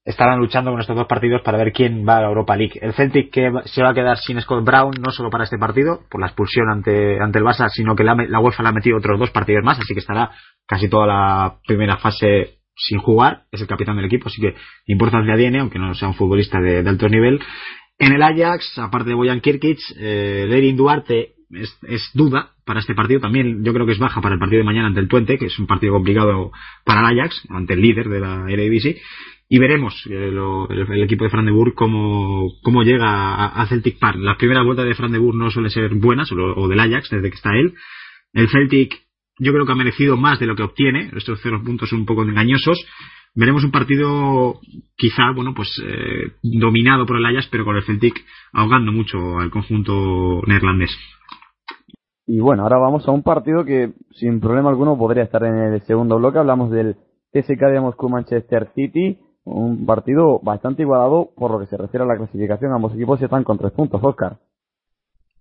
estarán 0.06 0.38
luchando 0.38 0.70
con 0.70 0.80
estos 0.80 0.96
dos 0.96 1.08
partidos 1.08 1.42
para 1.42 1.58
ver 1.58 1.72
quién 1.72 2.06
va 2.08 2.18
a 2.18 2.20
la 2.20 2.28
Europa 2.28 2.56
League. 2.56 2.78
El 2.80 2.94
Celtic 2.94 3.30
que 3.30 3.50
se 3.64 3.82
va 3.82 3.90
a 3.90 3.94
quedar 3.94 4.16
sin 4.18 4.40
Scott 4.40 4.64
Brown 4.64 4.92
no 5.04 5.10
solo 5.10 5.30
para 5.30 5.44
este 5.44 5.58
partido, 5.58 6.04
por 6.08 6.20
la 6.20 6.28
expulsión 6.28 6.70
ante, 6.70 7.20
ante 7.20 7.40
el 7.40 7.44
Barça, 7.44 7.68
sino 7.68 7.96
que 7.96 8.04
la, 8.04 8.14
la 8.14 8.38
UEFA 8.38 8.62
le 8.62 8.68
ha 8.68 8.72
metido 8.72 8.96
otros 8.96 9.18
dos 9.18 9.30
partidos 9.30 9.64
más, 9.64 9.78
así 9.80 9.94
que 9.94 10.00
estará 10.00 10.30
casi 10.64 10.88
toda 10.88 11.08
la 11.08 11.56
primera 11.66 11.96
fase 11.96 12.60
sin 12.76 12.98
jugar. 12.98 13.42
Es 13.50 13.60
el 13.60 13.66
capitán 13.66 13.96
del 13.96 14.04
equipo, 14.04 14.28
así 14.28 14.40
que 14.40 14.54
importancia 14.86 15.34
tiene, 15.34 15.58
aunque 15.58 15.80
no 15.80 15.92
sea 15.94 16.08
un 16.08 16.14
futbolista 16.14 16.60
de, 16.60 16.88
alto 16.88 17.08
nivel. 17.08 17.40
En 17.98 18.12
el 18.12 18.22
Ajax, 18.22 18.78
aparte 18.78 19.08
de 19.08 19.14
Boyan 19.14 19.40
Kirkic, 19.40 19.78
eh, 19.98 20.46
Lerin 20.48 20.76
Duarte 20.76 21.32
es, 21.50 21.76
es, 21.82 22.10
duda 22.14 22.50
para 22.64 22.78
este 22.78 22.94
partido. 22.94 23.18
También 23.18 23.64
yo 23.64 23.72
creo 23.72 23.86
que 23.86 23.92
es 23.92 23.98
baja 23.98 24.20
para 24.20 24.34
el 24.34 24.38
partido 24.38 24.60
de 24.60 24.66
mañana 24.66 24.86
ante 24.86 25.00
el 25.00 25.08
Twente, 25.08 25.36
que 25.36 25.46
es 25.46 25.58
un 25.58 25.66
partido 25.66 25.94
complicado 25.94 26.52
para 26.84 27.00
el 27.00 27.18
Ajax, 27.18 27.42
ante 27.50 27.74
el 27.74 27.80
líder 27.80 28.08
de 28.08 28.20
la 28.20 28.44
Eredivisie 28.48 29.00
y 29.48 29.58
veremos 29.58 29.94
eh, 30.10 30.30
el, 30.30 31.02
equipo 31.02 31.24
de 31.24 31.30
Fran 31.30 31.46
de 31.46 31.52
Boer 31.52 31.74
cómo, 31.74 32.52
cómo 32.62 32.82
llega 32.82 33.46
a, 33.46 33.66
Celtic 33.66 33.98
Park. 33.98 34.18
Las 34.18 34.36
primeras 34.38 34.64
vueltas 34.64 34.86
de 34.86 34.94
Fran 34.94 35.12
de 35.12 35.18
Boer 35.18 35.34
no 35.34 35.50
suelen 35.50 35.70
ser 35.70 35.94
buenas, 35.94 36.30
o, 36.32 36.68
del 36.68 36.80
Ajax, 36.80 37.10
desde 37.10 37.30
que 37.30 37.36
está 37.36 37.50
él. 37.54 37.74
El 38.32 38.48
Celtic 38.48 39.06
yo 39.38 39.52
creo 39.52 39.66
que 39.66 39.72
ha 39.72 39.76
merecido 39.76 40.16
más 40.16 40.40
de 40.40 40.46
lo 40.46 40.56
que 40.56 40.62
obtiene, 40.62 41.10
estos 41.14 41.40
cero 41.42 41.60
puntos 41.64 41.90
son 41.90 42.00
un 42.00 42.06
poco 42.06 42.22
engañosos. 42.22 42.86
Veremos 43.34 43.64
un 43.64 43.70
partido 43.70 44.60
quizá, 44.96 45.30
bueno, 45.34 45.52
pues 45.54 45.68
eh, 45.84 46.32
dominado 46.42 47.04
por 47.04 47.18
el 47.18 47.26
Ajax, 47.26 47.48
pero 47.50 47.64
con 47.64 47.76
el 47.76 47.84
Celtic 47.84 48.24
ahogando 48.52 48.92
mucho 48.92 49.38
al 49.38 49.50
conjunto 49.50 50.42
neerlandés. 50.46 50.96
Y 52.26 52.40
bueno, 52.40 52.64
ahora 52.64 52.78
vamos 52.78 53.06
a 53.06 53.12
un 53.12 53.22
partido 53.22 53.64
que 53.64 53.92
sin 54.10 54.40
problema 54.40 54.70
alguno 54.70 54.98
podría 54.98 55.22
estar 55.22 55.44
en 55.44 55.74
el 55.74 55.82
segundo 55.82 56.18
bloque. 56.18 56.38
Hablamos 56.38 56.70
del 56.70 56.96
TSK 57.32 57.60
de 57.70 57.80
Moscú 57.80 58.08
Manchester 58.08 58.70
City 58.74 59.18
un 59.46 59.86
partido 59.86 60.40
bastante 60.42 60.82
igualado 60.82 61.30
por 61.36 61.50
lo 61.50 61.60
que 61.60 61.66
se 61.66 61.76
refiere 61.76 62.04
a 62.04 62.08
la 62.08 62.16
clasificación. 62.16 62.72
Ambos 62.72 62.94
equipos 62.94 63.22
están 63.22 63.44
con 63.44 63.56
tres 63.56 63.72
puntos, 63.72 64.02
Oscar. 64.02 64.36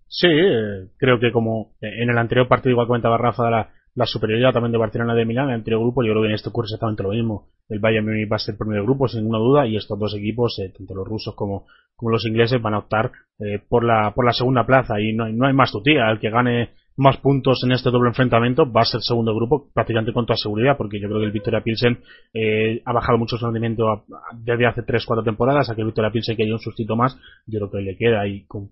Sí, 0.08 0.28
eh, 0.28 0.88
creo 0.96 1.18
que 1.18 1.32
como 1.32 1.72
en 1.80 2.08
el 2.08 2.16
anterior 2.16 2.46
partido 2.46 2.70
igual 2.70 2.86
comentaba 2.86 3.18
Rafa 3.18 3.50
la, 3.50 3.70
la 3.96 4.06
superioridad 4.06 4.52
también 4.52 4.72
de 4.72 4.78
Barcelona 4.78 5.14
de 5.14 5.24
Milán 5.24 5.46
en 5.46 5.50
el 5.50 5.56
anterior 5.56 5.80
grupo, 5.80 6.04
yo 6.04 6.12
creo 6.12 6.22
que 6.22 6.28
en 6.28 6.34
este 6.34 6.50
ocurre 6.50 6.66
exactamente 6.66 7.02
lo 7.02 7.08
mismo. 7.10 7.48
El 7.68 7.80
Bayern 7.80 8.06
Munich 8.06 8.30
va 8.30 8.36
a 8.36 8.38
ser 8.38 8.56
primer 8.56 8.82
grupo 8.82 9.08
sin 9.08 9.22
ninguna 9.22 9.38
duda 9.38 9.66
y 9.66 9.76
estos 9.76 9.98
dos 9.98 10.14
equipos, 10.14 10.56
eh, 10.60 10.72
tanto 10.76 10.94
los 10.94 11.08
rusos 11.08 11.34
como, 11.34 11.66
como 11.96 12.10
los 12.12 12.24
ingleses, 12.26 12.62
van 12.62 12.74
a 12.74 12.78
optar 12.78 13.10
eh, 13.40 13.58
por 13.68 13.84
la 13.84 14.12
por 14.14 14.24
la 14.24 14.32
segunda 14.32 14.64
plaza 14.64 15.00
y 15.00 15.14
no 15.14 15.28
no 15.30 15.46
hay 15.46 15.52
más 15.52 15.72
tutía. 15.72 16.08
El 16.10 16.20
que 16.20 16.30
gane 16.30 16.70
más 16.96 17.18
puntos 17.18 17.60
en 17.64 17.72
este 17.72 17.90
doble 17.90 18.08
enfrentamiento, 18.08 18.70
va 18.70 18.82
a 18.82 18.84
ser 18.84 19.00
segundo 19.02 19.34
grupo 19.34 19.68
prácticamente 19.72 20.12
con 20.12 20.24
toda 20.24 20.36
seguridad, 20.36 20.76
porque 20.76 20.98
yo 21.00 21.08
creo 21.08 21.20
que 21.20 21.26
el 21.26 21.32
Victoria 21.32 21.60
Pilsen 21.60 21.98
eh, 22.32 22.80
ha 22.84 22.92
bajado 22.92 23.18
mucho 23.18 23.36
su 23.36 23.44
rendimiento 23.44 24.04
desde 24.34 24.66
hace 24.66 24.82
3-4 24.82 25.24
temporadas, 25.24 25.68
a 25.68 25.74
que 25.74 25.82
el 25.82 25.88
Victoria 25.88 26.10
Pilsen 26.10 26.36
que 26.36 26.44
haya 26.44 26.54
un 26.54 26.58
sustito 26.58 26.96
más, 26.96 27.18
yo 27.46 27.58
creo 27.58 27.70
que 27.70 27.80
le 27.80 27.96
queda 27.96 28.26
y 28.26 28.46
con, 28.46 28.70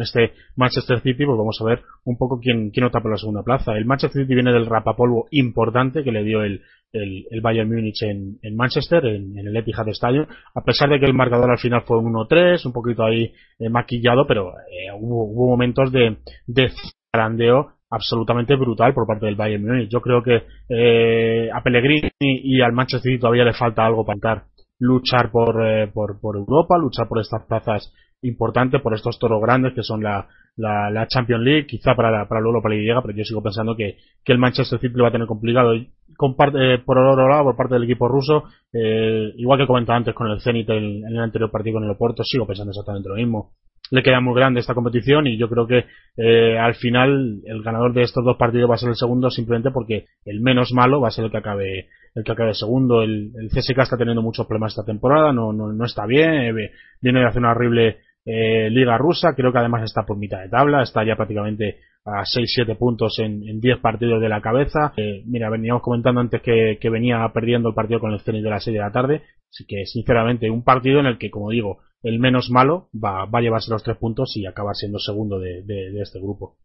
este 0.00 0.32
Manchester 0.56 1.00
City 1.00 1.24
pues 1.24 1.38
vamos 1.38 1.58
a 1.60 1.64
ver 1.64 1.82
un 2.04 2.16
poco 2.16 2.40
quién, 2.40 2.70
quién 2.70 2.84
opta 2.84 3.00
por 3.00 3.10
la 3.10 3.16
segunda 3.16 3.42
plaza. 3.42 3.72
El 3.72 3.86
Manchester 3.86 4.22
City 4.22 4.34
viene 4.34 4.52
del 4.52 4.66
rapapolvo 4.66 5.28
importante 5.30 6.02
que 6.02 6.12
le 6.12 6.24
dio 6.24 6.42
el, 6.42 6.62
el, 6.92 7.26
el 7.30 7.40
Bayern 7.40 7.68
Múnich 7.68 8.02
en, 8.02 8.38
en 8.42 8.56
Manchester, 8.56 9.04
en, 9.06 9.38
el 9.38 9.56
Etihad 9.56 9.88
Stadium, 9.88 10.26
a 10.54 10.62
pesar 10.62 10.90
de 10.90 11.00
que 11.00 11.06
el 11.06 11.14
marcador 11.14 11.50
al 11.50 11.58
final 11.58 11.82
fue 11.86 11.98
1-3, 11.98 12.66
un 12.66 12.72
poquito 12.72 13.04
ahí 13.04 13.32
eh, 13.58 13.68
maquillado, 13.70 14.26
pero 14.26 14.50
eh, 14.50 14.92
hubo, 14.98 15.24
hubo 15.24 15.48
momentos 15.48 15.90
de, 15.90 16.18
de 16.46 16.70
zarandeo 17.14 17.74
absolutamente 17.90 18.56
brutal 18.56 18.94
por 18.94 19.06
parte 19.06 19.26
del 19.26 19.36
Bayern 19.36 19.66
Múnich. 19.66 19.90
Yo 19.90 20.00
creo 20.00 20.22
que 20.22 20.44
eh, 20.70 21.50
a 21.52 21.62
Pellegrini 21.62 22.10
y 22.20 22.62
al 22.62 22.72
Manchester 22.72 23.12
City 23.12 23.20
todavía 23.20 23.44
le 23.44 23.52
falta 23.52 23.84
algo 23.84 24.04
para 24.04 24.46
luchar 24.78 25.30
por, 25.30 25.62
eh, 25.62 25.88
por, 25.92 26.16
Europa, 26.22 26.78
luchar 26.78 27.06
por 27.08 27.20
estas 27.20 27.44
plazas 27.46 27.92
importante 28.22 28.78
por 28.78 28.94
estos 28.94 29.18
toros 29.18 29.42
grandes 29.42 29.74
que 29.74 29.82
son 29.82 30.02
la, 30.02 30.28
la, 30.56 31.06
Champions 31.08 31.42
League, 31.42 31.66
quizá 31.66 31.94
para 31.94 32.10
la, 32.10 32.28
para 32.28 32.40
la 32.40 32.46
Europa 32.46 32.70
llega, 32.70 33.02
pero 33.02 33.14
yo 33.18 33.24
sigo 33.24 33.42
pensando 33.42 33.76
que, 33.76 33.96
que 34.24 34.32
el 34.32 34.38
Manchester 34.38 34.78
City 34.78 34.94
lo 34.94 35.02
va 35.02 35.08
a 35.08 35.12
tener 35.12 35.26
complicado 35.26 35.72
con 36.16 36.34
parte, 36.34 36.74
eh, 36.74 36.78
por 36.78 36.96
otro 36.98 37.28
lado 37.28 37.44
por 37.44 37.56
parte 37.56 37.74
del 37.74 37.84
equipo 37.84 38.08
ruso, 38.08 38.44
eh, 38.72 39.32
igual 39.36 39.58
que 39.58 39.66
comentaba 39.66 39.98
antes 39.98 40.14
con 40.14 40.30
el 40.30 40.40
Zenit 40.40 40.70
en, 40.70 41.04
en 41.04 41.12
el 41.12 41.20
anterior 41.20 41.50
partido 41.50 41.74
con 41.74 41.84
el 41.84 41.90
Oporto, 41.90 42.22
sigo 42.24 42.46
pensando 42.46 42.70
exactamente 42.70 43.08
lo 43.08 43.16
mismo 43.16 43.52
le 43.90 44.02
queda 44.02 44.20
muy 44.20 44.34
grande 44.34 44.60
esta 44.60 44.74
competición 44.74 45.26
y 45.26 45.36
yo 45.36 45.48
creo 45.48 45.66
que 45.66 45.84
eh, 46.16 46.58
al 46.58 46.74
final 46.74 47.40
el 47.44 47.62
ganador 47.62 47.92
de 47.92 48.02
estos 48.02 48.24
dos 48.24 48.36
partidos 48.36 48.70
va 48.70 48.74
a 48.76 48.78
ser 48.78 48.90
el 48.90 48.96
segundo 48.96 49.30
simplemente 49.30 49.70
porque 49.70 50.06
el 50.24 50.40
menos 50.40 50.72
malo 50.72 51.00
va 51.00 51.08
a 51.08 51.10
ser 51.10 51.26
el 51.26 51.30
que 51.30 51.38
acabe 51.38 51.88
el 52.14 52.24
que 52.24 52.32
acabe 52.32 52.52
segundo. 52.52 53.02
El, 53.02 53.32
el 53.38 53.48
CSK 53.48 53.78
está 53.78 53.96
teniendo 53.96 54.22
muchos 54.22 54.46
problemas 54.46 54.72
esta 54.72 54.84
temporada 54.84 55.32
no 55.32 55.52
no, 55.52 55.72
no 55.72 55.84
está 55.84 56.06
bien 56.06 56.32
eh, 56.32 56.70
viene 57.00 57.20
de 57.20 57.26
hacer 57.26 57.40
una 57.40 57.52
horrible 57.52 57.98
eh, 58.24 58.70
liga 58.70 58.96
rusa 58.98 59.34
creo 59.34 59.52
que 59.52 59.58
además 59.58 59.82
está 59.82 60.04
por 60.04 60.16
mitad 60.16 60.40
de 60.40 60.48
tabla 60.48 60.82
está 60.82 61.04
ya 61.04 61.16
prácticamente 61.16 61.78
a 62.04 62.24
6-7 62.24 62.76
puntos 62.76 63.18
en, 63.18 63.48
en 63.48 63.60
10 63.60 63.78
partidos 63.78 64.20
de 64.20 64.28
la 64.28 64.40
cabeza. 64.40 64.92
Eh, 64.96 65.22
mira, 65.26 65.50
veníamos 65.50 65.82
comentando 65.82 66.20
antes 66.20 66.42
que, 66.42 66.90
venía 66.90 67.28
perdiendo 67.32 67.68
el 67.68 67.74
partido 67.74 68.00
con 68.00 68.12
el 68.12 68.20
Zenit 68.20 68.42
de 68.42 68.50
las 68.50 68.64
6 68.64 68.74
de 68.74 68.80
la 68.80 68.92
tarde. 68.92 69.22
Así 69.50 69.64
que, 69.66 69.84
sinceramente, 69.86 70.50
un 70.50 70.64
partido 70.64 71.00
en 71.00 71.06
el 71.06 71.18
que, 71.18 71.30
como 71.30 71.50
digo, 71.50 71.78
el 72.02 72.18
menos 72.18 72.50
malo 72.50 72.88
va, 72.92 73.26
va 73.26 73.38
a 73.38 73.42
llevarse 73.42 73.70
los 73.70 73.82
tres 73.82 73.96
puntos 73.98 74.36
y 74.36 74.46
acabar 74.46 74.74
siendo 74.74 74.98
segundo 74.98 75.38
de, 75.38 75.62
este 76.00 76.18
grupo. 76.18 76.56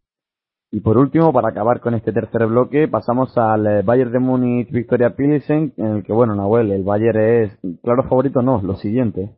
Y 0.70 0.80
por 0.80 0.98
último, 0.98 1.32
para 1.32 1.48
acabar 1.48 1.80
con 1.80 1.94
este 1.94 2.12
tercer 2.12 2.46
bloque, 2.46 2.88
pasamos 2.88 3.36
al 3.38 3.66
eh, 3.66 3.82
Bayern 3.82 4.12
de 4.12 4.18
Múnich 4.18 4.70
Victoria 4.70 5.16
Pilsen, 5.16 5.72
en 5.78 5.96
el 5.96 6.02
que, 6.02 6.12
bueno, 6.12 6.34
Nahuel, 6.34 6.72
el 6.72 6.82
Bayern 6.82 7.20
es, 7.20 7.58
claro, 7.82 8.02
favorito, 8.02 8.42
no, 8.42 8.60
lo 8.60 8.76
siguiente. 8.76 9.30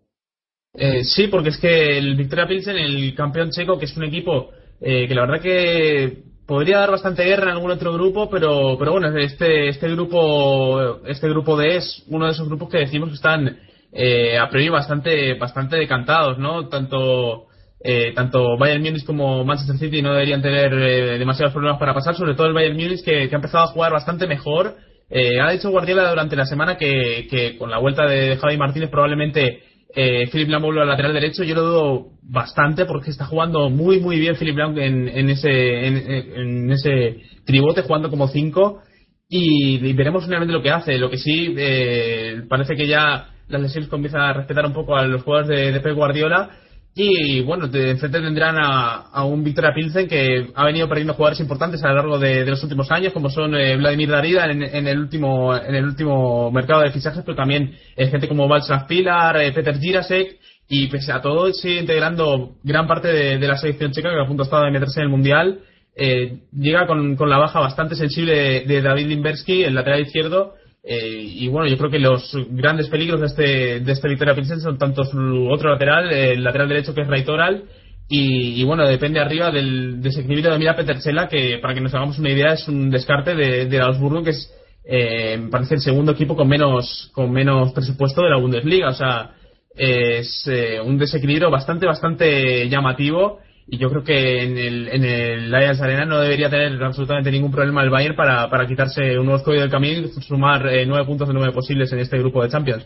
Eh, 0.75 1.05
sí, 1.05 1.27
porque 1.27 1.49
es 1.49 1.59
que 1.59 1.99
el 1.99 2.15
Victoria 2.17 2.47
Pilsen, 2.47 2.77
el 2.77 3.15
campeón 3.15 3.51
checo, 3.51 3.79
que 3.79 3.87
es 3.87 3.97
un 3.97 4.05
equipo 4.05 4.51
eh, 4.81 5.09
que 5.09 5.15
la 5.15 5.23
verdad 5.23 5.43
que 5.43 6.23
podría 6.47 6.79
dar 6.79 6.91
bastante 6.91 7.25
guerra 7.25 7.45
en 7.45 7.57
algún 7.57 7.71
otro 7.71 7.93
grupo, 7.93 8.29
pero, 8.29 8.77
pero 8.79 8.93
bueno, 8.93 9.17
este, 9.19 9.69
este 9.69 9.89
grupo, 9.89 11.07
este 11.07 11.29
grupo 11.29 11.57
D 11.57 11.77
es 11.77 12.05
uno 12.09 12.27
de 12.27 12.33
esos 12.33 12.49
grupos 12.49 12.69
que 12.69 12.79
decimos 12.79 13.09
que 13.09 13.15
están 13.15 13.59
eh, 13.93 14.39
a 14.39 14.49
priori 14.49 14.69
bastante, 14.69 15.35
bastante 15.35 15.77
decantados, 15.77 16.39
¿no? 16.39 16.69
Tanto, 16.69 17.47
eh, 17.83 18.13
tanto 18.15 18.57
Bayern 18.59 18.83
Múnich 18.83 19.05
como 19.05 19.45
Manchester 19.45 19.77
City 19.77 20.03
no 20.03 20.13
deberían 20.13 20.43
tener 20.43 20.73
eh, 20.73 21.19
demasiados 21.19 21.53
problemas 21.53 21.79
para 21.79 21.95
pasar, 21.95 22.15
sobre 22.15 22.35
todo 22.35 22.47
el 22.47 22.53
Bayern 22.53 22.77
Múnich 22.77 23.05
que, 23.05 23.29
ha 23.31 23.37
empezado 23.37 23.65
a 23.65 23.69
jugar 23.69 23.93
bastante 23.93 24.27
mejor. 24.27 24.77
Eh, 25.09 25.41
ha 25.41 25.51
dicho 25.51 25.71
Guardiola 25.71 26.11
durante 26.11 26.37
la 26.37 26.47
semana 26.47 26.77
que, 26.77 27.27
que 27.31 27.57
con 27.59 27.71
la 27.71 27.79
vuelta 27.79 28.07
de 28.07 28.37
Javi 28.37 28.57
Martínez 28.57 28.91
probablemente 28.91 29.70
eh, 29.95 30.29
Philip 30.31 30.49
Lam 30.49 30.63
vuelve 30.63 30.83
al 30.83 30.89
lateral 30.89 31.13
derecho. 31.13 31.45
Yo 31.45 31.55
lo 31.55 31.63
dudo 31.63 32.07
bastante 32.23 32.85
porque 32.85 33.11
está 33.11 33.27
jugando 33.27 33.71
muy 33.71 34.01
muy 34.01 34.19
bien 34.19 34.37
Philip 34.37 34.57
Lam 34.57 34.79
en, 34.79 35.09
en, 35.09 35.31
ese 35.31 35.87
en, 35.87 36.71
ese 36.71 37.21
tribote 37.45 37.83
jugando 37.83 38.11
como 38.11 38.29
5 38.29 38.83
y, 39.29 39.87
y, 39.87 39.93
veremos 39.93 40.25
finalmente 40.25 40.53
lo 40.53 40.63
que 40.63 40.71
hace. 40.71 40.99
Lo 40.99 41.11
que 41.11 41.19
sí 41.19 41.55
eh, 41.57 42.43
parece 42.49 42.75
que 42.77 42.87
ya 42.87 43.29
las 43.49 43.63
lesiones 43.63 43.89
comienzan 43.89 44.23
a 44.23 44.33
respetar 44.33 44.65
un 44.67 44.73
poco 44.73 44.97
a 44.97 45.07
los 45.07 45.23
jugadores 45.23 45.49
de, 45.49 45.73
de 45.73 45.81
Pep 45.81 45.95
Guardiola. 45.95 46.51
Y 46.95 47.41
bueno, 47.43 47.69
de 47.69 47.91
enfrente 47.91 48.21
tendrán 48.21 48.57
a, 48.59 49.11
a, 49.13 49.25
un 49.25 49.45
Victoria 49.45 49.73
Pilsen 49.73 50.09
que 50.09 50.51
ha 50.55 50.65
venido 50.65 50.89
perdiendo 50.89 51.15
jugadores 51.15 51.41
importantes 51.41 51.83
a 51.85 51.89
lo 51.89 51.95
largo 51.95 52.19
de, 52.19 52.45
los 52.45 52.63
últimos 52.65 52.91
años, 52.91 53.13
como 53.13 53.31
son 53.31 53.55
eh, 53.55 53.77
Vladimir 53.77 54.11
Darida 54.11 54.47
en, 54.47 54.63
el 54.63 54.99
último 54.99 55.55
en 55.57 55.75
el 55.75 55.85
último 55.85 56.51
mercado 56.51 56.83
de 56.83 56.91
fichajes, 56.91 57.23
pero 57.25 57.37
también 57.37 57.77
eh, 57.97 58.09
gente 58.09 58.27
como 58.27 58.49
Václav 58.49 58.87
Pilar, 58.89 59.41
eh, 59.41 59.53
Peter 59.53 59.79
Girasek, 59.79 60.41
y 60.69 60.89
pese 60.89 61.13
a 61.13 61.21
todo 61.21 61.53
sigue 61.53 61.81
integrando 61.81 62.57
gran 62.63 62.87
parte 62.87 63.09
de, 63.09 63.39
la 63.47 63.57
selección 63.57 63.93
checa 63.93 64.11
que 64.11 64.21
a 64.21 64.27
punto 64.27 64.45
estado 64.45 64.65
de 64.65 64.71
meterse 64.71 65.01
en 65.01 65.05
el 65.05 65.11
Mundial. 65.11 65.61
Eh, 65.97 66.39
llega 66.53 66.87
con, 66.87 67.17
con, 67.17 67.29
la 67.29 67.39
baja 67.39 67.59
bastante 67.59 67.97
sensible 67.97 68.65
de, 68.65 68.81
David 68.81 69.07
Limberski, 69.07 69.65
el 69.65 69.75
lateral 69.75 70.01
izquierdo, 70.01 70.55
eh, 70.83 71.23
y 71.23 71.49
bueno, 71.49 71.69
yo 71.69 71.77
creo 71.77 71.91
que 71.91 71.99
los 71.99 72.35
grandes 72.51 72.89
peligros 72.89 73.21
de 73.21 73.27
este, 73.27 73.81
de 73.81 73.93
este 73.93 74.09
Victoria 74.09 74.35
Pilsen 74.35 74.61
son 74.61 74.79
tanto 74.79 75.05
su 75.05 75.49
otro 75.51 75.71
lateral, 75.71 76.11
el 76.11 76.43
lateral 76.43 76.69
derecho 76.69 76.95
que 76.95 77.03
es 77.03 77.09
Raitoral, 77.09 77.65
y, 78.09 78.61
y 78.61 78.65
bueno, 78.65 78.87
depende 78.87 79.21
arriba 79.21 79.51
del 79.51 80.01
desequilibrio 80.01 80.51
de 80.51 80.59
Mira 80.59 80.75
Petersela, 80.75 81.29
que 81.29 81.59
para 81.63 81.75
que 81.75 81.81
nos 81.81 81.95
hagamos 81.95 82.19
una 82.19 82.31
idea 82.31 82.55
es 82.55 82.67
un 82.67 82.91
descarte 82.91 83.35
de, 83.35 83.67
de 83.67 83.81
Augsburgo, 83.81 84.25
que 84.25 84.31
es, 84.31 84.53
eh, 84.85 85.47
parece 85.51 85.75
el 85.75 85.81
segundo 85.81 86.13
equipo 86.13 86.35
con 86.35 86.49
menos, 86.49 87.11
con 87.13 87.31
menos 87.31 87.73
presupuesto 87.73 88.23
de 88.23 88.31
la 88.31 88.39
Bundesliga, 88.39 88.89
o 88.89 88.95
sea, 88.95 89.33
es 89.77 90.49
eh, 90.49 90.81
un 90.81 90.99
desequilibrio 90.99 91.51
bastante, 91.51 91.87
bastante 91.87 92.69
llamativo 92.69 93.39
y 93.71 93.79
yo 93.79 93.89
creo 93.89 94.03
que 94.03 94.43
en 94.43 94.59
el, 94.59 94.89
en 94.89 95.05
el 95.05 95.55
Allianz 95.55 95.81
Arena 95.81 96.05
no 96.05 96.19
debería 96.19 96.51
tener 96.51 96.83
absolutamente 96.83 97.31
ningún 97.31 97.53
problema 97.53 97.85
el 97.85 97.91
Bayern 97.91 98.17
para, 98.17 98.51
para 98.51 98.67
quitarse 98.67 99.17
un 99.19 99.31
escollo 99.31 99.61
del 99.61 99.71
camino 99.71 100.01
y 100.01 100.09
sumar 100.23 100.67
eh, 100.67 100.85
nueve 100.87 101.07
puntos 101.07 101.29
de 101.29 101.35
nueve 101.35 101.53
posibles 101.53 101.93
en 101.93 102.01
este 102.01 102.19
grupo 102.19 102.43
de 102.43 102.49
Champions. 102.49 102.85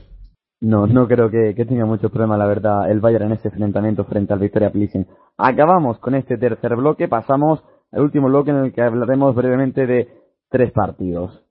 No, 0.61 0.87
no 0.87 1.09
creo 1.09 1.30
que, 1.30 1.55
que 1.55 1.64
tenga 1.64 1.87
muchos 1.87 2.11
problemas, 2.11 2.39
la 2.39 2.47
verdad, 2.47 2.91
el 2.91 3.01
Bayern 3.01 3.26
en 3.26 3.32
este 3.32 3.49
enfrentamiento 3.49 4.05
frente 4.05 4.32
al 4.32 4.39
Victoria 4.39 4.70
Pilsen. 4.70 5.07
Acabamos 5.39 5.99
con 5.99 6.14
este 6.14 6.37
tercer 6.37 6.76
bloque, 6.76 7.09
pasamos 7.09 7.62
al 7.91 8.03
último 8.03 8.28
bloque 8.28 8.51
en 8.51 8.64
el 8.64 8.72
que 8.72 8.82
hablaremos 8.82 9.35
brevemente 9.35 9.87
de 9.87 10.09
tres 10.51 10.70
partidos. 10.72 11.43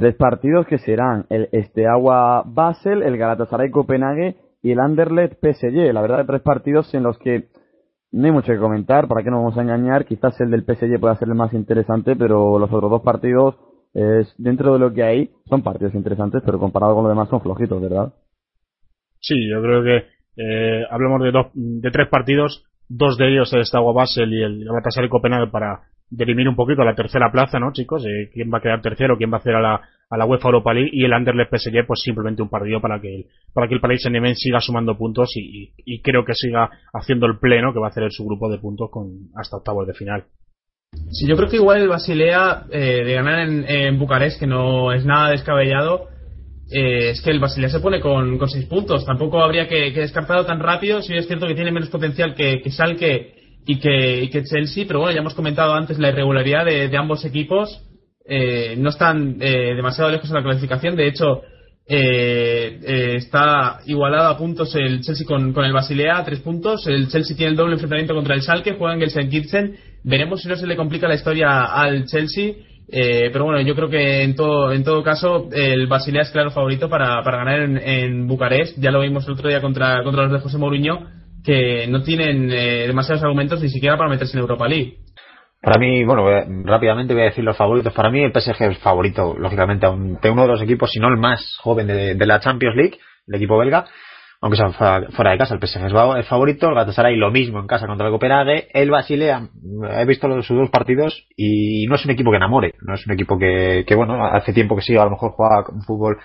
Tres 0.00 0.14
partidos 0.14 0.66
que 0.66 0.78
serán 0.78 1.26
el 1.28 1.50
Steaua 1.52 2.42
Basel, 2.46 3.02
el 3.02 3.18
Galatasaray 3.18 3.70
Copenhague 3.70 4.36
y 4.62 4.70
el 4.70 4.80
Anderlecht 4.80 5.34
PSG. 5.42 5.92
La 5.92 6.00
verdad, 6.00 6.24
tres 6.26 6.40
partidos 6.40 6.94
en 6.94 7.02
los 7.02 7.18
que 7.18 7.48
no 8.10 8.24
hay 8.24 8.32
mucho 8.32 8.50
que 8.50 8.58
comentar, 8.58 9.08
para 9.08 9.22
qué 9.22 9.30
nos 9.30 9.40
vamos 9.40 9.58
a 9.58 9.60
engañar. 9.60 10.06
Quizás 10.06 10.40
el 10.40 10.52
del 10.52 10.64
PSG 10.64 10.98
pueda 10.98 11.16
ser 11.16 11.28
el 11.28 11.34
más 11.34 11.52
interesante, 11.52 12.16
pero 12.16 12.58
los 12.58 12.72
otros 12.72 12.90
dos 12.90 13.02
partidos, 13.02 13.56
dentro 14.38 14.72
de 14.72 14.78
lo 14.78 14.90
que 14.90 15.02
hay, 15.02 15.30
son 15.44 15.62
partidos 15.62 15.94
interesantes, 15.94 16.40
pero 16.46 16.58
comparado 16.58 16.94
con 16.94 17.02
lo 17.04 17.10
demás 17.10 17.28
son 17.28 17.42
flojitos, 17.42 17.82
¿verdad? 17.82 18.14
Sí, 19.20 19.50
yo 19.50 19.60
creo 19.60 19.82
que 19.82 20.06
eh, 20.38 20.86
hablamos 20.90 21.22
de, 21.22 21.30
dos, 21.30 21.48
de 21.52 21.90
tres 21.90 22.08
partidos, 22.08 22.64
dos 22.88 23.18
de 23.18 23.32
ellos 23.32 23.52
el 23.52 23.66
Steaua 23.66 23.92
Basel 23.92 24.32
y 24.32 24.42
el 24.42 24.64
Galatasaray 24.64 25.10
Copenhague 25.10 25.50
para 25.50 25.82
dirimir 26.10 26.48
un 26.48 26.56
poquito 26.56 26.82
la 26.84 26.94
tercera 26.94 27.30
plaza, 27.30 27.58
¿no, 27.58 27.72
chicos? 27.72 28.04
Eh, 28.04 28.30
¿Quién 28.32 28.52
va 28.52 28.58
a 28.58 28.60
quedar 28.60 28.82
tercero? 28.82 29.16
¿Quién 29.16 29.30
va 29.32 29.36
a 29.36 29.40
hacer 29.40 29.54
a 29.54 29.60
la, 29.60 29.80
a 30.10 30.16
la 30.16 30.26
UEFA 30.26 30.48
Europa 30.48 30.74
League? 30.74 30.90
Y 30.92 31.04
el 31.04 31.12
Anderlecht 31.12 31.56
PSG, 31.56 31.86
pues 31.86 32.00
simplemente 32.00 32.42
un 32.42 32.48
partido 32.48 32.80
para 32.80 33.00
que 33.00 33.14
el, 33.14 33.26
para 33.54 33.68
que 33.68 33.74
el 33.74 33.80
Paris 33.80 34.02
Saint-Germain 34.02 34.34
siga 34.34 34.60
sumando 34.60 34.98
puntos 34.98 35.30
y, 35.36 35.72
y, 35.76 36.02
creo 36.02 36.24
que 36.24 36.34
siga 36.34 36.68
haciendo 36.92 37.26
el 37.26 37.38
pleno 37.38 37.72
que 37.72 37.78
va 37.78 37.86
a 37.86 37.90
hacer 37.90 38.02
en 38.02 38.10
su 38.10 38.24
grupo 38.24 38.50
de 38.50 38.58
puntos 38.58 38.90
con 38.90 39.30
hasta 39.36 39.56
octavos 39.56 39.86
de 39.86 39.94
final. 39.94 40.24
Sí, 41.12 41.28
yo 41.28 41.36
creo 41.36 41.48
que 41.48 41.56
igual 41.56 41.82
el 41.82 41.88
Basilea 41.88 42.64
eh, 42.72 43.04
de 43.04 43.14
ganar 43.14 43.48
en, 43.48 43.64
en, 43.68 43.98
Bucarest, 43.98 44.40
que 44.40 44.48
no 44.48 44.92
es 44.92 45.04
nada 45.04 45.30
descabellado, 45.30 46.08
eh, 46.72 47.10
es 47.10 47.22
que 47.22 47.30
el 47.30 47.38
Basilea 47.38 47.68
se 47.68 47.78
pone 47.78 48.00
con, 48.00 48.36
con 48.38 48.48
seis 48.48 48.66
puntos. 48.66 49.06
Tampoco 49.06 49.40
habría 49.40 49.68
que, 49.68 49.92
que 49.92 50.00
descartarlo 50.00 50.44
tan 50.44 50.58
rápido. 50.58 51.02
Si 51.02 51.14
es 51.14 51.28
cierto 51.28 51.46
que 51.46 51.54
tiene 51.54 51.70
menos 51.70 51.88
potencial 51.88 52.34
que, 52.34 52.60
que 52.60 52.70
Salke 52.72 53.39
y 53.66 53.78
que, 53.78 54.22
y 54.22 54.30
que 54.30 54.44
Chelsea, 54.44 54.84
pero 54.86 55.00
bueno, 55.00 55.14
ya 55.14 55.20
hemos 55.20 55.34
comentado 55.34 55.74
antes 55.74 55.98
la 55.98 56.08
irregularidad 56.08 56.64
de, 56.64 56.88
de 56.88 56.96
ambos 56.96 57.24
equipos. 57.24 57.82
Eh, 58.26 58.74
no 58.78 58.90
están 58.90 59.36
eh, 59.40 59.74
demasiado 59.74 60.10
lejos 60.10 60.28
en 60.28 60.36
la 60.36 60.42
clasificación. 60.42 60.96
De 60.96 61.08
hecho, 61.08 61.42
eh, 61.92 62.78
eh, 62.86 63.14
está 63.16 63.80
igualado 63.86 64.28
a 64.28 64.38
puntos 64.38 64.72
el 64.76 65.00
Chelsea 65.00 65.26
con, 65.26 65.52
con 65.52 65.64
el 65.64 65.72
Basilea, 65.72 66.22
tres 66.24 66.40
puntos. 66.40 66.86
El 66.86 67.08
Chelsea 67.08 67.36
tiene 67.36 67.50
el 67.50 67.56
doble 67.56 67.74
enfrentamiento 67.74 68.14
contra 68.14 68.34
el 68.34 68.42
Schalke, 68.42 68.76
juega 68.78 68.94
en 68.94 69.02
el 69.02 69.08
St. 69.08 69.28
Kitchen. 69.28 69.76
Veremos 70.04 70.40
si 70.40 70.48
no 70.48 70.54
se 70.56 70.68
le 70.68 70.76
complica 70.76 71.08
la 71.08 71.16
historia 71.16 71.64
al 71.64 72.06
Chelsea. 72.06 72.52
Eh, 72.92 73.30
pero 73.32 73.44
bueno, 73.44 73.60
yo 73.60 73.74
creo 73.74 73.88
que 73.88 74.22
en 74.22 74.34
todo, 74.34 74.72
en 74.72 74.82
todo 74.82 75.02
caso 75.02 75.48
el 75.52 75.86
Basilea 75.86 76.22
es 76.22 76.30
claro 76.30 76.50
favorito 76.50 76.88
para, 76.88 77.22
para 77.22 77.38
ganar 77.38 77.60
en, 77.60 77.78
en 77.78 78.26
Bucarest. 78.28 78.78
Ya 78.78 78.92
lo 78.92 79.00
vimos 79.00 79.26
el 79.26 79.32
otro 79.32 79.48
día 79.48 79.60
contra, 79.60 80.02
contra 80.04 80.24
los 80.24 80.32
de 80.32 80.40
José 80.40 80.58
Mourinho 80.58 81.19
que 81.44 81.86
no 81.88 82.02
tienen 82.02 82.50
eh, 82.50 82.86
demasiados 82.86 83.22
argumentos 83.22 83.60
ni 83.62 83.68
siquiera 83.68 83.96
para 83.96 84.10
meterse 84.10 84.36
en 84.36 84.40
Europa 84.40 84.68
League. 84.68 84.98
Para 85.62 85.78
mí, 85.78 86.04
bueno, 86.04 86.24
rápidamente 86.64 87.12
voy 87.12 87.22
a 87.22 87.26
decir 87.26 87.44
los 87.44 87.56
favoritos. 87.56 87.92
Para 87.92 88.10
mí 88.10 88.22
el 88.22 88.32
PSG 88.32 88.62
es 88.62 88.78
favorito, 88.78 89.36
lógicamente, 89.38 89.86
de 89.86 90.30
uno 90.30 90.42
de 90.42 90.48
los 90.48 90.62
equipos, 90.62 90.90
si 90.90 90.98
no 91.00 91.08
el 91.08 91.18
más 91.18 91.58
joven 91.60 91.86
de, 91.86 92.26
la 92.26 92.40
Champions 92.40 92.76
League, 92.76 92.98
el 93.26 93.34
equipo 93.34 93.58
belga, 93.58 93.84
aunque 94.40 94.56
sea 94.56 94.70
fuera 94.70 95.32
de 95.32 95.36
casa, 95.36 95.54
el 95.54 95.60
PSG 95.60 95.84
es 96.18 96.26
favorito, 96.26 96.66
el 96.66 96.74
Galatasaray 96.74 97.14
lo 97.16 97.30
mismo 97.30 97.60
en 97.60 97.66
casa 97.66 97.86
contra 97.86 98.06
el 98.06 98.12
Copenhague, 98.12 98.68
el 98.72 98.90
Basilea, 98.90 99.48
he 99.98 100.06
visto 100.06 100.28
los, 100.28 100.46
sus 100.46 100.56
dos 100.56 100.70
partidos 100.70 101.26
y 101.36 101.84
no 101.88 101.96
es 101.96 102.06
un 102.06 102.12
equipo 102.12 102.30
que 102.30 102.38
enamore, 102.38 102.72
no 102.80 102.94
es 102.94 103.06
un 103.06 103.12
equipo 103.12 103.38
que, 103.38 103.84
que 103.86 103.94
bueno, 103.94 104.24
hace 104.24 104.54
tiempo 104.54 104.76
que 104.76 104.82
sí, 104.82 104.96
a 104.96 105.04
lo 105.04 105.10
mejor 105.10 105.32
juega 105.32 105.66
un 105.70 105.82
fútbol 105.82 106.16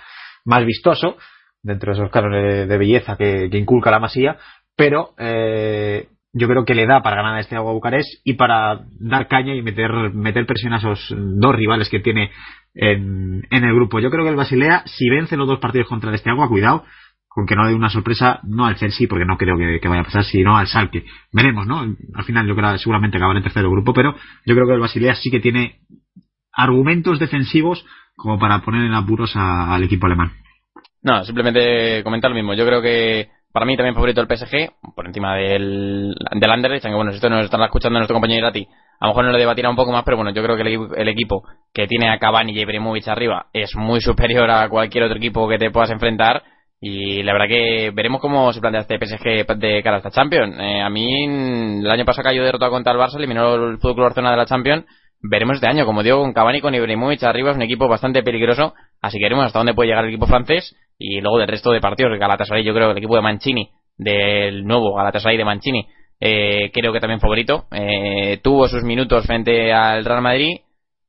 más 0.46 0.66
vistoso, 0.66 1.18
dentro 1.62 1.92
de 1.92 2.00
esos 2.00 2.10
cánones 2.10 2.70
de, 2.70 2.78
belleza 2.78 3.18
que 3.18 3.50
inculca 3.52 3.92
la 3.92 4.00
masía, 4.00 4.38
pero 4.76 5.12
eh, 5.18 6.08
yo 6.34 6.48
creo 6.48 6.66
que 6.66 6.76
le 6.76 6.86
da 6.86 7.02
para 7.02 7.18
ganar 7.18 7.36
a 7.36 7.40
este 7.40 7.56
Agua 7.56 7.74
Bucarest 7.74 8.10
y 8.24 8.34
para 8.34 8.82
dar 9.00 9.28
caña 9.28 9.56
y 9.56 9.62
meter, 9.62 9.92
meter 10.14 10.46
presión 10.46 10.74
a 10.74 10.78
esos 10.78 11.14
dos 11.18 11.56
rivales 11.56 11.90
que 11.90 12.00
tiene 12.00 12.32
en, 12.74 13.48
en 13.50 13.64
el 13.64 13.74
grupo. 13.74 14.00
Yo 14.00 14.10
creo 14.10 14.24
que 14.24 14.32
el 14.32 14.36
Basilea, 14.36 14.84
si 14.86 15.10
vence 15.10 15.38
los 15.38 15.48
dos 15.48 15.60
partidos 15.60 15.88
contra 15.88 16.10
el 16.10 16.16
este 16.16 16.30
Agua, 16.30 16.50
cuidado, 16.50 16.84
con 17.36 17.46
que 17.46 17.56
no 17.56 17.68
dé 17.68 17.76
una 17.76 17.90
sorpresa, 17.90 18.40
no 18.44 18.66
al 18.66 18.78
Chelsea, 18.78 19.08
porque 19.10 19.26
no 19.26 19.38
creo 19.38 19.58
que, 19.58 19.88
vaya 19.90 20.02
a 20.02 20.06
pasar, 20.06 20.24
sino 20.24 20.58
al 20.58 20.68
Salque. 20.68 21.04
Veremos, 21.34 21.68
¿no? 21.68 21.82
Al 22.14 22.24
final 22.24 22.48
yo 22.48 22.56
creo 22.56 22.78
seguramente 22.78 23.18
acabará 23.18 23.40
en 23.40 23.44
tercer 23.44 23.64
grupo, 23.64 23.94
pero 23.94 24.16
yo 24.46 24.56
creo 24.56 24.66
que 24.66 24.74
el 24.74 24.80
Basilea 24.80 25.16
sí 25.16 25.30
que 25.30 25.42
tiene 25.42 25.80
argumentos 26.54 27.20
defensivos 27.20 27.86
como 28.16 28.40
para 28.40 28.60
poner 28.60 28.86
en 28.86 28.94
apuros 28.94 29.36
al 29.36 29.84
equipo 29.84 30.06
alemán. 30.06 30.32
No, 31.04 31.26
simplemente 31.26 32.02
comentar 32.04 32.32
lo 32.32 32.36
mismo. 32.36 32.54
Yo 32.54 32.66
creo 32.66 32.82
que 32.82 33.28
para 33.56 33.66
mí 33.66 33.78
también 33.78 33.96
favorito 33.96 34.20
el 34.20 34.28
PSG, 34.28 34.74
por 34.94 35.06
encima 35.06 35.38
del, 35.38 36.14
del 36.14 36.52
Anderlecht, 36.52 36.84
aunque 36.84 36.98
bueno, 36.98 37.12
si 37.12 37.16
esto 37.16 37.30
nos 37.30 37.46
está 37.46 37.64
escuchando 37.64 37.98
nuestro 37.98 38.14
compañero 38.14 38.40
Irati, 38.40 38.68
a 39.00 39.06
lo 39.06 39.12
mejor 39.12 39.24
no 39.24 39.32
lo 39.32 39.38
debatirá 39.38 39.70
un 39.70 39.78
poco 39.78 39.94
más, 39.94 40.04
pero 40.04 40.18
bueno, 40.18 40.32
yo 40.32 40.44
creo 40.44 40.58
que 40.58 40.64
el, 40.64 40.90
el, 40.94 41.08
equipo 41.08 41.42
que 41.74 41.88
tiene 41.88 42.10
a 42.10 42.20
Cavani 42.20 42.52
y 42.52 42.60
Ibrahimovic 42.60 43.08
arriba 43.08 43.46
es 43.54 43.74
muy 43.78 44.02
superior 44.02 44.52
a 44.52 44.68
cualquier 44.68 45.06
otro 45.06 45.16
equipo 45.16 45.48
que 45.48 45.58
te 45.58 45.72
puedas 45.72 45.90
enfrentar 45.90 46.44
y 46.82 47.24
la 47.24 47.32
verdad 47.32 47.48
que 47.48 47.92
veremos 47.96 48.20
cómo 48.20 48.52
se 48.52 48.60
plantea 48.60 48.82
este 48.82 49.00
PSG 49.00 49.58
de 49.58 49.82
cara 49.82 49.96
a 49.96 50.00
esta 50.00 50.12
Champions. 50.12 50.58
Eh, 50.60 50.82
a 50.82 50.90
mí, 50.90 51.80
el 51.80 51.90
año 51.90 52.04
pasado 52.04 52.26
cayó 52.26 52.44
derrotado 52.44 52.72
contra 52.72 52.92
el 52.92 53.00
Barça, 53.00 53.16
eliminó 53.16 53.56
el 53.56 53.78
Fútbol 53.78 54.04
Barcelona 54.04 54.32
de 54.32 54.38
la 54.38 54.46
Champions. 54.46 54.84
Veremos 55.30 55.56
este 55.56 55.68
año, 55.68 55.86
como 55.86 56.04
digo, 56.04 56.20
con 56.20 56.34
Cavani, 56.34 56.62
con 56.62 56.76
Ibrahimovic 56.76 57.24
arriba, 57.24 57.52
es 57.52 57.56
un 57.56 57.64
equipo 57.64 57.88
bastante 57.88 58.24
peligroso. 58.24 58.74
Así 59.02 59.18
que 59.18 59.26
veremos 59.26 59.46
hasta 59.46 59.60
dónde 59.60 59.74
puede 59.74 59.90
llegar 59.90 60.04
el 60.04 60.10
equipo 60.10 60.28
francés. 60.28 60.76
Y 60.98 61.22
luego 61.22 61.40
del 61.40 61.48
resto 61.48 61.72
de 61.72 61.82
partidos, 61.82 62.18
Galatasaray, 62.18 62.64
yo 62.64 62.74
creo, 62.74 62.92
el 62.92 62.98
equipo 62.98 63.16
de 63.16 63.22
Mancini, 63.22 63.70
del 63.98 64.66
nuevo 64.66 64.96
Galatasaray 64.96 65.38
de 65.38 65.46
Mancini, 65.46 65.88
eh, 66.20 66.72
creo 66.74 66.94
que 66.94 67.00
también 67.00 67.20
favorito. 67.20 67.66
Eh, 67.72 68.40
tuvo 68.42 68.68
sus 68.68 68.84
minutos 68.84 69.26
frente 69.26 69.74
al 69.74 70.06
Real 70.06 70.22
Madrid, 70.22 70.60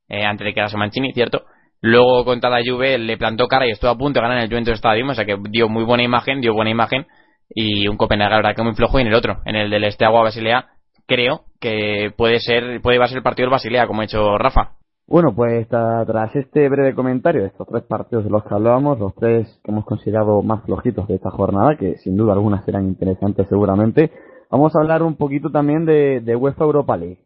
eh, 0.09 0.25
antes 0.25 0.45
de 0.45 0.55
quedarse 0.55 0.77
Mancini, 0.77 1.13
cierto 1.13 1.45
Luego 1.81 2.25
contra 2.25 2.51
la 2.51 2.63
Juve 2.65 2.99
le 2.99 3.17
plantó 3.17 3.47
cara 3.47 3.67
y 3.67 3.71
estuvo 3.71 3.91
a 3.91 3.99
punto 3.99 4.19
de 4.19 4.23
ganar 4.23 4.39
en 4.39 4.45
el 4.45 4.51
Juventus 4.51 4.75
Stadium, 4.75 5.11
o 5.11 5.15
sea 5.15 5.25
que 5.25 5.37
dio 5.51 5.69
muy 5.69 5.85
buena 5.85 6.03
imagen, 6.03 6.41
dio 6.41 6.55
buena 6.55 6.71
imagen 6.71 7.07
y 7.49 7.87
un 7.87 7.97
Copenhague 7.97 8.31
la 8.31 8.37
verdad 8.37 8.57
que 8.57 8.63
muy 8.63 8.75
flojo 8.75 8.99
y 8.99 9.03
en 9.03 9.09
el 9.09 9.15
otro, 9.15 9.41
en 9.45 9.57
el 9.57 9.71
del 9.71 9.85
Esteagua 9.85 10.23
Basilea, 10.23 10.67
creo 11.07 11.43
que 11.61 12.13
puede 12.17 12.41
ser 12.41 12.81
puede 12.83 12.99
ser 13.09 13.19
el 13.19 13.23
partido 13.23 13.47
del 13.47 13.53
Basilea 13.53 13.87
como 13.87 14.01
ha 14.01 14.05
hecho 14.05 14.37
Rafa. 14.39 14.73
Bueno, 15.09 15.33
pues 15.37 15.69
tras 15.69 16.35
este 16.35 16.69
breve 16.69 16.95
comentario 16.95 17.43
de 17.43 17.49
estos 17.49 17.69
tres 17.69 17.85
partidos 17.85 18.25
de 18.25 18.31
los 18.31 18.43
que 18.43 18.53
hablábamos, 18.53 18.99
los 18.99 19.15
tres 19.15 19.61
que 19.63 19.71
hemos 19.71 19.85
considerado 19.85 20.43
más 20.43 20.65
flojitos 20.65 21.07
de 21.07 21.15
esta 21.15 21.31
jornada, 21.31 21.77
que 21.77 21.97
sin 21.99 22.17
duda 22.17 22.33
algunas 22.33 22.65
serán 22.65 22.89
interesantes 22.89 23.47
seguramente, 23.49 24.11
vamos 24.51 24.75
a 24.75 24.81
hablar 24.81 25.05
un 25.05 25.15
poquito 25.15 25.51
también 25.51 25.85
de, 25.85 26.21
de 26.21 26.35
UEFA 26.35 26.65
Europa 26.65 26.97
League. 26.97 27.26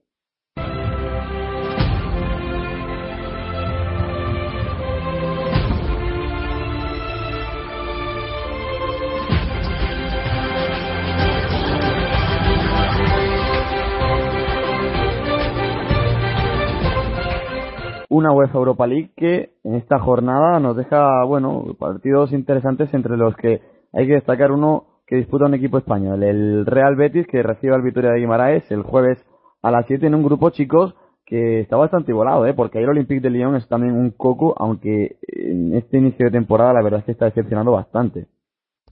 Una 18.11 18.33
UEFA 18.33 18.59
Europa 18.59 18.87
League 18.87 19.13
que 19.17 19.53
en 19.65 19.77
esta 19.77 19.99
jornada 20.01 20.59
nos 20.61 20.77
deja, 20.77 21.25
bueno, 21.25 21.65
partidos 21.79 22.33
interesantes 22.33 22.93
entre 22.93 23.17
los 23.17 23.35
que 23.37 23.63
hay 23.93 24.07
que 24.07 24.15
destacar 24.15 24.53
uno 24.53 24.85
que 25.07 25.17
disputa 25.17 25.47
un 25.47 25.55
equipo 25.55 25.79
español, 25.79 26.23
el 26.23 26.67
Real 26.67 26.97
Betis 26.97 27.27
que 27.27 27.43
recibe 27.43 27.75
al 27.75 27.83
Vitoria 27.83 28.11
de 28.11 28.21
Guimaraes 28.21 28.71
el 28.71 28.83
jueves 28.83 29.19
a 29.63 29.71
las 29.71 29.87
7 29.87 30.07
en 30.07 30.15
un 30.15 30.25
grupo 30.25 30.51
chicos 30.51 30.95
que 31.25 31.61
está 31.61 31.77
bastante 31.77 32.11
igualado, 32.11 32.45
¿eh? 32.47 32.55
porque 32.55 32.79
el 32.79 32.89
Olympique 32.89 33.21
de 33.21 33.31
Lyon 33.31 33.55
es 33.55 33.69
también 33.69 33.95
un 33.95 34.11
coco, 34.11 34.55
aunque 34.59 35.17
en 35.29 35.75
este 35.77 35.99
inicio 35.99 36.27
de 36.27 36.33
temporada 36.33 36.73
la 36.73 36.83
verdad 36.83 37.01
es 37.01 37.07
que 37.07 37.13
está 37.13 37.27
decepcionando 37.27 37.71
bastante. 37.71 38.27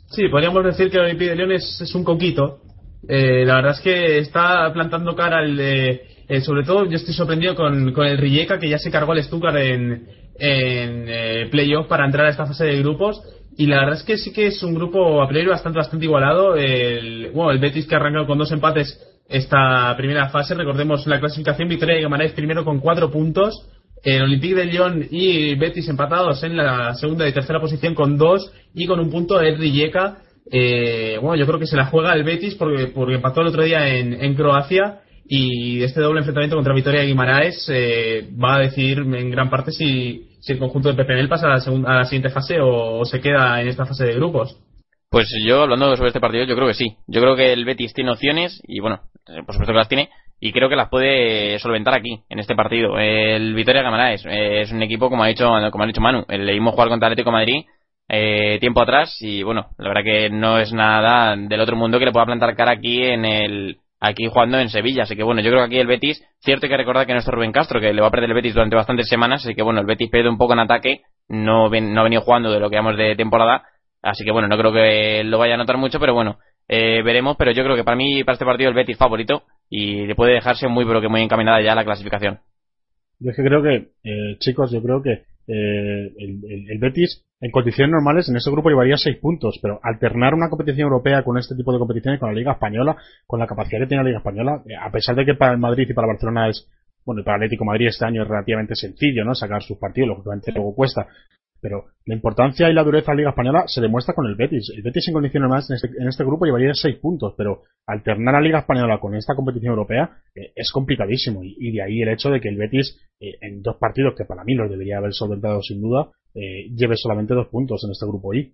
Sí, 0.07 0.29
podríamos 0.29 0.65
decir 0.65 0.91
que 0.91 0.99
el 0.99 1.05
Olympique 1.05 1.31
de 1.31 1.37
Lyon 1.37 1.53
es, 1.53 1.95
un 1.95 2.05
coquito. 2.05 2.61
Eh, 3.09 3.45
la 3.45 3.57
verdad 3.57 3.73
es 3.73 3.81
que 3.81 4.19
está 4.19 4.73
plantando 4.73 5.17
cara 5.17 5.39
al 5.39 5.57
de 5.57 6.03
eh, 6.29 6.43
sobre 6.43 6.63
todo 6.63 6.85
yo 6.85 6.97
estoy 6.97 7.15
sorprendido 7.15 7.55
con, 7.55 7.93
con 7.93 8.07
el 8.07 8.19
Rijeka 8.19 8.59
que 8.59 8.69
ya 8.69 8.79
se 8.79 8.91
cargó 8.91 9.13
al 9.13 9.23
Stuttgart 9.23 9.57
en, 9.57 10.07
en 10.39 11.05
eh, 11.09 11.49
playoff 11.51 11.87
para 11.87 12.05
entrar 12.05 12.27
a 12.27 12.31
esta 12.31 12.47
fase 12.47 12.67
de 12.67 12.79
grupos. 12.81 13.21
Y 13.57 13.67
la 13.67 13.79
verdad 13.81 13.97
es 13.97 14.03
que 14.05 14.19
sí 14.19 14.33
que 14.33 14.47
es 14.47 14.63
un 14.63 14.75
grupo 14.75 15.23
a 15.23 15.29
priori 15.29 15.49
bastante 15.49 15.79
bastante 15.79 16.05
igualado. 16.05 16.55
El, 16.55 17.31
bueno, 17.33 17.51
el 17.51 17.59
Betis 17.59 17.87
que 17.87 17.95
ha 17.95 17.99
arrancado 17.99 18.27
con 18.27 18.39
dos 18.39 18.53
empates 18.53 19.01
esta 19.29 19.95
primera 19.97 20.29
fase. 20.29 20.55
Recordemos 20.55 21.07
la 21.07 21.19
clasificación 21.19 21.69
Victoria 21.69 21.97
de 21.97 22.03
Gamarais 22.03 22.33
primero 22.33 22.65
con 22.65 22.79
cuatro 22.79 23.11
puntos. 23.11 23.67
El 24.05 24.23
Olympique 24.23 24.55
de 24.55 24.67
Lyon 24.67 25.07
y 25.11 25.57
Betis 25.57 25.89
empatados 25.89 26.45
en 26.45 26.57
la 26.57 26.95
segunda 26.95 27.27
y 27.27 27.33
tercera 27.33 27.61
posición 27.61 27.95
con 27.95 28.17
dos 28.17 28.53
y 28.75 28.87
con 28.87 29.01
un 29.01 29.11
punto 29.11 29.41
el 29.41 29.59
Rijeka. 29.59 30.19
Eh, 30.51 31.19
bueno 31.21 31.37
yo 31.37 31.47
creo 31.47 31.59
que 31.59 31.67
se 31.67 31.77
la 31.77 31.87
juega 31.87 32.13
el 32.13 32.23
Betis 32.23 32.55
porque, 32.55 32.87
porque 32.87 33.17
empató 33.17 33.41
el 33.41 33.49
otro 33.49 33.65
día 33.65 33.89
en, 33.89 34.13
en 34.13 34.35
Croacia 34.35 35.01
y 35.31 35.83
este 35.83 36.01
doble 36.01 36.21
enfrentamiento 36.21 36.57
contra 36.57 36.73
Vitoria 36.73 37.03
Guimaraes 37.03 37.69
eh, 37.71 38.27
va 38.43 38.57
a 38.57 38.61
decidir 38.61 39.01
en 39.01 39.31
gran 39.31 39.51
parte 39.51 39.73
si, 39.73 40.39
si 40.41 40.53
el 40.53 40.59
conjunto 40.59 40.91
de 40.91 41.05
PPNL 41.05 41.29
pasa 41.29 41.47
a 41.47 41.51
la, 41.51 41.61
segunda, 41.61 41.91
a 41.93 41.97
la 41.99 42.05
siguiente 42.05 42.31
fase 42.31 42.59
o, 42.61 43.05
se 43.05 43.21
queda 43.21 43.61
en 43.61 43.69
esta 43.69 43.85
fase 43.85 44.07
de 44.07 44.15
grupos. 44.15 44.59
Pues 45.11 45.29
yo, 45.47 45.63
hablando 45.63 45.95
sobre 45.97 46.09
este 46.09 46.21
partido, 46.21 46.45
yo 46.45 46.55
creo 46.55 46.69
que 46.69 46.75
sí. 46.75 46.97
Yo 47.07 47.21
creo 47.21 47.37
que 47.37 47.53
el 47.53 47.67
Betis 47.67 47.93
tiene 47.93 48.11
opciones 48.11 48.61
y, 48.67 48.81
bueno, 48.81 49.01
eh, 49.27 49.43
por 49.45 49.55
supuesto 49.55 49.73
que 49.73 49.79
las 49.79 49.89
tiene 49.89 50.09
y 50.41 50.53
creo 50.53 50.71
que 50.71 50.77
las 50.77 50.89
puede 50.89 51.59
solventar 51.59 51.95
aquí, 51.95 52.23
en 52.31 52.39
este 52.39 52.55
partido. 52.55 52.99
El 52.99 53.53
Vitoria 53.55 53.83
Guimaraes 53.83 54.25
eh, 54.25 54.63
es 54.63 54.73
un 54.73 54.83
equipo, 54.83 55.11
como 55.11 55.25
ha 55.25 55.29
dicho, 55.29 55.47
como 55.71 55.85
ha 55.85 55.87
dicho 55.87 56.01
Manu, 56.01 56.25
le 56.27 56.53
dimos 56.53 56.73
jugar 56.73 56.89
contra 56.89 57.09
Atlético 57.09 57.33
Madrid 57.33 57.65
tiempo 58.61 58.81
atrás 58.81 59.15
y, 59.21 59.43
bueno, 59.43 59.67
la 59.77 59.89
verdad 59.89 60.03
que 60.03 60.31
no 60.31 60.59
es 60.59 60.73
nada 60.73 61.37
del 61.37 61.61
otro 61.61 61.77
mundo 61.77 61.99
que 61.99 62.07
le 62.07 62.13
pueda 62.13 62.25
plantar 62.25 62.57
cara 62.57 62.73
aquí 62.73 63.05
en 63.05 63.27
el 63.27 63.77
aquí 64.01 64.27
jugando 64.27 64.59
en 64.59 64.69
Sevilla. 64.69 65.05
Así 65.05 65.17
que 65.17 65.23
bueno, 65.23 65.41
yo 65.41 65.51
creo 65.51 65.63
que 65.63 65.67
aquí 65.67 65.79
el 65.79 65.87
Betis, 65.87 66.23
cierto 66.41 66.67
hay 66.67 66.71
que 66.71 66.77
recordar 66.77 67.07
que 67.07 67.13
no 67.13 67.19
está 67.19 67.31
Rubén 67.31 67.53
Castro, 67.53 67.81
que 67.81 67.93
le 67.93 68.01
va 68.01 68.09
a 68.09 68.11
perder 68.11 68.31
el 68.31 68.35
Betis 68.35 68.55
durante 68.55 68.77
bastantes 68.77 69.09
semanas, 69.09 69.45
así 69.45 69.55
que 69.55 69.63
bueno, 69.63 69.81
el 69.81 69.87
Betis 69.87 70.11
pierde 70.11 70.29
un 70.29 70.39
poco 70.39 70.53
en 70.53 70.61
ataque, 70.61 71.03
no, 71.29 71.69
no 71.69 72.01
ha 72.01 72.05
venido 72.05 72.23
jugando 72.23 72.51
de 72.51 72.61
lo 72.61 72.71
que 72.71 72.77
vamos 72.77 72.97
de 72.97 73.17
temporada, 73.17 73.65
así 74.03 74.25
que 74.25 74.31
bueno, 74.31 74.49
no 74.49 74.57
creo 74.57 74.73
que 74.73 75.25
lo 75.25 75.39
vaya 75.39 75.55
a 75.55 75.59
notar 75.59 75.77
mucho, 75.77 75.99
pero 76.01 76.15
bueno, 76.15 76.39
eh, 76.69 77.03
veremos, 77.03 77.37
pero 77.37 77.51
yo 77.53 77.65
creo 77.65 77.77
que 77.77 77.85
para 77.85 77.97
mí, 77.97 78.23
para 78.25 78.35
este 78.35 78.45
partido, 78.45 78.69
el 78.69 78.77
Betis 78.77 78.97
favorito 78.99 79.43
y 79.71 80.07
le 80.07 80.15
puede 80.15 80.35
dejarse 80.35 80.69
muy, 80.69 80.85
pero 80.85 81.01
que 81.01 81.09
muy 81.09 81.23
encaminada 81.23 81.61
ya 81.61 81.75
la 81.75 81.85
clasificación. 81.85 82.41
Yo 83.21 83.31
es 83.31 83.37
que 83.37 83.43
creo 83.43 83.63
que, 83.63 83.89
eh, 84.05 84.37
chicos, 84.39 84.71
yo 84.71 84.83
creo 84.83 85.03
que 85.03 85.25
eh, 85.49 86.13
el, 86.19 86.79
Betis 86.79 87.25
en 87.41 87.51
condiciones 87.51 87.93
normales 87.93 88.29
en 88.29 88.37
ese 88.37 88.51
grupo 88.51 88.69
llevaría 88.69 88.97
seis 88.97 89.17
puntos, 89.17 89.59
pero 89.63 89.81
alternar 89.83 90.35
una 90.35 90.51
competición 90.51 90.85
europea 90.85 91.23
con 91.23 91.39
este 91.39 91.55
tipo 91.55 91.73
de 91.73 91.79
competiciones, 91.79 92.21
con 92.21 92.29
la 92.29 92.39
Liga 92.39 92.53
Española, 92.53 92.97
con 93.27 93.41
la 93.41 93.47
capacidad 93.47 93.81
que 93.81 93.87
tiene 93.87 94.03
la 94.03 94.09
Liga 94.09 94.19
Española, 94.19 94.63
eh, 94.67 94.77
a 94.77 94.91
pesar 94.91 95.17
de 95.17 95.25
que 95.25 95.35
para 95.35 95.53
el 95.53 95.59
Madrid 95.59 95.89
y 95.89 95.95
para 95.95 96.07
Barcelona 96.07 96.49
es, 96.49 96.69
bueno, 97.07 97.23
y 97.23 97.25
para 97.25 97.37
Atlético 97.37 97.65
Madrid 97.65 97.87
este 97.87 98.05
año 98.05 98.23
es 98.23 98.29
relativamente 98.29 98.75
sencillo, 98.75 99.25
¿no? 99.25 99.35
Sacar 99.35 99.63
sus 99.63 99.79
partidos, 99.79 100.09
lógicamente 100.09 100.53
luego 100.53 100.75
cuesta, 100.75 101.07
pero 101.61 101.87
la 102.07 102.15
importancia 102.15 102.71
y 102.71 102.75
la 102.75 102.85
dureza 102.85 103.11
de 103.11 103.17
la 103.17 103.21
Liga 103.21 103.31
Española 103.31 103.65
se 103.67 103.81
demuestra 103.81 104.15
con 104.15 104.27
el 104.27 104.37
Betis. 104.37 104.73
El 104.75 104.83
Betis 104.83 105.09
en 105.09 105.15
condiciones 105.15 105.49
más 105.49 105.69
en 105.71 105.77
este, 105.77 105.89
en 105.99 106.09
este 106.09 106.25
grupo 106.25 106.47
llevaría 106.47 106.73
seis 106.73 106.97
puntos, 106.97 107.35
pero 107.37 107.63
alternar 107.87 108.37
a 108.37 108.41
Liga 108.41 108.61
Española 108.61 108.99
con 109.01 109.15
esta 109.15 109.35
competición 109.35 109.73
europea 109.73 110.11
eh, 110.35 110.53
es 110.55 110.71
complicadísimo. 110.73 111.41
Y, 111.43 111.73
de 111.73 111.83
ahí 111.83 112.03
el 112.03 112.09
hecho 112.09 112.31
de 112.31 112.41
que 112.41 112.49
el 112.49 112.57
Betis, 112.57 112.99
eh, 113.21 113.35
en 113.41 113.63
dos 113.63 113.77
partidos 113.77 114.15
que 114.17 114.25
para 114.25 114.45
mí 114.45 114.55
los 114.55 114.71
debería 114.71 114.99
haber 114.99 115.13
solventado 115.13 115.61
sin 115.63 115.81
duda, 115.81 116.11
eh, 116.35 116.69
lleve 116.75 116.97
solamente 116.97 117.35
dos 117.35 117.49
puntos 117.49 117.83
en 117.85 117.91
este 117.91 118.07
grupo 118.07 118.35
I. 118.35 118.53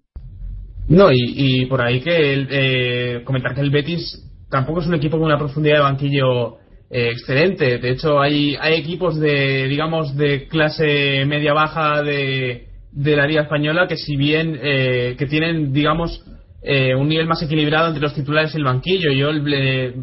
No, 0.88 1.08
y, 1.10 1.64
por 1.66 1.80
ahí 1.80 2.00
que 2.00 3.22
comentar 3.24 3.54
que 3.54 3.62
el 3.62 3.70
Betis 3.70 4.30
tampoco 4.50 4.80
es 4.80 4.86
un 4.86 4.94
equipo 4.94 5.16
con 5.16 5.26
una 5.26 5.38
profundidad 5.38 5.76
de 5.76 5.82
banquillo 5.82 6.58
excelente. 6.90 7.78
De 7.78 7.90
hecho, 7.90 8.20
hay, 8.20 8.54
hay 8.60 8.74
equipos 8.74 9.18
de, 9.18 9.66
digamos, 9.66 10.14
de 10.14 10.46
clase 10.46 11.24
media-baja 11.24 12.02
de 12.02 12.73
de 12.94 13.16
la 13.16 13.26
Liga 13.26 13.42
Española 13.42 13.86
que 13.88 13.96
si 13.96 14.16
bien 14.16 14.58
eh, 14.62 15.16
que 15.18 15.26
tienen 15.26 15.72
digamos 15.72 16.24
eh, 16.62 16.94
un 16.94 17.08
nivel 17.08 17.26
más 17.26 17.42
equilibrado 17.42 17.88
entre 17.88 18.02
los 18.02 18.14
titulares 18.14 18.54
y 18.54 18.58
el 18.58 18.64
banquillo 18.64 19.12
yo 19.12 19.32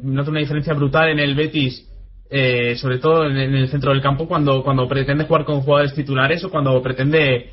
noto 0.04 0.32
una 0.32 0.42
diferencia 0.42 0.74
brutal 0.74 1.10
en 1.10 1.20
el 1.20 1.34
Betis 1.34 1.88
eh, 2.30 2.76
sobre 2.76 3.00
todo 3.00 3.26
en, 3.26 3.38
el 3.38 3.70
centro 3.70 3.92
del 3.92 4.02
campo 4.02 4.28
cuando 4.28 4.62
cuando 4.62 4.88
pretende 4.88 5.24
jugar 5.24 5.46
con 5.46 5.62
jugadores 5.62 5.94
titulares 5.94 6.44
o 6.44 6.50
cuando 6.50 6.82
pretende 6.82 7.50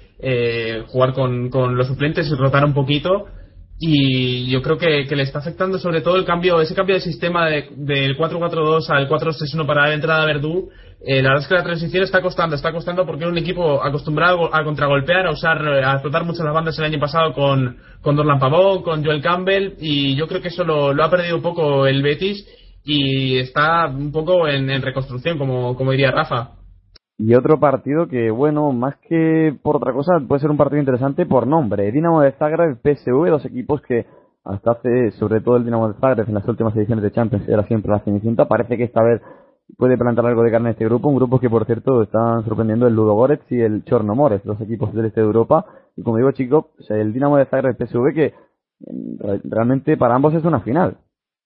jugar 0.89 1.13
con, 1.13 1.49
con 1.49 1.77
los 1.77 1.87
suplentes 1.87 2.27
y 2.29 2.35
rotar 2.35 2.65
un 2.65 2.75
poquito 2.75 3.27
y 3.81 4.51
yo 4.51 4.61
creo 4.61 4.77
que, 4.77 5.05
le 5.15 5.23
está 5.23 5.39
afectando 5.39 5.79
sobre 5.79 6.01
todo 6.01 6.17
el 6.17 6.25
cambio, 6.25 6.61
ese 6.61 6.75
cambio 6.75 6.97
de 6.97 7.01
sistema 7.01 7.49
del 7.49 8.19
4-4-2 8.19 8.91
al 8.91 9.09
4-3-1 9.09 9.67
para 9.67 9.89
la 9.89 9.95
entrada 9.95 10.23
a 10.23 10.27
Verdú. 10.27 10.71
Eh, 11.01 11.23
la 11.23 11.31
verdad 11.31 11.43
es 11.43 11.49
que 11.49 11.55
la 11.55 11.63
transición 11.63 12.03
está 12.03 12.21
costando, 12.21 12.57
está 12.57 12.73
costando 12.73 13.07
porque 13.07 13.25
es 13.25 13.31
un 13.31 13.39
equipo 13.39 13.83
acostumbrado 13.83 14.53
a 14.53 14.65
contragolpear, 14.65 15.27
a 15.27 15.31
usar, 15.31 15.59
a 15.63 15.93
explotar 15.93 16.25
mucho 16.25 16.43
las 16.43 16.53
bandas 16.53 16.79
el 16.79 16.87
año 16.87 16.99
pasado 16.99 17.33
con, 17.33 17.77
con 18.03 18.17
Dorlan 18.17 18.41
Pavón, 18.41 18.83
con 18.83 19.05
Joel 19.05 19.23
Campbell, 19.23 19.75
y 19.79 20.17
yo 20.17 20.27
creo 20.27 20.43
que 20.43 20.49
eso 20.49 20.65
lo, 20.65 20.91
ha 21.03 21.11
perdido 21.11 21.37
un 21.37 21.43
poco 21.43 21.87
el 21.87 22.03
Betis 22.03 22.47
y 22.85 23.39
está 23.39 23.87
un 23.87 24.11
poco 24.11 24.49
en, 24.49 24.69
en 24.71 24.83
reconstrucción, 24.83 25.39
como, 25.39 25.77
como 25.77 25.93
diría 25.93 26.11
Rafa. 26.11 26.59
Y 27.21 27.35
otro 27.35 27.59
partido 27.59 28.07
que, 28.07 28.31
bueno, 28.31 28.73
más 28.73 28.97
que 29.09 29.53
por 29.63 29.77
otra 29.77 29.93
cosa, 29.93 30.21
puede 30.27 30.41
ser 30.41 30.51
un 30.51 30.57
partido 30.57 30.79
interesante 30.79 31.27
por 31.27 31.49
nombre. 31.49 31.91
Dinamo 31.91 32.21
de 32.21 32.31
Zagreb, 32.33 32.79
PSV, 32.81 33.29
dos 33.29 33.45
equipos 33.45 33.83
que 33.83 34.07
hasta 34.45 34.71
hace, 34.71 35.11
sobre 35.19 35.41
todo 35.41 35.57
el 35.57 35.65
Dinamo 35.65 35.89
de 35.89 35.99
Zagreb 36.01 36.29
en 36.29 36.35
las 36.35 36.47
últimas 36.47 36.77
ediciones 36.77 37.03
de 37.03 37.11
Champions, 37.11 37.49
era 37.49 37.65
siempre 37.65 37.91
la 37.91 37.99
cenicienta. 38.01 38.47
Parece 38.47 38.77
que 38.77 38.85
esta 38.85 39.03
vez 39.03 39.21
puede 39.77 39.99
plantar 39.99 40.27
algo 40.27 40.43
de 40.43 40.51
carne 40.51 40.69
en 40.69 40.73
este 40.73 40.85
grupo. 40.85 41.09
Un 41.09 41.17
grupo 41.17 41.39
que, 41.41 41.51
por 41.51 41.67
cierto, 41.67 42.03
están 42.03 42.45
sorprendiendo 42.45 42.87
el 42.87 42.95
Ludogorets 42.95 43.51
y 43.51 43.61
el 43.61 43.85
Chornomores, 43.85 44.43
dos 44.45 44.61
equipos 44.61 44.93
del 44.95 45.07
este 45.07 45.21
de 45.21 45.27
Europa. 45.27 45.65
Y 45.97 46.03
como 46.03 46.17
digo, 46.17 46.33
chicos, 46.33 46.67
el 46.89 47.13
Dinamo 47.13 47.37
de 47.37 47.47
Zagreb, 47.47 47.77
PSV, 47.77 48.15
que 48.15 48.35
mm, 48.81 49.51
realmente 49.51 49.97
para 49.97 50.15
ambos 50.15 50.35
es 50.35 50.45
una 50.45 50.61
final. 50.61 50.99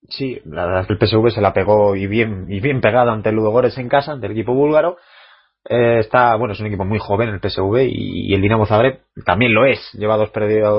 Sí, 0.09 0.41
la 0.45 0.67
verdad 0.67 0.81
es 0.83 0.87
que 0.89 0.93
el 0.95 0.99
PSV 0.99 1.31
se 1.31 1.41
la 1.41 1.53
pegó 1.53 1.95
y 1.95 2.07
bien, 2.07 2.47
y 2.49 2.61
bien 2.61 2.81
pegado 2.81 3.11
ante 3.11 3.31
el 3.31 3.37
Ludogorets 3.37 3.79
en 3.79 3.89
casa, 3.89 4.13
ante 4.13 4.27
el 4.27 4.33
equipo 4.33 4.53
búlgaro 4.53 4.97
eh, 5.65 6.01
está, 6.01 6.35
bueno, 6.35 6.55
es 6.55 6.61
un 6.61 6.67
equipo 6.67 6.85
muy 6.85 6.99
joven 6.99 7.29
el 7.29 7.41
PSV 7.41 7.87
y, 7.89 8.35
el 8.35 8.43
Dinamo 8.43 8.67
Zagreb 8.67 9.01
también 9.25 9.55
lo 9.55 9.65
es. 9.65 9.79
Lleva 9.93 10.17
dos, 10.17 10.33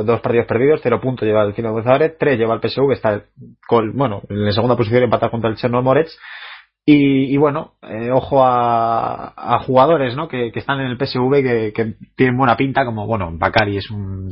dos 0.05 0.19
partidos 0.19 0.45
perdidos, 0.45 0.81
cero 0.83 0.99
puntos 1.01 1.25
lleva 1.25 1.43
el 1.43 1.53
Dinamo 1.53 1.81
Zagreb, 1.83 2.17
tres 2.17 2.37
lleva 2.37 2.55
el 2.55 2.59
PSV, 2.61 2.91
está 2.91 3.23
con, 3.65 3.95
bueno, 3.95 4.21
en 4.29 4.45
la 4.45 4.51
segunda 4.51 4.75
posición 4.75 5.03
empatar 5.03 5.31
contra 5.31 5.49
el 5.49 5.55
Cherno 5.55 5.81
Moretz. 6.85 7.31
Y, 7.31 7.37
bueno, 7.37 7.73
eh, 7.81 8.11
ojo 8.11 8.43
a, 8.43 9.59
jugadores 9.65 10.15
¿no? 10.15 10.27
que, 10.27 10.51
están 10.53 10.79
en 10.81 10.87
el 10.87 10.97
PSV 10.97 11.31
que, 11.41 11.73
que, 11.73 11.95
tienen 12.15 12.37
buena 12.37 12.57
pinta, 12.57 12.85
como 12.85 13.07
bueno, 13.07 13.31
Bakari 13.37 13.77
es 13.77 13.89
un, 13.89 14.29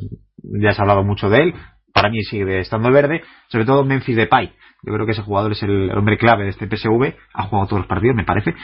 ya 0.61 0.73
se 0.73 0.81
ha 0.81 0.83
hablado 0.83 1.03
mucho 1.03 1.29
de 1.29 1.43
él, 1.43 1.53
para 1.93 2.09
mí 2.09 2.21
sigue 2.23 2.59
estando 2.59 2.91
verde, 2.91 3.21
sobre 3.49 3.65
todo 3.65 3.85
Memphis 3.85 4.15
Depay. 4.15 4.53
Yo 4.83 4.93
creo 4.93 5.05
que 5.05 5.11
ese 5.11 5.21
jugador 5.21 5.51
es 5.51 5.61
el 5.63 5.91
hombre 5.91 6.17
clave 6.17 6.45
de 6.45 6.49
este 6.49 6.65
PSV, 6.67 7.13
ha 7.33 7.43
jugado 7.43 7.67
todos 7.67 7.81
los 7.81 7.87
partidos, 7.87 8.15
me 8.15 8.23
parece. 8.23 8.55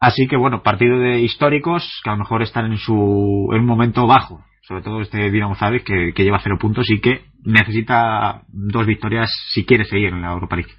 Así 0.00 0.26
que 0.26 0.36
bueno, 0.36 0.62
partido 0.62 0.98
de 0.98 1.20
históricos 1.20 2.00
que 2.02 2.10
a 2.10 2.14
lo 2.14 2.20
mejor 2.20 2.42
están 2.42 2.72
en 2.72 2.78
su 2.78 3.48
en 3.52 3.60
un 3.60 3.66
momento 3.66 4.06
bajo, 4.06 4.42
sobre 4.62 4.82
todo 4.82 5.00
este 5.00 5.30
Dinamo 5.30 5.54
Zagreb 5.54 5.84
que, 5.84 6.12
que 6.14 6.24
lleva 6.24 6.40
cero 6.42 6.56
puntos 6.58 6.90
y 6.90 7.00
que 7.00 7.26
necesita 7.44 8.42
dos 8.48 8.86
victorias 8.86 9.30
si 9.50 9.64
quiere 9.64 9.84
seguir 9.84 10.08
en 10.08 10.22
la 10.22 10.32
Europa 10.32 10.56
League. 10.56 10.72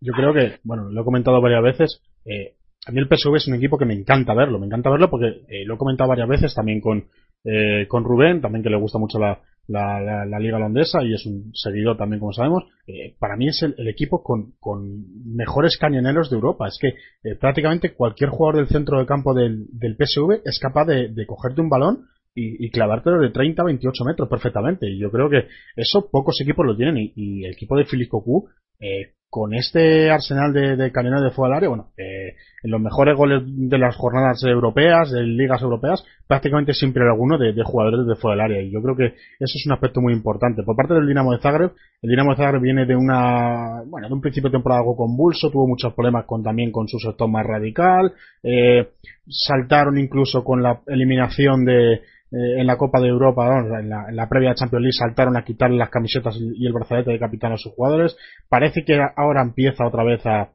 Yo 0.00 0.12
creo 0.12 0.32
que, 0.34 0.58
bueno, 0.64 0.90
lo 0.90 1.00
he 1.00 1.04
comentado 1.04 1.40
varias 1.40 1.62
veces, 1.62 2.02
eh, 2.24 2.54
a 2.86 2.92
mí 2.92 3.00
el 3.00 3.08
PSV 3.08 3.36
es 3.36 3.48
un 3.48 3.54
equipo 3.54 3.78
que 3.78 3.86
me 3.86 3.94
encanta 3.94 4.34
verlo, 4.34 4.58
me 4.58 4.66
encanta 4.66 4.90
verlo 4.90 5.08
porque 5.08 5.44
eh, 5.48 5.64
lo 5.64 5.74
he 5.74 5.78
comentado 5.78 6.08
varias 6.08 6.28
veces 6.28 6.54
también 6.54 6.80
con, 6.80 7.06
eh, 7.44 7.86
con 7.88 8.04
Rubén, 8.04 8.40
también 8.40 8.62
que 8.62 8.70
le 8.70 8.76
gusta 8.76 8.98
mucho 8.98 9.18
la, 9.18 9.40
la, 9.66 10.26
la, 10.26 10.38
liga 10.38 10.56
holandesa 10.56 11.02
y 11.02 11.14
es 11.14 11.24
un 11.26 11.50
seguidor 11.54 11.96
también 11.96 12.20
como 12.20 12.32
sabemos. 12.32 12.64
Eh, 12.86 13.14
para 13.18 13.36
mí 13.36 13.48
es 13.48 13.62
el, 13.62 13.88
equipo 13.88 14.22
con, 14.22 14.52
con, 14.60 15.04
mejores 15.34 15.78
cañoneros 15.78 16.30
de 16.30 16.36
Europa. 16.36 16.68
Es 16.68 16.78
que 16.80 16.88
eh, 16.88 17.34
prácticamente 17.36 17.94
cualquier 17.94 18.30
jugador 18.30 18.56
del 18.56 18.68
centro 18.68 18.98
de 18.98 19.06
campo 19.06 19.34
del, 19.34 19.66
del 19.72 19.96
PSV 19.96 20.42
es 20.44 20.58
capaz 20.60 20.86
de, 20.86 21.26
cogerte 21.26 21.60
un 21.60 21.70
balón 21.70 22.06
y, 22.34 22.66
y 22.66 22.70
clavártelo 22.70 23.20
de 23.20 23.30
30 23.30 23.62
a 23.62 23.66
28 23.66 24.04
metros 24.04 24.28
perfectamente. 24.28 24.88
Y 24.88 24.98
yo 24.98 25.10
creo 25.10 25.30
que 25.30 25.46
eso 25.76 26.08
pocos 26.10 26.40
equipos 26.40 26.66
lo 26.66 26.76
tienen 26.76 26.96
y, 26.98 27.44
el 27.44 27.52
equipo 27.52 27.76
de 27.76 27.84
Philippe 27.84 28.10
Cocu 28.10 28.48
eh, 28.80 29.14
con 29.34 29.52
este 29.52 30.12
arsenal 30.12 30.52
de, 30.52 30.76
de 30.76 30.92
cañones 30.92 31.20
de 31.24 31.32
fuego 31.32 31.46
al 31.46 31.56
área, 31.56 31.68
bueno, 31.68 31.88
eh, 31.98 32.36
en 32.62 32.70
los 32.70 32.80
mejores 32.80 33.16
goles 33.16 33.42
de 33.44 33.78
las 33.78 33.96
jornadas 33.96 34.40
europeas, 34.44 35.10
de 35.10 35.24
ligas 35.24 35.60
europeas, 35.60 36.04
prácticamente 36.28 36.72
siempre 36.72 37.02
hay 37.02 37.08
alguno 37.10 37.36
de, 37.36 37.52
jugadores 37.64 38.06
de 38.06 38.14
fuego 38.14 38.30
del 38.30 38.44
área. 38.44 38.62
Y 38.62 38.70
yo 38.70 38.80
creo 38.80 38.94
que 38.94 39.06
eso 39.06 39.54
es 39.56 39.66
un 39.66 39.72
aspecto 39.72 40.00
muy 40.00 40.12
importante. 40.12 40.62
Por 40.62 40.76
parte 40.76 40.94
del 40.94 41.08
Dinamo 41.08 41.32
de 41.32 41.40
Zagreb, 41.40 41.72
el 42.02 42.10
Dinamo 42.10 42.30
de 42.30 42.36
Zagreb 42.36 42.62
viene 42.62 42.86
de 42.86 42.94
una, 42.94 43.82
bueno, 43.86 44.06
de 44.06 44.14
un 44.14 44.20
principio 44.20 44.50
de 44.50 44.54
temporada 44.54 44.82
algo 44.82 44.94
convulso, 44.94 45.50
tuvo 45.50 45.66
muchos 45.66 45.92
problemas 45.94 46.26
con 46.26 46.44
también 46.44 46.70
con 46.70 46.86
su 46.86 47.00
sector 47.00 47.28
más 47.28 47.44
radical, 47.44 48.12
eh, 48.40 48.90
saltaron 49.26 49.98
incluso 49.98 50.44
con 50.44 50.62
la 50.62 50.80
eliminación 50.86 51.64
de, 51.64 52.02
eh, 52.34 52.60
en 52.60 52.66
la 52.66 52.76
Copa 52.76 53.00
de 53.00 53.06
Europa, 53.06 53.60
en, 53.60 53.88
la, 53.88 54.28
previa 54.28 54.56
Champions 54.56 54.82
League, 54.82 54.98
saltaron 54.98 55.36
a 55.36 55.44
quitarle 55.44 55.76
las 55.76 55.88
camisetas 55.88 56.36
y 56.36 56.66
el 56.66 56.72
brazalete 56.72 57.12
de 57.12 57.18
capitán 57.20 57.52
a 57.52 57.56
sus 57.56 57.72
jugadores. 57.74 58.16
Parece 58.48 58.84
que 58.84 58.98
ahora 59.14 59.42
empieza 59.42 59.86
otra 59.86 60.02
vez 60.02 60.20
a, 60.26 60.50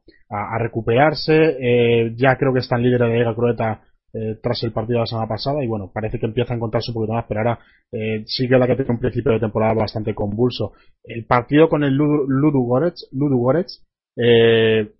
recuperarse. 0.59 1.55
Eh, 1.59 2.13
ya 2.17 2.35
creo 2.35 2.53
que 2.53 2.59
están 2.59 2.83
líderes 2.83 3.07
de 3.07 3.17
Liga 3.17 3.33
Crueta 3.33 3.81
eh, 4.13 4.37
tras 4.43 4.61
el 4.63 4.73
partido 4.73 4.97
de 4.97 5.03
la 5.03 5.05
semana 5.05 5.27
pasada 5.27 5.63
y 5.63 5.67
bueno, 5.67 5.89
parece 5.93 6.19
que 6.19 6.25
empieza 6.25 6.53
a 6.53 6.57
encontrarse 6.57 6.91
un 6.91 6.95
poquito 6.95 7.13
más, 7.13 7.25
pero 7.27 7.39
ahora 7.39 7.59
eh, 7.93 8.23
sí 8.25 8.47
que 8.47 8.57
la 8.57 8.67
que 8.67 8.75
tiene 8.75 8.91
un 8.91 8.99
principio 8.99 9.31
de 9.31 9.39
temporada 9.39 9.73
bastante 9.73 10.13
convulso. 10.13 10.73
El 11.03 11.25
partido 11.25 11.69
con 11.69 11.85
el 11.85 11.93
Ludu 11.93 12.61
Goretz, 12.61 13.07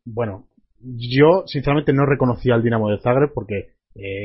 bueno, 0.06 0.46
yo 0.82 1.44
sinceramente 1.46 1.92
no 1.92 2.06
reconocía 2.06 2.56
al 2.56 2.64
Dinamo 2.64 2.90
de 2.90 3.00
Zagreb 3.00 3.34
porque 3.34 3.74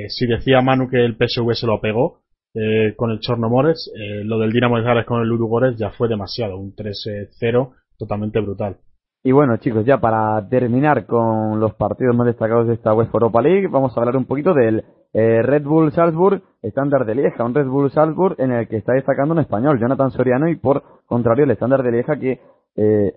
si 0.08 0.26
decía 0.26 0.62
Manu 0.62 0.88
que 0.88 1.04
el 1.04 1.16
PSV 1.16 1.52
se 1.54 1.66
lo 1.66 1.80
pegó, 1.80 2.23
eh, 2.56 2.94
con 2.96 3.10
el 3.10 3.18
Chornomores, 3.18 3.90
eh, 3.96 4.22
lo 4.22 4.38
del 4.38 4.52
Dinamo 4.52 4.76
de 4.76 4.84
Zagreb 4.84 5.04
con 5.06 5.20
el 5.20 5.28
Ludogorets 5.28 5.76
ya 5.76 5.90
fue 5.90 6.06
demasiado, 6.06 6.56
un 6.56 6.72
3-0 6.72 7.72
totalmente 7.98 8.38
brutal. 8.38 8.76
Y 9.24 9.32
bueno, 9.32 9.56
chicos, 9.56 9.84
ya 9.84 9.98
para 9.98 10.48
terminar 10.48 11.06
con 11.06 11.58
los 11.58 11.74
partidos 11.74 12.14
más 12.14 12.26
destacados 12.26 12.68
de 12.68 12.74
esta 12.74 12.94
UEFA 12.94 13.10
Europa 13.14 13.42
League, 13.42 13.66
vamos 13.66 13.96
a 13.96 14.00
hablar 14.00 14.16
un 14.16 14.26
poquito 14.26 14.54
del 14.54 14.84
eh, 15.14 15.42
Red 15.42 15.64
Bull 15.64 15.90
Salzburg, 15.90 16.42
estándar 16.62 17.04
de 17.04 17.16
Lieja, 17.16 17.42
un 17.42 17.54
Red 17.54 17.66
Bull 17.66 17.90
Salzburg 17.90 18.36
en 18.38 18.52
el 18.52 18.68
que 18.68 18.76
está 18.76 18.92
destacando 18.92 19.34
un 19.34 19.40
español, 19.40 19.80
Jonathan 19.80 20.12
Soriano, 20.12 20.48
y 20.48 20.54
por 20.54 20.82
contrario 21.06 21.44
el 21.44 21.50
estándar 21.50 21.82
de 21.82 21.90
Lieja 21.90 22.16
que, 22.20 22.40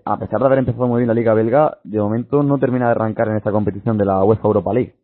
a 0.04 0.18
pesar 0.18 0.40
de 0.40 0.46
haber 0.46 0.58
empezado 0.58 0.88
muy 0.88 0.98
bien 0.98 1.08
la 1.08 1.14
Liga 1.14 1.34
Belga, 1.34 1.78
de 1.84 2.00
momento 2.00 2.42
no 2.42 2.58
termina 2.58 2.86
de 2.86 2.92
arrancar 2.92 3.28
en 3.28 3.36
esta 3.36 3.52
competición 3.52 3.98
de 3.98 4.04
la 4.04 4.24
UEFA 4.24 4.48
Europa 4.48 4.72
League. 4.72 4.94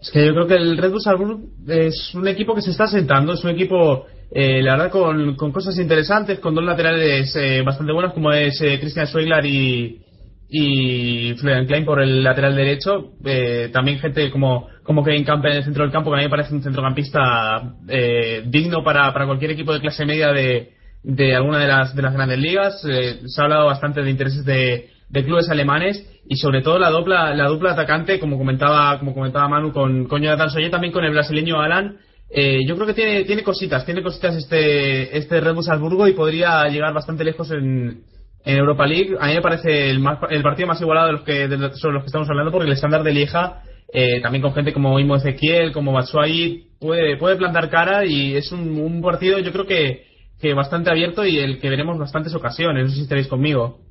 Es 0.00 0.10
que 0.10 0.24
yo 0.24 0.32
creo 0.32 0.46
que 0.46 0.54
el 0.54 0.78
Red 0.78 0.90
Bull 0.90 1.00
Salzburg 1.00 1.40
es 1.66 2.14
un 2.14 2.28
equipo 2.28 2.54
que 2.54 2.62
se 2.62 2.70
está 2.70 2.86
sentando, 2.86 3.32
es 3.32 3.42
un 3.42 3.50
equipo, 3.50 4.06
eh, 4.30 4.62
la 4.62 4.76
verdad, 4.76 4.90
con, 4.90 5.34
con, 5.34 5.50
cosas 5.50 5.76
interesantes, 5.78 6.38
con 6.38 6.54
dos 6.54 6.64
laterales 6.64 7.34
eh, 7.36 7.62
bastante 7.62 7.92
buenos, 7.92 8.12
como 8.12 8.32
es 8.32 8.60
eh, 8.60 8.78
Christian 8.78 9.06
Schweigler 9.08 9.44
y, 9.44 10.00
y 10.48 11.34
Florian 11.34 11.66
Klein 11.66 11.84
por 11.84 12.00
el 12.00 12.22
lateral 12.22 12.56
derecho. 12.56 13.12
Eh, 13.24 13.70
también 13.72 13.98
gente 13.98 14.30
como, 14.30 14.68
como 14.82 15.04
Kevin 15.04 15.24
Campbell 15.24 15.52
en 15.52 15.58
el 15.58 15.64
centro 15.64 15.82
del 15.82 15.92
campo, 15.92 16.10
que 16.10 16.16
a 16.16 16.18
mí 16.18 16.24
me 16.24 16.30
parece 16.30 16.54
un 16.54 16.62
centrocampista 16.62 17.74
eh, 17.88 18.44
digno 18.46 18.82
para, 18.82 19.12
para 19.12 19.26
cualquier 19.26 19.50
equipo 19.50 19.72
de 19.72 19.80
clase 19.80 20.06
media 20.06 20.32
de, 20.32 20.72
de 21.02 21.34
alguna 21.34 21.58
de 21.58 21.68
las, 21.68 21.94
de 21.94 22.02
las 22.02 22.14
grandes 22.14 22.38
ligas. 22.38 22.82
Eh, 22.88 23.20
se 23.26 23.40
ha 23.40 23.44
hablado 23.44 23.66
bastante 23.66 24.02
de 24.02 24.10
intereses 24.10 24.44
de, 24.44 24.90
de 25.08 25.24
clubes 25.24 25.48
alemanes 25.48 26.04
y 26.26 26.36
sobre 26.36 26.62
todo 26.62 26.78
la 26.78 26.90
dupla 26.90 27.34
la 27.34 27.48
dupla 27.48 27.72
atacante 27.72 28.20
como 28.20 28.36
comentaba 28.36 28.98
como 28.98 29.14
comentaba 29.14 29.48
Manu 29.48 29.72
con, 29.72 30.06
con 30.06 30.22
Jonathan 30.22 30.50
Soye 30.50 30.70
también 30.70 30.92
con 30.92 31.04
el 31.04 31.12
brasileño 31.12 31.60
Alan. 31.60 31.96
Eh, 32.30 32.60
yo 32.66 32.74
creo 32.74 32.86
que 32.86 32.94
tiene 32.94 33.24
tiene 33.24 33.42
cositas 33.42 33.86
tiene 33.86 34.02
cositas 34.02 34.36
este 34.36 35.16
este 35.16 35.40
Red 35.40 35.54
Bull 35.54 35.64
Salzburgo 35.64 36.06
y 36.06 36.12
podría 36.12 36.68
llegar 36.68 36.92
bastante 36.92 37.24
lejos 37.24 37.50
en, 37.50 38.02
en 38.44 38.58
Europa 38.58 38.86
League. 38.86 39.16
A 39.18 39.28
mí 39.28 39.34
me 39.34 39.40
parece 39.40 39.90
el, 39.90 40.04
el 40.30 40.42
partido 40.42 40.68
más 40.68 40.80
igualado 40.80 41.06
de 41.06 41.12
los 41.14 41.22
que 41.22 41.48
sobre 41.78 41.94
los 41.94 42.02
que 42.02 42.08
estamos 42.08 42.28
hablando 42.28 42.52
porque 42.52 42.66
el 42.66 42.72
estándar 42.72 43.02
de 43.02 43.12
Lieja 43.12 43.62
eh, 43.90 44.20
también 44.20 44.42
con 44.42 44.52
gente 44.52 44.74
como 44.74 45.00
Imo 45.00 45.16
Ezequiel 45.16 45.72
como 45.72 45.92
Batshuayi 45.92 46.66
puede 46.78 47.16
puede 47.16 47.36
plantar 47.36 47.70
cara 47.70 48.04
y 48.04 48.36
es 48.36 48.52
un, 48.52 48.78
un 48.78 49.00
partido 49.00 49.38
yo 49.38 49.50
creo 49.52 49.66
que 49.66 50.06
que 50.38 50.52
bastante 50.52 50.90
abierto 50.90 51.24
y 51.24 51.38
el 51.38 51.58
que 51.58 51.70
veremos 51.70 51.98
bastantes 51.98 52.34
ocasiones. 52.34 52.84
No 52.84 52.90
sé 52.90 52.96
si 52.96 53.02
estaréis 53.02 53.26
conmigo 53.26 53.87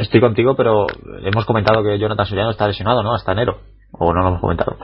Estoy 0.00 0.20
contigo, 0.20 0.56
pero 0.56 0.86
hemos 1.22 1.44
comentado 1.44 1.82
que 1.82 1.98
Jonathan 1.98 2.24
Soriano 2.24 2.50
está 2.50 2.66
lesionado, 2.66 3.02
¿no? 3.02 3.14
Hasta 3.14 3.32
enero. 3.32 3.58
¿O 3.92 4.14
no 4.14 4.22
lo 4.22 4.28
hemos 4.28 4.40
comentado? 4.40 4.76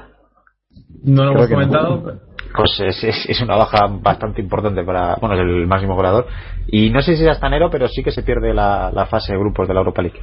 No 1.04 1.24
lo 1.24 1.32
hemos 1.32 1.48
comentado. 1.48 2.20
Pues 2.54 2.80
es, 2.80 3.26
es, 3.28 3.40
una 3.40 3.56
baja 3.56 3.86
bastante 3.86 4.42
importante 4.42 4.84
para. 4.84 5.16
Bueno, 5.16 5.34
es 5.34 5.40
el 5.40 5.66
máximo 5.66 5.94
goleador. 5.94 6.26
Y 6.68 6.90
no 6.90 7.00
sé 7.00 7.16
si 7.16 7.22
es 7.22 7.30
hasta 7.30 7.46
enero, 7.46 7.70
pero 7.70 7.88
sí 7.88 8.02
que 8.02 8.10
se 8.10 8.22
pierde 8.22 8.52
la, 8.52 8.90
la 8.92 9.06
fase 9.06 9.32
de 9.32 9.38
grupos 9.38 9.66
de 9.68 9.74
la 9.74 9.80
Europa 9.80 10.02
League. 10.02 10.20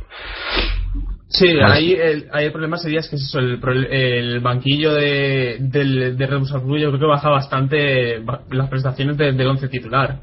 Sí, 1.27 1.47
ahí 1.63 1.93
el, 1.93 2.27
ahí 2.31 2.45
el 2.45 2.51
problema 2.51 2.77
sería 2.77 2.99
es 2.99 3.09
que 3.09 3.15
es 3.15 3.23
eso, 3.23 3.39
el, 3.39 3.59
el 3.91 4.39
banquillo 4.41 4.93
de, 4.93 5.57
del, 5.59 6.15
de 6.15 6.27
Red 6.27 6.41
Bull 6.63 6.79
yo 6.79 6.89
creo 6.89 6.99
que 6.99 7.05
baja 7.07 7.29
bastante 7.29 8.23
las 8.51 8.69
prestaciones 8.69 9.17
del 9.17 9.47
once 9.47 9.67
titular. 9.67 10.19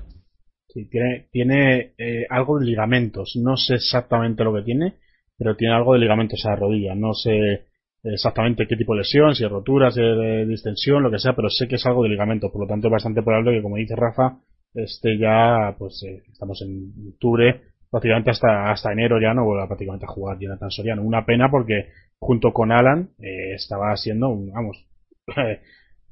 Sí, 0.72 0.88
tiene, 0.88 1.26
tiene 1.32 1.92
eh, 1.98 2.26
algo 2.30 2.58
de 2.58 2.66
ligamentos. 2.66 3.32
No 3.36 3.56
sé 3.56 3.74
exactamente 3.74 4.44
lo 4.44 4.54
que 4.54 4.62
tiene, 4.62 4.94
pero 5.36 5.56
tiene 5.56 5.74
algo 5.74 5.94
de 5.94 6.00
ligamentos 6.00 6.44
a 6.46 6.50
la 6.50 6.56
rodilla. 6.56 6.94
No 6.94 7.12
sé 7.12 7.64
exactamente 8.04 8.66
qué 8.66 8.76
tipo 8.76 8.94
de 8.94 9.00
lesión, 9.00 9.34
si 9.34 9.44
es 9.44 9.50
roturas, 9.50 9.94
de, 9.94 10.46
distensión, 10.46 11.02
lo 11.02 11.10
que 11.10 11.18
sea, 11.18 11.34
pero 11.34 11.48
sé 11.50 11.66
que 11.68 11.74
es 11.74 11.86
algo 11.86 12.04
de 12.04 12.10
ligamento. 12.10 12.50
Por 12.52 12.62
lo 12.62 12.66
tanto, 12.68 12.86
es 12.86 12.92
bastante 12.92 13.22
probable 13.22 13.56
que, 13.56 13.62
como 13.62 13.76
dice 13.76 13.96
Rafa, 13.96 14.38
este 14.74 15.18
ya, 15.18 15.74
pues 15.78 16.02
eh, 16.06 16.22
estamos 16.30 16.62
en 16.62 16.92
octubre, 17.14 17.62
prácticamente 17.90 18.30
hasta, 18.30 18.70
hasta 18.70 18.92
enero 18.92 19.20
ya 19.20 19.34
no 19.34 19.44
vuelva 19.44 19.66
prácticamente 19.66 20.06
a 20.06 20.08
jugar 20.08 20.38
Jonathan 20.38 20.70
Soriano. 20.70 21.02
Una 21.02 21.26
pena 21.26 21.50
porque 21.50 21.88
junto 22.18 22.52
con 22.52 22.70
Alan 22.70 23.10
eh, 23.18 23.54
estaba 23.54 23.96
siendo, 23.96 24.28
un, 24.28 24.52
vamos, 24.52 24.86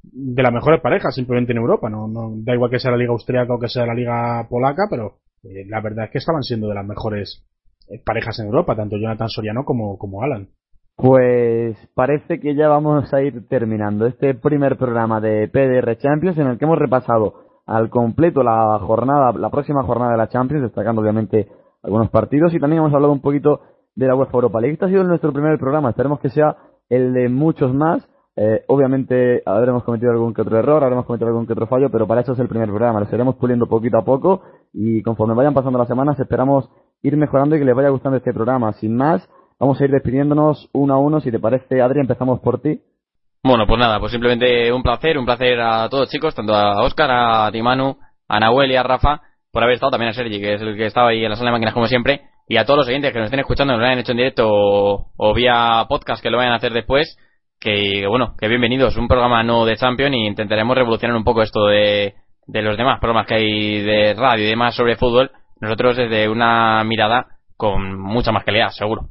de 0.03 0.43
las 0.43 0.53
mejores 0.53 0.81
parejas 0.81 1.15
simplemente 1.15 1.51
en 1.51 1.59
Europa. 1.59 1.89
No, 1.89 2.07
no 2.07 2.31
da 2.35 2.53
igual 2.53 2.71
que 2.71 2.79
sea 2.79 2.91
la 2.91 2.97
liga 2.97 3.11
austríaca 3.11 3.53
o 3.53 3.59
que 3.59 3.69
sea 3.69 3.85
la 3.85 3.93
liga 3.93 4.47
polaca, 4.49 4.83
pero 4.89 5.19
eh, 5.43 5.65
la 5.67 5.81
verdad 5.81 6.05
es 6.05 6.11
que 6.11 6.17
estaban 6.17 6.43
siendo 6.43 6.67
de 6.67 6.75
las 6.75 6.85
mejores 6.85 7.45
eh, 7.89 8.01
parejas 8.05 8.39
en 8.39 8.47
Europa, 8.47 8.75
tanto 8.75 8.97
Jonathan 8.97 9.29
Soriano 9.29 9.63
como, 9.63 9.97
como 9.97 10.23
Alan. 10.23 10.49
Pues 10.95 11.77
parece 11.95 12.41
que 12.41 12.55
ya 12.55 12.67
vamos 12.67 13.13
a 13.13 13.21
ir 13.21 13.47
terminando 13.47 14.05
este 14.05 14.33
primer 14.33 14.77
programa 14.77 15.21
de 15.21 15.47
PDR 15.47 15.97
Champions 15.97 16.37
en 16.37 16.47
el 16.47 16.57
que 16.57 16.65
hemos 16.65 16.77
repasado 16.77 17.61
al 17.65 17.89
completo 17.89 18.43
la 18.43 18.79
jornada, 18.79 19.31
la 19.31 19.49
próxima 19.49 19.83
jornada 19.83 20.11
de 20.11 20.17
la 20.17 20.27
Champions, 20.27 20.63
destacando 20.63 21.01
obviamente 21.01 21.47
algunos 21.83 22.09
partidos 22.09 22.53
y 22.53 22.59
también 22.59 22.81
hemos 22.81 22.93
hablado 22.93 23.13
un 23.13 23.21
poquito 23.21 23.61
de 23.95 24.07
la 24.07 24.15
UEFA 24.15 24.33
Europa 24.33 24.59
League. 24.59 24.73
Este 24.73 24.85
ha 24.85 24.89
sido 24.89 25.03
nuestro 25.03 25.31
primer 25.31 25.57
programa, 25.57 25.91
esperemos 25.91 26.19
que 26.19 26.29
sea 26.29 26.57
el 26.89 27.13
de 27.13 27.29
muchos 27.29 27.73
más. 27.73 28.08
Eh, 28.41 28.63
obviamente 28.67 29.43
habremos 29.45 29.83
cometido 29.83 30.13
algún 30.13 30.33
que 30.33 30.43
otro 30.43 30.57
error, 30.57 30.81
habremos 30.81 31.05
cometido 31.05 31.27
algún 31.27 31.45
que 31.45 31.51
otro 31.51 31.67
fallo, 31.67 31.89
pero 31.91 32.07
para 32.07 32.21
eso 32.21 32.31
es 32.31 32.39
el 32.39 32.47
primer 32.47 32.69
programa. 32.69 33.01
Lo 33.01 33.05
seguiremos 33.07 33.35
puliendo 33.35 33.67
poquito 33.67 33.97
a 33.97 34.05
poco 34.05 34.43
y 34.71 35.03
conforme 35.03 35.33
vayan 35.33 35.53
pasando 35.53 35.77
las 35.77 35.89
semanas 35.89 36.17
esperamos 36.21 36.69
ir 37.03 37.17
mejorando 37.17 37.57
y 37.57 37.59
que 37.59 37.65
les 37.65 37.75
vaya 37.75 37.89
gustando 37.89 38.17
este 38.17 38.31
programa. 38.31 38.71
Sin 38.71 38.95
más, 38.95 39.27
vamos 39.59 39.81
a 39.81 39.83
ir 39.83 39.91
despidiéndonos 39.91 40.69
uno 40.71 40.93
a 40.93 40.97
uno. 40.99 41.19
Si 41.19 41.31
te 41.31 41.39
parece, 41.39 41.81
Adri, 41.81 41.99
empezamos 41.99 42.39
por 42.39 42.61
ti. 42.61 42.79
Bueno, 43.43 43.67
pues 43.67 43.77
nada, 43.77 43.99
pues 43.99 44.13
simplemente 44.13 44.71
un 44.71 44.83
placer, 44.83 45.17
un 45.17 45.25
placer 45.25 45.59
a 45.59 45.89
todos 45.89 46.09
chicos, 46.09 46.33
tanto 46.33 46.53
a 46.53 46.81
Oscar, 46.83 47.11
a 47.11 47.51
Timanu, 47.51 47.97
a 48.29 48.39
Nahuel 48.39 48.71
y 48.71 48.77
a 48.77 48.83
Rafa, 48.83 49.21
por 49.51 49.63
haber 49.63 49.75
estado 49.75 49.91
también 49.91 50.11
a 50.11 50.13
Sergi, 50.13 50.39
que 50.39 50.53
es 50.53 50.61
el 50.61 50.77
que 50.77 50.85
estaba 50.85 51.09
ahí 51.09 51.25
en 51.25 51.29
la 51.29 51.35
sala 51.35 51.49
de 51.49 51.55
máquinas 51.55 51.73
como 51.73 51.87
siempre, 51.87 52.21
y 52.47 52.55
a 52.55 52.63
todos 52.63 52.79
los 52.79 52.87
oyentes 52.87 53.11
que 53.11 53.19
nos 53.19 53.25
estén 53.25 53.41
escuchando, 53.41 53.73
nos 53.73 53.81
lo 53.81 53.85
hayan 53.85 53.99
hecho 53.99 54.11
en 54.11 54.17
directo 54.17 54.47
o 54.47 55.33
vía 55.33 55.85
podcast 55.89 56.23
que 56.23 56.29
lo 56.29 56.37
vayan 56.37 56.53
a 56.53 56.57
hacer 56.57 56.71
después 56.71 57.17
que 57.59 58.07
bueno, 58.07 58.35
que 58.39 58.47
bienvenidos, 58.47 58.95
un 58.95 59.07
programa 59.07 59.43
no 59.43 59.65
de 59.65 59.75
Champion 59.75 60.13
y 60.13 60.27
intentaremos 60.27 60.77
revolucionar 60.77 61.17
un 61.17 61.25
poco 61.25 61.43
esto 61.43 61.65
de, 61.65 62.13
de 62.47 62.61
los 62.61 62.77
demás 62.77 62.99
programas 62.99 63.27
que 63.27 63.35
hay 63.35 63.81
de 63.81 64.13
radio 64.13 64.45
y 64.45 64.49
demás 64.49 64.75
sobre 64.75 64.95
fútbol, 64.95 65.31
nosotros 65.59 65.97
desde 65.97 66.29
una 66.29 66.83
mirada 66.85 67.27
con 67.57 67.99
mucha 67.99 68.31
más 68.31 68.45
calidad, 68.45 68.69
seguro. 68.69 69.09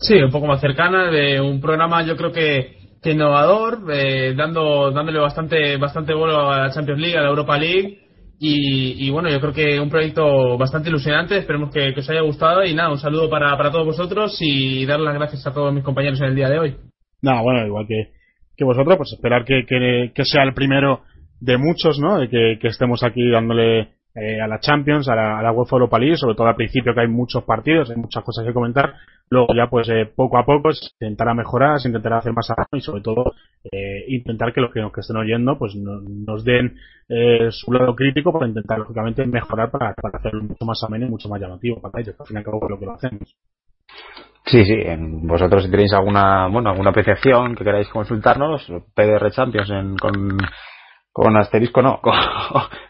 Sí, 0.00 0.14
un 0.14 0.30
poco 0.30 0.46
más 0.46 0.60
cercana, 0.60 1.10
de 1.10 1.40
un 1.40 1.60
programa 1.60 2.02
yo 2.02 2.16
creo 2.16 2.32
que, 2.32 2.96
que 3.00 3.12
innovador, 3.12 3.84
eh, 3.92 4.34
dando, 4.36 4.90
dándole 4.90 5.20
bastante, 5.20 5.76
bastante 5.76 6.14
vuelo 6.14 6.50
a 6.50 6.58
la 6.62 6.70
Champions 6.70 7.00
League, 7.00 7.16
a 7.16 7.22
la 7.22 7.28
Europa 7.28 7.56
League. 7.56 8.06
Y, 8.40 9.04
y, 9.04 9.10
bueno, 9.10 9.28
yo 9.28 9.40
creo 9.40 9.52
que 9.52 9.80
un 9.80 9.90
proyecto 9.90 10.56
bastante 10.56 10.90
ilusionante, 10.90 11.38
esperemos 11.38 11.72
que, 11.72 11.92
que 11.92 12.00
os 12.00 12.08
haya 12.08 12.20
gustado 12.20 12.64
y 12.64 12.72
nada, 12.72 12.90
un 12.90 12.98
saludo 12.98 13.28
para, 13.28 13.56
para 13.56 13.72
todos 13.72 13.86
vosotros 13.86 14.36
y 14.40 14.86
dar 14.86 15.00
las 15.00 15.14
gracias 15.14 15.44
a 15.44 15.52
todos 15.52 15.74
mis 15.74 15.82
compañeros 15.82 16.20
en 16.20 16.26
el 16.26 16.36
día 16.36 16.48
de 16.48 16.58
hoy. 16.60 16.76
No, 17.22 17.42
bueno, 17.42 17.66
igual 17.66 17.86
que, 17.86 18.12
que 18.56 18.64
vosotros, 18.64 18.96
pues 18.96 19.12
esperar 19.12 19.44
que, 19.44 19.64
que, 19.66 20.12
que, 20.14 20.24
sea 20.24 20.42
el 20.42 20.54
primero 20.54 21.02
de 21.40 21.58
muchos, 21.58 21.98
¿no? 21.98 22.18
De 22.18 22.28
que, 22.28 22.58
estemos 22.68 23.02
aquí 23.02 23.28
dándole 23.30 23.88
eh, 24.14 24.40
a 24.42 24.46
la 24.46 24.60
Champions, 24.60 25.08
a 25.08 25.14
la, 25.14 25.38
a 25.38 25.42
la 25.42 25.52
UEFA 25.52 25.76
Europa 25.76 25.98
League, 25.98 26.16
sobre 26.16 26.34
todo 26.34 26.46
al 26.46 26.56
principio 26.56 26.94
que 26.94 27.00
hay 27.00 27.08
muchos 27.08 27.44
partidos, 27.44 27.90
hay 27.90 27.96
muchas 27.96 28.24
cosas 28.24 28.46
que 28.46 28.52
comentar. 28.52 28.94
Luego 29.30 29.54
ya 29.54 29.68
pues 29.68 29.88
eh, 29.90 30.10
poco 30.14 30.38
a 30.38 30.44
poco 30.44 30.72
se 30.72 30.88
intentará 31.00 31.34
mejorar, 31.34 31.78
se 31.80 31.88
intentará 31.88 32.18
hacer 32.18 32.32
más 32.32 32.48
y 32.72 32.80
sobre 32.80 33.02
todo 33.02 33.34
eh, 33.70 34.04
intentar 34.08 34.52
que 34.54 34.60
los 34.60 34.72
que 34.72 34.80
nos 34.80 34.96
estén 34.96 35.16
oyendo 35.16 35.58
pues 35.58 35.74
no, 35.76 36.00
nos 36.00 36.44
den 36.44 36.76
eh, 37.08 37.48
su 37.50 37.72
lado 37.72 37.94
crítico 37.94 38.32
para 38.32 38.48
intentar 38.48 38.78
lógicamente 38.78 39.26
mejorar 39.26 39.70
para, 39.70 39.94
hacerlo 40.14 40.44
mucho 40.44 40.64
más 40.64 40.82
ameno 40.82 41.06
y 41.06 41.10
mucho 41.10 41.28
más 41.28 41.40
llamativo 41.40 41.80
para 41.80 42.00
ellos, 42.00 42.16
al 42.18 42.26
fin 42.26 42.36
y 42.36 42.38
al 42.38 42.44
cabo 42.44 42.68
lo 42.68 42.78
que 42.78 42.86
lo 42.86 42.92
hacemos. 42.92 43.36
Sí, 44.50 44.64
sí, 44.64 44.76
vosotros 45.24 45.64
si 45.64 45.70
tenéis 45.70 45.92
alguna, 45.92 46.48
bueno, 46.48 46.70
alguna 46.70 46.90
apreciación 46.90 47.54
que 47.54 47.64
queráis 47.64 47.88
consultarnos, 47.88 48.66
PDR 48.94 49.30
Champions 49.30 49.70
en, 49.70 49.94
con, 51.12 51.36
asterisco, 51.36 51.82
no, 51.82 52.00
con, 52.02 52.14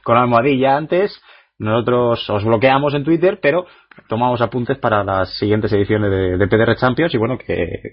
con 0.05 0.16
almohadilla 0.16 0.76
antes, 0.76 1.20
nosotros 1.59 2.30
os 2.30 2.44
bloqueamos 2.44 2.94
en 2.94 3.02
Twitter, 3.02 3.40
pero 3.43 3.66
tomamos 4.09 4.40
apuntes 4.40 4.78
para 4.78 5.02
las 5.02 5.36
siguientes 5.36 5.72
ediciones 5.72 6.39
de, 6.39 6.47
PDR 6.47 6.76
Champions 6.76 7.12
y 7.14 7.18
bueno, 7.18 7.36
que, 7.36 7.44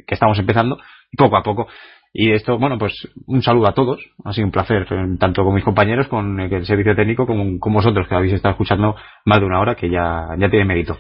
que, 0.05 0.13
estamos 0.13 0.37
empezando 0.37 0.77
poco 1.17 1.35
a 1.35 1.41
poco. 1.41 1.67
Y 2.13 2.31
esto, 2.31 2.59
bueno, 2.59 2.77
pues 2.77 2.93
un 3.25 3.41
saludo 3.41 3.67
a 3.67 3.73
todos. 3.73 3.99
Ha 4.23 4.31
sido 4.31 4.45
un 4.45 4.51
placer, 4.51 4.87
tanto 5.19 5.43
con 5.43 5.55
mis 5.55 5.63
compañeros, 5.63 6.07
con 6.07 6.39
el 6.39 6.65
servicio 6.65 6.95
técnico, 6.95 7.25
como 7.25 7.59
con 7.59 7.73
vosotros 7.73 8.07
que 8.07 8.15
habéis 8.15 8.33
estado 8.33 8.51
escuchando 8.53 8.95
más 9.25 9.39
de 9.39 9.45
una 9.45 9.59
hora, 9.59 9.75
que 9.75 9.89
ya, 9.89 10.27
ya 10.37 10.49
tiene 10.49 10.65
mérito. 10.65 10.97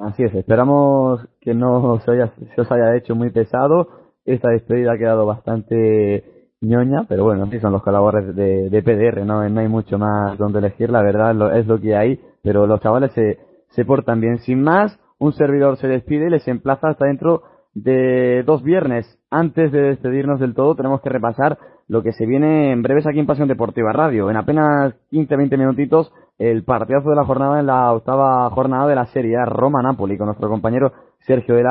Así 0.00 0.22
es, 0.22 0.34
esperamos 0.34 1.20
que 1.40 1.52
no 1.52 2.00
se, 2.00 2.12
haya, 2.12 2.32
se 2.54 2.60
os 2.60 2.72
haya 2.72 2.96
hecho 2.96 3.14
muy 3.14 3.30
pesado. 3.30 3.88
Esta 4.24 4.48
despedida 4.48 4.92
ha 4.92 4.98
quedado 4.98 5.26
bastante 5.26 6.48
ñoña, 6.62 7.04
pero 7.06 7.24
bueno, 7.24 7.46
sí 7.50 7.60
son 7.60 7.72
los 7.72 7.82
colaboradores 7.82 8.34
de, 8.34 8.82
PDR, 8.82 9.26
¿no? 9.26 9.46
no 9.46 9.60
hay 9.60 9.68
mucho 9.68 9.98
más 9.98 10.38
donde 10.38 10.60
elegir, 10.60 10.90
la 10.90 11.02
verdad 11.02 11.58
es 11.58 11.66
lo 11.66 11.78
que 11.78 11.96
hay, 11.96 12.20
pero 12.42 12.66
los 12.66 12.80
chavales 12.80 13.12
se, 13.12 13.38
se 13.68 13.84
portan 13.84 14.20
bien. 14.20 14.38
Sin 14.38 14.62
más, 14.62 14.98
un 15.18 15.32
servidor 15.34 15.76
se 15.76 15.86
despide 15.86 16.28
y 16.28 16.30
les 16.30 16.48
emplaza 16.48 16.88
hasta 16.88 17.06
dentro 17.06 17.42
de 17.74 18.42
dos 18.44 18.62
viernes. 18.62 19.18
Antes 19.30 19.70
de 19.70 19.82
despedirnos 19.82 20.40
del 20.40 20.54
todo, 20.54 20.74
tenemos 20.76 21.02
que 21.02 21.10
repasar 21.10 21.58
lo 21.88 22.02
que 22.02 22.12
se 22.12 22.24
viene 22.24 22.72
en 22.72 22.82
breves 22.82 23.06
aquí 23.06 23.18
en 23.18 23.26
Pasión 23.26 23.48
Deportiva 23.48 23.92
Radio. 23.92 24.30
En 24.30 24.36
apenas 24.36 24.94
15-20 25.12 25.58
minutitos 25.58 26.12
el 26.40 26.64
partidazo 26.64 27.10
de 27.10 27.16
la 27.16 27.26
jornada 27.26 27.60
en 27.60 27.66
la 27.66 27.92
octava 27.92 28.48
jornada 28.48 28.88
de 28.88 28.94
la 28.94 29.04
Serie 29.06 29.44
Roma-Napoli 29.44 30.16
con 30.16 30.26
nuestro 30.26 30.48
compañero 30.48 30.90
Sergio 31.18 31.54
de 31.54 31.64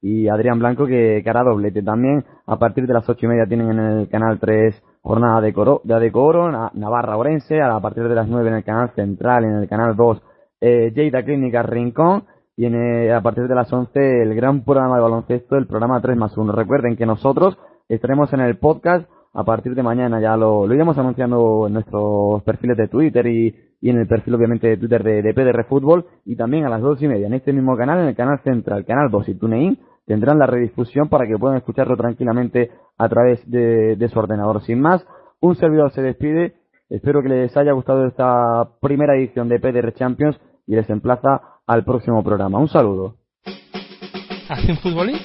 y 0.00 0.28
Adrián 0.28 0.58
Blanco 0.58 0.86
que, 0.86 1.22
hará 1.26 1.42
doblete. 1.42 1.82
También 1.82 2.24
a 2.46 2.58
partir 2.58 2.86
de 2.86 2.94
las 2.94 3.06
ocho 3.06 3.26
y 3.26 3.28
media 3.28 3.44
tienen 3.46 3.70
en 3.72 3.78
el 3.78 4.08
canal 4.08 4.38
3 4.40 4.82
jornada 5.02 5.42
de 5.42 5.52
Coro, 5.52 5.82
de 5.84 6.00
Decoro, 6.00 6.50
Navarra 6.50 7.18
Orense, 7.18 7.60
a 7.60 7.78
partir 7.78 8.08
de 8.08 8.14
las 8.14 8.26
9 8.26 8.48
en 8.48 8.54
el 8.54 8.64
canal 8.64 8.90
central, 8.94 9.44
en 9.44 9.56
el 9.56 9.68
canal 9.68 9.94
2 9.94 10.22
eh, 10.62 11.22
Clínica 11.22 11.62
Rincón 11.62 12.24
y 12.56 12.64
eh, 12.64 13.12
a 13.12 13.20
partir 13.20 13.46
de 13.46 13.54
las 13.54 13.70
11 13.70 14.22
el 14.22 14.34
gran 14.34 14.64
programa 14.64 14.96
de 14.96 15.02
baloncesto, 15.02 15.56
el 15.56 15.66
programa 15.66 16.00
3 16.00 16.16
más 16.16 16.34
1. 16.34 16.52
Recuerden 16.52 16.96
que 16.96 17.04
nosotros 17.04 17.58
estaremos 17.86 18.32
en 18.32 18.40
el 18.40 18.56
podcast 18.56 19.10
a 19.34 19.44
partir 19.44 19.74
de 19.74 19.82
mañana, 19.82 20.18
ya 20.22 20.38
lo, 20.38 20.66
lo 20.66 20.74
iremos 20.74 20.96
anunciando 20.96 21.66
en 21.66 21.74
nuestros 21.74 22.42
perfiles 22.44 22.78
de 22.78 22.88
Twitter 22.88 23.26
y, 23.26 23.54
y 23.80 23.90
en 23.90 23.98
el 23.98 24.06
perfil 24.06 24.34
obviamente 24.34 24.68
de 24.68 24.76
Twitter 24.76 25.02
de, 25.02 25.22
de, 25.22 25.34
PDR 25.34 25.64
Fútbol 25.64 26.06
y 26.24 26.36
también 26.36 26.64
a 26.64 26.68
las 26.68 26.80
dos 26.80 27.00
y 27.02 27.08
media 27.08 27.26
en 27.26 27.34
este 27.34 27.52
mismo 27.52 27.76
canal, 27.76 28.00
en 28.00 28.08
el 28.08 28.16
canal 28.16 28.40
central, 28.42 28.84
canal 28.84 29.10
2 29.10 29.28
y 29.28 29.34
TuneIn, 29.34 29.78
tendrán 30.06 30.38
la 30.38 30.46
redifusión 30.46 31.08
para 31.08 31.26
que 31.26 31.38
puedan 31.38 31.58
escucharlo 31.58 31.96
tranquilamente 31.96 32.70
a 32.96 33.08
través 33.08 33.48
de, 33.50 33.96
de 33.96 34.08
su 34.08 34.18
ordenador. 34.18 34.62
Sin 34.62 34.80
más, 34.80 35.06
un 35.40 35.56
servidor 35.56 35.92
se 35.92 36.02
despide, 36.02 36.54
espero 36.88 37.22
que 37.22 37.28
les 37.28 37.56
haya 37.56 37.72
gustado 37.72 38.06
esta 38.06 38.68
primera 38.80 39.16
edición 39.16 39.48
de 39.48 39.58
PDR 39.58 39.92
Champions 39.94 40.40
y 40.66 40.74
les 40.74 40.88
emplaza 40.88 41.40
al 41.66 41.84
próximo 41.84 42.22
programa. 42.22 42.58
Un 42.58 42.68
saludo. 42.68 43.16
¿Hacen 44.48 44.76
futbolín? 44.76 45.16